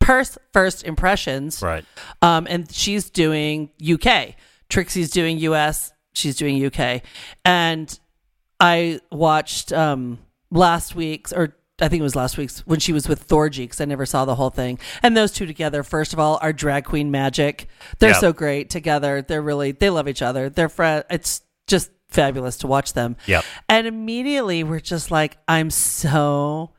purse 0.00 0.36
first 0.52 0.82
impressions. 0.84 1.62
right. 1.62 1.84
Um, 2.22 2.46
and 2.50 2.70
she's 2.72 3.08
doing 3.10 3.70
UK. 3.80 4.34
Trixie's 4.68 5.10
doing 5.10 5.38
US. 5.38 5.92
She's 6.12 6.36
doing 6.36 6.64
UK. 6.64 7.02
And 7.44 7.98
I 8.58 9.00
watched 9.12 9.72
um, 9.72 10.18
last 10.50 10.94
week's, 10.94 11.32
or 11.32 11.54
I 11.80 11.88
think 11.88 12.00
it 12.00 12.04
was 12.04 12.16
last 12.16 12.36
week's, 12.38 12.66
when 12.66 12.80
she 12.80 12.92
was 12.92 13.06
with 13.06 13.28
Thorgy, 13.28 13.58
because 13.64 13.80
I 13.80 13.84
never 13.84 14.06
saw 14.06 14.24
the 14.24 14.34
whole 14.34 14.50
thing. 14.50 14.78
And 15.02 15.16
those 15.16 15.30
two 15.30 15.46
together, 15.46 15.82
first 15.82 16.12
of 16.12 16.18
all, 16.18 16.38
are 16.42 16.52
drag 16.52 16.84
queen 16.84 17.10
magic. 17.10 17.68
They're 17.98 18.10
Yeah. 18.10 18.18
so 18.18 18.32
great 18.32 18.70
together. 18.70 19.22
They're 19.22 19.42
really, 19.42 19.72
they 19.72 19.90
love 19.90 20.08
each 20.08 20.22
other. 20.22 20.48
They're 20.48 20.68
friends. 20.70 21.04
It's 21.10 21.42
just 21.66 21.90
fabulous 22.08 22.56
to 22.58 22.66
watch 22.66 22.92
them. 22.92 23.16
Yeah. 23.26 23.42
And 23.68 23.86
immediately 23.86 24.64
we're 24.64 24.80
just 24.80 25.10
like, 25.10 25.36
I'm 25.48 25.70
so. 25.70 26.72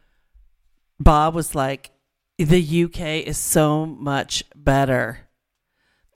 Bob 1.00 1.36
was 1.36 1.54
like, 1.54 1.92
the 2.38 2.84
UK 2.84 3.28
is 3.28 3.38
so 3.38 3.86
much 3.86 4.44
better 4.56 5.20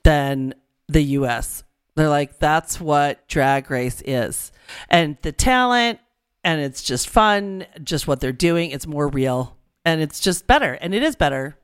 than 0.04 0.54
the 0.88 1.02
US. 1.02 1.64
They're 1.94 2.08
like, 2.08 2.38
that's 2.38 2.80
what 2.80 3.28
drag 3.28 3.70
race 3.70 4.02
is. 4.04 4.50
And 4.88 5.18
the 5.22 5.32
talent, 5.32 6.00
and 6.42 6.60
it's 6.60 6.82
just 6.82 7.08
fun, 7.08 7.66
just 7.82 8.08
what 8.08 8.20
they're 8.20 8.32
doing. 8.32 8.70
It's 8.70 8.86
more 8.86 9.08
real, 9.08 9.56
and 9.84 10.00
it's 10.00 10.18
just 10.20 10.46
better. 10.46 10.74
And 10.74 10.94
it 10.94 11.02
is 11.02 11.16
better. 11.16 11.58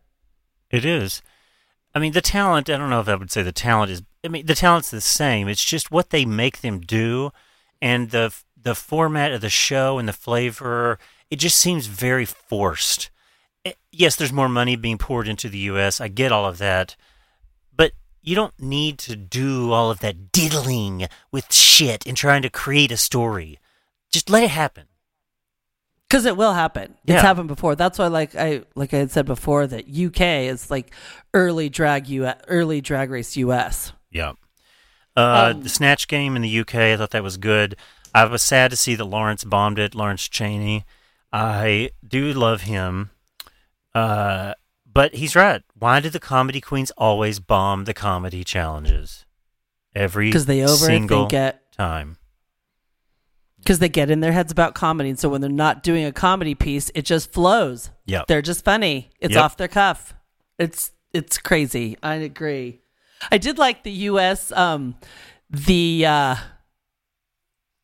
It 0.70 0.84
is. 0.84 1.22
I 1.94 1.98
mean, 1.98 2.12
the 2.12 2.20
talent, 2.20 2.68
I 2.68 2.76
don't 2.76 2.90
know 2.90 3.00
if 3.00 3.08
I 3.08 3.14
would 3.14 3.30
say 3.30 3.42
the 3.42 3.52
talent 3.52 3.90
is, 3.90 4.02
I 4.24 4.28
mean, 4.28 4.46
the 4.46 4.54
talent's 4.54 4.90
the 4.90 5.00
same. 5.00 5.48
It's 5.48 5.64
just 5.64 5.90
what 5.90 6.10
they 6.10 6.24
make 6.24 6.60
them 6.60 6.80
do 6.80 7.30
and 7.80 8.10
the 8.10 8.34
the 8.60 8.74
format 8.74 9.32
of 9.32 9.40
the 9.40 9.48
show 9.48 9.98
and 9.98 10.08
the 10.08 10.12
flavor, 10.12 10.98
it 11.30 11.36
just 11.36 11.56
seems 11.56 11.86
very 11.86 12.24
forced. 12.24 13.10
Eh, 13.64 13.72
Yes, 13.92 14.16
there's 14.16 14.32
more 14.32 14.48
money 14.48 14.76
being 14.76 14.98
poured 14.98 15.28
into 15.28 15.48
the 15.48 15.58
US. 15.70 16.00
I 16.00 16.08
get 16.08 16.32
all 16.32 16.44
of 16.44 16.58
that. 16.58 16.96
But 17.74 17.92
you 18.20 18.34
don't 18.34 18.58
need 18.60 18.98
to 18.98 19.16
do 19.16 19.72
all 19.72 19.90
of 19.90 20.00
that 20.00 20.32
diddling 20.32 21.08
with 21.30 21.52
shit 21.52 22.06
and 22.06 22.16
trying 22.16 22.42
to 22.42 22.50
create 22.50 22.92
a 22.92 22.96
story. 22.96 23.58
Just 24.10 24.28
let 24.28 24.42
it 24.42 24.50
happen. 24.50 24.86
Because 26.08 26.24
it 26.24 26.36
will 26.38 26.54
happen. 26.54 26.94
It's 27.06 27.20
happened 27.22 27.48
before. 27.48 27.74
That's 27.74 27.98
why, 27.98 28.06
like 28.06 28.34
I 28.34 28.62
like 28.74 28.94
I 28.94 28.98
had 28.98 29.10
said 29.10 29.26
before, 29.26 29.66
that 29.66 29.88
UK 29.88 30.48
is 30.50 30.70
like 30.70 30.90
early 31.34 31.68
drag 31.68 32.08
U 32.08 32.26
early 32.48 32.80
drag 32.80 33.10
race 33.10 33.36
US. 33.36 33.92
Yeah. 34.10 34.32
Uh, 35.16 35.52
Um, 35.54 35.62
the 35.62 35.68
Snatch 35.68 36.06
game 36.08 36.36
in 36.36 36.42
the 36.42 36.60
UK, 36.60 36.74
I 36.76 36.96
thought 36.96 37.10
that 37.10 37.22
was 37.22 37.36
good. 37.36 37.76
I 38.14 38.24
was 38.24 38.42
sad 38.42 38.70
to 38.70 38.76
see 38.76 38.94
that 38.94 39.04
Lawrence 39.04 39.44
bombed 39.44 39.78
it, 39.78 39.94
Lawrence 39.94 40.28
Chaney. 40.28 40.84
I 41.32 41.90
do 42.06 42.32
love 42.32 42.62
him. 42.62 43.10
Uh, 43.94 44.54
but 44.90 45.14
he's 45.14 45.36
right. 45.36 45.62
Why 45.78 46.00
do 46.00 46.08
the 46.08 46.20
comedy 46.20 46.60
queens 46.60 46.90
always 46.96 47.40
bomb 47.40 47.84
the 47.84 47.94
comedy 47.94 48.44
challenges? 48.44 49.24
Every 49.94 50.28
Because 50.28 50.46
they 50.46 50.64
single 50.66 51.26
overthink 51.26 51.32
it. 51.32 51.60
time. 51.76 52.16
Because 53.58 53.80
they 53.80 53.88
get 53.88 54.08
in 54.10 54.20
their 54.20 54.32
heads 54.32 54.52
about 54.52 54.74
comedy, 54.74 55.10
and 55.10 55.18
so 55.18 55.28
when 55.28 55.40
they're 55.40 55.50
not 55.50 55.82
doing 55.82 56.04
a 56.04 56.12
comedy 56.12 56.54
piece, 56.54 56.90
it 56.94 57.04
just 57.04 57.32
flows. 57.32 57.90
Yep. 58.06 58.26
They're 58.28 58.40
just 58.42 58.64
funny. 58.64 59.10
It's 59.20 59.34
Yep. 59.34 59.44
off 59.44 59.56
their 59.56 59.68
cuff. 59.68 60.14
It's 60.58 60.92
it's 61.12 61.38
crazy. 61.38 61.96
I 62.02 62.14
agree. 62.16 62.80
I 63.30 63.38
did 63.38 63.58
like 63.58 63.82
the 63.82 63.92
U.S. 63.92 64.52
Um, 64.52 64.96
the 65.50 66.06
uh, 66.06 66.36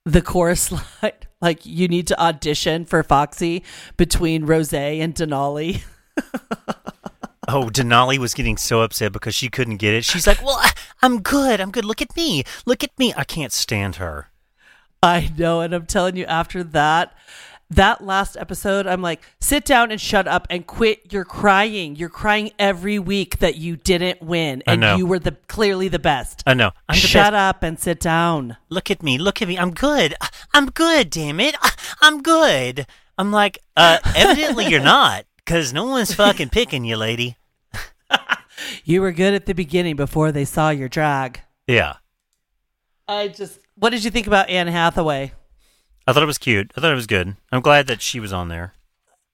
the 0.05 0.23
chorus 0.23 0.73
line. 1.03 1.13
Like 1.41 1.67
you 1.67 1.89
need 1.89 2.07
to 2.09 2.21
audition 2.21 2.85
for 2.85 3.03
Foxy 3.03 3.65
between 3.97 4.47
Rose 4.47 4.73
and 4.73 5.15
Denali. 5.15 5.83
Oh, 7.47 7.69
Denali 7.69 8.19
was 8.19 8.35
getting 8.35 8.57
so 8.57 8.81
upset 8.81 9.13
because 9.13 9.35
she 9.35 9.49
couldn't 9.49 9.77
get 9.77 9.95
it. 9.95 10.05
She's 10.05 10.27
like, 10.27 10.43
"Well, 10.43 10.57
I, 10.57 10.73
I'm 11.03 11.21
good. 11.21 11.61
I'm 11.61 11.71
good. 11.71 11.85
Look 11.85 12.01
at 12.01 12.17
me. 12.17 12.45
Look 12.65 12.83
at 12.83 12.99
me. 12.99 13.13
I 13.17 13.25
can't 13.25 13.53
stand 13.53 13.97
her." 13.97 14.31
I 15.03 15.31
know, 15.37 15.61
and 15.61 15.75
I'm 15.75 15.85
telling 15.85 16.17
you, 16.17 16.25
after 16.25 16.65
that, 16.65 17.15
that 17.75 18.03
last 18.05 18.37
episode, 18.37 18.87
I'm 18.87 19.03
like, 19.03 19.23
sit 19.41 19.65
down 19.65 19.91
and 19.91 20.01
shut 20.01 20.27
up 20.27 20.47
and 20.51 20.67
quit. 20.67 21.13
You're 21.13 21.25
crying. 21.25 21.97
You're 21.97 22.09
crying 22.09 22.51
every 22.59 22.99
week 22.99 23.39
that 23.39 23.57
you 23.57 23.77
didn't 23.77 24.23
win, 24.23 24.63
and 24.67 24.99
you 24.99 25.07
were 25.07 25.19
the 25.19 25.33
clearly 25.49 25.89
the 25.89 25.99
best. 25.99 26.43
I 26.47 26.55
know. 26.55 26.73
I'm 26.89 26.97
shut 26.97 27.33
best. 27.33 27.57
up 27.57 27.63
and 27.63 27.79
sit 27.79 28.01
down. 28.01 28.57
Look 28.69 28.91
at 28.91 29.03
me. 29.03 29.19
Look 29.19 29.43
at 29.43 29.49
me. 29.49 29.59
I'm 29.59 29.73
good. 29.73 30.15
I'm 30.53 30.67
good. 30.67 31.11
Damn 31.11 31.41
it. 31.41 31.55
I'm 32.01 32.23
good. 32.23 32.87
I'm 33.17 33.31
like, 33.31 33.59
uh, 33.77 33.99
evidently 34.17 34.67
you're 34.67 34.81
not, 34.81 35.25
because 35.37 35.73
no 35.73 35.85
one's 35.87 36.15
fucking 36.15 36.51
picking 36.51 36.85
you, 36.85 36.97
lady. 36.97 37.37
You 38.85 39.01
were 39.01 39.13
good 39.13 39.35
at 39.35 39.47
the 39.47 39.55
beginning 39.55 39.97
before 39.97 40.31
they 40.31 40.45
saw 40.45 40.71
your 40.71 40.89
drag. 40.89 41.41
Yeah. 41.67 41.95
I 43.09 43.29
just, 43.29 43.59
what 43.75 43.91
did 43.91 44.05
you 44.05 44.11
think 44.11 44.27
about 44.27 44.49
Anne 44.49 44.69
Hathaway? 44.69 45.33
I 46.07 46.13
thought 46.13 46.23
it 46.23 46.27
was 46.27 46.39
cute. 46.39 46.71
I 46.77 46.81
thought 46.81 46.93
it 46.93 46.97
was 46.97 47.07
good. 47.07 47.37
I'm 47.51 47.63
glad 47.63 47.87
that 47.87 48.03
she 48.03 48.21
was 48.21 48.33
on 48.33 48.49
there. 48.49 48.75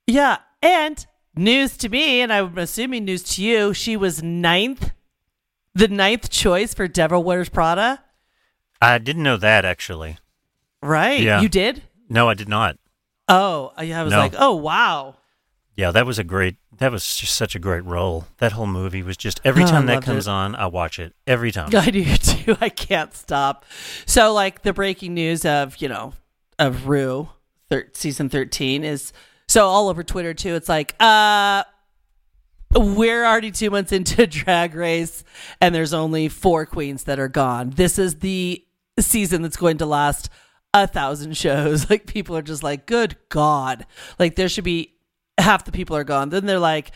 Yeah, 0.06 0.38
and 0.62 1.05
news 1.34 1.76
to 1.78 1.88
me, 1.88 2.20
and 2.20 2.32
I'm 2.32 2.56
assuming 2.59 3.05
news 3.05 3.22
to 3.34 3.42
you. 3.42 3.74
She 3.74 3.97
was 3.97 4.22
ninth, 4.22 4.92
the 5.74 5.88
ninth 5.88 6.30
choice 6.30 6.74
for 6.74 6.86
Devil 6.88 7.22
Wears 7.24 7.48
Prada. 7.48 8.02
I 8.80 8.98
didn't 8.98 9.22
know 9.22 9.36
that 9.36 9.64
actually. 9.64 10.18
Right? 10.82 11.20
Yeah. 11.20 11.40
You 11.40 11.48
did? 11.48 11.82
No, 12.09 12.28
I 12.28 12.34
did 12.34 12.48
not. 12.48 12.78
Oh, 13.28 13.72
I 13.76 13.92
I 13.92 14.02
was 14.02 14.12
No. 14.12 14.18
like, 14.18 14.34
oh 14.38 14.55
wow. 14.56 15.16
Yeah, 15.76 15.90
that 15.92 16.05
was 16.06 16.18
a 16.18 16.24
great. 16.24 16.56
That 16.78 16.90
was 16.92 17.14
just 17.16 17.34
such 17.36 17.55
a 17.55 17.59
great 17.59 17.84
role. 17.84 18.26
That 18.38 18.52
whole 18.52 18.66
movie 18.66 19.02
was 19.02 19.16
just 19.16 19.40
every 19.44 19.64
Oh, 19.64 19.66
time 19.66 19.86
that 19.86 20.02
comes 20.02 20.26
it. 20.26 20.30
on, 20.30 20.55
I 20.56 20.66
watch 20.66 20.98
it 20.98 21.14
every 21.26 21.52
time. 21.52 21.70
I 21.74 21.90
do 21.90 22.05
too. 22.16 22.56
I 22.60 22.68
can't 22.70 23.14
stop. 23.14 23.64
So, 24.06 24.32
like 24.32 24.62
the 24.62 24.72
breaking 24.72 25.14
news 25.14 25.44
of 25.44 25.76
you 25.80 25.88
know 25.88 26.14
of 26.61 26.87
Ru, 26.87 27.28
thir- 27.69 27.89
season 27.93 28.28
thirteen 28.28 28.85
is 28.85 29.12
so 29.49 29.66
all 29.66 29.89
over 29.89 30.05
Twitter 30.05 30.32
too. 30.32 30.55
It's 30.55 30.69
like, 30.69 30.95
uh, 31.01 31.65
we're 32.73 33.24
already 33.24 33.51
two 33.51 33.70
months 33.70 33.91
into 33.91 34.27
Drag 34.28 34.77
Race, 34.77 35.24
and 35.61 35.74
there's 35.74 35.93
only 35.93 36.28
four 36.28 36.66
queens 36.66 37.05
that 37.05 37.19
are 37.19 37.28
gone. 37.28 37.70
This 37.70 37.99
is 37.99 38.20
the 38.20 38.65
season 39.01 39.43
that's 39.43 39.57
going 39.57 39.78
to 39.78 39.87
last 39.87 40.28
a 40.73 40.87
thousand 40.87 41.37
shows. 41.37 41.87
Like 41.91 42.07
people 42.07 42.37
are 42.37 42.43
just 42.43 42.62
like, 42.62 42.87
good 42.87 43.16
God, 43.28 43.87
like 44.20 44.37
there 44.37 44.49
should 44.49 44.62
be 44.62 44.95
half 45.39 45.65
the 45.65 45.73
people 45.73 45.97
are 45.97 46.05
gone. 46.05 46.28
Then 46.28 46.47
they're 46.47 46.61
like, 46.61 46.93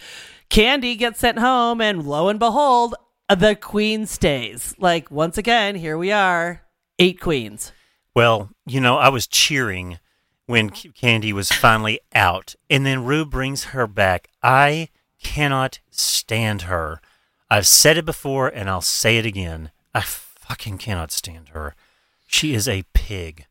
Kandy 0.49 0.97
gets 0.97 1.19
sent 1.19 1.41
home, 1.41 1.81
and 1.81 2.07
lo 2.07 2.29
and 2.29 2.39
behold, 2.39 2.95
the 3.29 3.57
queen 3.57 4.07
stays. 4.07 4.77
Like 4.79 5.11
once 5.11 5.39
again, 5.39 5.75
here 5.75 5.99
we 5.99 6.13
are, 6.13 6.63
eight 7.01 7.21
queens. 7.21 7.73
Well, 8.15 8.51
you 8.65 8.81
know, 8.81 8.97
I 8.97 9.09
was 9.09 9.27
cheering 9.27 9.99
when 10.47 10.71
Kandy 10.71 11.33
was 11.33 11.51
finally 11.51 12.01
out, 12.15 12.55
and 12.71 12.85
then 12.87 13.05
Ru 13.05 13.25
brings 13.25 13.65
her 13.65 13.87
back. 13.87 14.29
I 14.43 14.89
cannot 15.23 15.81
stand 15.91 16.63
her. 16.63 17.01
I've 17.51 17.67
said 17.67 17.97
it 17.97 18.05
before, 18.05 18.49
and 18.49 18.69
I'll 18.71 18.81
say 18.81 19.19
it 19.19 19.27
again. 19.27 19.71
I 19.95 20.01
fucking 20.03 20.79
cannot 20.79 21.11
stand 21.13 21.51
her. 21.51 21.75
She 22.27 22.55
is 22.55 22.69
a 22.69 22.85
pig. 22.95 23.47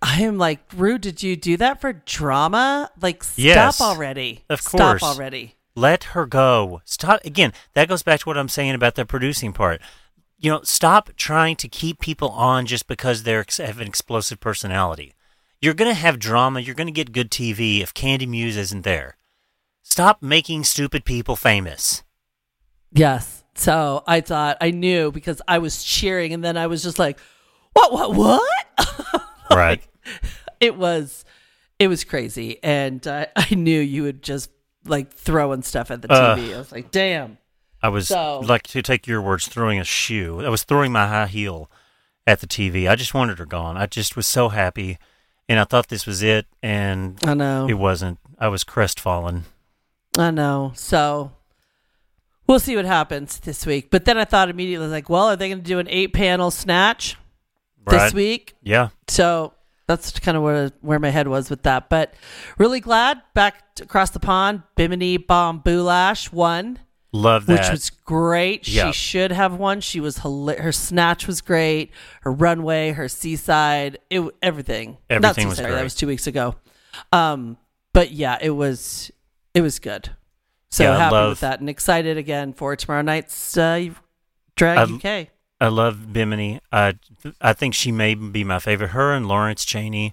I 0.00 0.22
am 0.22 0.36
like, 0.38 0.60
Ru, 0.74 0.98
did 0.98 1.22
you 1.22 1.36
do 1.36 1.56
that 1.58 1.80
for 1.80 1.92
drama? 1.92 2.90
Like, 3.00 3.22
stop 3.22 3.38
Yes, 3.38 3.80
already. 3.80 4.44
of 4.50 4.64
course. 4.64 4.98
Stop 5.00 5.02
already. 5.02 5.54
Let 5.74 6.04
her 6.04 6.26
go. 6.26 6.82
Stop 6.84 7.24
again. 7.24 7.52
That 7.74 7.88
goes 7.88 8.02
back 8.02 8.20
to 8.20 8.26
what 8.26 8.36
I'm 8.36 8.48
saying 8.48 8.74
about 8.74 8.96
the 8.96 9.06
producing 9.06 9.52
part. 9.52 9.80
You 10.42 10.50
know, 10.50 10.60
stop 10.64 11.10
trying 11.16 11.54
to 11.56 11.68
keep 11.68 12.00
people 12.00 12.30
on 12.30 12.66
just 12.66 12.88
because 12.88 13.22
they 13.22 13.32
have 13.32 13.80
an 13.80 13.86
explosive 13.86 14.40
personality. 14.40 15.14
You're 15.60 15.72
gonna 15.72 15.94
have 15.94 16.18
drama. 16.18 16.58
You're 16.58 16.74
gonna 16.74 16.90
get 16.90 17.12
good 17.12 17.30
TV 17.30 17.80
if 17.80 17.94
Kandy 17.94 18.26
Muse 18.26 18.56
isn't 18.56 18.82
there. 18.82 19.16
Stop 19.84 20.20
making 20.20 20.64
stupid 20.64 21.04
people 21.04 21.36
famous. 21.36 22.02
Yes. 22.92 23.44
So 23.54 24.02
I 24.04 24.20
thought 24.20 24.56
I 24.60 24.72
knew 24.72 25.12
because 25.12 25.40
I 25.46 25.58
was 25.58 25.84
cheering, 25.84 26.32
and 26.32 26.42
then 26.42 26.56
I 26.56 26.66
was 26.66 26.82
just 26.82 26.98
like, 26.98 27.20
what, 27.72 27.92
what, 27.92 28.14
what? 28.14 29.22
Right. 29.50 29.82
it 30.60 30.76
was, 30.76 31.26
it 31.78 31.88
was 31.88 32.04
crazy, 32.04 32.58
and 32.64 33.06
uh, 33.06 33.26
I 33.36 33.54
knew 33.54 33.78
you 33.78 34.02
would 34.04 34.22
just 34.22 34.50
like 34.86 35.12
throwing 35.12 35.62
stuff 35.62 35.90
at 35.90 36.02
the. 36.02 36.08
TV. 36.08 36.54
I 36.54 36.58
was 36.58 36.72
like, 36.72 36.90
damn. 36.90 37.38
I 37.82 37.88
was 37.88 38.08
So- 38.08 38.40
like 38.40 38.62
to 38.68 38.82
take 38.82 39.06
your 39.06 39.20
words, 39.20 39.46
throwing 39.48 39.80
a 39.80 39.84
shoe. 39.84 40.44
I 40.44 40.48
was 40.48 40.62
throwing 40.62 40.92
my 40.92 41.06
high 41.08 41.26
heel 41.26 41.70
at 42.26 42.40
the 42.40 42.46
TV. 42.46 42.88
I 42.88 42.94
just 42.94 43.14
wanted 43.14 43.38
her 43.38 43.46
gone. 43.46 43.76
I 43.76 43.86
just 43.86 44.14
was 44.16 44.26
so 44.26 44.50
happy, 44.50 44.98
and 45.48 45.58
I 45.58 45.64
thought 45.64 45.88
this 45.88 46.06
was 46.06 46.22
it, 46.22 46.46
and 46.62 47.18
I 47.26 47.34
know. 47.34 47.66
it 47.68 47.74
wasn't. 47.74 48.18
I 48.38 48.48
was 48.48 48.62
crestfallen. 48.64 49.44
I 50.18 50.30
know. 50.30 50.72
So 50.76 51.32
we'll 52.46 52.60
see 52.60 52.76
what 52.76 52.84
happens 52.84 53.40
this 53.40 53.64
week. 53.66 53.90
But 53.90 54.04
then 54.04 54.18
I 54.18 54.24
thought 54.24 54.48
immediately, 54.50 54.88
like, 54.88 55.08
well, 55.08 55.26
are 55.30 55.36
they 55.36 55.48
going 55.48 55.62
to 55.62 55.64
do 55.64 55.78
an 55.78 55.88
eight 55.88 56.12
panel 56.12 56.50
snatch 56.50 57.16
this 57.86 58.12
week? 58.14 58.54
Yeah. 58.62 58.90
So 59.08 59.54
that's 59.88 60.18
kind 60.20 60.36
of 60.36 60.42
where 60.42 60.70
where 60.80 60.98
my 60.98 61.10
head 61.10 61.28
was 61.28 61.50
with 61.50 61.62
that. 61.64 61.88
But 61.88 62.14
really 62.58 62.80
glad 62.80 63.20
back 63.34 63.64
across 63.80 64.10
the 64.10 64.20
pond, 64.20 64.62
Bimini 64.76 65.16
Bon 65.16 65.60
Boulash 65.60 66.32
won, 66.32 66.78
Love 67.14 67.44
that. 67.46 67.60
which 67.60 67.70
was 67.70 67.90
great. 67.90 68.66
Yeah. 68.66 68.86
She 68.90 68.92
should 68.98 69.32
have 69.32 69.54
won. 69.54 69.80
She 69.82 70.00
was 70.00 70.18
hila- 70.20 70.58
her 70.58 70.72
snatch 70.72 71.26
was 71.26 71.40
great. 71.42 71.90
Her 72.22 72.32
runway, 72.32 72.92
her 72.92 73.06
seaside, 73.08 73.98
it 74.08 74.22
everything. 74.42 74.96
Everything 75.10 75.48
was 75.48 75.60
great. 75.60 75.72
That 75.72 75.82
was 75.84 75.94
two 75.94 76.06
weeks 76.06 76.26
ago. 76.26 76.54
Um, 77.12 77.58
but 77.92 78.12
yeah, 78.12 78.38
it 78.40 78.50
was 78.50 79.10
it 79.54 79.60
was 79.60 79.78
good. 79.78 80.10
So 80.70 80.84
Yeah, 80.84 80.96
happy 80.96 81.14
love- 81.14 81.28
with 81.30 81.40
that 81.40 81.60
and 81.60 81.68
excited 81.68 82.16
again 82.16 82.54
for 82.54 82.74
tomorrow 82.76 83.02
night's 83.02 83.56
uh, 83.58 83.90
Drag 84.56 84.78
I- 85.04 85.20
UK. 85.22 85.28
I 85.60 85.68
love 85.68 86.12
Bimini. 86.12 86.60
I 86.72 86.94
I 87.40 87.52
think 87.52 87.74
she 87.74 87.92
may 87.92 88.14
be 88.14 88.42
my 88.42 88.58
favorite. 88.58 88.88
Her 88.88 89.12
and 89.12 89.28
Lawrence 89.28 89.64
Chaney, 89.64 90.12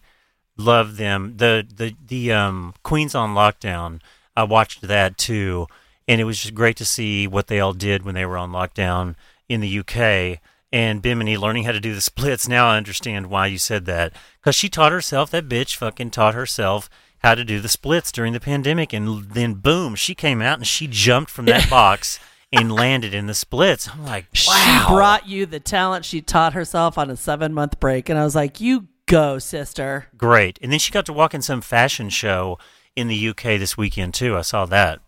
love 0.58 0.98
them. 0.98 1.36
The 1.38 1.66
the 1.74 1.96
the 2.06 2.34
um 2.34 2.74
Queens 2.84 3.16
on 3.16 3.34
Lockdown. 3.34 4.00
I 4.36 4.44
watched 4.44 4.82
that 4.84 5.18
too, 5.18 5.66
and 6.10 6.20
it 6.20 6.24
was 6.24 6.42
just 6.42 6.56
great 6.56 6.76
to 6.78 6.86
see 6.86 7.28
what 7.28 7.48
they 7.48 7.60
all 7.60 7.74
did 7.74 8.02
when 8.02 8.16
they 8.16 8.26
were 8.26 8.38
on 8.38 8.52
lockdown 8.52 9.14
in 9.48 9.62
the 9.62 9.80
UK. 9.80 10.42
And 10.74 11.04
Bimini 11.04 11.38
learning 11.38 11.66
how 11.66 11.72
to 11.72 11.80
do 11.80 11.94
the 11.94 12.02
splits. 12.12 12.48
Now 12.48 12.68
I 12.68 12.78
understand 12.78 13.28
why 13.28 13.46
you 13.46 13.60
said 13.60 13.86
that 13.86 14.14
because 14.42 14.56
she 14.56 14.70
taught 14.70 14.92
herself. 14.92 15.30
That 15.30 15.48
bitch 15.48 15.76
fucking 15.76 16.10
taught 16.10 16.34
herself 16.34 16.90
how 17.20 17.36
to 17.36 17.46
do 17.46 17.60
the 17.60 17.70
splits 17.70 18.12
during 18.12 18.34
the 18.34 18.40
pandemic, 18.40 18.92
and 18.92 19.30
then 19.32 19.56
boom, 19.56 19.94
she 19.94 20.16
came 20.16 20.42
out 20.42 20.58
and 20.58 20.66
she 20.66 20.88
jumped 20.88 21.30
from 21.30 21.46
that 21.46 21.70
box. 21.70 22.20
And 22.52 22.72
landed 22.72 23.14
in 23.14 23.28
the 23.28 23.36
splits. 23.36 23.88
I'm 23.88 24.04
like, 24.04 24.26
wow. 24.48 24.86
She 24.88 24.92
brought 24.92 25.28
you 25.28 25.46
the 25.46 25.60
talent 25.60 26.04
she 26.04 26.20
taught 26.20 26.54
herself 26.54 26.98
on 26.98 27.12
a 27.12 27.16
seven 27.16 27.54
month 27.54 27.80
break. 27.80 28.10
And 28.10 28.18
I 28.18 28.24
was 28.24 28.34
like, 28.34 28.60
you 28.60 28.88
go, 29.06 29.38
sister. 29.38 30.08
Great. 30.18 30.58
And 30.60 30.72
then 30.72 30.80
she 30.80 30.92
got 30.92 31.06
to 31.06 31.14
walk 31.14 31.36
in 31.36 31.44
some 31.44 31.62
fashion 31.62 32.10
show 32.10 32.58
in 32.96 33.08
the 33.08 33.30
UK 33.30 33.44
this 33.60 33.78
weekend 33.78 34.16
too. 34.16 34.36
I 34.36 34.42
saw 34.42 34.66
that. 34.66 35.00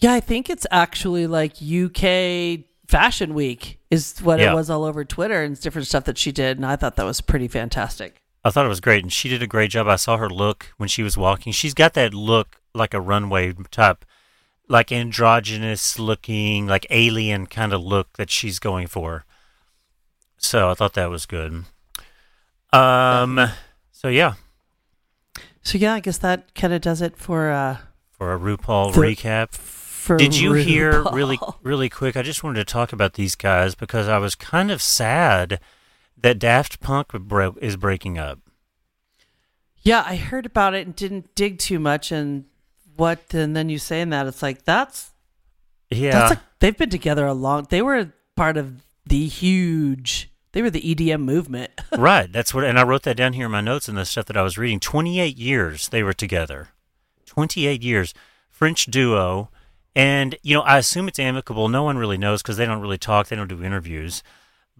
Yeah, 0.00 0.12
I 0.14 0.20
think 0.20 0.48
it's 0.48 0.66
actually 0.70 1.26
like 1.26 1.54
UK 1.62 2.64
Fashion 2.88 3.34
Week 3.34 3.78
is 3.90 4.18
what 4.20 4.40
Yeah. 4.40 4.52
it 4.52 4.54
was 4.54 4.70
all 4.70 4.84
over 4.84 5.04
Twitter 5.04 5.42
and 5.42 5.58
different 5.60 5.86
stuff 5.86 6.04
that 6.04 6.18
she 6.18 6.32
did, 6.32 6.56
and 6.56 6.66
I 6.66 6.76
thought 6.76 6.96
that 6.96 7.04
was 7.06 7.20
pretty 7.20 7.48
fantastic. 7.48 8.22
I 8.44 8.50
thought 8.50 8.64
it 8.64 8.70
was 8.70 8.80
great, 8.80 9.02
and 9.04 9.12
she 9.12 9.28
did 9.28 9.42
a 9.42 9.46
great 9.46 9.70
job. 9.70 9.86
I 9.86 9.96
saw 9.96 10.16
her 10.16 10.30
look 10.30 10.72
when 10.78 10.88
she 10.88 11.02
was 11.02 11.16
walking. 11.18 11.52
She's 11.52 11.74
got 11.74 11.92
that 11.94 12.14
look 12.14 12.56
like 12.74 12.94
a 12.94 13.00
runway 13.00 13.52
type, 13.70 14.04
like 14.68 14.90
androgynous 14.90 15.98
looking, 15.98 16.66
like 16.66 16.86
alien 16.88 17.46
kind 17.46 17.72
of 17.74 17.82
look 17.82 18.14
that 18.16 18.30
she's 18.30 18.58
going 18.58 18.86
for. 18.86 19.26
So 20.38 20.70
I 20.70 20.74
thought 20.74 20.94
that 20.94 21.10
was 21.10 21.26
good. 21.26 21.64
Um. 22.72 23.50
So 23.92 24.08
yeah, 24.08 24.34
So 25.62 25.76
yeah, 25.76 25.92
I 25.92 26.00
guess 26.00 26.16
that 26.18 26.54
kind 26.54 26.72
of 26.72 26.80
does 26.80 27.02
it 27.02 27.18
for 27.18 27.50
uh 27.50 27.76
for 28.10 28.32
a 28.32 28.38
RuPaul 28.38 28.94
For- 28.94 29.02
recap. 29.02 29.50
For 30.00 30.16
Did 30.16 30.36
you 30.36 30.54
hear 30.54 31.04
really 31.12 31.38
really 31.62 31.88
quick? 31.88 32.16
I 32.16 32.22
just 32.22 32.42
wanted 32.42 32.66
to 32.66 32.72
talk 32.72 32.92
about 32.92 33.14
these 33.14 33.34
guys 33.34 33.74
because 33.74 34.08
I 34.08 34.18
was 34.18 34.34
kind 34.34 34.70
of 34.70 34.82
sad 34.82 35.60
that 36.16 36.38
Daft 36.38 36.80
Punk 36.80 37.08
bro- 37.12 37.56
is 37.60 37.76
breaking 37.76 38.18
up. 38.18 38.40
Yeah, 39.82 40.04
I 40.06 40.16
heard 40.16 40.46
about 40.46 40.74
it 40.74 40.86
and 40.86 40.96
didn't 40.96 41.34
dig 41.34 41.58
too 41.58 41.78
much 41.78 42.10
and 42.10 42.46
what 42.96 43.32
and 43.32 43.54
then 43.54 43.68
you 43.68 43.78
saying 43.78 44.10
that 44.10 44.26
it's 44.26 44.42
like 44.42 44.64
that's 44.64 45.10
Yeah, 45.90 46.12
that's 46.12 46.30
like 46.30 46.40
they've 46.58 46.76
been 46.76 46.90
together 46.90 47.26
a 47.26 47.34
long 47.34 47.66
they 47.70 47.82
were 47.82 48.12
part 48.36 48.56
of 48.56 48.82
the 49.06 49.26
huge 49.26 50.30
they 50.52 50.62
were 50.62 50.70
the 50.70 50.80
EDM 50.80 51.20
movement. 51.20 51.70
right. 51.96 52.30
That's 52.30 52.52
what, 52.52 52.64
and 52.64 52.78
I 52.78 52.82
wrote 52.82 53.04
that 53.04 53.16
down 53.16 53.34
here 53.34 53.46
in 53.46 53.52
my 53.52 53.60
notes 53.60 53.88
and 53.88 53.96
the 53.96 54.04
stuff 54.04 54.26
that 54.26 54.36
I 54.36 54.42
was 54.42 54.58
reading. 54.58 54.80
Twenty-eight 54.80 55.36
years 55.36 55.88
they 55.88 56.02
were 56.02 56.12
together. 56.12 56.70
Twenty-eight 57.26 57.82
years, 57.82 58.12
French 58.50 58.86
duo, 58.86 59.50
and 59.94 60.36
you 60.42 60.54
know 60.54 60.62
I 60.62 60.78
assume 60.78 61.08
it's 61.08 61.18
amicable. 61.18 61.68
No 61.68 61.82
one 61.82 61.98
really 61.98 62.18
knows 62.18 62.42
because 62.42 62.56
they 62.56 62.66
don't 62.66 62.80
really 62.80 62.98
talk. 62.98 63.28
They 63.28 63.36
don't 63.36 63.48
do 63.48 63.62
interviews. 63.62 64.22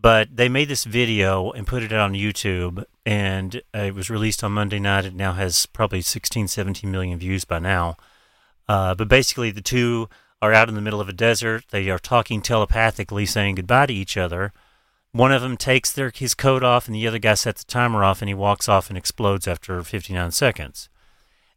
But 0.03 0.35
they 0.35 0.49
made 0.49 0.69
this 0.69 0.85
video 0.85 1.51
and 1.51 1.67
put 1.67 1.83
it 1.83 1.93
on 1.93 2.15
YouTube, 2.15 2.85
and 3.05 3.61
uh, 3.75 3.81
it 3.81 3.95
was 3.95 4.09
released 4.09 4.43
on 4.43 4.53
Monday 4.53 4.79
night. 4.79 5.05
It 5.05 5.15
now 5.15 5.35
has 5.35 5.67
probably 5.67 6.01
16, 6.01 6.49
17 6.49 6.91
million 6.91 7.19
views 7.19 7.45
by 7.45 7.59
now. 7.59 7.99
Uh, 8.67 8.95
but 8.95 9.09
basically, 9.09 9.51
the 9.51 9.61
two 9.61 10.09
are 10.41 10.55
out 10.55 10.71
in 10.71 10.75
the 10.75 10.81
middle 10.81 11.03
of 11.03 11.11
a 11.11 11.13
desert. 11.13 11.65
They 11.71 11.91
are 11.91 11.99
talking 11.99 12.41
telepathically, 12.41 13.27
saying 13.27 13.57
goodbye 13.57 13.87
to 13.87 13.93
each 13.93 14.17
other. 14.17 14.55
One 15.13 15.33
of 15.33 15.43
them 15.43 15.59
takes 15.59 15.93
their 15.93 16.11
his 16.15 16.35
coat 16.35 16.63
off, 16.63 16.87
and 16.87 16.95
the 16.95 17.07
other 17.07 17.19
guy 17.19 17.35
sets 17.35 17.63
the 17.63 17.71
timer 17.71 18.03
off, 18.03 18.23
and 18.23 18.29
he 18.29 18.35
walks 18.35 18.71
off 18.71 18.89
and 18.89 18.97
explodes 18.97 19.47
after 19.47 19.83
59 19.83 20.31
seconds. 20.31 20.89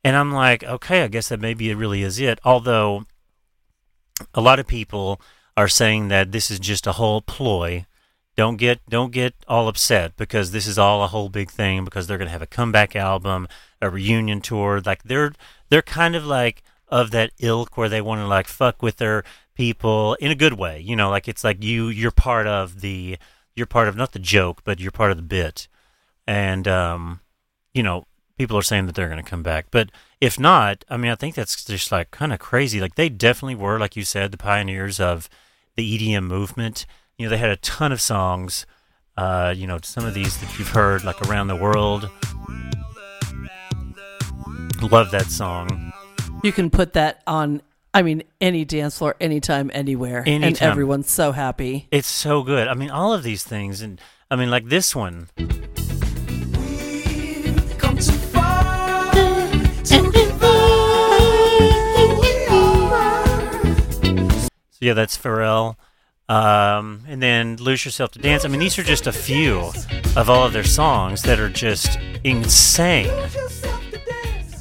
And 0.03 0.17
I'm 0.17 0.33
like, 0.33 0.65
okay, 0.65 1.03
I 1.03 1.07
guess 1.07 1.29
that 1.29 1.39
maybe 1.39 1.69
it 1.69 1.77
really 1.77 2.03
is 2.03 2.19
it. 2.19 2.39
Although 2.43 3.05
a 4.33 4.41
lot 4.41 4.59
of 4.59 4.67
people 4.67 5.21
are 5.55 5.67
saying 5.67 6.07
that 6.07 6.31
this 6.31 6.49
is 6.49 6.59
just 6.59 6.87
a 6.87 6.93
whole 6.93 7.21
ploy. 7.21 7.85
Don't 8.35 8.57
get 8.57 8.81
don't 8.89 9.11
get 9.11 9.35
all 9.47 9.67
upset 9.67 10.17
because 10.17 10.51
this 10.51 10.65
is 10.65 10.79
all 10.79 11.03
a 11.03 11.07
whole 11.07 11.29
big 11.29 11.51
thing 11.51 11.85
because 11.85 12.07
they're 12.07 12.17
going 12.17 12.27
to 12.27 12.31
have 12.31 12.41
a 12.41 12.47
comeback 12.47 12.95
album, 12.95 13.47
a 13.81 13.89
reunion 13.89 14.41
tour. 14.41 14.81
Like 14.83 15.03
they're 15.03 15.33
they're 15.69 15.83
kind 15.83 16.15
of 16.15 16.25
like 16.25 16.63
of 16.87 17.11
that 17.11 17.31
ilk 17.39 17.77
where 17.77 17.89
they 17.89 18.01
want 18.01 18.21
to 18.21 18.27
like 18.27 18.47
fuck 18.47 18.81
with 18.81 18.97
their 18.97 19.23
people 19.55 20.15
in 20.15 20.31
a 20.31 20.35
good 20.35 20.53
way. 20.53 20.79
You 20.79 20.95
know, 20.95 21.09
like 21.09 21.27
it's 21.27 21.43
like 21.43 21.63
you 21.63 21.89
you're 21.89 22.11
part 22.11 22.47
of 22.47 22.81
the 22.81 23.17
you're 23.55 23.67
part 23.67 23.87
of 23.87 23.95
not 23.95 24.13
the 24.13 24.19
joke, 24.19 24.61
but 24.63 24.79
you're 24.79 24.91
part 24.91 25.11
of 25.11 25.17
the 25.17 25.23
bit. 25.23 25.67
And 26.25 26.67
um, 26.67 27.19
you 27.73 27.83
know, 27.83 28.05
people 28.37 28.57
are 28.57 28.63
saying 28.63 28.87
that 28.87 28.95
they're 28.95 29.09
going 29.09 29.23
to 29.23 29.29
come 29.29 29.43
back. 29.43 29.67
But 29.71 29.89
if 30.23 30.39
not, 30.39 30.85
I 30.89 30.95
mean, 30.95 31.11
I 31.11 31.15
think 31.15 31.35
that's 31.35 31.65
just 31.65 31.91
like 31.91 32.09
kind 32.11 32.31
of 32.31 32.39
crazy. 32.39 32.79
Like 32.79 32.95
they 32.95 33.09
definitely 33.09 33.55
were, 33.55 33.77
like 33.77 33.97
you 33.97 34.05
said, 34.05 34.31
the 34.31 34.37
pioneers 34.37 34.97
of 35.01 35.29
the 35.75 35.83
EDM 35.83 36.23
movement. 36.23 36.85
You 37.17 37.25
know, 37.25 37.29
they 37.29 37.37
had 37.37 37.49
a 37.49 37.57
ton 37.57 37.91
of 37.91 37.99
songs. 37.99 38.65
Uh, 39.17 39.53
you 39.53 39.67
know, 39.67 39.79
some 39.83 40.05
of 40.05 40.13
these 40.13 40.39
that 40.39 40.57
you've 40.57 40.69
heard, 40.69 41.03
like 41.03 41.21
Around 41.27 41.47
the 41.47 41.57
World. 41.57 42.09
Love 44.81 45.11
that 45.11 45.25
song. 45.27 45.91
You 46.41 46.53
can 46.53 46.69
put 46.69 46.93
that 46.93 47.21
on 47.27 47.61
I 47.93 48.01
mean 48.01 48.23
any 48.39 48.63
dance 48.63 48.99
floor 48.99 49.15
anytime 49.19 49.71
anywhere 49.73 50.23
and 50.25 50.61
everyone's 50.61 51.11
so 51.11 51.33
happy. 51.33 51.89
It's 51.91 52.07
so 52.07 52.43
good. 52.43 52.69
I 52.69 52.75
mean, 52.75 52.89
all 52.89 53.13
of 53.13 53.23
these 53.23 53.43
things, 53.43 53.81
and 53.81 53.99
I 54.31 54.37
mean, 54.37 54.49
like 54.49 54.69
this 54.69 54.95
one. 54.95 55.27
Yeah, 64.83 64.93
that's 64.93 65.17
Pharrell. 65.17 65.77
Um, 66.27 67.03
and 67.07 67.23
then 67.23 67.55
Lose 67.55 67.85
Yourself 67.85 68.11
to 68.11 68.19
Dance. 68.19 68.43
I 68.43 68.49
mean, 68.49 68.59
these 68.59 68.77
are 68.77 68.83
just 68.83 69.07
a 69.07 69.13
few 69.13 69.71
of 70.17 70.29
all 70.29 70.45
of 70.45 70.51
their 70.51 70.65
songs 70.65 71.21
that 71.21 71.39
are 71.39 71.47
just 71.47 71.97
insane. 72.25 73.09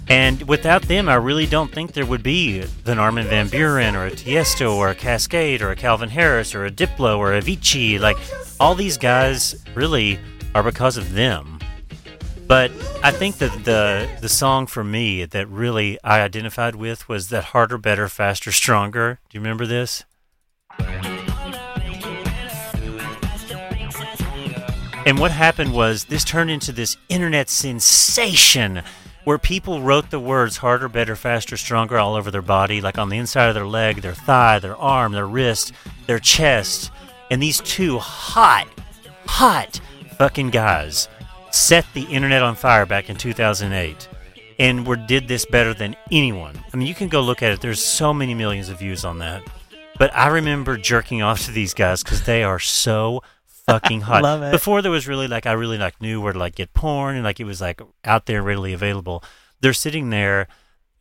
And 0.08 0.42
without 0.42 0.82
them, 0.82 1.08
I 1.08 1.14
really 1.14 1.46
don't 1.46 1.72
think 1.72 1.92
there 1.92 2.06
would 2.06 2.22
be 2.22 2.64
an 2.86 2.98
Armin 3.00 3.26
van 3.26 3.48
Buuren 3.48 3.94
or 3.94 4.06
a 4.06 4.12
Tiesto 4.12 4.76
or 4.76 4.90
a 4.90 4.94
Kaskade 4.94 5.60
or 5.60 5.72
a 5.72 5.76
Calvin 5.76 6.10
Harris 6.10 6.54
or 6.54 6.66
a 6.66 6.70
Diplo 6.70 7.18
or 7.18 7.34
a 7.34 7.42
Avicii. 7.42 7.98
Like, 7.98 8.18
all 8.60 8.76
these 8.76 8.96
guys 8.96 9.56
really 9.74 10.20
are 10.54 10.62
because 10.62 10.96
of 10.96 11.14
them. 11.14 11.58
But 12.46 12.70
I 13.02 13.10
think 13.10 13.38
that 13.38 13.64
the 13.64 14.08
the 14.20 14.28
song 14.28 14.66
for 14.66 14.84
me 14.84 15.24
that 15.24 15.48
really 15.48 15.98
I 16.04 16.20
identified 16.20 16.76
with 16.76 17.08
was 17.08 17.30
that 17.30 17.44
harder, 17.44 17.78
better, 17.78 18.08
faster, 18.08 18.52
stronger. 18.52 19.20
Do 19.30 19.38
you 19.38 19.40
remember 19.40 19.64
this? 19.64 20.04
And 25.04 25.18
what 25.18 25.32
happened 25.32 25.72
was 25.72 26.04
this 26.04 26.22
turned 26.22 26.50
into 26.50 26.70
this 26.70 26.96
internet 27.08 27.50
sensation 27.50 28.82
where 29.24 29.38
people 29.38 29.82
wrote 29.82 30.10
the 30.10 30.20
words 30.20 30.58
harder, 30.58 30.88
better, 30.88 31.16
faster, 31.16 31.56
stronger 31.56 31.98
all 31.98 32.14
over 32.14 32.30
their 32.30 32.40
body, 32.42 32.80
like 32.80 32.98
on 32.98 33.08
the 33.08 33.18
inside 33.18 33.48
of 33.48 33.54
their 33.54 33.66
leg, 33.66 34.00
their 34.00 34.14
thigh, 34.14 34.60
their 34.60 34.76
arm, 34.76 35.12
their 35.12 35.26
wrist, 35.26 35.72
their 36.06 36.20
chest. 36.20 36.92
And 37.30 37.42
these 37.42 37.60
two 37.60 37.98
hot, 37.98 38.68
hot 39.26 39.80
fucking 40.18 40.50
guys 40.50 41.08
set 41.50 41.84
the 41.94 42.04
internet 42.04 42.42
on 42.42 42.54
fire 42.54 42.86
back 42.86 43.10
in 43.10 43.16
2008 43.16 44.08
and 44.58 44.86
were 44.86 44.96
did 44.96 45.26
this 45.26 45.44
better 45.46 45.74
than 45.74 45.96
anyone. 46.12 46.54
I 46.72 46.76
mean, 46.76 46.86
you 46.86 46.94
can 46.94 47.08
go 47.08 47.20
look 47.20 47.42
at 47.42 47.52
it. 47.52 47.60
There's 47.60 47.84
so 47.84 48.14
many 48.14 48.34
millions 48.34 48.68
of 48.68 48.78
views 48.78 49.04
on 49.04 49.18
that. 49.18 49.42
But 50.02 50.16
I 50.16 50.26
remember 50.26 50.76
jerking 50.76 51.22
off 51.22 51.44
to 51.44 51.52
these 51.52 51.74
guys 51.74 52.02
because 52.02 52.24
they 52.24 52.42
are 52.42 52.58
so 52.58 53.22
fucking 53.46 54.00
hot. 54.10 54.24
Love 54.24 54.42
it. 54.42 54.50
Before 54.50 54.82
there 54.82 54.90
was 54.90 55.06
really 55.06 55.28
like 55.28 55.46
I 55.46 55.52
really 55.52 55.78
like 55.78 56.00
knew 56.00 56.20
where 56.20 56.32
to 56.32 56.38
like 56.40 56.56
get 56.56 56.74
porn 56.74 57.14
and 57.14 57.22
like 57.22 57.38
it 57.38 57.44
was 57.44 57.60
like 57.60 57.80
out 58.02 58.26
there 58.26 58.42
readily 58.42 58.72
available. 58.72 59.22
They're 59.60 59.72
sitting 59.72 60.10
there, 60.10 60.48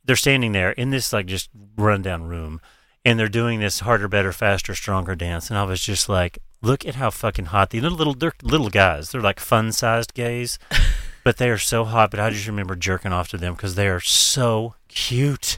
they're 0.05 0.15
standing 0.15 0.51
there 0.51 0.69
in 0.73 0.91
this 0.91 1.11
like 1.11 1.25
just 1.25 1.49
rundown 1.75 2.25
room, 2.25 2.61
and 3.03 3.17
they're 3.17 3.27
doing 3.27 3.59
this 3.59 3.79
harder, 3.79 4.07
better, 4.07 4.31
faster, 4.31 4.75
stronger 4.75 5.15
dance. 5.15 5.49
And 5.49 5.57
I 5.57 5.63
was 5.63 5.81
just 5.81 6.07
like, 6.07 6.37
look 6.61 6.85
at 6.85 6.93
how 6.93 7.09
fucking 7.09 7.45
hot 7.45 7.71
these 7.71 7.81
little 7.81 7.97
little 7.97 8.13
they're 8.13 8.33
little 8.43 8.69
guys. 8.69 9.09
They're 9.09 9.19
like 9.19 9.39
fun 9.39 9.71
sized 9.71 10.13
gays, 10.13 10.59
but 11.23 11.37
they 11.37 11.49
are 11.49 11.57
so 11.57 11.85
hot. 11.85 12.11
But 12.11 12.19
I 12.19 12.29
just 12.29 12.45
remember 12.45 12.75
jerking 12.75 13.13
off 13.13 13.29
to 13.29 13.37
them 13.39 13.55
because 13.55 13.73
they 13.73 13.87
are 13.87 13.99
so 13.99 14.75
cute. 14.89 15.57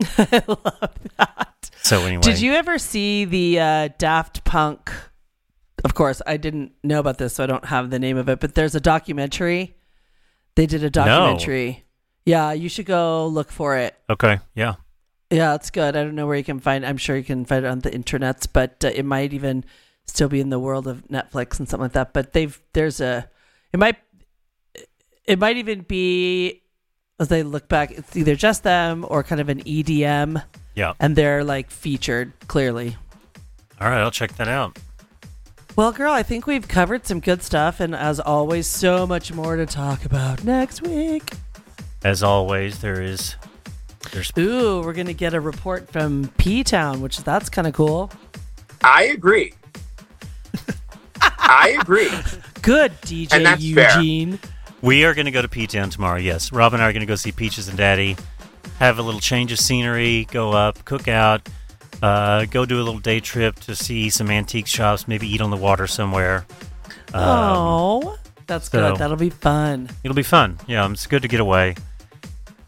I 0.18 0.42
love 0.48 0.98
that. 1.16 1.51
So 1.82 2.04
anyway, 2.04 2.22
Did 2.22 2.40
you 2.40 2.52
ever 2.54 2.78
see 2.78 3.24
the 3.24 3.60
uh, 3.60 3.88
Daft 3.98 4.44
Punk? 4.44 4.92
Of 5.84 5.94
course, 5.94 6.22
I 6.26 6.36
didn't 6.36 6.72
know 6.84 7.00
about 7.00 7.18
this, 7.18 7.34
so 7.34 7.44
I 7.44 7.46
don't 7.46 7.64
have 7.64 7.90
the 7.90 7.98
name 7.98 8.16
of 8.16 8.28
it. 8.28 8.40
But 8.40 8.54
there's 8.54 8.74
a 8.74 8.80
documentary. 8.80 9.76
They 10.54 10.66
did 10.66 10.84
a 10.84 10.90
documentary. 10.90 11.84
Yeah, 12.24 12.52
you 12.52 12.68
should 12.68 12.86
go 12.86 13.26
look 13.26 13.50
for 13.50 13.76
it. 13.76 13.96
Okay, 14.08 14.38
yeah. 14.54 14.74
Yeah, 15.30 15.54
it's 15.54 15.70
good. 15.70 15.96
I 15.96 16.04
don't 16.04 16.14
know 16.14 16.26
where 16.26 16.36
you 16.36 16.44
can 16.44 16.60
find. 16.60 16.84
I'm 16.86 16.98
sure 16.98 17.16
you 17.16 17.24
can 17.24 17.44
find 17.44 17.64
it 17.64 17.68
on 17.68 17.80
the 17.80 17.90
internets, 17.90 18.46
but 18.50 18.84
uh, 18.84 18.88
it 18.94 19.04
might 19.04 19.32
even 19.32 19.64
still 20.06 20.28
be 20.28 20.40
in 20.40 20.50
the 20.50 20.58
world 20.58 20.86
of 20.86 21.08
Netflix 21.08 21.58
and 21.58 21.68
something 21.68 21.84
like 21.84 21.92
that. 21.92 22.12
But 22.12 22.32
they've 22.32 22.60
there's 22.74 23.00
a 23.00 23.28
it 23.72 23.78
might 23.78 23.96
it 25.24 25.38
might 25.38 25.56
even 25.56 25.80
be 25.80 26.62
as 27.18 27.28
they 27.28 27.42
look 27.42 27.68
back. 27.68 27.90
It's 27.92 28.16
either 28.16 28.36
just 28.36 28.62
them 28.62 29.06
or 29.08 29.22
kind 29.22 29.40
of 29.40 29.48
an 29.48 29.62
EDM, 29.62 30.42
Yeah. 30.74 30.94
and 31.00 31.14
they're 31.16 31.44
like 31.44 31.70
featured 31.70 32.32
clearly. 32.48 32.96
All 33.80 33.88
right, 33.88 34.00
I'll 34.00 34.10
check 34.10 34.34
that 34.36 34.48
out. 34.48 34.78
Well, 35.74 35.92
girl, 35.92 36.12
I 36.12 36.22
think 36.22 36.46
we've 36.46 36.68
covered 36.68 37.06
some 37.06 37.20
good 37.20 37.42
stuff, 37.42 37.80
and 37.80 37.94
as 37.94 38.20
always, 38.20 38.66
so 38.66 39.06
much 39.06 39.32
more 39.32 39.56
to 39.56 39.64
talk 39.66 40.04
about 40.04 40.44
next 40.44 40.82
week. 40.82 41.32
As 42.04 42.22
always, 42.22 42.80
there 42.80 43.00
is 43.00 43.36
there's 44.12 44.32
Ooh, 44.38 44.82
we're 44.82 44.92
gonna 44.92 45.12
get 45.14 45.32
a 45.34 45.40
report 45.40 45.90
from 45.90 46.30
P 46.36 46.62
Town, 46.62 47.00
which 47.00 47.22
that's 47.24 47.48
kind 47.48 47.66
of 47.66 47.72
cool. 47.74 48.10
I 48.82 49.04
agree. 49.04 49.54
I 51.38 51.76
agree. 51.80 52.10
Good 52.62 52.92
DJ 53.02 53.32
And 53.34 53.46
that's 53.46 53.72
fair. 53.72 53.96
Eugene. 53.98 54.38
We 54.80 55.04
are 55.04 55.14
going 55.14 55.26
to 55.26 55.30
go 55.32 55.42
to 55.42 55.48
P 55.48 55.66
Town 55.66 55.90
tomorrow. 55.90 56.18
Yes, 56.18 56.52
Rob 56.52 56.72
and 56.74 56.82
I 56.82 56.88
are 56.88 56.92
going 56.92 57.00
to 57.00 57.06
go 57.06 57.14
see 57.14 57.30
Peaches 57.32 57.68
and 57.68 57.76
Daddy, 57.78 58.16
have 58.82 58.98
a 58.98 59.02
little 59.02 59.20
change 59.20 59.52
of 59.52 59.60
scenery, 59.60 60.26
go 60.30 60.50
up, 60.50 60.84
cook 60.84 61.06
out, 61.08 61.48
Uh, 62.02 62.46
go 62.46 62.66
do 62.66 62.78
a 62.78 62.82
little 62.82 62.98
day 62.98 63.20
trip 63.20 63.54
to 63.60 63.76
see 63.76 64.10
some 64.10 64.28
antique 64.28 64.66
shops, 64.66 65.06
maybe 65.06 65.28
eat 65.28 65.40
on 65.40 65.50
the 65.50 65.56
water 65.56 65.86
somewhere. 65.86 66.44
Um, 67.14 67.22
oh, 67.22 68.18
that's 68.48 68.68
so- 68.68 68.90
good. 68.90 68.98
That'll 68.98 69.16
be 69.16 69.30
fun. 69.30 69.88
It'll 70.02 70.16
be 70.16 70.24
fun. 70.24 70.58
Yeah, 70.66 70.90
it's 70.90 71.06
good 71.06 71.22
to 71.22 71.28
get 71.28 71.38
away. 71.38 71.76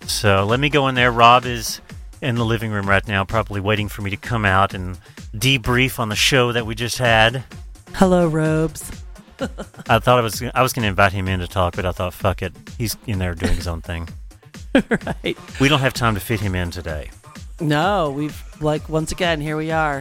So 0.06 0.44
let 0.44 0.60
me 0.60 0.68
go 0.68 0.86
in 0.86 0.94
there. 0.94 1.10
Rob 1.10 1.46
is 1.46 1.80
in 2.22 2.36
the 2.36 2.44
living 2.44 2.70
room 2.70 2.88
right 2.88 3.06
now, 3.08 3.24
probably 3.24 3.60
waiting 3.60 3.88
for 3.88 4.02
me 4.02 4.10
to 4.10 4.16
come 4.16 4.44
out 4.44 4.72
and 4.72 4.98
debrief 5.34 5.98
on 5.98 6.10
the 6.10 6.16
show 6.16 6.52
that 6.52 6.64
we 6.64 6.76
just 6.76 6.98
had. 6.98 7.42
Hello, 7.94 8.28
Robes. 8.28 8.88
I 9.88 9.98
thought 9.98 10.18
I 10.18 10.20
was 10.20 10.40
I 10.54 10.62
was 10.62 10.72
going 10.72 10.84
to 10.84 10.88
invite 10.88 11.12
him 11.12 11.26
in 11.26 11.40
to 11.40 11.48
talk, 11.48 11.74
but 11.74 11.84
I 11.84 11.90
thought, 11.90 12.14
fuck 12.14 12.40
it, 12.40 12.54
he's 12.78 12.96
in 13.08 13.18
there 13.18 13.34
doing 13.34 13.56
his 13.56 13.66
own 13.66 13.80
thing. 13.80 14.08
right. 15.24 15.36
We 15.60 15.68
don't 15.68 15.80
have 15.80 15.94
time 15.94 16.14
to 16.14 16.20
fit 16.20 16.40
him 16.40 16.54
in 16.54 16.70
today. 16.70 17.10
No, 17.60 18.10
we've 18.10 18.42
like 18.60 18.88
once 18.88 19.12
again 19.12 19.40
here 19.40 19.56
we 19.56 19.70
are. 19.70 20.00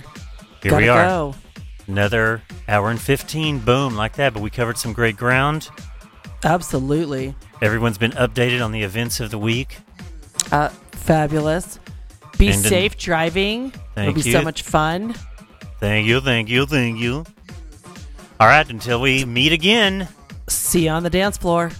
Here 0.61 0.71
Gotta 0.71 0.83
we 0.83 0.89
are. 0.89 1.05
Go. 1.05 1.35
Another 1.87 2.41
hour 2.67 2.89
and 2.89 2.99
fifteen, 2.99 3.59
boom, 3.59 3.95
like 3.95 4.13
that. 4.15 4.33
But 4.33 4.41
we 4.41 4.49
covered 4.49 4.77
some 4.77 4.93
great 4.93 5.17
ground. 5.17 5.69
Absolutely. 6.43 7.35
Everyone's 7.61 7.97
been 7.97 8.11
updated 8.11 8.63
on 8.63 8.71
the 8.71 8.83
events 8.83 9.19
of 9.19 9.31
the 9.31 9.37
week. 9.37 9.77
Uh, 10.51 10.69
fabulous. 10.91 11.79
Be 12.37 12.49
And 12.49 12.61
safe 12.61 12.97
driving. 12.97 13.71
It'll 13.95 14.13
be 14.13 14.21
you. 14.21 14.31
so 14.31 14.41
much 14.41 14.63
fun. 14.63 15.13
Thank 15.79 16.07
you, 16.07 16.19
thank 16.19 16.49
you, 16.49 16.65
thank 16.65 16.99
you. 16.99 17.23
All 18.39 18.47
right, 18.47 18.67
until 18.69 18.99
we 18.99 19.23
meet 19.25 19.53
again. 19.53 20.07
See 20.49 20.85
you 20.85 20.89
on 20.89 21.03
the 21.03 21.09
dance 21.09 21.37
floor. 21.37 21.71